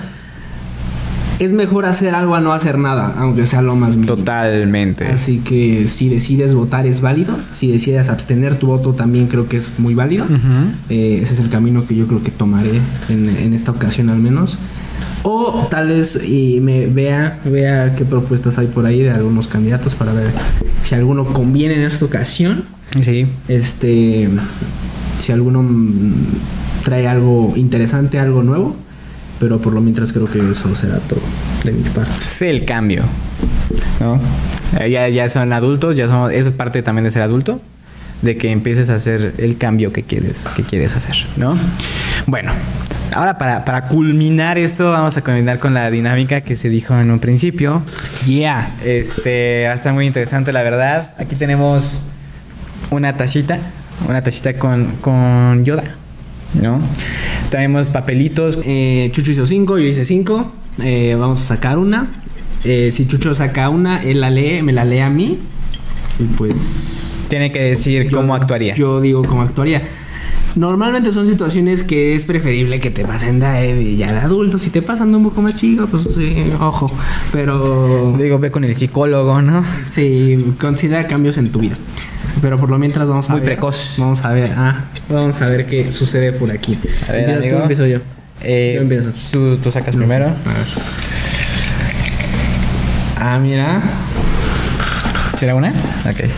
es 1.40 1.52
mejor 1.52 1.86
hacer 1.86 2.16
algo 2.16 2.36
a 2.36 2.40
no 2.40 2.54
hacer 2.54 2.78
nada, 2.78 3.14
aunque 3.18 3.46
sea 3.46 3.62
lo 3.62 3.76
más 3.76 3.98
mínimo. 3.98 4.16
Totalmente. 4.16 5.08
Así 5.08 5.40
que 5.40 5.90
si 5.90 6.08
decides 6.08 6.54
votar 6.54 6.88
es 6.88 7.02
válido, 7.02 7.38
si 7.52 7.70
decides 7.70 8.08
abstener 8.08 8.56
tu 8.56 8.68
voto 8.68 8.94
también 8.94 9.28
creo 9.28 9.50
que 9.50 9.58
es 9.58 9.78
muy 9.78 9.94
válido. 9.94 10.24
Ujú. 10.24 10.72
Eh, 10.90 11.20
ese 11.22 11.34
es 11.34 11.40
el 11.42 11.50
camino 11.50 11.86
que 11.86 11.98
yo 11.98 12.08
creo 12.08 12.24
que 12.24 12.32
tomaré 12.32 12.80
en, 13.10 13.28
en 13.28 13.54
esta 13.54 13.72
ocasión 13.72 14.10
al 14.10 14.20
menos. 14.20 14.58
O 15.28 15.68
tal 15.72 15.88
vez 15.88 16.20
y 16.24 16.60
me 16.62 16.86
vea, 16.86 17.40
vea 17.46 17.96
qué 17.96 18.06
propuestas 18.06 18.60
hay 18.60 18.68
por 18.68 18.86
ahí 18.86 19.02
de 19.02 19.10
algunos 19.10 19.48
candidatos 19.48 19.96
para 19.96 20.14
ver 20.14 20.28
si 20.84 20.94
alguno 20.94 21.26
conviene 21.26 21.74
en 21.76 21.82
esta 21.82 22.06
ocasión. 22.06 22.66
Sí. 23.02 23.26
Este, 23.48 24.30
si 25.20 25.32
alguno 25.32 25.66
trae 26.84 27.08
algo 27.08 27.54
interesante, 27.56 28.20
algo 28.20 28.44
nuevo. 28.44 28.76
Pero 29.40 29.60
por 29.60 29.74
lo 29.74 29.82
mientras 29.82 30.14
creo 30.14 30.28
que 30.32 30.40
eso 30.40 30.74
será 30.76 31.00
todo 31.00 31.20
de 31.64 31.72
mi 31.72 31.82
parte. 31.90 32.12
Es 32.22 32.42
el 32.44 32.64
cambio, 32.64 33.04
¿no? 34.00 34.20
Eh, 34.80 34.90
Ya, 34.90 35.10
ya 35.10 35.28
son 35.30 35.52
adultos, 35.52 35.98
ya 35.98 36.08
son, 36.08 36.32
eso 36.32 36.50
es 36.50 36.56
parte 36.56 36.84
también 36.84 37.04
de 37.04 37.12
ser 37.12 37.22
adulto, 37.24 37.60
de 38.22 38.38
que 38.38 38.52
empieces 38.52 38.90
a 38.92 38.96
hacer 38.96 39.34
el 39.40 39.58
cambio 39.58 39.92
que 39.92 40.04
quieres, 40.04 40.46
que 40.56 40.64
quieres 40.64 40.96
hacer, 40.96 41.16
¿no? 41.36 41.58
Bueno, 42.28 42.54
ahora 43.16 43.38
para, 43.38 43.66
para 43.66 43.88
culminar 43.88 44.58
esto, 44.58 44.92
vamos 44.92 45.18
a 45.18 45.22
culminar 45.24 45.60
con 45.60 45.74
la 45.74 45.90
dinámica 45.90 46.42
que 46.42 46.56
se 46.56 46.70
dijo 46.70 46.98
en 47.00 47.10
un 47.12 47.20
principio. 47.20 47.82
Yeah. 48.26 48.76
Este, 48.84 49.64
va 49.66 49.72
a 49.72 49.76
estar 49.76 49.94
muy 49.94 50.06
interesante, 50.06 50.52
la 50.54 50.62
verdad. 50.64 51.14
Aquí 51.18 51.36
tenemos 51.36 51.84
una 52.92 53.18
tacita, 53.18 53.58
una 54.08 54.22
tacita 54.22 54.54
con, 54.54 54.88
con 55.02 55.66
Yoda, 55.66 55.84
¿no? 56.62 56.80
Tenemos 57.50 57.90
papelitos. 57.90 58.60
Eh, 58.66 59.10
Chucho 59.14 59.32
hizo 59.32 59.46
5, 59.46 59.78
yo 59.80 59.86
hice 59.86 60.06
5. 60.06 60.54
vamos 61.18 61.42
a 61.42 61.46
sacar 61.56 61.78
una. 61.78 62.08
Eh, 62.64 62.92
si 62.94 63.08
Chucho 63.08 63.34
saca 63.36 63.70
una, 63.70 64.04
él 64.04 64.22
la 64.22 64.30
lee, 64.30 64.62
me 64.62 64.74
la 64.74 64.86
lee 64.86 65.00
a 65.00 65.10
mí. 65.10 65.40
Y 66.20 66.24
pues. 66.24 67.26
Tiene 67.30 67.52
que 67.52 67.60
decir 67.62 68.10
yo- 68.10 68.18
cómo 68.18 68.36
actuaría. 68.36 68.76
Yo 68.76 69.02
digo 69.02 69.24
cómo 69.24 69.42
actuaría. 69.42 69.82
Normalmente 70.56 71.12
son 71.12 71.28
situaciones 71.28 71.84
que 71.84 72.16
es 72.16 72.24
preferible 72.26 72.80
que 72.80 72.90
te 72.90 73.04
pasen 73.04 73.40
de, 73.42 73.74
de 73.76 73.96
ya 73.98 74.12
de 74.14 74.20
adultos. 74.20 74.62
Si 74.62 74.70
te 74.70 74.82
pasan 74.82 75.12
de 75.12 75.18
un 75.18 75.24
poco 75.26 75.42
más 75.42 75.56
chico, 75.56 75.86
pues 75.88 76.04
sí, 76.16 76.36
ojo. 76.62 76.90
Pero. 77.34 78.16
Digo, 78.18 78.40
ve 78.40 78.52
con 78.52 78.64
el 78.64 78.74
psicólogo, 78.76 79.42
¿no? 79.42 79.66
Sí, 79.92 80.38
considera 80.60 81.08
cambios 81.08 81.38
en 81.38 81.50
tu 81.52 81.60
vida. 81.60 81.76
Pero 82.42 82.58
por 82.58 82.70
lo 82.70 82.78
mientras 82.78 83.08
vamos 83.10 83.30
a 83.30 83.34
Muy 83.34 83.42
ver. 83.42 83.50
precoz. 83.56 83.96
Vamos 83.98 84.24
a 84.24 84.32
ver. 84.32 84.54
Ah, 84.56 84.86
vamos 85.10 85.42
a 85.42 85.50
ver 85.50 85.66
qué 85.66 85.92
sucede 85.92 86.32
por 86.32 86.50
aquí. 86.52 86.78
A 87.08 87.12
ver, 87.12 87.22
¿Empiezas 87.22 87.42
tú 87.44 87.48
amigo. 87.50 87.62
empiezo 87.62 87.86
yo? 87.88 87.98
Eh, 88.42 88.74
Yo 88.76 88.82
empiezo. 88.82 89.10
Tú, 89.32 89.58
tú 89.58 89.72
sacas 89.72 89.96
primero. 89.96 90.26
A 90.26 90.30
ver. 90.30 90.68
Ah, 93.20 93.40
mira. 93.40 93.82
¿Será 95.38 95.56
una? 95.56 95.70
Ok. 96.10 96.30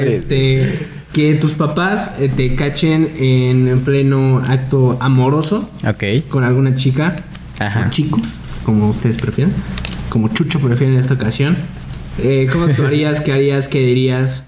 Este, 0.00 0.86
que 1.12 1.34
tus 1.34 1.52
papás 1.52 2.10
eh, 2.20 2.30
te 2.34 2.54
cachen 2.54 3.10
en 3.18 3.80
pleno 3.84 4.42
acto 4.46 4.96
amoroso 5.00 5.70
Ok. 5.86 6.28
con 6.28 6.44
alguna 6.44 6.76
chica 6.76 7.16
Ajá. 7.58 7.86
o 7.86 7.90
chico, 7.90 8.20
como 8.64 8.90
ustedes 8.90 9.16
prefieran, 9.16 9.52
como 10.08 10.28
Chucho 10.28 10.60
prefiere 10.60 10.92
en 10.94 11.00
esta 11.00 11.14
ocasión. 11.14 11.56
Eh, 12.22 12.48
¿Cómo 12.52 12.64
actuarías? 12.70 13.20
¿Qué 13.20 13.32
harías? 13.32 13.68
¿Qué 13.68 13.80
dirías? 13.80 14.42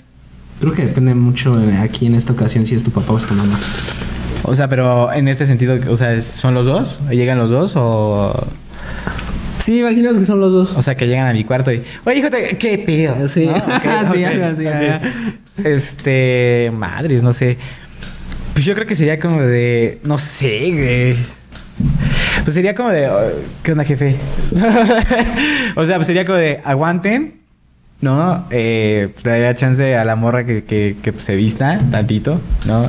Creo 0.61 0.73
que 0.73 0.85
depende 0.85 1.15
mucho 1.15 1.53
eh, 1.61 1.77
aquí 1.79 2.07
en 2.07 2.15
esta 2.15 2.33
ocasión 2.33 2.67
si 2.67 2.75
es 2.75 2.83
tu 2.83 2.91
papá 2.91 3.13
o 3.13 3.19
es 3.19 3.25
tu 3.25 3.35
mamá. 3.35 3.59
O 4.43 4.55
sea, 4.57 4.69
pero 4.69 5.13
en 5.13 5.29
este 5.29 5.47
sentido, 5.47 5.79
o 5.91 5.97
sea, 5.97 6.21
¿son 6.23 6.55
los 6.55 6.67
dos? 6.67 6.99
¿Llegan 7.11 7.39
los 7.39 7.51
dos? 7.51 7.73
O, 7.77 8.47
Sí, 9.69 9.81
imaginemos 9.81 10.17
que 10.17 10.25
son 10.25 10.41
los 10.41 10.51
dos. 10.51 10.75
o 10.75 10.81
sea, 10.81 10.95
que 10.95 11.07
llegan 11.07 11.27
a 11.27 11.35
mi 11.35 11.45
cuarto 11.45 11.71
y... 11.71 11.83
Oye, 12.07 12.17
hijo, 12.21 12.31
te- 12.31 12.57
¿qué 12.57 12.79
pedo? 12.79 13.29
Sí. 13.29 13.45
¿No? 13.45 13.57
Ok, 13.57 13.83
Sí, 14.15 14.25
ok, 14.25 14.27
algo 14.27 14.47
así, 14.47 14.67
ok. 14.67 14.73
ajá. 14.73 15.01
Este... 15.63 16.73
Madres, 16.73 17.23
no 17.23 17.35
sé. 17.35 17.59
Pues 18.55 18.65
yo 18.65 18.75
creo 18.75 18.87
que 18.87 18.95
sería 18.95 19.21
como 19.21 19.43
de... 19.43 19.99
No 20.05 20.17
sé, 20.17 20.71
güey. 20.73 21.17
Pues 22.45 22.55
sería 22.55 22.75
como 22.75 22.89
de... 22.89 23.11
oh, 23.11 23.21
¿Qué 23.63 23.73
onda, 23.73 23.85
jefe? 23.85 24.17
o 25.77 25.85
sea, 25.85 25.97
pues 25.97 26.07
sería 26.07 26.25
como 26.25 26.39
de... 26.39 26.61
Aguanten. 26.65 27.35
¿No? 28.01 28.47
Eh, 28.51 29.11
pues 29.13 29.27
le 29.27 29.33
daría 29.33 29.55
chance 29.55 29.97
a 29.97 30.05
la 30.07 30.17
morra 30.17 30.47
que, 30.47 30.65
que, 30.65 30.97
que 31.03 31.13
se 31.21 31.37
vista 31.37 31.79
tantito, 31.91 32.41
¿no? 32.65 32.89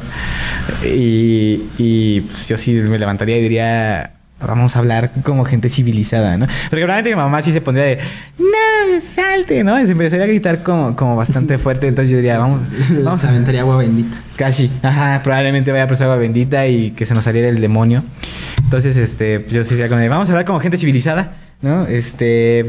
Y, 0.85 1.63
y 1.77 2.21
pues 2.21 2.47
yo 2.47 2.55
sí 2.55 2.71
me 2.71 2.97
levantaría 2.97 3.37
y 3.37 3.41
diría... 3.41 4.11
Vamos 4.45 4.75
a 4.75 4.79
hablar 4.79 5.11
como 5.23 5.43
gente 5.43 5.69
civilizada, 5.69 6.37
¿no? 6.37 6.45
Porque 6.45 6.83
probablemente 6.83 7.09
mi 7.09 7.15
mamá 7.15 7.41
sí 7.41 7.51
se 7.51 7.61
pondría 7.61 7.85
de... 7.85 7.99
No, 8.37 9.01
salte, 9.01 9.63
¿no? 9.63 9.79
Y 9.79 9.85
se 9.85 9.91
empezaría 9.91 10.25
a 10.25 10.27
gritar 10.27 10.63
como, 10.63 10.95
como 10.95 11.15
bastante 11.15 11.57
fuerte. 11.57 11.87
Entonces 11.87 12.11
yo 12.11 12.17
diría, 12.17 12.37
vamos, 12.37 12.61
Vamos 13.03 13.23
a 13.23 13.29
aventaría 13.29 13.61
agua 13.61 13.77
bendita. 13.77 14.17
Casi, 14.35 14.71
ajá, 14.81 15.21
probablemente 15.23 15.71
vaya 15.71 15.83
a 15.83 15.87
pasar 15.87 16.05
agua 16.05 16.17
bendita 16.17 16.67
y 16.67 16.91
que 16.91 17.05
se 17.05 17.13
nos 17.13 17.23
saliera 17.25 17.49
el 17.49 17.59
demonio. 17.59 18.03
Entonces, 18.63 18.97
este, 18.97 19.39
pues 19.39 19.53
yo 19.53 19.63
sí 19.63 19.71
sería 19.71 19.89
como 19.89 19.99
de, 19.99 20.09
vamos 20.09 20.29
a 20.29 20.31
hablar 20.31 20.45
como 20.45 20.59
gente 20.59 20.77
civilizada, 20.77 21.37
¿no? 21.61 21.85
Este, 21.87 22.65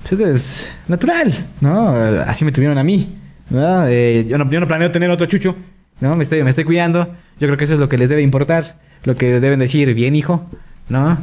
pues 0.00 0.12
esto 0.12 0.26
es 0.26 0.68
natural, 0.88 1.32
¿no? 1.60 1.90
Así 2.26 2.44
me 2.44 2.52
tuvieron 2.52 2.78
a 2.78 2.84
mí, 2.84 3.16
¿no? 3.50 3.86
Eh, 3.86 4.24
yo, 4.28 4.38
no 4.38 4.50
yo 4.50 4.60
no 4.60 4.66
planeo 4.66 4.90
tener 4.90 5.10
otro 5.10 5.26
chucho, 5.26 5.54
¿no? 6.00 6.14
Me 6.14 6.24
estoy, 6.24 6.42
me 6.42 6.50
estoy 6.50 6.64
cuidando. 6.64 7.14
Yo 7.38 7.48
creo 7.48 7.56
que 7.56 7.64
eso 7.64 7.74
es 7.74 7.80
lo 7.80 7.88
que 7.88 7.98
les 7.98 8.08
debe 8.08 8.22
importar, 8.22 8.76
lo 9.04 9.14
que 9.14 9.40
deben 9.40 9.58
decir, 9.58 9.92
bien 9.94 10.16
hijo, 10.16 10.48
¿no? 10.88 11.18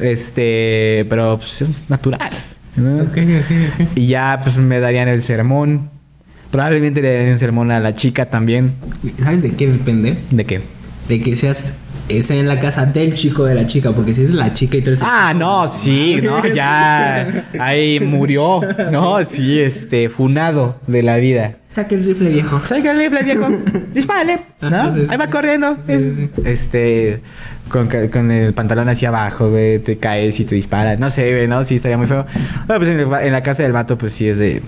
Este, 0.00 1.06
pero 1.08 1.38
pues 1.38 1.62
es 1.62 1.90
natural, 1.90 2.30
¿no? 2.76 3.02
Ok, 3.02 3.18
ok, 3.18 3.80
ok. 3.80 3.88
Y 3.96 4.06
ya 4.06 4.40
pues 4.42 4.56
me 4.58 4.80
darían 4.80 5.08
el 5.08 5.22
sermón. 5.22 5.90
Probablemente 6.50 7.00
le 7.00 7.12
darían 7.12 7.30
el 7.30 7.38
sermón 7.38 7.70
a 7.70 7.80
la 7.80 7.94
chica 7.94 8.26
también. 8.26 8.74
¿Sabes 9.22 9.42
de 9.42 9.52
qué 9.52 9.68
depende? 9.68 10.16
¿De 10.30 10.44
qué? 10.44 10.60
De 11.08 11.22
que 11.22 11.36
seas 11.36 11.72
ese 12.08 12.38
en 12.38 12.48
la 12.48 12.60
casa 12.60 12.84
del 12.86 13.14
chico 13.14 13.44
de 13.44 13.54
la 13.54 13.66
chica, 13.66 13.92
porque 13.92 14.14
si 14.14 14.22
es 14.22 14.30
la 14.30 14.52
chica 14.52 14.76
y 14.76 14.82
tú 14.82 14.90
eres 14.90 15.00
el 15.00 15.06
Ah, 15.08 15.28
chico, 15.32 15.38
no, 15.38 15.68
sí, 15.68 16.18
no, 16.22 16.46
ya. 16.46 17.48
Ahí 17.58 18.00
murió, 18.00 18.60
¿no? 18.90 19.24
Sí, 19.24 19.60
este, 19.60 20.08
funado 20.08 20.78
de 20.86 21.02
la 21.02 21.16
vida. 21.16 21.56
Saque 21.70 21.94
el 21.94 22.04
rifle 22.04 22.28
viejo. 22.30 22.60
¿Sabes 22.64 22.84
qué 22.84 22.92
rifle, 22.92 23.22
viejo? 23.22 23.48
Dispárale, 23.94 24.40
¿no? 24.60 24.68
Ajá, 24.68 24.92
sí, 24.92 25.00
sí. 25.00 25.06
Ahí 25.08 25.16
va 25.16 25.28
corriendo. 25.28 25.78
Sí, 25.86 25.98
sí, 25.98 26.12
sí. 26.16 26.30
Este, 26.44 27.20
con, 27.68 27.88
con 28.10 28.30
el 28.30 28.52
pantalón 28.52 28.88
hacia 28.90 29.08
abajo, 29.08 29.48
güey, 29.48 29.78
te 29.78 29.96
caes 29.96 30.38
y 30.38 30.44
te 30.44 30.54
disparas. 30.54 30.98
No 30.98 31.08
sé, 31.08 31.32
güey, 31.32 31.48
¿no? 31.48 31.64
Sí, 31.64 31.76
estaría 31.76 31.96
muy 31.96 32.06
feo. 32.06 32.26
Bueno, 32.66 32.78
pues 32.78 32.90
en, 32.90 33.00
el 33.00 33.08
en 33.26 33.32
la 33.32 33.42
casa 33.42 33.62
del 33.62 33.72
vato, 33.72 33.96
pues 33.96 34.12
sí 34.12 34.28
es 34.28 34.36
de. 34.36 34.60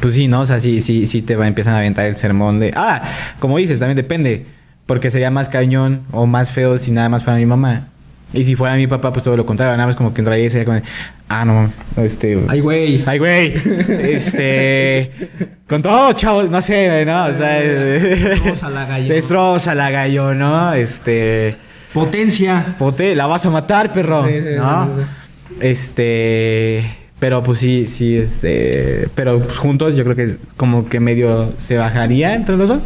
Pues 0.00 0.14
sí, 0.14 0.26
¿no? 0.26 0.40
O 0.40 0.46
sea, 0.46 0.58
sí, 0.58 0.80
sí, 0.80 1.06
sí 1.06 1.22
te 1.22 1.36
va, 1.36 1.46
empiezan 1.46 1.74
a 1.74 1.78
aventar 1.78 2.06
el 2.06 2.16
sermón 2.16 2.58
de. 2.58 2.72
Ah, 2.74 3.02
como 3.38 3.58
dices, 3.58 3.78
también 3.78 3.96
depende. 3.96 4.44
Porque 4.86 5.10
sería 5.10 5.30
más 5.30 5.48
cañón 5.48 6.02
o 6.10 6.26
más 6.26 6.52
feo 6.52 6.78
si 6.78 6.90
nada 6.90 7.08
más 7.08 7.22
para 7.24 7.36
mi 7.36 7.46
mamá. 7.46 7.88
Y 8.34 8.44
si 8.44 8.56
fuera 8.56 8.76
mi 8.76 8.86
papá, 8.86 9.12
pues 9.12 9.24
todo 9.24 9.36
lo 9.36 9.44
contrario. 9.44 9.76
Nada 9.76 9.86
más 9.86 9.96
como 9.96 10.14
que 10.14 10.22
entraría 10.22 10.46
y 10.46 10.50
sería 10.50 10.64
como. 10.64 10.76
de, 10.78 10.82
Ah, 11.28 11.44
no, 11.44 11.70
este. 11.96 12.38
Ay, 12.48 12.60
güey. 12.60 13.02
Ay, 13.06 13.18
güey. 13.18 13.54
Este. 13.54 15.12
Con 15.68 15.82
todo, 15.82 16.12
chavos. 16.14 16.50
No 16.50 16.62
sé, 16.62 16.88
güey, 16.88 17.04
¿no? 17.04 17.26
O 17.26 17.32
sea. 17.32 17.60
Destrózala, 17.60 18.86
gallo. 18.86 19.12
Destrózala, 19.14 19.90
gallo, 19.90 20.34
¿no? 20.34 20.72
Este. 20.72 21.56
Potencia. 21.92 22.74
Pote, 22.78 23.14
la 23.14 23.26
vas 23.26 23.44
a 23.44 23.50
matar, 23.50 23.92
perro. 23.92 24.26
Sí, 24.26 24.40
sí, 24.40 24.54
¿no? 24.56 24.86
sí, 24.96 25.56
Este. 25.60 27.01
Pero 27.22 27.40
pues 27.44 27.60
sí, 27.60 27.86
sí, 27.86 28.16
este. 28.16 29.06
Pero 29.14 29.38
pues, 29.38 29.56
juntos 29.56 29.94
yo 29.94 30.02
creo 30.02 30.16
que 30.16 30.38
como 30.56 30.88
que 30.88 30.98
medio 30.98 31.52
se 31.56 31.76
bajaría 31.76 32.34
entre 32.34 32.56
los 32.56 32.68
dos. 32.68 32.80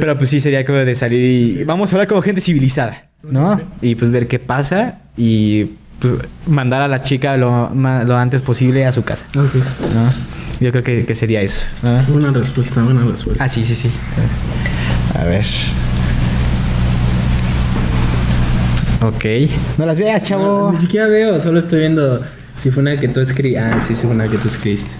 Pero 0.00 0.18
pues 0.18 0.30
sí 0.30 0.40
sería 0.40 0.64
como 0.64 0.78
de 0.78 0.96
salir 0.96 1.20
y. 1.20 1.62
Vamos 1.62 1.92
a 1.92 1.94
hablar 1.94 2.08
como 2.08 2.22
gente 2.22 2.40
civilizada, 2.40 3.04
¿no? 3.22 3.60
Y 3.80 3.94
pues 3.94 4.10
ver 4.10 4.26
qué 4.26 4.40
pasa 4.40 4.98
y 5.16 5.66
pues 6.00 6.14
mandar 6.48 6.82
a 6.82 6.88
la 6.88 7.02
chica 7.02 7.36
lo, 7.36 7.70
lo 7.72 8.16
antes 8.16 8.42
posible 8.42 8.84
a 8.84 8.92
su 8.92 9.04
casa, 9.04 9.26
Ok. 9.36 9.54
¿no? 9.94 10.12
Yo 10.58 10.72
creo 10.72 10.82
que, 10.82 11.06
que 11.06 11.14
sería 11.14 11.40
eso, 11.40 11.64
¿no? 11.84 12.02
Buena 12.08 12.32
respuesta, 12.32 12.82
buena 12.82 13.02
respuesta. 13.02 13.44
Ah, 13.44 13.48
sí, 13.48 13.64
sí, 13.64 13.76
sí. 13.76 13.92
A 15.16 15.22
ver. 15.22 15.44
Ok. 19.02 19.24
No 19.78 19.86
las 19.86 20.00
veas, 20.00 20.24
chavo. 20.24 20.42
No, 20.42 20.72
ni 20.72 20.78
siquiera 20.78 21.06
veo, 21.06 21.40
solo 21.40 21.60
estoy 21.60 21.78
viendo 21.78 22.20
si 22.64 22.70
fue 22.70 22.80
una 22.80 22.98
que 22.98 23.08
tú 23.08 23.20
escribiste. 23.20 23.60
Ah, 23.60 23.78
sí, 23.86 23.94
sí 23.94 24.00
fue 24.06 24.12
una 24.12 24.26
que 24.26 24.38
tú 24.38 24.48
escribiste. 24.48 24.90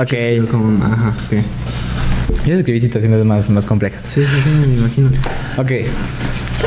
Ok. 0.00 0.14
Yo 0.36 0.46
como, 0.46 0.84
ajá, 0.84 1.12
ok. 1.26 2.46
Yo 2.46 2.54
escribí 2.54 2.78
situaciones 2.78 3.24
más, 3.24 3.50
más 3.50 3.66
complejas. 3.66 4.00
Sí, 4.06 4.24
sí, 4.24 4.40
sí, 4.44 4.48
me 4.50 4.76
imagino. 4.76 5.10
Ok. 5.56 5.72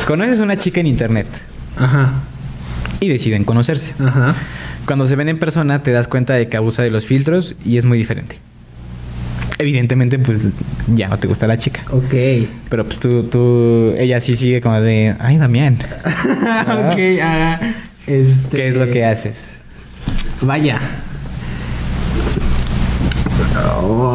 Conoces 0.05 0.41
a 0.41 0.43
una 0.43 0.57
chica 0.57 0.81
en 0.81 0.87
internet 0.87 1.27
Ajá, 1.77 2.11
y 2.99 3.07
deciden 3.07 3.45
conocerse. 3.45 3.93
ajá. 3.99 4.35
Cuando 4.85 5.05
se 5.05 5.15
ven 5.15 5.29
en 5.29 5.39
persona 5.39 5.81
te 5.81 5.91
das 5.91 6.09
cuenta 6.09 6.33
de 6.33 6.49
que 6.49 6.57
abusa 6.57 6.83
de 6.83 6.91
los 6.91 7.05
filtros 7.05 7.55
y 7.63 7.77
es 7.77 7.85
muy 7.85 7.97
diferente. 7.97 8.37
Evidentemente, 9.59 10.19
pues 10.19 10.49
ya 10.93 11.07
no 11.07 11.19
te 11.19 11.27
gusta 11.27 11.47
la 11.47 11.57
chica. 11.57 11.83
Ok. 11.89 12.49
Pero 12.67 12.83
pues 12.83 12.99
tú, 12.99 13.23
tú, 13.23 13.93
ella 13.97 14.19
sí 14.19 14.35
sigue 14.35 14.59
como 14.59 14.81
de, 14.81 15.15
ay, 15.19 15.37
Damián, 15.37 15.77
ok, 16.03 16.99
ah, 17.23 17.59
este... 18.07 18.57
¿qué 18.57 18.67
es 18.67 18.75
lo 18.75 18.89
que 18.89 19.05
haces? 19.05 19.60
Vaya. 20.41 20.79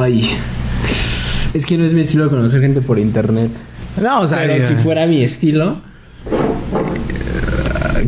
Ay. 0.02 0.30
Es 1.54 1.64
que 1.66 1.78
no 1.78 1.84
es 1.84 1.92
mi 1.92 2.02
estilo 2.02 2.28
conocer 2.28 2.60
gente 2.60 2.80
por 2.80 2.98
internet. 2.98 3.50
No, 4.02 4.20
o 4.20 4.26
sea, 4.26 4.38
Pero 4.38 4.66
si 4.66 4.74
fuera 4.74 5.06
mi 5.06 5.22
estilo, 5.22 5.76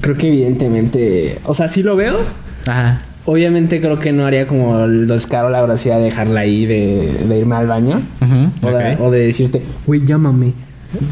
creo 0.01 0.17
que 0.17 0.29
evidentemente, 0.29 1.39
o 1.45 1.55
sea, 1.55 1.69
sí 1.69 1.83
lo 1.83 1.97
veo. 1.97 2.21
Ajá. 2.67 3.03
Obviamente 3.25 3.81
creo 3.81 3.99
que 3.99 4.11
no 4.13 4.27
haría 4.27 4.47
como 4.47 4.85
el 4.85 5.07
descaro 5.07 5.51
la 5.51 5.61
dejarla 5.99 6.41
ahí 6.41 6.65
de, 6.67 7.13
de 7.29 7.39
irme 7.39 7.57
al 7.57 7.67
baño 7.67 8.01
Ujú, 8.23 8.67
o, 8.67 8.71
de, 8.71 8.95
ok. 8.95 9.01
o 9.01 9.11
de 9.11 9.21
decirte, 9.27 9.63
güey, 9.87 10.05
llámame. 10.07 10.53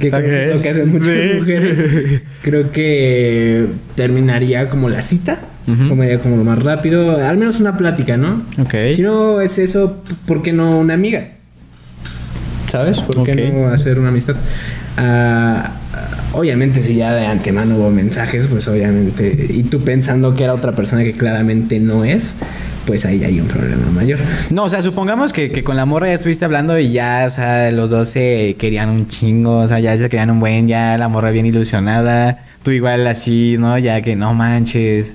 Que 0.00 0.08
creo 0.10 0.22
que 0.22 0.48
es 0.50 0.56
lo 0.56 0.62
que 0.62 0.68
hacen 0.70 0.90
muchas 0.92 1.08
Sí. 1.08 1.30
mujeres. 1.38 2.22
Creo 2.42 2.70
que 2.72 3.66
terminaría 3.94 4.68
como 4.70 4.88
la 4.88 5.02
cita, 5.02 5.38
Ujú. 5.66 5.88
como, 5.88 6.04
como 6.22 6.36
lo 6.36 6.44
más 6.44 6.62
rápido, 6.62 7.16
al 7.24 7.36
menos 7.36 7.58
una 7.58 7.76
plática, 7.76 8.16
¿no? 8.16 8.42
Ok. 8.60 8.74
Si 8.94 9.02
no 9.02 9.40
es 9.40 9.58
eso, 9.58 10.02
¿por 10.26 10.42
qué 10.42 10.52
no 10.52 10.78
una 10.78 10.94
amiga? 10.94 11.28
¿Sabes? 12.70 13.00
¿Por 13.00 13.24
qué 13.24 13.50
no 13.52 13.68
hacer 13.68 13.98
una 13.98 14.08
amistad? 14.08 14.36
Ah, 14.96 15.72
obviamente, 16.32 16.82
si 16.82 16.94
ya 16.94 17.14
de 17.14 17.26
antemano 17.26 17.76
hubo 17.76 17.90
mensajes, 17.90 18.48
pues 18.48 18.66
obviamente. 18.68 19.46
Y 19.50 19.64
tú 19.64 19.80
pensando 19.80 20.34
que 20.34 20.44
era 20.44 20.54
otra 20.54 20.72
persona 20.72 21.04
que 21.04 21.12
claramente 21.12 21.78
no 21.80 22.04
es, 22.04 22.32
pues 22.86 23.04
ahí 23.04 23.22
hay 23.24 23.40
un 23.40 23.48
problema 23.48 23.90
mayor. 23.90 24.18
No, 24.50 24.64
o 24.64 24.68
sea, 24.68 24.80
supongamos 24.80 25.32
que, 25.32 25.50
que 25.50 25.64
con 25.64 25.76
la 25.76 25.84
morra 25.84 26.06
ya 26.08 26.14
estuviste 26.14 26.44
hablando 26.44 26.78
y 26.78 26.92
ya, 26.92 27.24
o 27.26 27.30
sea, 27.30 27.70
los 27.72 27.90
dos 27.90 28.08
se 28.08 28.56
querían 28.58 28.88
un 28.88 29.08
chingo, 29.08 29.58
o 29.58 29.68
sea, 29.68 29.80
ya 29.80 29.98
se 29.98 30.08
querían 30.08 30.30
un 30.30 30.40
buen, 30.40 30.68
ya 30.68 30.96
la 30.96 31.08
morra 31.08 31.30
bien 31.30 31.46
ilusionada, 31.46 32.44
tú 32.62 32.70
igual 32.70 33.06
así, 33.06 33.56
¿no? 33.58 33.76
Ya 33.78 34.00
que 34.02 34.16
no 34.16 34.34
manches, 34.34 35.14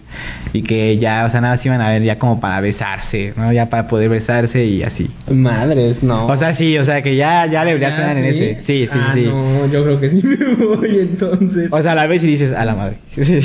y 0.54 0.62
que 0.64 0.98
ya, 0.98 1.24
o 1.26 1.30
sea, 1.30 1.42
nada 1.42 1.54
más 1.54 1.66
iban 1.66 1.82
a 1.82 1.90
ver 1.90 2.04
ya 2.04 2.18
como 2.18 2.40
para 2.40 2.60
besarse, 2.62 3.34
¿no? 3.38 3.52
Ya 3.54 3.70
para 3.70 3.88
poder 3.88 4.10
besarse 4.10 4.66
y 4.66 4.84
así. 4.84 5.10
Madres, 5.32 6.04
no. 6.04 6.28
O 6.28 6.36
sea, 6.36 6.54
sí, 6.54 6.78
o 6.78 6.84
sea, 6.86 7.02
que 7.02 7.16
ya, 7.16 7.46
ya 7.48 7.64
le 7.64 7.74
ya 7.74 7.80
¿Ya, 7.80 7.88
estaban 7.90 8.18
en 8.18 8.26
ese. 8.26 8.58
Sí, 8.62 8.88
sí, 8.88 9.00
Ah, 9.02 9.12
sí. 9.14 9.26
No, 9.26 9.68
yo 9.72 9.84
creo 9.84 10.00
que 10.00 10.10
sí 10.10 10.22
me 10.24 10.36
voy 10.66 11.00
entonces. 11.00 11.72
O 11.72 11.82
sea, 11.82 11.96
la 11.96 12.08
vez 12.08 12.24
y 12.24 12.28
dices, 12.28 12.52
a 12.52 12.66
la 12.66 12.76
madre. 12.76 12.98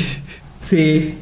sí. 0.60 1.14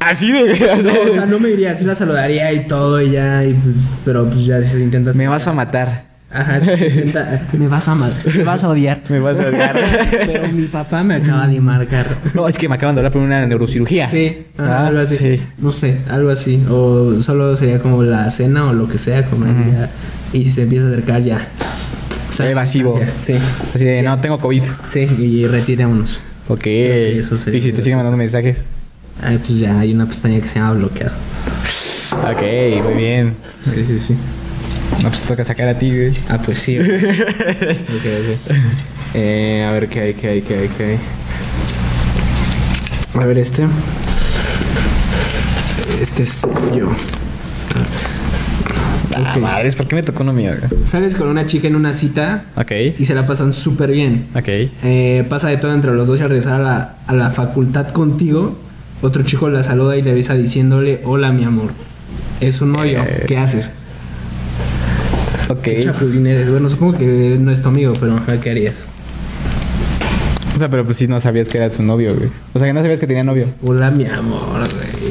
Así 0.00 0.32
de... 0.32 0.58
No, 0.82 1.10
o 1.10 1.14
sea, 1.14 1.26
no 1.26 1.38
me 1.38 1.48
diría, 1.50 1.74
sí 1.76 1.84
la 1.84 1.94
saludaría 1.94 2.52
y 2.52 2.66
todo 2.66 3.00
y 3.00 3.10
ya, 3.12 3.44
y 3.44 3.54
pues, 3.54 3.94
pero 4.04 4.24
pues 4.26 4.44
ya 4.46 4.62
si 4.62 4.70
se 4.70 4.80
intenta... 4.80 5.12
Me 5.12 5.28
vas 5.28 5.46
a 5.46 5.52
matar. 5.52 6.10
Ajá, 6.32 6.60
si 6.60 6.66
se 6.66 6.86
intenta... 6.88 7.42
me 7.52 7.66
vas 7.68 7.88
a 7.88 7.94
ma- 7.94 8.12
me 8.36 8.44
vas 8.44 8.62
a 8.64 8.68
odiar. 8.68 9.02
Me 9.08 9.18
vas 9.20 9.38
a 9.40 9.48
odiar. 9.48 9.76
Pero 10.10 10.48
mi 10.52 10.66
papá 10.66 11.02
me 11.02 11.14
acaba 11.16 11.46
de 11.48 11.60
marcar. 11.60 12.16
No, 12.34 12.46
es 12.48 12.56
que 12.56 12.68
me 12.68 12.74
acaban 12.76 12.94
de 12.94 13.00
hablar 13.00 13.12
por 13.12 13.22
una 13.22 13.44
neurocirugía. 13.46 14.08
Sí, 14.10 14.46
ah, 14.58 14.82
Ah, 14.82 14.86
algo 14.88 15.00
así. 15.00 15.16
sí. 15.16 15.40
No 15.58 15.72
sé, 15.72 15.98
algo 16.08 16.30
así. 16.30 16.62
O 16.70 17.20
solo 17.20 17.56
sería 17.56 17.78
como 17.80 18.02
la 18.02 18.30
cena 18.30 18.66
o 18.66 18.72
lo 18.72 18.88
que 18.88 18.98
sea, 18.98 19.24
como 19.24 19.44
Ujú. 19.44 19.72
ya, 19.72 19.90
y 20.32 20.44
si 20.44 20.50
se 20.52 20.62
empieza 20.62 20.86
a 20.86 20.88
acercar 20.90 21.22
ya. 21.22 21.46
O 22.28 22.32
sea, 22.32 22.48
Evasivo. 22.48 23.00
Sí, 23.22 23.34
Así 23.74 23.84
de, 23.84 24.02
no, 24.02 24.18
tengo 24.20 24.38
COVID. 24.38 24.62
sí, 24.88 25.00
y 25.00 25.46
retirémonos. 25.48 26.22
Ok. 26.48 26.60
que 26.60 27.18
eso 27.18 27.36
sería- 27.38 27.58
y 27.58 27.60
si 27.60 27.72
te 27.72 27.82
siguen 27.82 27.98
mandando 27.98 28.16
mensajes. 28.16 28.58
Ay, 29.22 29.38
pues 29.38 29.58
ya 29.58 29.78
hay 29.78 29.92
una 29.92 30.06
pestaña 30.06 30.40
que 30.40 30.48
se 30.48 30.58
llama 30.58 30.72
bloqueado. 30.72 31.12
Ok, 32.12 32.42
muy 32.84 32.94
bien. 32.94 33.34
Sí, 33.64 33.84
sí, 33.86 34.00
sí. 34.00 34.14
No, 35.02 35.08
pues 35.08 35.20
te 35.20 35.28
toca 35.28 35.44
sacar 35.44 35.68
a 35.68 35.78
ti, 35.78 35.90
güey. 35.90 36.12
Ah, 36.28 36.38
pues 36.44 36.58
sí. 36.60 36.78
ok, 36.80 36.86
ok. 36.86 38.56
Eh, 39.14 39.66
a 39.68 39.72
ver 39.72 39.88
qué 39.88 40.00
hay, 40.00 40.14
qué 40.14 40.28
hay, 40.28 40.42
qué 40.42 40.54
hay, 40.58 40.68
qué 40.68 40.84
hay. 40.84 40.98
A 43.20 43.26
ver 43.26 43.38
este. 43.38 43.64
Este 46.00 46.22
es 46.22 46.36
yo. 46.74 46.88
Ah, 49.16 49.36
madres, 49.38 49.74
¿por 49.74 49.86
qué 49.86 49.96
me 49.96 50.02
tocó 50.02 50.22
uno 50.22 50.32
mío, 50.32 50.52
güey? 50.58 50.86
Sales 50.86 51.14
con 51.16 51.28
una 51.28 51.46
chica 51.46 51.66
en 51.68 51.74
una 51.76 51.92
cita 51.94 52.44
Ok. 52.56 52.70
y 52.98 53.04
se 53.04 53.14
la 53.14 53.26
pasan 53.26 53.52
súper 53.52 53.90
bien. 53.90 54.26
Ok. 54.34 54.48
Eh, 54.48 55.26
pasa 55.28 55.48
de 55.48 55.56
todo 55.58 55.74
entre 55.74 55.92
los 55.92 56.06
dos 56.08 56.18
y 56.20 56.22
al 56.22 56.28
regresar 56.30 56.54
a 56.54 56.58
la, 56.64 56.94
a 57.06 57.14
la 57.14 57.30
facultad 57.30 57.88
contigo, 57.88 58.58
otro 59.02 59.22
chico 59.22 59.48
la 59.48 59.62
saluda 59.62 59.96
y 59.96 60.02
le 60.02 60.12
besa 60.14 60.34
diciéndole, 60.34 61.00
hola 61.04 61.32
mi 61.32 61.44
amor. 61.44 61.70
Es 62.40 62.56
su 62.56 62.66
novio, 62.66 63.02
Eh. 63.06 63.24
¿qué 63.26 63.36
haces? 63.38 63.70
Ok. 65.48 65.62
¿Qué 65.62 65.80
chapulín 65.82 66.26
eres? 66.26 66.50
Bueno, 66.50 66.68
supongo 66.68 66.96
que 66.98 67.36
no 67.40 67.50
es 67.50 67.60
tu 67.60 67.68
amigo, 67.68 67.92
pero 67.98 68.16
ajá, 68.16 68.40
¿qué 68.40 68.50
harías? 68.50 68.74
O 70.54 70.58
sea, 70.58 70.68
pero 70.68 70.84
pues 70.84 70.96
sí 70.98 71.08
no 71.08 71.18
sabías 71.20 71.48
que 71.48 71.58
era 71.58 71.70
su 71.70 71.82
novio, 71.82 72.14
güey. 72.14 72.28
O 72.52 72.58
sea, 72.58 72.68
que 72.68 72.74
no 72.74 72.80
sabías 72.82 73.00
que 73.00 73.06
tenía 73.06 73.24
novio. 73.24 73.46
Hola 73.62 73.90
mi 73.90 74.04
amor, 74.06 74.58
güey. 74.58 75.10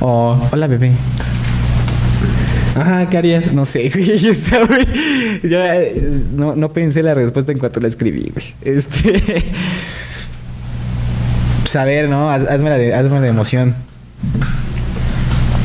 O, 0.00 0.48
hola, 0.52 0.66
bebé. 0.66 0.92
Ajá, 2.76 3.08
¿qué 3.08 3.16
harías? 3.18 3.52
No 3.52 3.64
sé, 3.64 3.90
güey. 3.94 4.18
Yo, 4.18 4.34
sé, 4.34 4.58
güey. 4.64 4.86
Yo, 5.42 5.58
eh, 5.64 6.20
no, 6.34 6.54
no 6.54 6.72
pensé 6.72 7.02
la 7.02 7.14
respuesta 7.14 7.52
en 7.52 7.58
cuanto 7.58 7.80
la 7.80 7.88
escribí, 7.88 8.30
güey. 8.32 8.46
Este. 8.62 9.44
Pues 11.68 11.76
a 11.76 11.84
ver, 11.84 12.08
¿no? 12.08 12.30
Haz- 12.30 12.46
hazme 12.48 12.70
la 12.70 12.78
de, 12.78 12.94
hazme 12.94 13.16
la 13.16 13.20
de 13.20 13.28
emoción. 13.28 13.74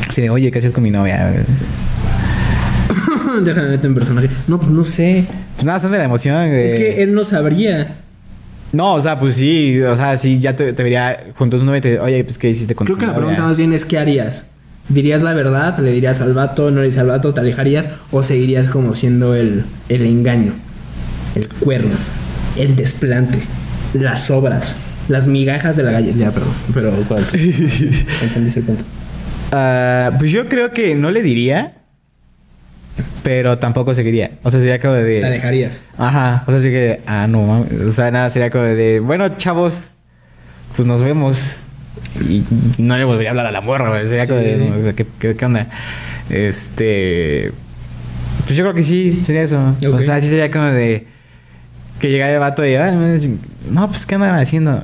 Así 0.06 0.20
de, 0.20 0.28
oye, 0.28 0.50
¿qué 0.50 0.58
haces 0.58 0.70
con 0.74 0.82
mi 0.82 0.90
novia? 0.90 1.32
Déjame 3.42 3.68
meter 3.70 3.86
en 3.86 3.94
personaje. 3.94 4.28
No, 4.46 4.58
pues 4.58 4.70
no 4.70 4.84
sé. 4.84 5.24
Pues 5.54 5.64
nada, 5.64 5.78
hazme 5.78 5.96
la 5.96 6.04
emoción, 6.04 6.46
güey. 6.50 6.66
Es 6.66 6.74
que 6.74 7.02
él 7.02 7.14
no 7.14 7.24
sabría. 7.24 7.96
No, 8.72 8.92
o 8.92 9.00
sea, 9.00 9.18
pues 9.18 9.36
sí, 9.36 9.80
o 9.80 9.96
sea, 9.96 10.18
sí, 10.18 10.38
ya 10.40 10.54
te, 10.54 10.74
te 10.74 10.82
vería 10.82 11.24
junto 11.38 11.56
a 11.56 11.60
tu 11.60 11.64
novia 11.64 11.78
y 11.78 11.80
te 11.80 11.98
oye, 12.00 12.22
pues 12.22 12.36
¿qué 12.36 12.50
hiciste 12.50 12.74
con 12.74 12.84
Creo 12.86 12.96
tu 12.96 13.00
que 13.00 13.06
la 13.06 13.12
novia?" 13.12 13.26
pregunta 13.28 13.48
más 13.48 13.56
bien 13.56 13.72
es: 13.72 13.86
¿qué 13.86 13.96
harías? 13.96 14.44
¿Dirías 14.90 15.22
la 15.22 15.32
verdad? 15.32 15.78
¿Le 15.78 15.90
dirías 15.90 16.20
al 16.20 16.34
vato? 16.34 16.70
¿No 16.70 16.80
le 16.82 16.88
dirías 16.88 17.00
al 17.00 17.06
vato? 17.06 17.32
¿Te 17.32 17.40
alejarías? 17.40 17.88
¿O 18.10 18.22
seguirías 18.22 18.68
como 18.68 18.92
siendo 18.94 19.34
el, 19.34 19.64
el 19.88 20.02
engaño? 20.04 20.52
El 21.34 21.48
cuerno. 21.48 21.94
El 22.58 22.76
desplante. 22.76 23.38
Las 23.94 24.30
obras. 24.30 24.76
Las 25.08 25.26
migajas 25.26 25.76
de 25.76 25.82
la 25.82 25.92
galleta. 25.92 26.16
Ya, 26.18 26.30
perdón. 26.30 26.52
Pero, 26.72 26.90
¿cuál? 27.08 27.26
¿Entendiste 27.32 28.60
el 28.60 28.66
punto? 28.66 28.84
Ah, 29.52 30.10
pues 30.18 30.30
yo 30.32 30.48
creo 30.48 30.72
que 30.72 30.94
no 30.94 31.10
le 31.10 31.22
diría, 31.22 31.74
pero 33.22 33.58
tampoco 33.58 33.94
seguiría. 33.94 34.32
O 34.42 34.50
sea, 34.50 34.60
sería 34.60 34.80
como 34.80 34.94
de... 34.94 35.20
¿Te 35.20 35.26
alejarías? 35.26 35.82
Ajá, 35.98 36.44
o 36.46 36.50
sea, 36.50 36.60
sí 36.60 36.68
que, 36.70 37.00
ah, 37.06 37.26
no, 37.28 37.42
mames. 37.46 37.72
o 37.80 37.92
sea, 37.92 38.10
nada, 38.10 38.30
sería 38.30 38.50
como 38.50 38.64
de, 38.64 39.00
bueno, 39.00 39.28
chavos, 39.36 39.84
pues 40.76 40.86
nos 40.88 41.02
vemos. 41.02 41.38
Y, 42.28 42.44
y 42.78 42.82
no 42.82 42.96
le 42.96 43.04
volvería 43.04 43.30
a 43.30 43.32
hablar 43.32 43.46
a 43.46 43.52
la 43.52 43.60
morra, 43.60 43.90
güey. 43.90 44.06
Sería 44.06 44.26
como 44.26 44.40
de, 44.40 44.70
o 44.80 44.82
sea, 44.82 44.92
¿qué, 44.94 45.06
qué, 45.18 45.36
qué 45.36 45.44
onda? 45.44 45.68
Este, 46.30 47.52
pues 48.46 48.56
yo 48.56 48.64
creo 48.64 48.74
que 48.74 48.82
sí, 48.82 49.20
sería 49.24 49.42
eso. 49.42 49.74
O 49.92 50.02
sea, 50.02 50.20
sí 50.20 50.28
sería 50.28 50.50
como 50.50 50.64
de, 50.66 51.06
que 52.00 52.10
llegara 52.10 52.32
el 52.34 52.40
vato 52.40 52.66
y, 52.66 52.74
"Ah, 52.74 52.90
no, 53.70 53.88
pues, 53.88 54.06
¿qué 54.06 54.14
andan 54.16 54.34
haciendo? 54.34 54.82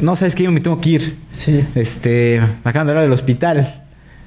No, 0.00 0.16
¿sabes 0.16 0.34
qué? 0.34 0.44
Yo 0.44 0.52
me 0.52 0.60
tengo 0.60 0.80
que 0.80 0.90
ir. 0.90 1.16
Sí. 1.32 1.64
Este, 1.74 2.40
me 2.40 2.70
acaban 2.70 2.86
de 2.86 2.92
hablar 2.92 3.04
del 3.04 3.12
hospital. 3.12 3.82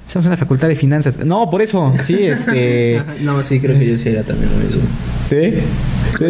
Estamos 0.06 0.26
en 0.26 0.30
la 0.32 0.36
facultad 0.36 0.68
de 0.68 0.76
finanzas. 0.76 1.24
No, 1.24 1.48
por 1.48 1.62
eso, 1.62 1.94
sí, 2.04 2.24
este, 2.24 3.02
No, 3.20 3.42
sí, 3.42 3.60
creo 3.60 3.78
que 3.78 3.86
yo 3.86 3.96
sí 3.96 4.10
haría 4.10 4.22
también 4.22 4.50
lo 4.52 4.58
mismo. 4.58 4.82
¿sí? 5.26 5.54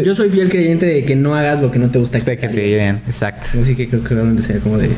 Yo 0.04 0.14
soy 0.14 0.30
fiel 0.30 0.48
creyente 0.48 0.86
de 0.86 1.04
que 1.04 1.16
no 1.16 1.34
hagas 1.34 1.60
lo 1.60 1.72
que 1.72 1.80
no 1.80 1.90
te 1.90 1.98
gusta. 1.98 2.20
Que 2.20 2.48
sí, 2.48 2.60
bien, 2.60 3.00
exacto. 3.06 3.48
Así 3.60 3.74
que 3.74 3.88
creo 3.88 4.04
que 4.04 4.14
realmente 4.14 4.44
sería 4.44 4.62
como 4.62 4.78
de. 4.78 4.90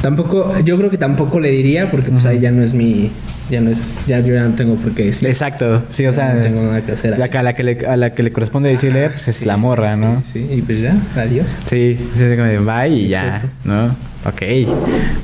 Tampoco, 0.00 0.58
yo 0.60 0.78
creo 0.78 0.90
que 0.90 0.96
tampoco 0.96 1.38
le 1.38 1.50
diría 1.50 1.90
porque 1.90 2.10
pues 2.10 2.24
ahí 2.24 2.40
ya 2.40 2.50
no 2.50 2.62
es 2.62 2.72
mi, 2.72 3.10
ya 3.50 3.60
no 3.60 3.70
es, 3.70 3.94
ya 4.06 4.20
yo 4.20 4.34
ya 4.34 4.42
no 4.44 4.54
tengo 4.54 4.76
por 4.76 4.92
qué 4.92 5.06
decir. 5.06 5.28
Exacto, 5.28 5.82
sí, 5.90 6.06
o 6.06 6.12
sea, 6.12 6.34
no 6.34 6.42
tengo 6.42 6.62
nada 6.62 6.80
que 6.82 6.92
hacer. 6.92 7.14
a, 7.14 7.42
la 7.42 7.52
que 7.54 7.62
le, 7.62 7.86
a 7.86 7.96
la 7.96 8.14
que 8.14 8.22
le 8.22 8.32
corresponde 8.32 8.68
decirle, 8.70 9.10
pues 9.10 9.28
es 9.28 9.36
Sí. 9.36 9.44
la 9.44 9.56
morra, 9.56 9.96
¿no? 9.96 10.22
Sí, 10.32 10.46
y 10.50 10.62
pues 10.62 10.80
ya, 10.80 10.94
adiós. 11.16 11.54
Sí, 11.66 11.98
sí, 12.14 12.24
es 12.24 12.38
como 12.38 12.64
bye 12.72 12.88
y 12.88 13.08
ya, 13.08 13.36
Exacto. 13.36 13.48
¿no? 13.64 13.86
Ok, 14.24 14.42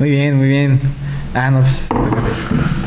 muy 0.00 0.10
bien, 0.10 0.36
muy 0.36 0.48
bien. 0.48 0.80
Ah, 1.34 1.50
no, 1.50 1.60
pues. 1.60 2.77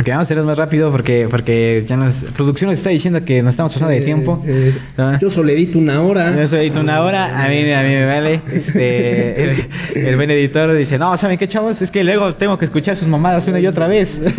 Ok, 0.00 0.08
vamos 0.08 0.20
a 0.20 0.22
hacerlo 0.22 0.44
más 0.44 0.56
rápido 0.56 0.90
porque, 0.90 1.26
porque 1.30 1.84
ya 1.86 1.94
nos. 1.94 2.24
Producción 2.34 2.70
nos 2.70 2.78
está 2.78 2.88
diciendo 2.88 3.22
que 3.22 3.42
nos 3.42 3.52
estamos 3.52 3.72
pasando 3.74 3.92
de 3.92 3.98
Sí, 3.98 4.04
tiempo. 4.06 4.40
sí, 4.42 4.72
sí. 4.72 4.78
Ah. 4.96 5.18
Yo 5.20 5.28
solo 5.28 5.50
edito 5.50 5.78
una 5.78 6.00
hora. 6.00 6.34
Yo 6.34 6.48
soy 6.48 6.60
edito 6.60 6.80
una 6.80 7.02
hora, 7.02 7.44
a 7.44 7.48
mí, 7.48 7.70
a 7.70 7.82
mí 7.82 7.88
me 7.90 8.06
vale. 8.06 8.40
Este, 8.50 9.42
el, 9.44 9.68
el 9.94 10.16
buen 10.16 10.30
editor 10.30 10.72
dice, 10.74 10.98
no, 10.98 11.14
¿saben 11.18 11.36
qué, 11.36 11.46
chavos? 11.48 11.82
Es 11.82 11.90
que 11.90 12.02
luego 12.02 12.34
tengo 12.34 12.58
que 12.58 12.64
escuchar 12.64 12.96
sus 12.96 13.08
mamadas 13.08 13.46
una 13.48 13.60
y 13.60 13.66
otra 13.66 13.86
vez. 13.88 14.20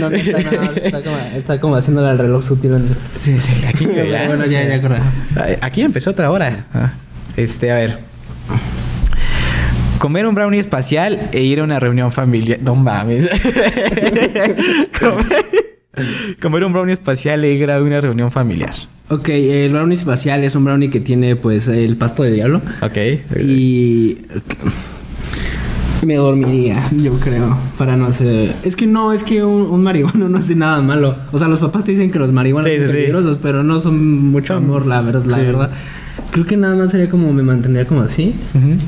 No, 0.00 0.08
no, 0.08 0.10
no, 0.10 0.16
está 0.16 1.02
como, 1.02 1.16
está 1.34 1.60
como 1.60 1.76
haciéndole 1.76 2.08
al 2.08 2.18
reloj 2.18 2.42
sutil. 2.42 2.70
Sí, 3.22 3.36
sí, 3.40 3.52
aquí 3.66 3.86
ya. 3.94 4.24
Bueno, 4.26 4.46
ya, 4.46 4.64
ya, 4.64 5.58
Aquí 5.60 5.82
empezó 5.82 6.10
otra 6.10 6.30
hora. 6.30 6.64
Ah, 6.72 6.92
Este, 7.36 7.70
a 7.70 7.74
ver. 7.74 7.98
Comer 10.00 10.26
un 10.26 10.34
brownie 10.34 10.58
espacial 10.60 11.28
e 11.32 11.42
ir 11.42 11.60
a 11.60 11.64
una 11.64 11.78
reunión 11.78 12.10
familiar. 12.10 12.58
No 12.62 12.74
mames. 12.74 13.28
comer, 14.98 15.44
comer 16.40 16.64
un 16.64 16.72
brownie 16.72 16.94
espacial 16.94 17.44
e 17.44 17.52
ir 17.52 17.70
a 17.70 17.80
una 17.82 18.00
reunión 18.00 18.32
familiar. 18.32 18.72
Ok, 19.10 19.28
el 19.28 19.72
brownie 19.72 19.96
espacial 19.96 20.42
es 20.42 20.54
un 20.54 20.64
brownie 20.64 20.88
que 20.88 21.00
tiene 21.00 21.36
pues 21.36 21.68
el 21.68 21.96
pasto 21.96 22.22
de 22.22 22.30
diablo. 22.32 22.62
Ok. 22.80 22.96
Y 23.44 24.18
me 26.06 26.14
dormiría, 26.14 26.82
yo 26.96 27.18
creo, 27.20 27.58
para 27.76 27.94
no 27.96 28.06
hacer... 28.06 28.54
Es 28.62 28.76
que 28.76 28.86
no, 28.86 29.12
es 29.12 29.22
que 29.22 29.44
un, 29.44 29.62
un 29.62 29.82
marihuano 29.82 30.30
no 30.30 30.38
hace 30.38 30.54
nada 30.54 30.80
malo. 30.80 31.14
O 31.30 31.38
sea, 31.38 31.46
los 31.48 31.58
papás 31.58 31.84
te 31.84 31.90
dicen 31.92 32.10
que 32.10 32.18
los 32.18 32.32
marihuanos 32.32 32.70
Sí, 32.70 32.78
son 32.78 32.86
sí, 32.86 32.92
sí. 32.92 32.98
peligrosos, 33.00 33.38
pero 33.42 33.62
no 33.62 33.80
son 33.80 34.30
mucho 34.30 34.54
amor, 34.54 34.86
la 34.86 35.02
verdad, 35.02 35.24
la 35.26 35.36
verdad. 35.38 35.70
Creo 36.30 36.46
que 36.46 36.56
nada 36.56 36.74
más 36.74 36.90
sería 36.92 37.10
como 37.10 37.30
me 37.34 37.42
mantendría 37.42 37.84
como 37.86 38.00
así. 38.00 38.34
Ujú. 38.54 38.78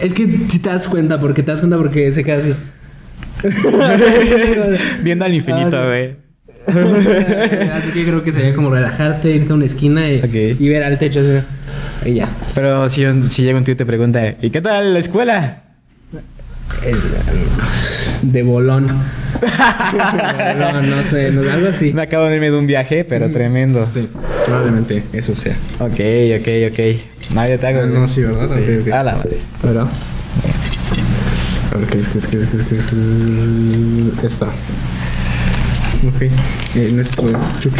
Es 0.00 0.14
que 0.14 0.26
si 0.50 0.58
te 0.58 0.68
das 0.68 0.88
cuenta, 0.88 1.20
porque 1.20 1.42
te 1.42 1.50
das 1.50 1.60
cuenta 1.60 1.76
porque 1.76 2.10
se 2.12 2.24
queda 2.24 2.38
así. 2.38 2.54
Viendo 5.02 5.24
al 5.24 5.34
infinito, 5.34 5.76
Ah, 5.76 5.86
güey. 5.86 6.16
así 6.66 7.90
que 7.94 8.04
creo 8.04 8.22
que 8.22 8.32
sería 8.32 8.54
como 8.54 8.70
relajarte, 8.70 9.30
irte 9.30 9.52
a 9.52 9.54
una 9.54 9.64
esquina 9.64 10.08
y, 10.08 10.68
ver 10.68 10.84
al 10.84 10.98
techo 10.98 11.20
así. 11.20 12.10
Y 12.10 12.14
ya. 12.14 12.28
Pero 12.54 12.88
si, 12.88 13.00
llega 13.00 13.58
un 13.58 13.64
tío 13.64 13.72
y 13.72 13.76
te 13.76 13.86
pregunta, 13.86 14.34
¿y 14.40 14.50
qué 14.50 14.60
tal 14.60 14.92
la 14.92 14.98
escuela? 14.98 15.62
Es, 16.84 16.96
de 18.22 18.42
bolón. 18.42 18.88
bolón, 20.52 20.90
no 20.90 21.02
sé, 21.04 21.30
no, 21.30 21.50
algo 21.50 21.68
así. 21.68 21.92
Me 21.92 22.02
acabo 22.02 22.26
de 22.26 22.36
irme 22.36 22.50
de 22.50 22.58
un 22.58 22.66
viaje, 22.66 23.04
pero 23.04 23.30
tremendo. 23.30 23.88
Sí, 23.88 24.08
probablemente 24.50 25.02
eso 25.12 25.34
sea. 25.34 25.56
Ok, 25.78 26.00
ok, 26.40 26.48
ok. 26.70 27.34
Nadie 27.34 27.58
te 27.58 27.66
hago. 27.66 27.80
Ah, 27.82 27.86
no, 27.86 28.08
sí, 28.08 28.22
¿verdad? 28.22 28.50
Ok, 28.50 28.58
ok. 28.86 28.92
A 28.92 29.02
la 29.04 29.14
madre. 29.14 29.36
¿Verdad? 29.62 29.86
A 31.72 31.78
ver, 31.78 31.88
¿qué 31.88 31.98
es? 31.98 32.08
¿Qué 32.08 32.18
es? 32.18 32.26
¿Qué 32.26 32.38
es? 32.38 32.48
¿Qué 32.48 32.58
es? 32.58 32.62
¿Qué 32.64 32.76
es? 32.76 34.24
Esta. 34.32 34.46
Ok. 34.46 36.22
Eh, 36.76 36.90
no 36.92 37.02
es 37.02 37.10
tu- 37.10 37.26
chuchu. 37.60 37.76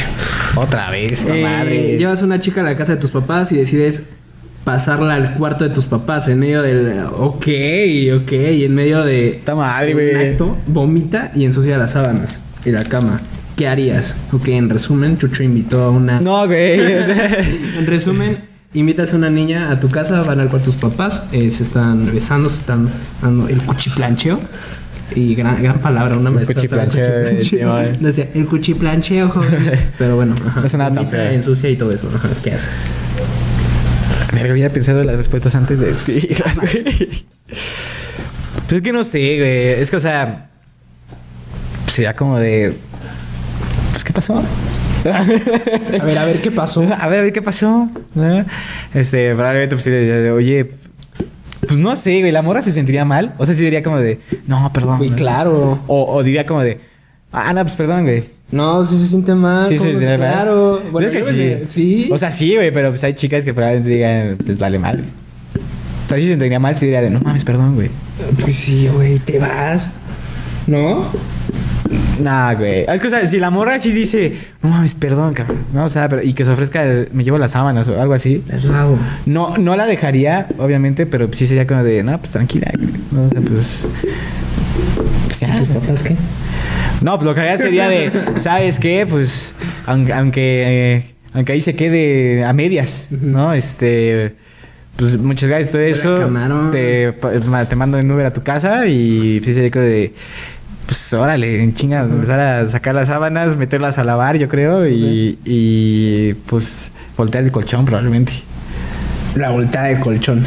Otra 0.57 0.91
vez, 0.91 1.25
la 1.25 1.37
Eh, 1.37 1.43
madre. 1.43 1.97
llevas 1.99 2.23
una 2.23 2.39
chica 2.41 2.61
a 2.61 2.65
la 2.65 2.77
casa 2.77 2.95
de 2.95 3.01
tus 3.01 3.11
papás 3.11 3.51
y 3.53 3.57
decides 3.57 4.03
pasarla 4.65 5.15
al 5.15 5.35
cuarto 5.35 5.65
de 5.67 5.71
tus 5.75 5.87
papás 5.87 6.29
en 6.29 6.39
medio 6.39 6.61
del... 6.63 7.05
Ok, 7.17 7.47
ok, 8.23 8.33
y 8.33 8.65
en 8.65 8.75
medio 8.75 9.05
de... 9.05 9.31
Está 9.31 9.55
madre, 9.55 9.95
un 9.95 10.01
güey. 10.01 10.31
acto, 10.33 10.57
vomita 10.67 11.33
y 11.35 11.45
ensucia 11.47 11.79
las 11.79 11.93
sábanas 11.93 12.39
y 12.65 12.71
la 12.71 12.85
cama. 12.85 13.21
¿Qué 13.61 13.69
harías? 13.69 14.17
Ok, 14.33 14.49
en 14.49 14.71
resumen, 14.71 15.19
Chucho 15.19 15.43
invitó 15.43 15.83
a 15.83 15.91
una... 15.91 16.19
No, 16.19 16.47
güey. 16.47 16.81
En 17.77 17.87
resumen, 17.87 18.39
invitas 18.73 19.13
a 19.13 19.17
una 19.17 19.29
niña 19.29 19.71
a 19.71 19.79
tu 19.79 19.91
casa, 19.91 20.23
van 20.23 20.41
al 20.41 20.49
cuarto 20.49 20.71
de 20.71 20.73
tus 20.73 20.81
papás, 20.81 21.25
eh, 21.31 21.51
se 21.51 21.65
están 21.65 22.11
besando, 22.11 22.49
se 22.49 22.61
están 22.61 22.89
dando 23.21 23.49
el 23.49 23.59
cuchiplancheo. 23.59 24.41
Y 25.15 25.35
gran, 25.35 25.63
gran 25.63 25.79
palabra, 25.79 26.17
una 26.17 26.31
maestra. 26.31 26.55
cuchiplancheo, 26.55 27.43
sí, 27.43 27.59
madre. 27.63 27.99
Decía, 28.01 28.29
el 28.33 28.47
cuchiplancheo, 28.47 29.29
jóvenes. 29.29 29.79
Pero 29.99 30.17
bueno, 30.17 30.35
ajá. 30.47 30.63
No 30.63 30.69
sonaba 30.71 30.95
tan 30.95 31.05
Vomita, 31.05 31.23
feo. 31.23 31.31
ensucia 31.33 31.69
y 31.69 31.77
todo 31.77 31.93
eso. 31.93 32.11
Ajá, 32.15 32.31
¿Qué 32.43 32.55
haces? 32.55 32.81
Me 34.33 34.41
había 34.41 34.73
pensado 34.73 35.05
las 35.05 35.17
respuestas 35.17 35.55
antes 35.55 35.81
de 35.81 35.91
escribirlas, 35.91 36.59
güey. 36.59 37.27
Pues 37.45 38.73
es 38.73 38.81
que 38.81 38.93
no 38.93 39.05
sé, 39.05 39.37
güey. 39.37 39.83
Es 39.83 39.91
que, 39.91 39.97
o 39.97 40.01
sea. 40.01 40.49
Sería 41.89 42.15
como 42.15 42.39
de. 42.39 42.89
Pues, 44.27 44.41
¿qué 45.03 45.11
pasó? 45.11 45.11
A 45.15 46.05
ver, 46.05 46.19
a 46.19 46.25
ver, 46.25 46.41
¿qué 46.43 46.51
pasó? 46.51 46.83
A 47.01 47.09
ver, 47.09 47.21
a 47.21 47.23
ver 47.23 47.33
qué 47.33 47.43
pasó. 47.43 47.89
Este, 48.95 49.35
probablemente, 49.35 49.75
pues, 49.77 49.85
de- 49.85 50.31
oye. 50.31 50.71
Pues 51.67 51.79
no 51.79 51.95
sé, 51.97 52.21
güey. 52.21 52.33
La 52.33 52.43
morra 52.43 52.63
se 52.63 52.71
sentiría 52.73 53.05
mal. 53.05 53.35
O 53.39 53.47
sea, 53.47 53.55
sí 53.55 53.63
diría 53.65 53.83
como 53.83 53.99
de. 53.99 54.21
No, 54.47 54.71
perdón. 54.73 54.99
Güey, 54.99 55.11
claro. 55.11 55.79
O, 55.87 56.15
o 56.15 56.23
diría 56.23 56.45
como 56.47 56.61
de. 56.63 56.81
Ah, 57.33 57.53
no, 57.53 57.63
pues 57.63 57.77
perdón, 57.77 58.05
güey. 58.05 58.25
No, 58.51 58.85
sí 58.85 58.99
se 58.99 59.07
siente 59.07 59.35
mal. 59.35 59.69
Sí, 59.69 59.77
¿cómo 59.77 59.91
sí, 59.91 59.97
claro. 60.17 60.83
Bueno, 60.91 61.09
es 61.09 61.17
que 61.17 61.23
sí. 61.23 61.57
sí. 61.67 62.11
O 62.13 62.19
sea, 62.19 62.33
sí, 62.33 62.55
güey, 62.57 62.73
pero 62.73 62.89
pues 62.91 63.05
hay 63.05 63.15
chicas 63.15 63.45
que 63.45 63.55
probablemente 63.55 63.91
digan, 63.91 64.37
les 64.45 64.59
vale 64.59 64.79
mal. 64.79 65.05
O 66.07 66.09
sea, 66.09 66.19
si 66.19 66.25
se 66.25 66.31
sentiría 66.31 66.59
mal, 66.59 66.77
sí 66.77 66.87
diría, 66.87 67.09
no 67.09 67.21
mames, 67.21 67.45
perdón, 67.45 67.77
güey. 67.77 67.91
Pues 68.41 68.57
sí, 68.57 68.89
güey, 68.93 69.19
te 69.21 69.39
vas. 69.39 69.91
¿No? 70.67 71.05
Nah, 72.21 72.55
güey. 72.55 72.85
Es 72.89 73.01
que, 73.01 73.07
o 73.07 73.11
sea, 73.11 73.27
si 73.27 73.39
la 73.39 73.51
morra 73.51 73.81
sí 73.81 73.93
dice, 73.93 74.39
no 74.63 74.71
mames, 74.71 74.95
perdón, 74.95 75.35
cabrón. 75.35 75.59
No, 75.73 75.85
o 75.85 75.89
sea, 75.89 76.09
pero, 76.09 76.23
y 76.23 76.33
que 76.33 76.45
se 76.45 76.51
ofrezca, 76.51 76.85
me 77.13 77.25
llevo 77.25 77.39
las 77.39 77.53
sábanas 77.53 77.89
o 77.89 78.01
algo 78.01 78.15
así. 78.15 78.43
Es 78.53 78.65
lavo. 78.65 78.99
No, 79.27 79.59
no 79.59 79.77
la 79.77 79.87
dejaría, 79.87 80.47
obviamente, 80.59 81.07
pero 81.07 81.29
sí 81.33 81.47
sería 81.47 81.67
como 81.67 81.83
de, 81.83 82.03
no, 82.03 82.19
pues 82.19 82.33
tranquila, 82.33 82.71
güey. 82.77 82.91
No, 83.11 83.25
o 83.25 83.31
sea, 83.31 83.41
pues. 83.41 83.89
pues 85.27 85.41
ya, 85.41 85.59
¿Tus 85.59 85.69
papás 85.69 86.03
qué? 86.03 86.17
No, 87.03 87.17
pues 87.17 87.27
lo 87.27 87.35
que 87.35 87.41
haría 87.41 87.59
sería 87.59 87.89
de, 87.89 88.11
¿sabes 88.37 88.79
qué? 88.79 89.07
Pues, 89.09 89.55
aunque, 89.87 90.13
aunque, 90.13 90.97
eh, 90.97 91.05
aunque 91.33 91.53
ahí 91.53 91.61
se 91.61 91.75
quede 91.75 92.45
a 92.45 92.53
medias, 92.53 93.07
¿no? 93.11 93.55
Este, 93.55 94.35
pues 94.97 95.17
muchas 95.17 95.49
gracias, 95.49 95.73
todo 95.73 95.83
eso. 95.83 96.15
Te, 96.71 97.13
te 97.69 97.77
mando 97.77 97.99
en 97.99 98.11
Uber 98.11 98.27
a 98.27 98.33
tu 98.35 98.43
casa 98.43 98.87
y 98.87 99.41
sí 99.43 99.55
sería 99.55 99.71
como 99.71 99.87
de, 99.87 100.13
pues 100.91 101.13
órale, 101.13 101.63
en 101.63 101.73
chinga, 101.73 102.01
empezar 102.01 102.41
a 102.41 102.69
sacar 102.69 102.97
las 102.97 103.07
sábanas, 103.07 103.57
meterlas 103.57 103.97
a 103.99 104.03
lavar, 104.03 104.37
yo 104.39 104.49
creo, 104.49 104.89
y, 104.89 105.39
y 105.45 106.35
pues 106.47 106.91
voltear 107.17 107.45
el 107.45 107.53
colchón 107.53 107.85
probablemente. 107.85 108.33
La 109.37 109.51
volteada 109.51 109.87
de 109.87 110.01
colchón. 110.01 110.45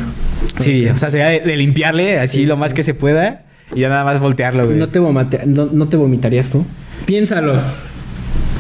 Sí, 0.59 0.85
o 0.89 0.97
sea, 0.97 1.09
sería 1.11 1.27
de, 1.29 1.39
de 1.39 1.55
limpiarle 1.55 2.19
así 2.19 2.39
Sí, 2.39 2.45
lo 2.45 2.55
sí. 2.55 2.59
más 2.59 2.73
que 2.73 2.83
se 2.83 2.93
pueda 2.93 3.43
y 3.73 3.79
ya 3.79 3.87
nada 3.87 4.03
más 4.03 4.19
voltearlo, 4.19 4.65
güey. 4.65 4.75
¿No 4.77 4.89
te, 4.89 4.99
vomate- 4.99 5.45
no, 5.45 5.67
no 5.71 5.87
te 5.87 5.95
vomitarías 5.95 6.49
tú? 6.49 6.65
Piénsalo. 7.05 7.61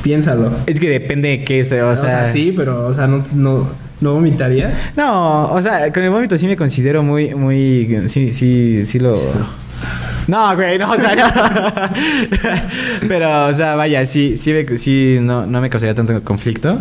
Piénsalo. 0.03 0.51
Es 0.65 0.79
que 0.79 0.89
depende 0.89 1.27
de 1.29 1.43
qué 1.43 1.65
sea, 1.65 1.85
o 1.87 1.89
O 1.91 1.95
sea... 1.97 2.23
sea, 2.23 2.31
sí, 2.31 2.53
pero, 2.55 2.87
o 2.87 2.93
sea, 2.93 3.07
no, 3.07 3.25
no, 3.33 3.69
no 3.99 4.13
vomitarías. 4.13 4.73
No, 4.95 5.51
o 5.51 5.61
sea, 5.61 5.91
con 5.91 6.01
el 6.01 6.11
vómito 6.11 6.37
sí 6.37 6.47
me 6.47 6.55
considero 6.55 7.03
muy, 7.03 7.35
muy... 7.35 8.03
Sí, 8.07 8.31
sí, 8.31 8.83
sí 8.85 8.99
lo... 8.99 9.19
No, 10.27 10.55
güey, 10.55 10.77
no, 10.77 10.91
o 10.91 10.97
sea, 10.97 11.15
no. 11.15 11.29
Pero, 13.07 13.47
o 13.47 13.53
sea, 13.53 13.75
vaya, 13.75 14.05
sí, 14.05 14.35
sí, 14.37 15.17
no, 15.21 15.45
no 15.45 15.61
me 15.61 15.69
causaría 15.69 15.95
tanto 15.95 16.23
conflicto. 16.23 16.79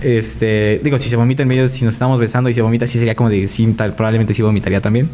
Este, 0.00 0.80
digo, 0.82 0.98
si 0.98 1.08
se 1.08 1.16
vomita 1.16 1.42
en 1.42 1.48
medio, 1.48 1.68
si 1.68 1.84
nos 1.84 1.94
estamos 1.94 2.18
besando 2.18 2.48
y 2.48 2.54
se 2.54 2.62
vomita, 2.62 2.86
sí 2.86 2.98
sería 2.98 3.14
como 3.14 3.28
de 3.28 3.46
sí, 3.48 3.66
tal, 3.76 3.94
probablemente 3.94 4.34
sí 4.34 4.42
vomitaría 4.42 4.80
también. 4.80 5.08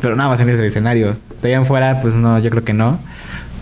Pero 0.00 0.16
nada 0.16 0.30
más 0.30 0.40
en 0.40 0.48
ese 0.50 0.66
escenario. 0.66 1.16
De 1.42 1.48
ahí 1.48 1.54
en 1.54 1.66
fuera, 1.66 2.00
pues 2.00 2.14
no, 2.14 2.38
yo 2.38 2.50
creo 2.50 2.64
que 2.64 2.72
no. 2.74 2.98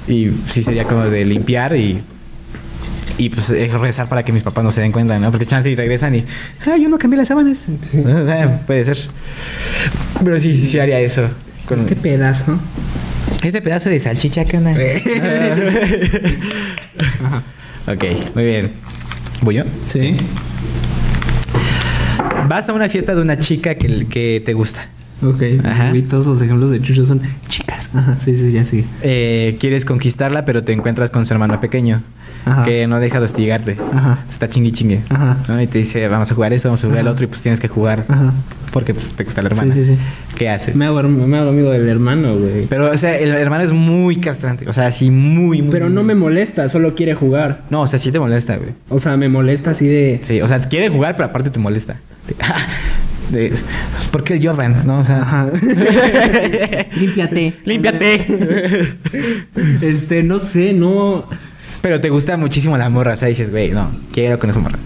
Y 0.09 0.31
sí 0.49 0.63
sería 0.63 0.85
como 0.85 1.05
de 1.05 1.25
limpiar 1.25 1.77
y. 1.77 2.03
Y 3.19 3.29
pues 3.29 3.51
eh, 3.51 3.71
rezar 3.79 4.09
para 4.09 4.25
que 4.25 4.33
mis 4.33 4.43
papás 4.43 4.65
no 4.65 4.73
se 4.73 4.81
den 4.81 4.91
cuenta, 4.91 5.19
¿no? 5.19 5.31
Porque 5.31 5.47
chance 5.47 5.71
y 5.71 5.77
regresan 5.77 6.15
y. 6.15 6.25
Ah, 6.67 6.77
yo 6.77 6.89
no 6.89 6.99
cambié 6.99 7.19
las 7.19 7.29
sábanas. 7.29 7.67
Sí. 7.83 7.99
O 7.99 8.25
sea, 8.25 8.61
puede 8.67 8.85
ser. 8.85 8.99
Pero 10.25 10.41
sí, 10.41 10.67
sí 10.67 10.79
haría 10.79 10.99
eso. 10.99 11.29
Con 11.69 11.87
Qué 11.87 11.95
pedazo. 11.95 12.59
Este 13.49 13.63
pedazo 13.63 13.91
de 13.91 14.01
salchicha 14.01 14.45
que 14.45 14.57
onda. 14.59 14.71
ok, 17.87 18.05
muy 18.35 18.45
bien. 18.45 18.71
¿Voy 19.43 19.57
yo? 19.57 19.65
Sí. 19.93 20.17
Vas 22.49 22.69
a 22.69 22.73
una 22.73 22.89
fiesta 22.89 23.15
de 23.15 23.23
una 23.23 23.39
chica 23.39 23.75
que, 23.75 24.07
que 24.07 24.43
te 24.45 24.53
gusta. 24.53 24.89
Ok. 25.23 25.43
Ajá. 25.65 25.97
Y 25.97 26.03
todos 26.03 26.27
los 26.27 26.43
ejemplos 26.43 26.71
de 26.71 26.81
Chucho 26.83 27.07
son 27.07 27.21
chicas. 27.49 27.91
Ajá, 27.95 28.17
sí, 28.19 28.37
sí, 28.37 28.53
ya 28.53 28.65
sí. 28.65 28.85
Eh, 29.03 29.57
quieres 29.61 29.85
conquistarla, 29.85 30.45
pero 30.45 30.65
te 30.65 30.73
encuentras 30.73 31.11
con 31.11 31.25
su 31.27 31.33
hermano 31.33 31.61
pequeño. 31.61 32.03
Ajá. 32.45 32.65
Que 32.65 32.87
no 32.87 32.99
deja 33.01 33.19
de 33.21 33.25
hostigarte. 33.27 33.77
Ajá. 33.95 34.19
Está 34.29 34.49
chingui 34.49 34.73
chingue. 34.73 35.01
Ajá. 35.09 35.37
¿no? 35.49 35.61
Y 35.63 35.67
te 35.67 35.79
dice, 35.79 36.07
vamos 36.09 36.31
a 36.31 36.35
jugar 36.35 36.53
esto, 36.53 36.69
vamos 36.69 36.83
a 36.83 36.87
jugar 36.87 37.01
el 37.01 37.09
otro, 37.09 37.25
y 37.25 37.29
pues 37.29 37.43
tienes 37.43 37.61
que 37.61 37.69
jugar. 37.69 38.05
Ajá. 38.09 38.33
Porque 38.73 38.95
pues 38.95 39.11
te 39.11 39.25
gusta 39.25 39.43
la 39.43 39.49
hermana. 39.51 39.73
Sí, 39.75 39.83
sí, 39.85 39.89
sí. 39.95 39.99
¿Qué 40.37 40.49
haces? 40.49 40.75
Me 40.75 40.87
hago, 40.87 41.03
me 41.03 41.37
hago 41.39 41.51
amigo 41.51 41.71
del 41.71 41.87
hermano, 41.89 42.35
güey. 42.37 42.67
Pero, 42.71 42.91
o 42.91 42.97
sea, 42.97 43.19
el 43.19 43.31
hermano 43.35 43.65
es 43.65 43.71
muy 43.73 44.17
castrante. 44.17 44.67
O 44.69 44.73
sea, 44.73 44.87
así 44.87 45.11
muy, 45.11 45.61
muy. 45.61 45.71
Pero 45.71 45.91
no 45.91 46.03
me 46.03 46.15
molesta, 46.15 46.69
solo 46.71 46.95
quiere 46.95 47.15
jugar. 47.15 47.63
No, 47.69 47.83
o 47.83 47.87
sea, 47.87 47.99
sí 47.99 48.11
te 48.11 48.19
molesta, 48.19 48.57
güey. 48.57 48.71
O 48.89 48.99
sea, 48.99 49.17
me 49.19 49.29
molesta 49.29 49.73
así 49.73 49.87
de. 49.87 50.21
Sí, 50.23 50.41
o 50.41 50.49
sea, 50.49 50.59
quiere 50.61 50.89
jugar, 50.89 51.17
pero 51.17 51.29
aparte 51.29 51.51
te 51.51 51.59
molesta. 51.59 51.97
De- 53.31 53.53
¿Por 54.11 54.25
qué 54.25 54.35
el 54.35 54.47
Jordan? 54.47 54.83
No, 54.87 54.99
o 55.01 55.05
sea. 55.05 55.21
Ajá. 55.23 55.47
Límpiate. 56.97 57.55
Límpiate. 57.65 58.97
Este, 59.81 60.23
no 60.23 60.39
sé, 60.39 60.73
no. 60.73 61.27
Pero 61.83 62.01
te 62.01 62.09
gusta 62.09 62.37
muchísimo 62.37 62.79
la 62.79 62.89
morra. 62.89 63.13
O 63.13 63.17
sea, 63.17 63.29
dices, 63.29 63.51
güey, 63.51 63.73
no, 63.73 63.91
quiero 64.13 64.39
con 64.39 64.49
esa 64.49 64.61
morra. 64.61 64.79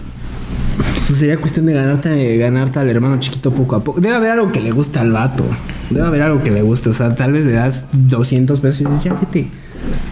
Pues 1.07 1.19
sería 1.19 1.37
cuestión 1.37 1.65
de 1.67 1.73
ganarte, 1.73 2.37
ganarte 2.37 2.79
al 2.79 2.89
hermano 2.89 3.19
chiquito 3.19 3.51
poco 3.51 3.77
a 3.77 3.83
poco. 3.83 4.01
Debe 4.01 4.15
haber 4.15 4.31
algo 4.31 4.51
que 4.51 4.59
le 4.59 4.71
guste 4.71 4.99
al 4.99 5.11
vato. 5.11 5.45
Debe 5.89 6.05
haber 6.05 6.23
algo 6.23 6.43
que 6.43 6.51
le 6.51 6.61
guste. 6.61 6.89
O 6.89 6.93
sea, 6.93 7.15
tal 7.15 7.31
vez 7.31 7.45
le 7.45 7.53
das 7.53 7.85
200 7.93 8.59
pesos 8.59 8.81
y 8.81 8.85
dices, 8.85 9.03
ya 9.03 9.13
vete. 9.13 9.47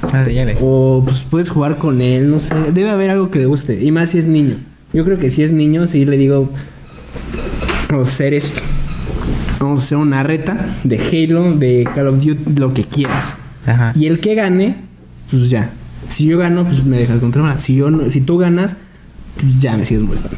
Ah. 0.03 0.25
O 0.61 1.03
pues 1.05 1.25
puedes 1.29 1.49
jugar 1.49 1.77
con 1.77 2.01
él, 2.01 2.29
no 2.29 2.39
sé. 2.39 2.55
Debe 2.71 2.91
haber 2.91 3.09
algo 3.09 3.29
que 3.29 3.39
le 3.39 3.45
guste. 3.45 3.83
Y 3.83 3.91
más 3.91 4.11
si 4.11 4.19
es 4.19 4.27
niño. 4.27 4.57
Yo 4.93 5.03
creo 5.03 5.17
que 5.17 5.29
si 5.29 5.43
es 5.43 5.51
niño, 5.51 5.87
sí 5.87 6.05
le 6.05 6.17
digo. 6.17 6.49
Vamos 7.89 8.07
a 8.07 8.11
hacer 8.11 8.33
esto. 8.33 8.61
Vamos 9.59 9.81
a 9.81 9.83
hacer 9.83 9.97
una 9.97 10.23
reta 10.23 10.77
de 10.83 10.97
Halo, 10.99 11.55
de 11.55 11.87
Call 11.93 12.07
of 12.07 12.23
Duty, 12.23 12.53
lo 12.55 12.73
que 12.73 12.83
quieras. 12.83 13.35
Ajá. 13.65 13.91
Y 13.95 14.05
el 14.05 14.19
que 14.19 14.35
gane, 14.35 14.77
pues 15.29 15.49
ya. 15.49 15.71
Si 16.09 16.25
yo 16.25 16.37
gano, 16.37 16.65
pues 16.65 16.83
me 16.85 16.97
dejas 16.97 17.19
controlar. 17.19 17.59
Si 17.59 17.75
yo 17.75 17.89
no- 17.91 18.09
si 18.09 18.21
tú 18.21 18.37
ganas, 18.37 18.75
pues 19.39 19.59
ya 19.59 19.75
me 19.77 19.85
sigues 19.85 20.03
molestando. 20.03 20.37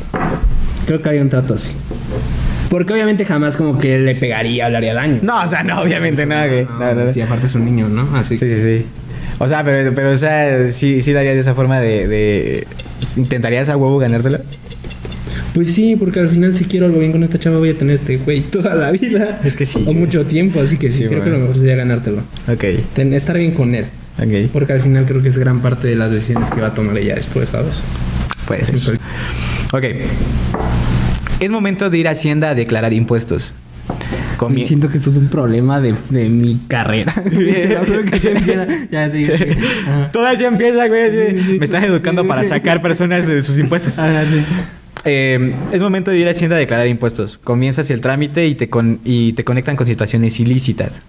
Creo 0.85 1.01
que 1.01 1.09
hay 1.09 1.19
un 1.19 1.29
trato 1.29 1.53
así. 1.53 1.71
Porque 2.69 2.93
obviamente 2.93 3.25
jamás 3.25 3.55
como 3.55 3.77
que 3.77 3.97
le 3.99 4.15
pegaría 4.15 4.67
o 4.67 4.69
le 4.69 4.77
haría 4.77 4.93
daño. 4.93 5.19
No, 5.21 5.41
o 5.43 5.47
sea, 5.47 5.63
no, 5.63 5.81
obviamente 5.81 6.25
no, 6.25 6.35
güey. 6.47 6.65
No, 6.65 6.79
No, 6.79 7.05
no. 7.05 7.13
Si 7.13 7.21
aparte 7.21 7.47
es 7.47 7.55
un 7.55 7.65
niño, 7.65 7.87
¿no? 7.89 8.07
Así. 8.15 8.37
Sí, 8.37 8.47
sí, 8.47 8.61
sí. 8.63 8.85
O 9.39 9.47
sea, 9.47 9.63
pero, 9.63 9.93
pero 9.93 10.11
o 10.11 10.15
sea, 10.15 10.71
sí, 10.71 11.01
sí 11.01 11.13
lo 11.13 11.19
harías 11.19 11.35
de 11.35 11.41
esa 11.41 11.53
forma 11.53 11.79
de, 11.79 12.07
de... 12.07 12.67
¿Intentarías 13.15 13.69
a 13.69 13.77
huevo 13.77 13.97
ganártela? 13.99 14.41
Pues 15.53 15.73
sí, 15.73 15.95
porque 15.97 16.19
al 16.19 16.29
final 16.29 16.55
si 16.57 16.65
quiero 16.65 16.85
algo 16.87 16.99
bien 16.99 17.11
con 17.11 17.23
esta 17.23 17.39
chava 17.39 17.57
voy 17.57 17.69
a 17.69 17.77
tener 17.77 17.95
este 17.95 18.17
güey 18.17 18.41
toda 18.41 18.75
la 18.75 18.91
vida. 18.91 19.39
Es 19.43 19.55
que 19.55 19.65
sí, 19.65 19.83
O 19.87 19.93
mucho 19.93 20.25
tiempo, 20.25 20.59
así 20.59 20.77
que 20.77 20.91
sí, 20.91 21.03
Sí, 21.03 21.07
creo 21.07 21.19
güey. 21.19 21.23
que 21.31 21.37
lo 21.37 21.39
mejor 21.39 21.57
sería 21.57 21.75
ganártelo. 21.75 22.17
Ok, 22.51 22.63
Ten- 22.93 23.13
estar 23.13 23.37
bien 23.37 23.51
con 23.51 23.73
él. 23.75 23.85
Ok. 24.19 24.49
Porque 24.53 24.73
al 24.73 24.81
final 24.81 25.05
creo 25.05 25.21
que 25.21 25.29
es 25.29 25.37
gran 25.37 25.59
parte 25.61 25.87
de 25.87 25.95
las 25.95 26.11
decisiones 26.11 26.49
que 26.51 26.61
va 26.61 26.67
a 26.67 26.73
tomar 26.73 26.97
ella 26.97 27.15
después, 27.15 27.49
¿sabes? 27.49 27.81
Puede 28.47 28.63
ser. 28.63 28.99
Ok. 29.73 29.83
Es 31.39 31.51
momento 31.51 31.89
de 31.89 31.97
ir 31.97 32.07
a 32.07 32.11
Hacienda 32.11 32.49
a 32.49 32.55
declarar 32.55 32.93
impuestos. 32.93 33.51
Comie- 34.37 34.67
siento 34.67 34.89
que 34.89 34.97
esto 34.97 35.09
es 35.09 35.17
un 35.17 35.27
problema 35.29 35.81
de, 35.81 35.95
de 36.09 36.29
mi 36.29 36.59
carrera. 36.67 37.13
Que 37.29 38.19
ya 38.21 38.29
empieza. 38.31 38.67
Ya 38.91 39.09
sí. 39.09 39.25
Empieza, 40.45 40.87
güey. 40.87 41.01
así. 41.03 41.17
Sí, 41.17 41.39
sí, 41.39 41.43
sí. 41.53 41.59
Me 41.59 41.65
están 41.65 41.83
educando 41.83 42.21
Sí, 42.23 42.27
para 42.27 42.43
sacar 42.45 42.81
personas 42.81 43.27
de 43.27 43.41
sus 43.41 43.57
impuestos. 43.57 43.97
Ajá. 43.99 44.23
Eh, 45.05 45.53
es 45.71 45.81
momento 45.81 46.11
de 46.11 46.17
ir 46.17 46.27
a 46.27 46.31
Hacienda 46.31 46.55
a 46.55 46.59
declarar 46.59 46.87
impuestos. 46.87 47.37
Comienzas 47.43 47.89
el 47.89 48.01
trámite 48.01 48.47
y 48.47 48.55
te, 48.55 48.69
con- 48.69 48.99
y 49.05 49.33
te 49.33 49.43
conectan 49.43 49.75
con 49.75 49.85
situaciones 49.87 50.39
ilícitas. 50.39 51.01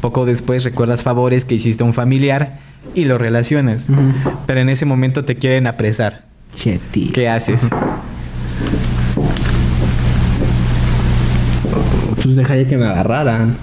Poco 0.00 0.26
después 0.26 0.64
recuerdas 0.64 1.02
favores 1.02 1.44
que 1.44 1.54
hiciste 1.54 1.82
a 1.82 1.86
un 1.86 1.94
familiar 1.94 2.58
y 2.94 3.04
lo 3.04 3.18
relacionas. 3.18 3.88
Ujú. 3.88 4.00
Pero 4.46 4.60
en 4.60 4.68
ese 4.68 4.84
momento 4.84 5.24
te 5.24 5.36
quieren 5.36 5.66
apresar. 5.66 6.24
Che, 6.54 6.78
tío. 6.90 7.12
¿Qué 7.12 7.28
haces? 7.28 7.60
Pues 12.22 12.36
dejaría 12.36 12.66
que 12.66 12.76
me 12.76 12.86
agarraran. 12.86 13.56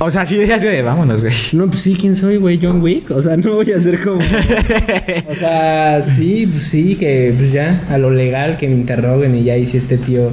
O 0.00 0.10
sea, 0.12 0.24
sí 0.24 0.36
dejas 0.36 0.62
de 0.62 0.80
vámonos, 0.80 1.22
güey. 1.22 1.34
No, 1.52 1.66
pues 1.66 1.80
sí, 1.80 1.96
¿quién 1.98 2.14
soy, 2.16 2.36
güey? 2.36 2.60
John 2.62 2.80
Wick. 2.80 3.10
O 3.10 3.20
sea, 3.20 3.36
no 3.38 3.54
voy 3.54 3.72
a 3.72 3.80
ser 3.80 4.00
como. 4.02 4.20
O 5.28 5.34
sea, 5.34 6.02
sí, 6.02 6.46
pues 6.46 6.64
sí, 6.64 6.94
que 6.94 7.34
pues 7.36 7.52
ya, 7.52 7.82
a 7.90 7.98
lo 7.98 8.10
legal 8.10 8.56
que 8.56 8.68
me 8.68 8.74
interroguen 8.74 9.34
y 9.34 9.44
ya 9.44 9.56
hice 9.56 9.78
este 9.78 9.98
tío. 9.98 10.30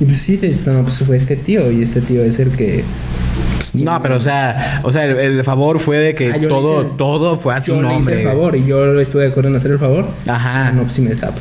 Y 0.00 0.04
pues 0.04 0.20
sí, 0.20 0.38
no, 0.66 0.82
pues 0.82 1.02
fue 1.04 1.16
este 1.16 1.36
tío 1.36 1.70
y 1.72 1.82
este 1.82 2.00
tío 2.00 2.22
es 2.22 2.38
el 2.38 2.50
que. 2.50 2.84
No, 3.74 4.00
pero 4.02 4.16
o 4.16 4.20
sea, 4.20 4.80
o 4.82 4.90
sea, 4.90 5.04
el, 5.04 5.16
el 5.18 5.44
favor 5.44 5.78
fue 5.78 5.98
de 5.98 6.14
que 6.14 6.30
Ah, 6.32 6.36
yo 6.36 6.48
todo, 6.48 6.82
hice- 6.82 6.90
todo 6.96 7.36
fue 7.38 7.54
a 7.54 7.62
tu 7.62 7.72
yo 7.72 7.82
le 7.82 7.88
hice 7.88 7.94
nombre. 7.96 8.22
el 8.22 8.26
favor 8.28 8.56
y 8.56 8.64
yo 8.66 9.00
estuve 9.00 9.22
de 9.24 9.28
acuerdo 9.28 9.50
en 9.50 9.56
hacer 9.56 9.70
el 9.72 9.78
favor. 9.78 10.06
Ajá. 10.26 10.72
No, 10.72 10.82
pues 10.82 10.94
sí 10.94 11.02
me 11.02 11.14
tapo. 11.14 11.38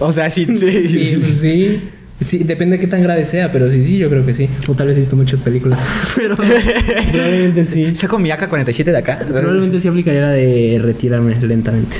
O 0.00 0.12
sea, 0.12 0.30
sí, 0.30 0.46
sí. 0.46 0.54
Sí, 0.88 1.16
pues 1.20 1.38
sí. 1.40 1.80
Sí, 2.24 2.38
depende 2.44 2.76
de 2.76 2.80
qué 2.80 2.86
tan 2.86 3.02
grave 3.02 3.26
sea, 3.26 3.50
pero 3.50 3.68
sí, 3.68 3.82
sí, 3.84 3.98
yo 3.98 4.08
creo 4.08 4.24
que 4.24 4.32
sí. 4.32 4.48
O 4.68 4.74
tal 4.74 4.86
vez 4.86 4.96
he 4.96 5.00
visto 5.00 5.16
muchas 5.16 5.40
películas. 5.40 5.80
Pero 6.14 6.36
probablemente 7.12 7.64
sí. 7.64 7.94
Saco 7.96 8.16
mi 8.18 8.30
AK-47 8.30 8.84
de 8.84 8.96
acá. 8.98 9.18
Probablemente 9.26 9.80
sí 9.80 9.88
aplicaría 9.88 10.20
la 10.20 10.28
de 10.30 10.78
retirarme 10.80 11.34
lentamente. 11.40 11.96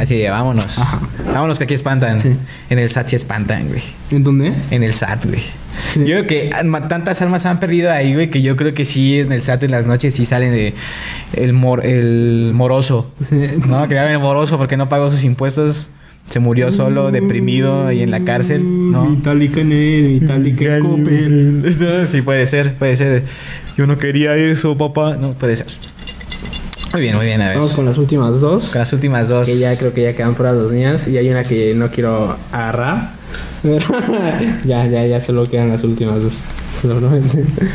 Así 0.00 0.16
de, 0.18 0.30
vámonos. 0.30 0.78
Ajá. 0.78 1.00
Vámonos 1.32 1.58
que 1.58 1.64
aquí 1.64 1.74
espantan. 1.74 2.20
Sí. 2.20 2.32
En 2.70 2.78
el 2.78 2.90
SAT 2.90 3.08
sí 3.08 3.16
espantan, 3.16 3.68
güey. 3.68 3.82
¿En 4.10 4.22
dónde? 4.24 4.52
En 4.70 4.82
el 4.82 4.94
SAT, 4.94 5.26
güey. 5.26 5.40
Sí. 5.92 6.00
Yo 6.00 6.24
creo 6.24 6.26
que 6.26 6.50
tantas 6.88 7.20
almas 7.22 7.46
han 7.46 7.60
perdido 7.60 7.90
ahí, 7.92 8.14
güey, 8.14 8.30
que 8.30 8.42
yo 8.42 8.56
creo 8.56 8.74
que 8.74 8.84
sí 8.84 9.18
en 9.20 9.32
el 9.32 9.42
SAT 9.42 9.64
en 9.64 9.70
las 9.70 9.86
noches 9.86 10.14
sí 10.14 10.24
salen 10.24 10.52
de 10.52 10.74
el, 11.34 11.52
mor- 11.52 11.84
el 11.84 12.52
moroso. 12.54 13.12
Sí. 13.28 13.36
¿No? 13.66 13.88
Que 13.88 13.96
el 13.98 14.18
moroso 14.18 14.58
porque 14.58 14.76
no 14.76 14.88
pagó 14.88 15.10
sus 15.10 15.22
impuestos. 15.24 15.88
Se 16.28 16.38
murió 16.38 16.70
solo, 16.70 17.10
deprimido 17.10 17.88
ahí 17.88 18.02
en 18.04 18.12
la 18.12 18.20
cárcel, 18.20 18.62
¿no? 18.92 19.04
Vitalik 19.10 19.56
en 19.56 19.72
él, 19.72 20.20
Vitalik 20.20 20.60
en 20.60 20.80
Coppel. 20.80 22.06
Sí, 22.06 22.22
puede 22.22 22.46
ser, 22.46 22.74
puede 22.74 22.94
ser. 22.96 23.24
Yo 23.76 23.84
no 23.86 23.98
quería 23.98 24.36
eso, 24.36 24.76
papá. 24.78 25.16
No, 25.16 25.32
puede 25.32 25.56
ser. 25.56 25.66
Muy 26.92 27.02
bien, 27.02 27.16
muy 27.16 27.26
bien, 27.26 27.40
a 27.40 27.48
ver. 27.50 27.58
Vamos 27.58 27.74
con 27.74 27.84
las 27.84 27.98
últimas 27.98 28.40
dos. 28.40 28.70
Con 28.70 28.80
las 28.80 28.92
últimas 28.92 29.28
dos. 29.28 29.46
Que 29.46 29.58
ya 29.58 29.76
creo 29.78 29.92
que 29.94 30.02
ya 30.02 30.14
quedan 30.14 30.34
fuera 30.34 30.52
dos 30.52 30.72
mías. 30.72 31.06
Y 31.06 31.16
hay 31.16 31.28
una 31.30 31.44
que 31.44 31.74
no 31.74 31.90
quiero 31.90 32.36
agarrar. 32.52 33.12
Ya, 34.64 34.86
ya, 34.86 35.06
ya 35.06 35.20
solo 35.20 35.44
quedan 35.48 35.68
las 35.68 35.84
últimas 35.84 36.22
dos. 36.22 36.32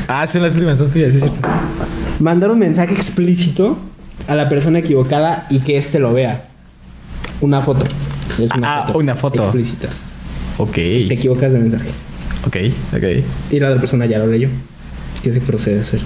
Ah, 0.08 0.26
son 0.26 0.42
las 0.42 0.56
últimas 0.56 0.80
dos 0.80 0.90
tuyas, 0.90 1.12
sí, 1.12 1.18
es 1.18 1.24
cierto. 1.24 1.40
Mandar 2.20 2.50
un 2.52 2.58
mensaje 2.60 2.94
explícito 2.96 3.78
a 4.28 4.34
la 4.36 4.50
persona 4.50 4.80
equivocada 4.80 5.46
y 5.50 5.60
que 5.60 5.78
éste 5.78 6.00
lo 6.00 6.12
vea. 6.12 6.46
Una 7.42 7.62
foto. 7.62 7.86
Es 8.40 8.50
Ah, 8.64 8.92
una 8.96 9.16
foto. 9.16 9.44
Explícita. 9.44 9.90
Ok. 10.58 10.74
Te 10.74 11.14
equivocas 11.14 11.54
de 11.54 11.60
mensaje. 11.60 11.90
Ok, 12.48 12.58
ok. 12.96 13.24
Y 13.52 13.60
la 13.60 13.68
otra 13.70 13.80
persona 13.80 14.06
ya 14.08 14.18
lo 14.18 14.28
leyó. 14.28 14.50
¿Qué 15.22 15.32
se 15.32 15.40
procede 15.42 15.78
a 15.80 15.82
hacer? 15.82 16.00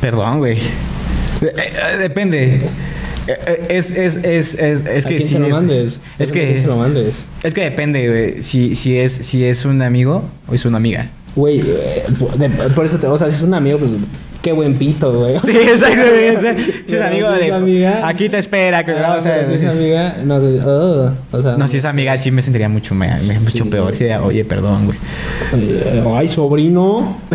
Perdón, 0.00 0.38
güey. 0.38 0.58
Eh, 1.48 1.72
eh, 1.94 1.96
depende. 1.98 2.56
Eh, 3.26 3.38
eh, 3.46 3.66
Es, 3.70 3.90
es, 3.90 4.16
es, 4.16 4.54
es, 4.54 4.84
es 4.86 5.06
¿A 5.06 5.08
que 5.08 5.16
quién 5.16 5.28
sí. 5.28 5.34
se 5.34 5.38
lo 5.38 5.48
mandes? 5.48 6.00
Es 6.18 6.30
¿A 6.30 6.32
quién 6.32 6.54
que. 6.54 6.60
se 6.60 6.66
lo 6.66 6.76
mandes? 6.76 7.14
Es 7.42 7.54
que 7.54 7.62
depende, 7.62 8.08
güey. 8.08 8.42
Si, 8.42 8.76
si, 8.76 8.98
es, 8.98 9.12
si 9.12 9.44
es 9.44 9.64
un 9.64 9.80
amigo 9.82 10.24
o 10.46 10.54
es 10.54 10.64
una 10.64 10.76
amiga. 10.76 11.08
Güey, 11.34 11.60
eh, 11.60 12.04
por 12.74 12.84
eso 12.86 12.98
te... 12.98 13.06
O 13.08 13.18
sea, 13.18 13.28
si 13.28 13.34
es 13.36 13.42
un 13.42 13.54
amigo, 13.54 13.78
pues... 13.78 13.90
Qué 14.44 14.52
buen 14.52 14.74
pito, 14.74 15.10
güey. 15.12 15.38
Sí, 15.42 15.52
sea, 15.78 16.54
Si 16.86 16.94
es 16.94 17.00
amigo 17.02 17.30
de. 17.32 17.50
amiga- 17.50 18.06
Aquí 18.06 18.28
te 18.28 18.36
espera. 18.38 18.84
Que, 18.84 18.92
Ah, 18.92 19.16
o 19.18 19.20
sea, 19.22 19.46
si 19.46 19.54
es 19.54 19.64
amiga, 19.64 20.16
no, 20.22 20.36
oh, 20.36 21.10
o 21.32 21.42
sea... 21.42 21.56
no, 21.56 21.66
si 21.66 21.78
es 21.78 21.84
amiga, 21.86 22.16
sí 22.18 22.30
me 22.30 22.42
sentiría 22.42 22.68
mucho, 22.68 22.94
me- 22.94 23.08
me- 23.26 23.40
mucho 23.40 23.64
Sí. 23.64 23.70
peor. 23.70 23.92
Oye, 24.22 24.44
perdón, 24.44 24.84
güey. 24.84 24.98
Eh, 25.54 26.02
Ay, 26.14 26.28
sobrino. 26.28 27.18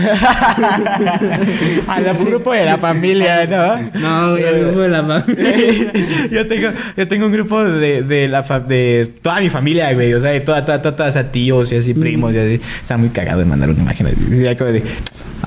Al 1.88 2.15
grupo 2.26 2.53
de 2.53 2.65
la 2.65 2.77
familia, 2.77 3.45
¿no? 3.45 3.99
No, 3.99 4.31
güey, 4.31 4.44
el 4.44 4.65
grupo 4.65 4.80
de 4.81 4.90
la 4.90 5.03
familia. 5.03 5.91
yo 6.31 6.48
tengo 6.48 6.69
yo 6.95 7.07
tengo 7.07 7.26
un 7.26 7.31
grupo 7.31 7.64
de, 7.64 8.03
de 8.03 8.27
la 8.27 8.44
fa- 8.44 8.60
de 8.60 9.14
toda 9.22 9.40
mi 9.41 9.49
familia, 9.49 9.91
güey, 9.94 10.14
o 10.14 10.19
sea, 10.19 10.31
de 10.31 10.41
toda 10.41 10.64
toda 10.65 10.81
toda, 10.81 10.95
toda, 10.95 11.10
o 11.10 11.11
sea, 11.11 11.31
tíos 11.31 11.72
y 11.72 11.76
así 11.77 11.94
primos 11.94 12.36
y 12.36 12.38
así. 12.38 12.61
Está 12.81 12.98
muy 12.98 13.10
cagado 13.10 13.40
de 13.40 13.45
mandar 13.45 13.69
una 13.69 13.81
imagen 13.81 14.07
así, 14.07 14.45
así, 14.48 14.56
como 14.56 14.72
de 14.72 14.84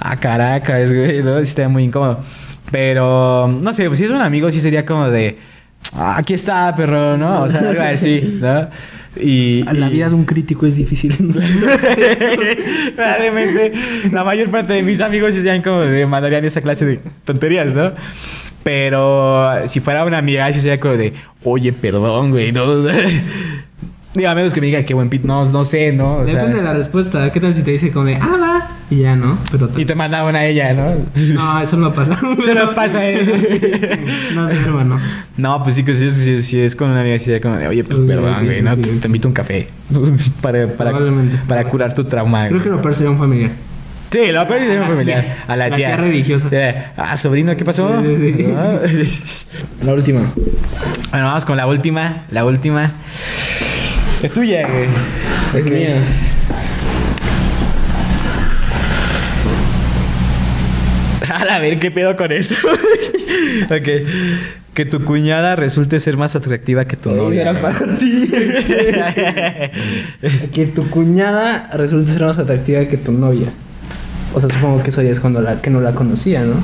ah, 0.01 0.17
caracas, 0.17 0.93
güey, 0.93 1.23
no, 1.23 1.39
está 1.53 1.69
muy 1.69 1.85
incómodo. 1.85 2.21
Pero 2.71 3.49
no 3.49 3.73
sé, 3.73 3.87
pues, 3.87 3.99
si 3.99 4.05
es 4.05 4.11
un 4.11 4.21
amigo 4.23 4.51
sí 4.51 4.61
sería 4.61 4.85
como 4.87 5.09
de 5.11 5.39
ah, 5.95 6.17
aquí 6.19 6.35
está, 6.35 6.75
perro, 6.75 7.17
¿no? 7.17 7.43
O 7.43 7.49
sea, 7.49 7.61
algo 7.61 7.83
así, 7.83 8.39
¿no? 8.41 8.69
Y, 9.21 9.63
La 9.65 9.89
y- 9.89 9.93
vida 9.93 10.09
de 10.09 10.15
un 10.15 10.25
crítico 10.25 10.65
es 10.67 10.77
difícil. 10.77 11.15
Probablemente 12.97 13.73
la 14.11 14.25
mayor 14.25 14.51
parte 14.51 14.73
de 14.75 14.83
mis 14.83 15.01
amigos 15.01 15.35
serían 15.35 15.63
como 15.63 15.81
de 15.81 16.07
mandarían 16.07 16.45
esa 16.45 16.61
clase 16.61 16.85
de 16.87 17.01
tonterías, 17.25 17.75
¿no? 17.75 17.93
Pero 18.63 19.69
si 19.69 19.81
fuera 19.81 20.05
una 20.05 20.19
amiga, 20.19 20.51
sí 20.53 20.61
sería 20.61 20.79
como 20.79 20.97
de, 20.97 21.13
oye, 21.45 21.73
perdón, 21.73 22.31
güey, 22.31 22.53
¿no? 22.53 22.83
Digo, 24.15 24.29
a 24.29 24.35
menos 24.35 24.53
que 24.53 24.61
me 24.61 24.67
diga 24.67 24.83
qué 24.85 24.93
buen 24.95 25.09
pit, 25.09 25.23
no, 25.25 25.45
no 25.47 25.65
sé, 25.65 25.91
¿no? 25.91 26.17
O 26.19 26.25
sea, 26.25 26.35
Depende 26.35 26.59
de 26.59 26.63
la 26.63 26.75
respuesta. 26.75 27.33
¿Qué 27.33 27.41
tal 27.41 27.55
si 27.57 27.63
te 27.63 27.71
dice 27.73 27.91
como 27.91 28.05
de, 28.05 28.17
ah, 28.17 28.37
va? 28.41 28.52
Y 28.93 28.99
ya, 28.99 29.17
¿no? 29.17 29.39
Pero 29.51 29.71
Y 29.79 29.87
te 29.87 29.95
manda 29.95 30.23
una 30.25 30.41
a 30.41 30.45
ella, 30.47 30.75
¿no? 30.75 30.95
No, 31.35 31.61
eso 31.63 31.77
no 31.79 31.95
pasa. 31.95 32.19
Se 32.45 32.55
lo 32.55 32.75
pasa 32.75 32.99
a 32.99 33.09
ella. 33.09 33.33
No 34.35 34.51
hermano. 34.51 35.01
No, 35.39 35.63
pues 35.65 35.77
sí 35.77 35.83
que 35.85 35.95
si 35.95 36.09
es, 36.09 36.17
si, 36.17 36.43
si 36.43 36.61
es 36.61 36.77
con 36.77 36.91
una 36.91 37.01
amiga, 37.01 37.19
sí 37.19 37.25
sería 37.27 37.41
como 37.41 37.57
de, 37.57 37.69
oye, 37.69 37.85
pues 37.85 37.99
perdón, 38.01 38.45
güey, 38.45 38.61
¿no? 38.61 38.77
Te, 38.77 38.91
te 38.91 39.07
invito 39.09 39.29
a 39.29 39.31
un 39.31 39.35
café 39.35 39.69
para, 40.43 40.67
para, 40.69 40.91
Probablemente. 40.91 41.39
para 41.49 41.65
curar 41.65 41.95
tu 41.95 42.05
trauma. 42.05 42.49
Creo 42.49 42.59
güey. 42.59 42.63
que 42.65 42.69
lo 42.69 42.83
peor 42.83 42.95
sería 42.95 43.11
un 43.11 43.19
familiar. 43.19 43.51
Sí, 44.11 44.31
lo 44.31 44.47
peor 44.47 44.61
es 44.61 44.71
A 44.77 44.81
la 44.81 44.87
familiar. 44.89 45.23
tía. 45.25 45.37
A 45.47 45.57
la, 45.57 45.69
La 45.71 45.77
tía. 45.77 45.87
tía 45.89 45.97
religiosa. 45.97 46.49
Sí. 46.51 46.57
Ah, 46.99 47.17
sobrino, 47.17 47.57
¿qué 47.57 47.65
pasó? 47.65 48.03
Sí, 48.03 48.17
sí, 48.19 48.35
sí. 48.37 49.47
¿No? 49.81 49.87
La 49.87 49.95
última. 49.95 50.21
bueno, 51.11 51.27
vamos 51.27 51.47
con 51.47 51.57
la 51.57 51.67
última. 51.67 52.25
La 52.31 52.45
última. 52.45 52.91
Es 54.23 54.31
tuya, 54.33 54.69
güey. 54.69 54.89
Es 55.59 55.65
mía. 55.71 55.97
A 61.49 61.59
ver, 61.59 61.79
¿qué 61.79 61.91
pedo 61.91 62.17
con 62.17 62.33
eso? 62.33 62.55
ok. 63.65 63.89
Que 64.75 64.87
tu 64.87 65.05
cuñada 65.05 65.55
resulte 65.55 66.01
ser 66.01 66.17
más 66.17 66.35
atractiva 66.35 66.87
que 66.87 66.97
tu 66.97 67.11
Oye, 67.11 67.19
novia. 67.19 67.43
era 67.43 67.61
para 67.61 67.95
ti. 67.97 68.31
que 70.53 70.67
tu 70.67 70.89
cuñada 70.89 71.71
resulte 71.75 72.13
ser 72.13 72.23
más 72.23 72.39
atractiva 72.39 72.85
que 72.87 72.97
tu 72.97 73.13
novia. 73.13 73.49
O 74.35 74.41
sea, 74.41 74.49
supongo 74.49 74.83
que 74.83 74.89
eso 74.91 75.03
ya 75.03 75.11
es 75.11 75.21
cuando 75.21 75.43
la, 75.43 75.61
que 75.61 75.69
no 75.69 75.81
la 75.83 75.93
conocía, 75.93 76.41
¿no? 76.43 76.55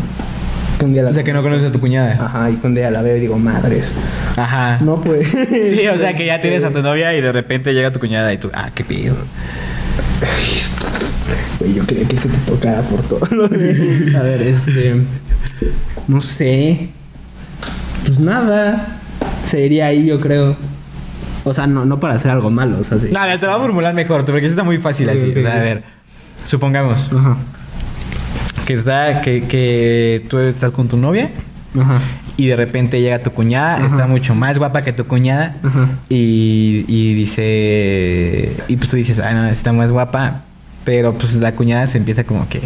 Que 0.79 0.87
un 0.87 0.95
día 0.95 1.03
la 1.03 1.11
o 1.11 1.13
sea, 1.13 1.23
que 1.23 1.35
no 1.35 1.43
conoces 1.43 1.69
a 1.69 1.73
tu 1.73 1.81
cuñada. 1.81 2.13
Ajá, 2.25 2.51
y 2.51 2.55
que 2.55 2.67
un 2.67 2.75
día 2.75 2.91
la 2.91 3.03
veo 3.03 3.17
y 3.17 3.21
digo, 3.21 3.39
madres. 3.39 3.93
Ajá. 4.37 4.79
No, 4.81 4.95
pues. 4.95 5.29
Sí, 5.29 5.87
o 5.89 5.99
sea, 5.99 6.15
que 6.15 6.25
ya 6.25 6.41
tienes 6.43 6.65
a 6.65 6.71
tu 6.71 6.81
novia 6.81 7.15
y 7.15 7.21
de 7.21 7.33
repente 7.33 7.75
llega 7.75 7.93
tu 7.93 8.01
cuñada 8.01 8.33
y 8.33 8.39
tú, 8.39 8.51
ah, 8.55 8.71
qué 8.75 8.85
pedo. 8.85 9.17
Güey, 11.61 11.75
yo 11.75 11.87
quería 11.87 12.07
que 12.07 12.17
se 12.17 12.29
te 12.29 12.37
tocara 12.39 12.83
por 12.83 13.03
todo. 13.03 13.27
lo 13.35 13.49
de- 13.49 14.15
A 14.17 14.23
ver, 14.23 14.43
este. 14.43 14.97
No 16.07 16.21
sé. 16.21 16.89
Pues 18.05 18.19
nada. 18.21 18.99
Sería 19.45 19.87
ahí, 19.87 20.07
yo 20.07 20.21
creo. 20.21 20.57
O 21.45 21.55
sea, 21.55 21.67
no, 21.67 21.85
no 21.85 21.99
para 21.99 22.15
hacer 22.15 22.31
algo 22.31 22.51
malo, 22.51 22.79
o 22.81 22.85
sea, 22.85 22.99
sí. 22.99 23.09
No, 23.13 23.21
a 23.21 23.27
ver, 23.27 23.41
te 23.41 23.47
lo 23.47 23.53
voy 23.53 23.61
a 23.61 23.65
formular 23.65 23.95
mejor, 23.95 24.25
porque 24.25 24.41
eso 24.47 24.53
está 24.53 24.65
muy 24.65 24.79
fácil 24.79 25.09
así. 25.09 25.31
ok, 25.31 25.37
o 25.39 25.41
sea, 25.41 25.55
a 25.55 25.59
ver, 25.61 25.83
supongamos 26.45 27.09
Ajá. 27.11 27.37
que 28.67 28.75
está, 28.75 29.23
que, 29.23 29.45
que 29.45 30.27
tú 30.29 30.39
estás 30.41 30.73
con 30.73 30.89
tu 30.89 30.99
novia 30.99 31.31
Ajá. 31.81 32.01
y 32.37 32.49
de 32.49 32.57
repente 32.57 33.01
llega 33.01 33.21
tu 33.21 33.31
cuñada, 33.31 33.77
Ajá. 33.77 33.87
está 33.87 34.07
mucho 34.07 34.35
más 34.35 34.59
guapa 34.59 34.83
que 34.83 34.93
tu 34.93 35.07
cuñada 35.07 35.57
Ajá. 35.63 35.89
y, 36.11 36.85
y 36.87 37.15
dice, 37.15 38.55
y 38.69 38.77
pues 38.77 38.91
tú 38.91 38.97
dices, 38.97 39.19
ah, 39.19 39.33
no, 39.33 39.47
está 39.47 39.73
más 39.73 39.91
guapa, 39.91 40.43
pero 40.89 41.13
pues 41.13 41.35
la 41.35 41.53
cuñada 41.53 41.87
se 41.87 41.99
empieza 41.99 42.25
como 42.25 42.49
que, 42.49 42.63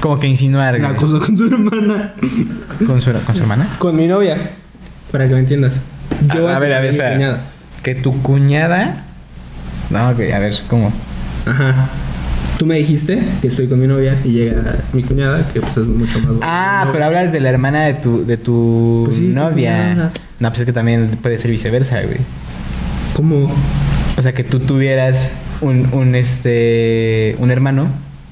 como 0.00 0.18
que 0.18 0.26
insinuar 0.26 0.80
La 0.80 0.88
acusó 0.88 1.20
con 1.20 1.38
su 1.38 1.44
hermana. 1.46 2.14
con 2.84 3.00
su, 3.00 3.12
con 3.12 3.34
su 3.36 3.42
hermana. 3.42 3.76
Con 3.78 3.94
mi 3.94 4.08
novia. 4.08 4.50
Para 5.12 5.28
que 5.28 5.34
me 5.34 5.38
entiendas. 5.38 5.80
Yo 6.34 6.48
a, 6.48 6.56
a 6.56 6.58
ver, 6.58 6.74
a 6.74 6.80
ver, 6.80 6.90
espera. 6.90 7.12
cuñada. 7.12 7.40
Que 7.84 7.94
tu 7.94 8.20
cuñada, 8.22 9.04
no, 9.90 10.16
que, 10.16 10.34
a 10.34 10.40
ver, 10.40 10.52
¿cómo? 10.68 10.92
Ajá. 11.46 11.90
Tú 12.58 12.66
me 12.66 12.74
dijiste 12.74 13.22
que 13.40 13.46
estoy 13.46 13.68
con 13.68 13.80
mi 13.80 13.86
novia 13.86 14.16
y 14.24 14.30
llega 14.32 14.78
mi 14.92 15.04
cuñada, 15.04 15.46
que 15.52 15.60
pues 15.60 15.76
es 15.76 15.86
mucho 15.86 16.18
más 16.18 16.38
Ah, 16.42 16.88
pero 16.92 17.04
hablas 17.04 17.30
de 17.30 17.38
la 17.38 17.50
hermana 17.50 17.84
de 17.84 17.94
tu, 17.94 18.26
de 18.26 18.36
tu 18.36 19.04
Pues 19.06 19.18
sí, 19.18 19.28
¿qué 19.28 19.32
novia. 19.32 20.10
No, 20.40 20.48
pues 20.48 20.58
es 20.58 20.66
que 20.66 20.72
también 20.72 21.08
puede 21.22 21.38
ser 21.38 21.52
viceversa, 21.52 22.02
güey. 22.02 22.18
¿Cómo? 23.14 23.48
O 24.16 24.22
sea, 24.22 24.32
que 24.32 24.42
tú 24.42 24.58
tuvieras 24.58 25.30
un, 25.60 25.88
un 25.92 26.14
este, 26.14 27.36
un 27.38 27.50
hermano, 27.50 27.88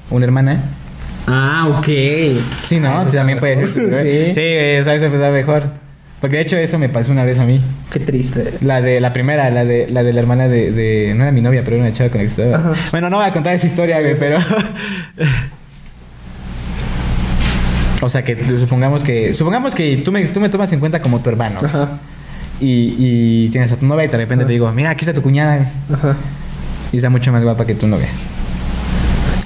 una 0.09 0.25
hermana. 0.25 0.61
Ah, 1.27 1.67
ok. 1.77 1.87
Sí, 2.65 2.79
¿no? 2.79 2.89
Ah, 2.99 3.03
eso 3.05 3.17
también 3.17 3.39
puede 3.39 3.55
ser 3.55 3.65
mejor. 3.65 3.81
superhéroe. 3.83 4.25
Sí. 4.27 4.33
Sí, 4.33 4.41
güey, 4.41 4.79
o 4.79 4.83
sea, 4.83 4.95
eso 4.95 5.05
está 5.07 5.29
mejor. 5.29 5.63
Porque 6.21 6.37
de 6.37 6.41
hecho 6.41 6.57
eso 6.57 6.79
me 6.79 6.89
pasó 6.89 7.11
una 7.11 7.25
vez 7.25 7.37
a 7.37 7.45
mí. 7.45 7.61
Qué 7.91 7.99
triste. 7.99 8.53
La 8.61 8.81
de 8.81 8.99
la 8.99 9.13
primera, 9.13 9.51
la 9.51 9.65
de 9.65 9.87
la 9.87 10.01
de 10.03 10.13
la 10.13 10.19
hermana 10.19 10.47
de, 10.47 10.71
de 10.71 11.13
no 11.15 11.23
era 11.23 11.31
mi 11.31 11.41
novia, 11.41 11.61
pero 11.63 11.75
era 11.75 11.85
una 11.85 11.93
chava 11.93 12.09
con 12.09 12.17
la 12.19 12.23
que 12.23 12.29
estaba. 12.29 12.55
Ajá. 12.55 12.73
Bueno, 12.91 13.09
no 13.09 13.17
voy 13.17 13.25
a 13.27 13.33
contar 13.33 13.53
esa 13.53 13.67
historia, 13.67 13.99
güey, 13.99 14.17
pero 14.17 14.39
O 18.01 18.09
sea, 18.09 18.23
que 18.23 18.35
supongamos 18.59 19.03
que 19.03 19.33
supongamos 19.33 19.73
que 19.75 19.97
tú 19.97 20.11
me, 20.11 20.25
tú 20.27 20.39
me 20.39 20.49
tomas 20.49 20.71
en 20.71 20.79
cuenta 20.79 21.01
como 21.01 21.19
tu 21.19 21.29
hermano. 21.29 21.59
Ajá. 21.63 21.99
Y, 22.59 22.95
y 22.97 23.49
tienes 23.49 23.71
a 23.71 23.75
tu 23.75 23.85
novia 23.85 24.05
y 24.05 24.07
de 24.07 24.17
repente 24.17 24.45
te 24.45 24.53
digo, 24.53 24.71
mira, 24.71 24.91
aquí 24.91 25.01
está 25.01 25.13
tu 25.13 25.21
cuñada. 25.21 25.71
Ajá. 25.93 26.15
Y 26.91 26.97
está 26.97 27.09
mucho 27.09 27.31
más 27.31 27.43
guapa 27.43 27.65
que 27.65 27.75
tu 27.75 27.87
novia. 27.87 28.07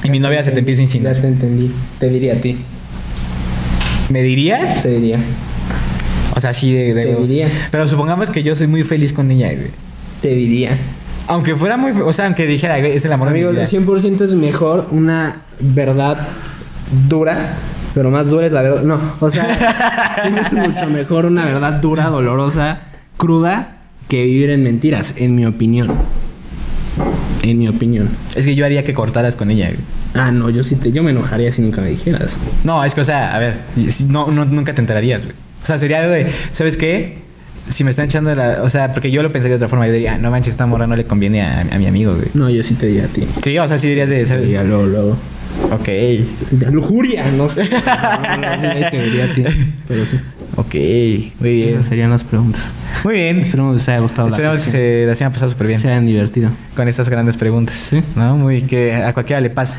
Y 0.03 0.09
mi 0.09 0.19
novia 0.19 0.43
se 0.43 0.51
te 0.51 0.59
empieza 0.59 0.81
a 0.81 0.84
insinuar. 0.84 1.15
Ya 1.15 1.22
te 1.22 1.27
entendí. 1.27 1.72
Te 1.99 2.09
diría 2.09 2.34
a 2.34 2.38
ti. 2.38 2.57
¿Me 4.09 4.22
dirías? 4.23 4.81
Te 4.84 4.89
diría. 4.89 5.19
O 6.35 6.41
sea, 6.41 6.53
sí 6.53 6.73
de, 6.73 6.93
de- 6.93 7.05
Te 7.05 7.15
diría. 7.22 7.49
Pero 7.72 7.88
supongamos 7.88 8.30
que 8.30 8.43
yo 8.43 8.55
soy 8.55 8.68
muy 8.68 8.84
feliz 8.84 9.13
con 9.13 9.30
ella, 9.31 9.47
güey. 9.53 9.68
Te 10.22 10.30
diría. 10.30 10.77
Aunque 11.27 11.55
fuera 11.55 11.77
muy... 11.77 11.91
O 12.01 12.11
sea, 12.13 12.26
aunque 12.26 12.45
dijera, 12.45 12.80
güey, 12.80 12.93
es 12.93 13.05
el 13.05 13.13
amor 13.13 13.30
Amigos, 13.30 13.55
de 13.55 13.61
mi 13.80 13.85
vida. 13.85 13.93
100% 13.93 14.22
es 14.22 14.34
mejor 14.34 14.88
una 14.91 15.41
verdad 15.59 16.27
dura, 17.07 17.53
pero 17.93 18.09
más 18.11 18.27
dura 18.27 18.47
es 18.47 18.51
la 18.51 18.61
verdad. 18.63 18.81
No, 18.84 18.99
o 19.19 19.30
sea, 19.30 20.18
siempre 20.22 20.43
es 20.45 20.51
mucho 20.69 20.88
mejor 20.88 21.26
una 21.26 21.45
verdad 21.45 21.73
dura, 21.73 22.07
dolorosa, 22.07 22.81
cruda, 23.18 23.77
que 24.09 24.23
vivir 24.23 24.49
en 24.49 24.63
mentiras, 24.63 25.13
en 25.15 25.35
mi 25.35 25.45
opinión. 25.45 25.89
En 27.43 27.57
mi 27.59 27.68
opinión. 27.68 28.09
Es 28.35 28.45
que 28.45 28.55
yo 28.55 28.65
haría 28.65 28.84
que 28.84 28.93
cortaras 28.93 29.35
con 29.35 29.49
ella, 29.51 29.68
güey. 29.68 29.80
Ah, 30.13 30.31
no, 30.31 30.49
yo 30.49 30.63
sí 30.63 30.76
te, 30.76 30.91
yo 30.91 31.03
me 31.03 31.11
enojaría 31.11 31.51
si 31.51 31.61
nunca 31.61 31.81
me 31.81 31.89
dijeras. 31.89 32.38
No, 32.63 32.84
es 32.84 32.93
que, 32.93 33.01
o 33.01 33.05
sea, 33.05 33.35
a 33.35 33.39
ver, 33.39 33.55
no, 34.07 34.27
no, 34.31 34.45
nunca 34.45 34.73
te 34.76 34.81
enterarías, 34.81 35.23
güey. 35.23 35.35
O 35.63 35.65
sea, 35.65 35.77
sería 35.77 36.01
de, 36.01 36.31
¿sabes 36.53 36.77
qué? 36.77 37.19
Si 37.69 37.84
me 37.84 37.91
están 37.91 38.05
echando 38.05 38.34
la... 38.35 38.63
O 38.63 38.69
sea, 38.69 38.91
porque 38.93 39.11
yo 39.11 39.23
lo 39.23 39.31
pensaría 39.31 39.53
de 39.53 39.63
otra 39.63 39.69
forma. 39.69 39.88
Yo 39.88 39.93
diría, 39.93 40.18
no 40.18 40.30
manches, 40.31 40.53
esta 40.53 40.65
morra 40.65 40.88
no 40.88 40.95
le 40.95 41.05
conviene 41.05 41.41
a, 41.43 41.61
a 41.61 41.77
mi 41.77 41.85
amigo, 41.85 42.15
güey. 42.15 42.27
No, 42.34 42.49
yo 42.49 42.63
sí 42.63 42.73
te 42.73 42.88
diría 42.88 43.05
a 43.05 43.07
ti. 43.07 43.26
Sí, 43.43 43.57
o 43.57 43.68
sea, 43.68 43.77
sí 43.80 43.88
dirías 43.88 44.09
de... 44.09 44.26
¿sabes? 44.26 44.43
diría 44.43 44.63
luego, 44.63 44.85
luego. 44.88 45.18
Ok, 45.72 45.85
De 45.85 46.72
lujuria, 46.72 47.31
no 47.31 47.47
sé. 47.49 47.63
No, 47.69 48.38
no, 48.38 48.61
sí, 48.61 48.68
te 48.91 49.01
diría 49.03 49.26
a 49.26 49.34
ti. 49.34 49.43
Pero 49.88 50.05
sí. 50.05 50.18
Ok, 50.56 50.73
muy 51.40 51.52
bien. 51.53 51.69
Esas 51.69 51.86
serían 51.88 52.10
las 52.10 52.23
preguntas. 52.23 52.61
Muy 53.03 53.14
bien. 53.15 53.40
Esperemos 53.40 53.73
que 53.73 53.80
les 53.80 53.90
haya 53.90 53.99
gustado 53.99 54.28
Esperamos 54.28 54.60
la 54.60 54.65
que 54.65 54.72
se 54.72 55.06
las 55.07 55.18
hayan 55.19 55.32
pasado 55.32 55.52
súper 55.52 55.68
bien 55.68 55.80
se 55.80 55.88
hayan 55.90 56.06
divertido. 56.06 56.49
con 56.76 56.88
estas 56.88 57.10
grandes 57.10 57.38
preguntas. 57.38 57.76
Sí. 57.76 58.02
¿No? 58.15 58.38
Muy 58.38 58.61
que 58.64 58.94
a 58.95 59.14
cualquiera 59.14 59.41
le 59.41 59.49
pasa. 59.49 59.78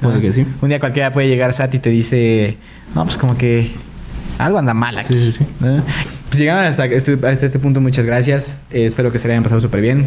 Puede 0.00 0.16
¿no? 0.16 0.20
que 0.20 0.32
sí. 0.32 0.46
Un 0.60 0.68
día 0.68 0.78
cualquiera 0.80 1.12
puede 1.12 1.28
llegar 1.28 1.52
Sati 1.52 1.78
y 1.78 1.80
te 1.80 1.90
dice, 1.90 2.56
no, 2.94 3.04
pues 3.04 3.16
como 3.18 3.36
que 3.36 3.70
algo 4.38 4.58
anda 4.58 4.74
mal 4.74 4.96
aquí. 4.98 5.14
Sí, 5.14 5.32
sí, 5.32 5.38
sí. 5.38 5.46
¿no? 5.60 5.82
Pues 6.28 6.38
llegamos 6.38 6.64
hasta 6.66 6.84
este, 6.86 7.14
hasta 7.14 7.46
este 7.46 7.58
punto, 7.58 7.80
muchas 7.80 8.06
gracias. 8.06 8.56
Eh, 8.70 8.86
espero 8.86 9.10
que 9.10 9.18
se 9.18 9.26
le 9.28 9.34
hayan 9.34 9.42
pasado 9.42 9.60
súper 9.60 9.80
bien. 9.80 10.06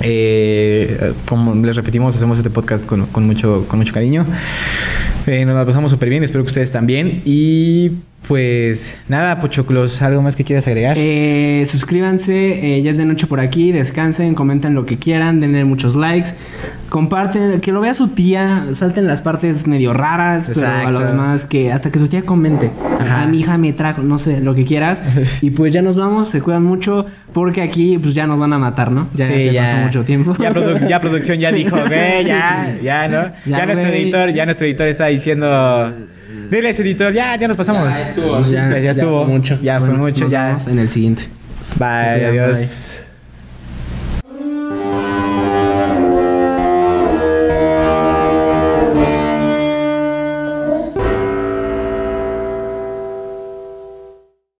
Eh, 0.00 1.12
como 1.26 1.54
les 1.54 1.76
repetimos, 1.76 2.14
hacemos 2.16 2.38
este 2.38 2.50
podcast 2.50 2.86
con, 2.86 3.06
con 3.06 3.26
mucho, 3.26 3.64
con 3.68 3.78
mucho 3.78 3.92
cariño. 3.92 4.24
Eh, 5.26 5.44
nos 5.44 5.54
la 5.54 5.66
pasamos 5.66 5.90
súper 5.90 6.08
bien, 6.08 6.24
espero 6.24 6.44
que 6.44 6.48
ustedes 6.48 6.72
también. 6.72 7.22
Y 7.24 7.92
Pues 8.26 8.98
nada, 9.08 9.40
Pochoclos, 9.40 10.02
¿algo 10.02 10.20
más 10.20 10.36
que 10.36 10.44
quieras 10.44 10.66
agregar? 10.66 10.96
Eh, 10.98 11.66
suscríbanse, 11.70 12.76
eh, 12.76 12.82
ya 12.82 12.90
es 12.90 12.98
de 12.98 13.06
noche 13.06 13.26
por 13.26 13.40
aquí, 13.40 13.72
descansen, 13.72 14.34
comenten 14.34 14.74
lo 14.74 14.84
que 14.84 14.98
quieran, 14.98 15.40
denle 15.40 15.64
muchos 15.64 15.96
likes, 15.96 16.30
comparten, 16.90 17.60
que 17.62 17.72
lo 17.72 17.80
vea 17.80 17.94
su 17.94 18.08
tía, 18.08 18.66
salten 18.74 19.06
las 19.06 19.22
partes 19.22 19.66
medio 19.66 19.94
raras, 19.94 20.50
pero 20.52 20.66
a 20.66 20.90
lo 20.90 21.00
demás 21.00 21.44
que 21.46 21.72
hasta 21.72 21.90
que 21.90 21.98
su 21.98 22.08
tía 22.08 22.20
comente. 22.22 22.70
Ajá. 23.00 23.22
A 23.22 23.26
mi 23.26 23.40
hija 23.40 23.56
me 23.56 23.72
trajo, 23.72 24.02
no 24.02 24.18
sé, 24.18 24.40
lo 24.42 24.54
que 24.54 24.66
quieras. 24.66 25.02
y 25.40 25.50
pues 25.50 25.72
ya 25.72 25.80
nos 25.80 25.96
vamos, 25.96 26.28
se 26.28 26.42
cuidan 26.42 26.64
mucho, 26.64 27.06
porque 27.32 27.62
aquí 27.62 27.96
pues 27.96 28.12
ya 28.12 28.26
nos 28.26 28.38
van 28.38 28.52
a 28.52 28.58
matar, 28.58 28.90
¿no? 28.90 29.08
Ya 29.14 29.24
se 29.24 29.52
pasó 29.54 29.76
mucho 29.78 30.04
tiempo. 30.04 30.34
Ya, 30.38 30.52
produ- 30.52 30.86
ya 30.86 31.00
producción 31.00 31.38
ya 31.38 31.50
dijo, 31.50 31.76
güey, 31.86 32.26
ya, 32.26 32.76
ya, 32.82 33.08
¿no? 33.08 33.22
Ya, 33.46 33.58
Ya, 33.60 33.64
nuestro 33.66 33.90
editor, 33.90 34.34
ya 34.34 34.44
nuestro 34.44 34.66
editor 34.66 34.86
está 34.88 35.06
diciendo. 35.06 35.94
Dile 36.50 36.68
a 36.68 36.70
ese 36.70 36.82
editor, 36.82 37.12
ya, 37.12 37.36
ya 37.36 37.48
nos 37.48 37.56
pasamos. 37.56 37.92
Ya 37.92 38.02
estuvo. 38.02 38.46
Ya, 38.46 38.78
ya 38.78 38.90
estuvo. 38.90 39.24
fue 39.24 39.34
mucho. 39.34 39.58
Ya 39.62 39.78
fue 39.78 39.88
Bueno, 39.88 40.04
mucho, 40.04 40.24
nos 40.24 40.32
ya. 40.32 40.46
vemos 40.46 40.66
en 40.68 40.78
el 40.78 40.88
siguiente. 40.88 41.22
Bye, 41.78 42.26
adiós. 42.26 43.04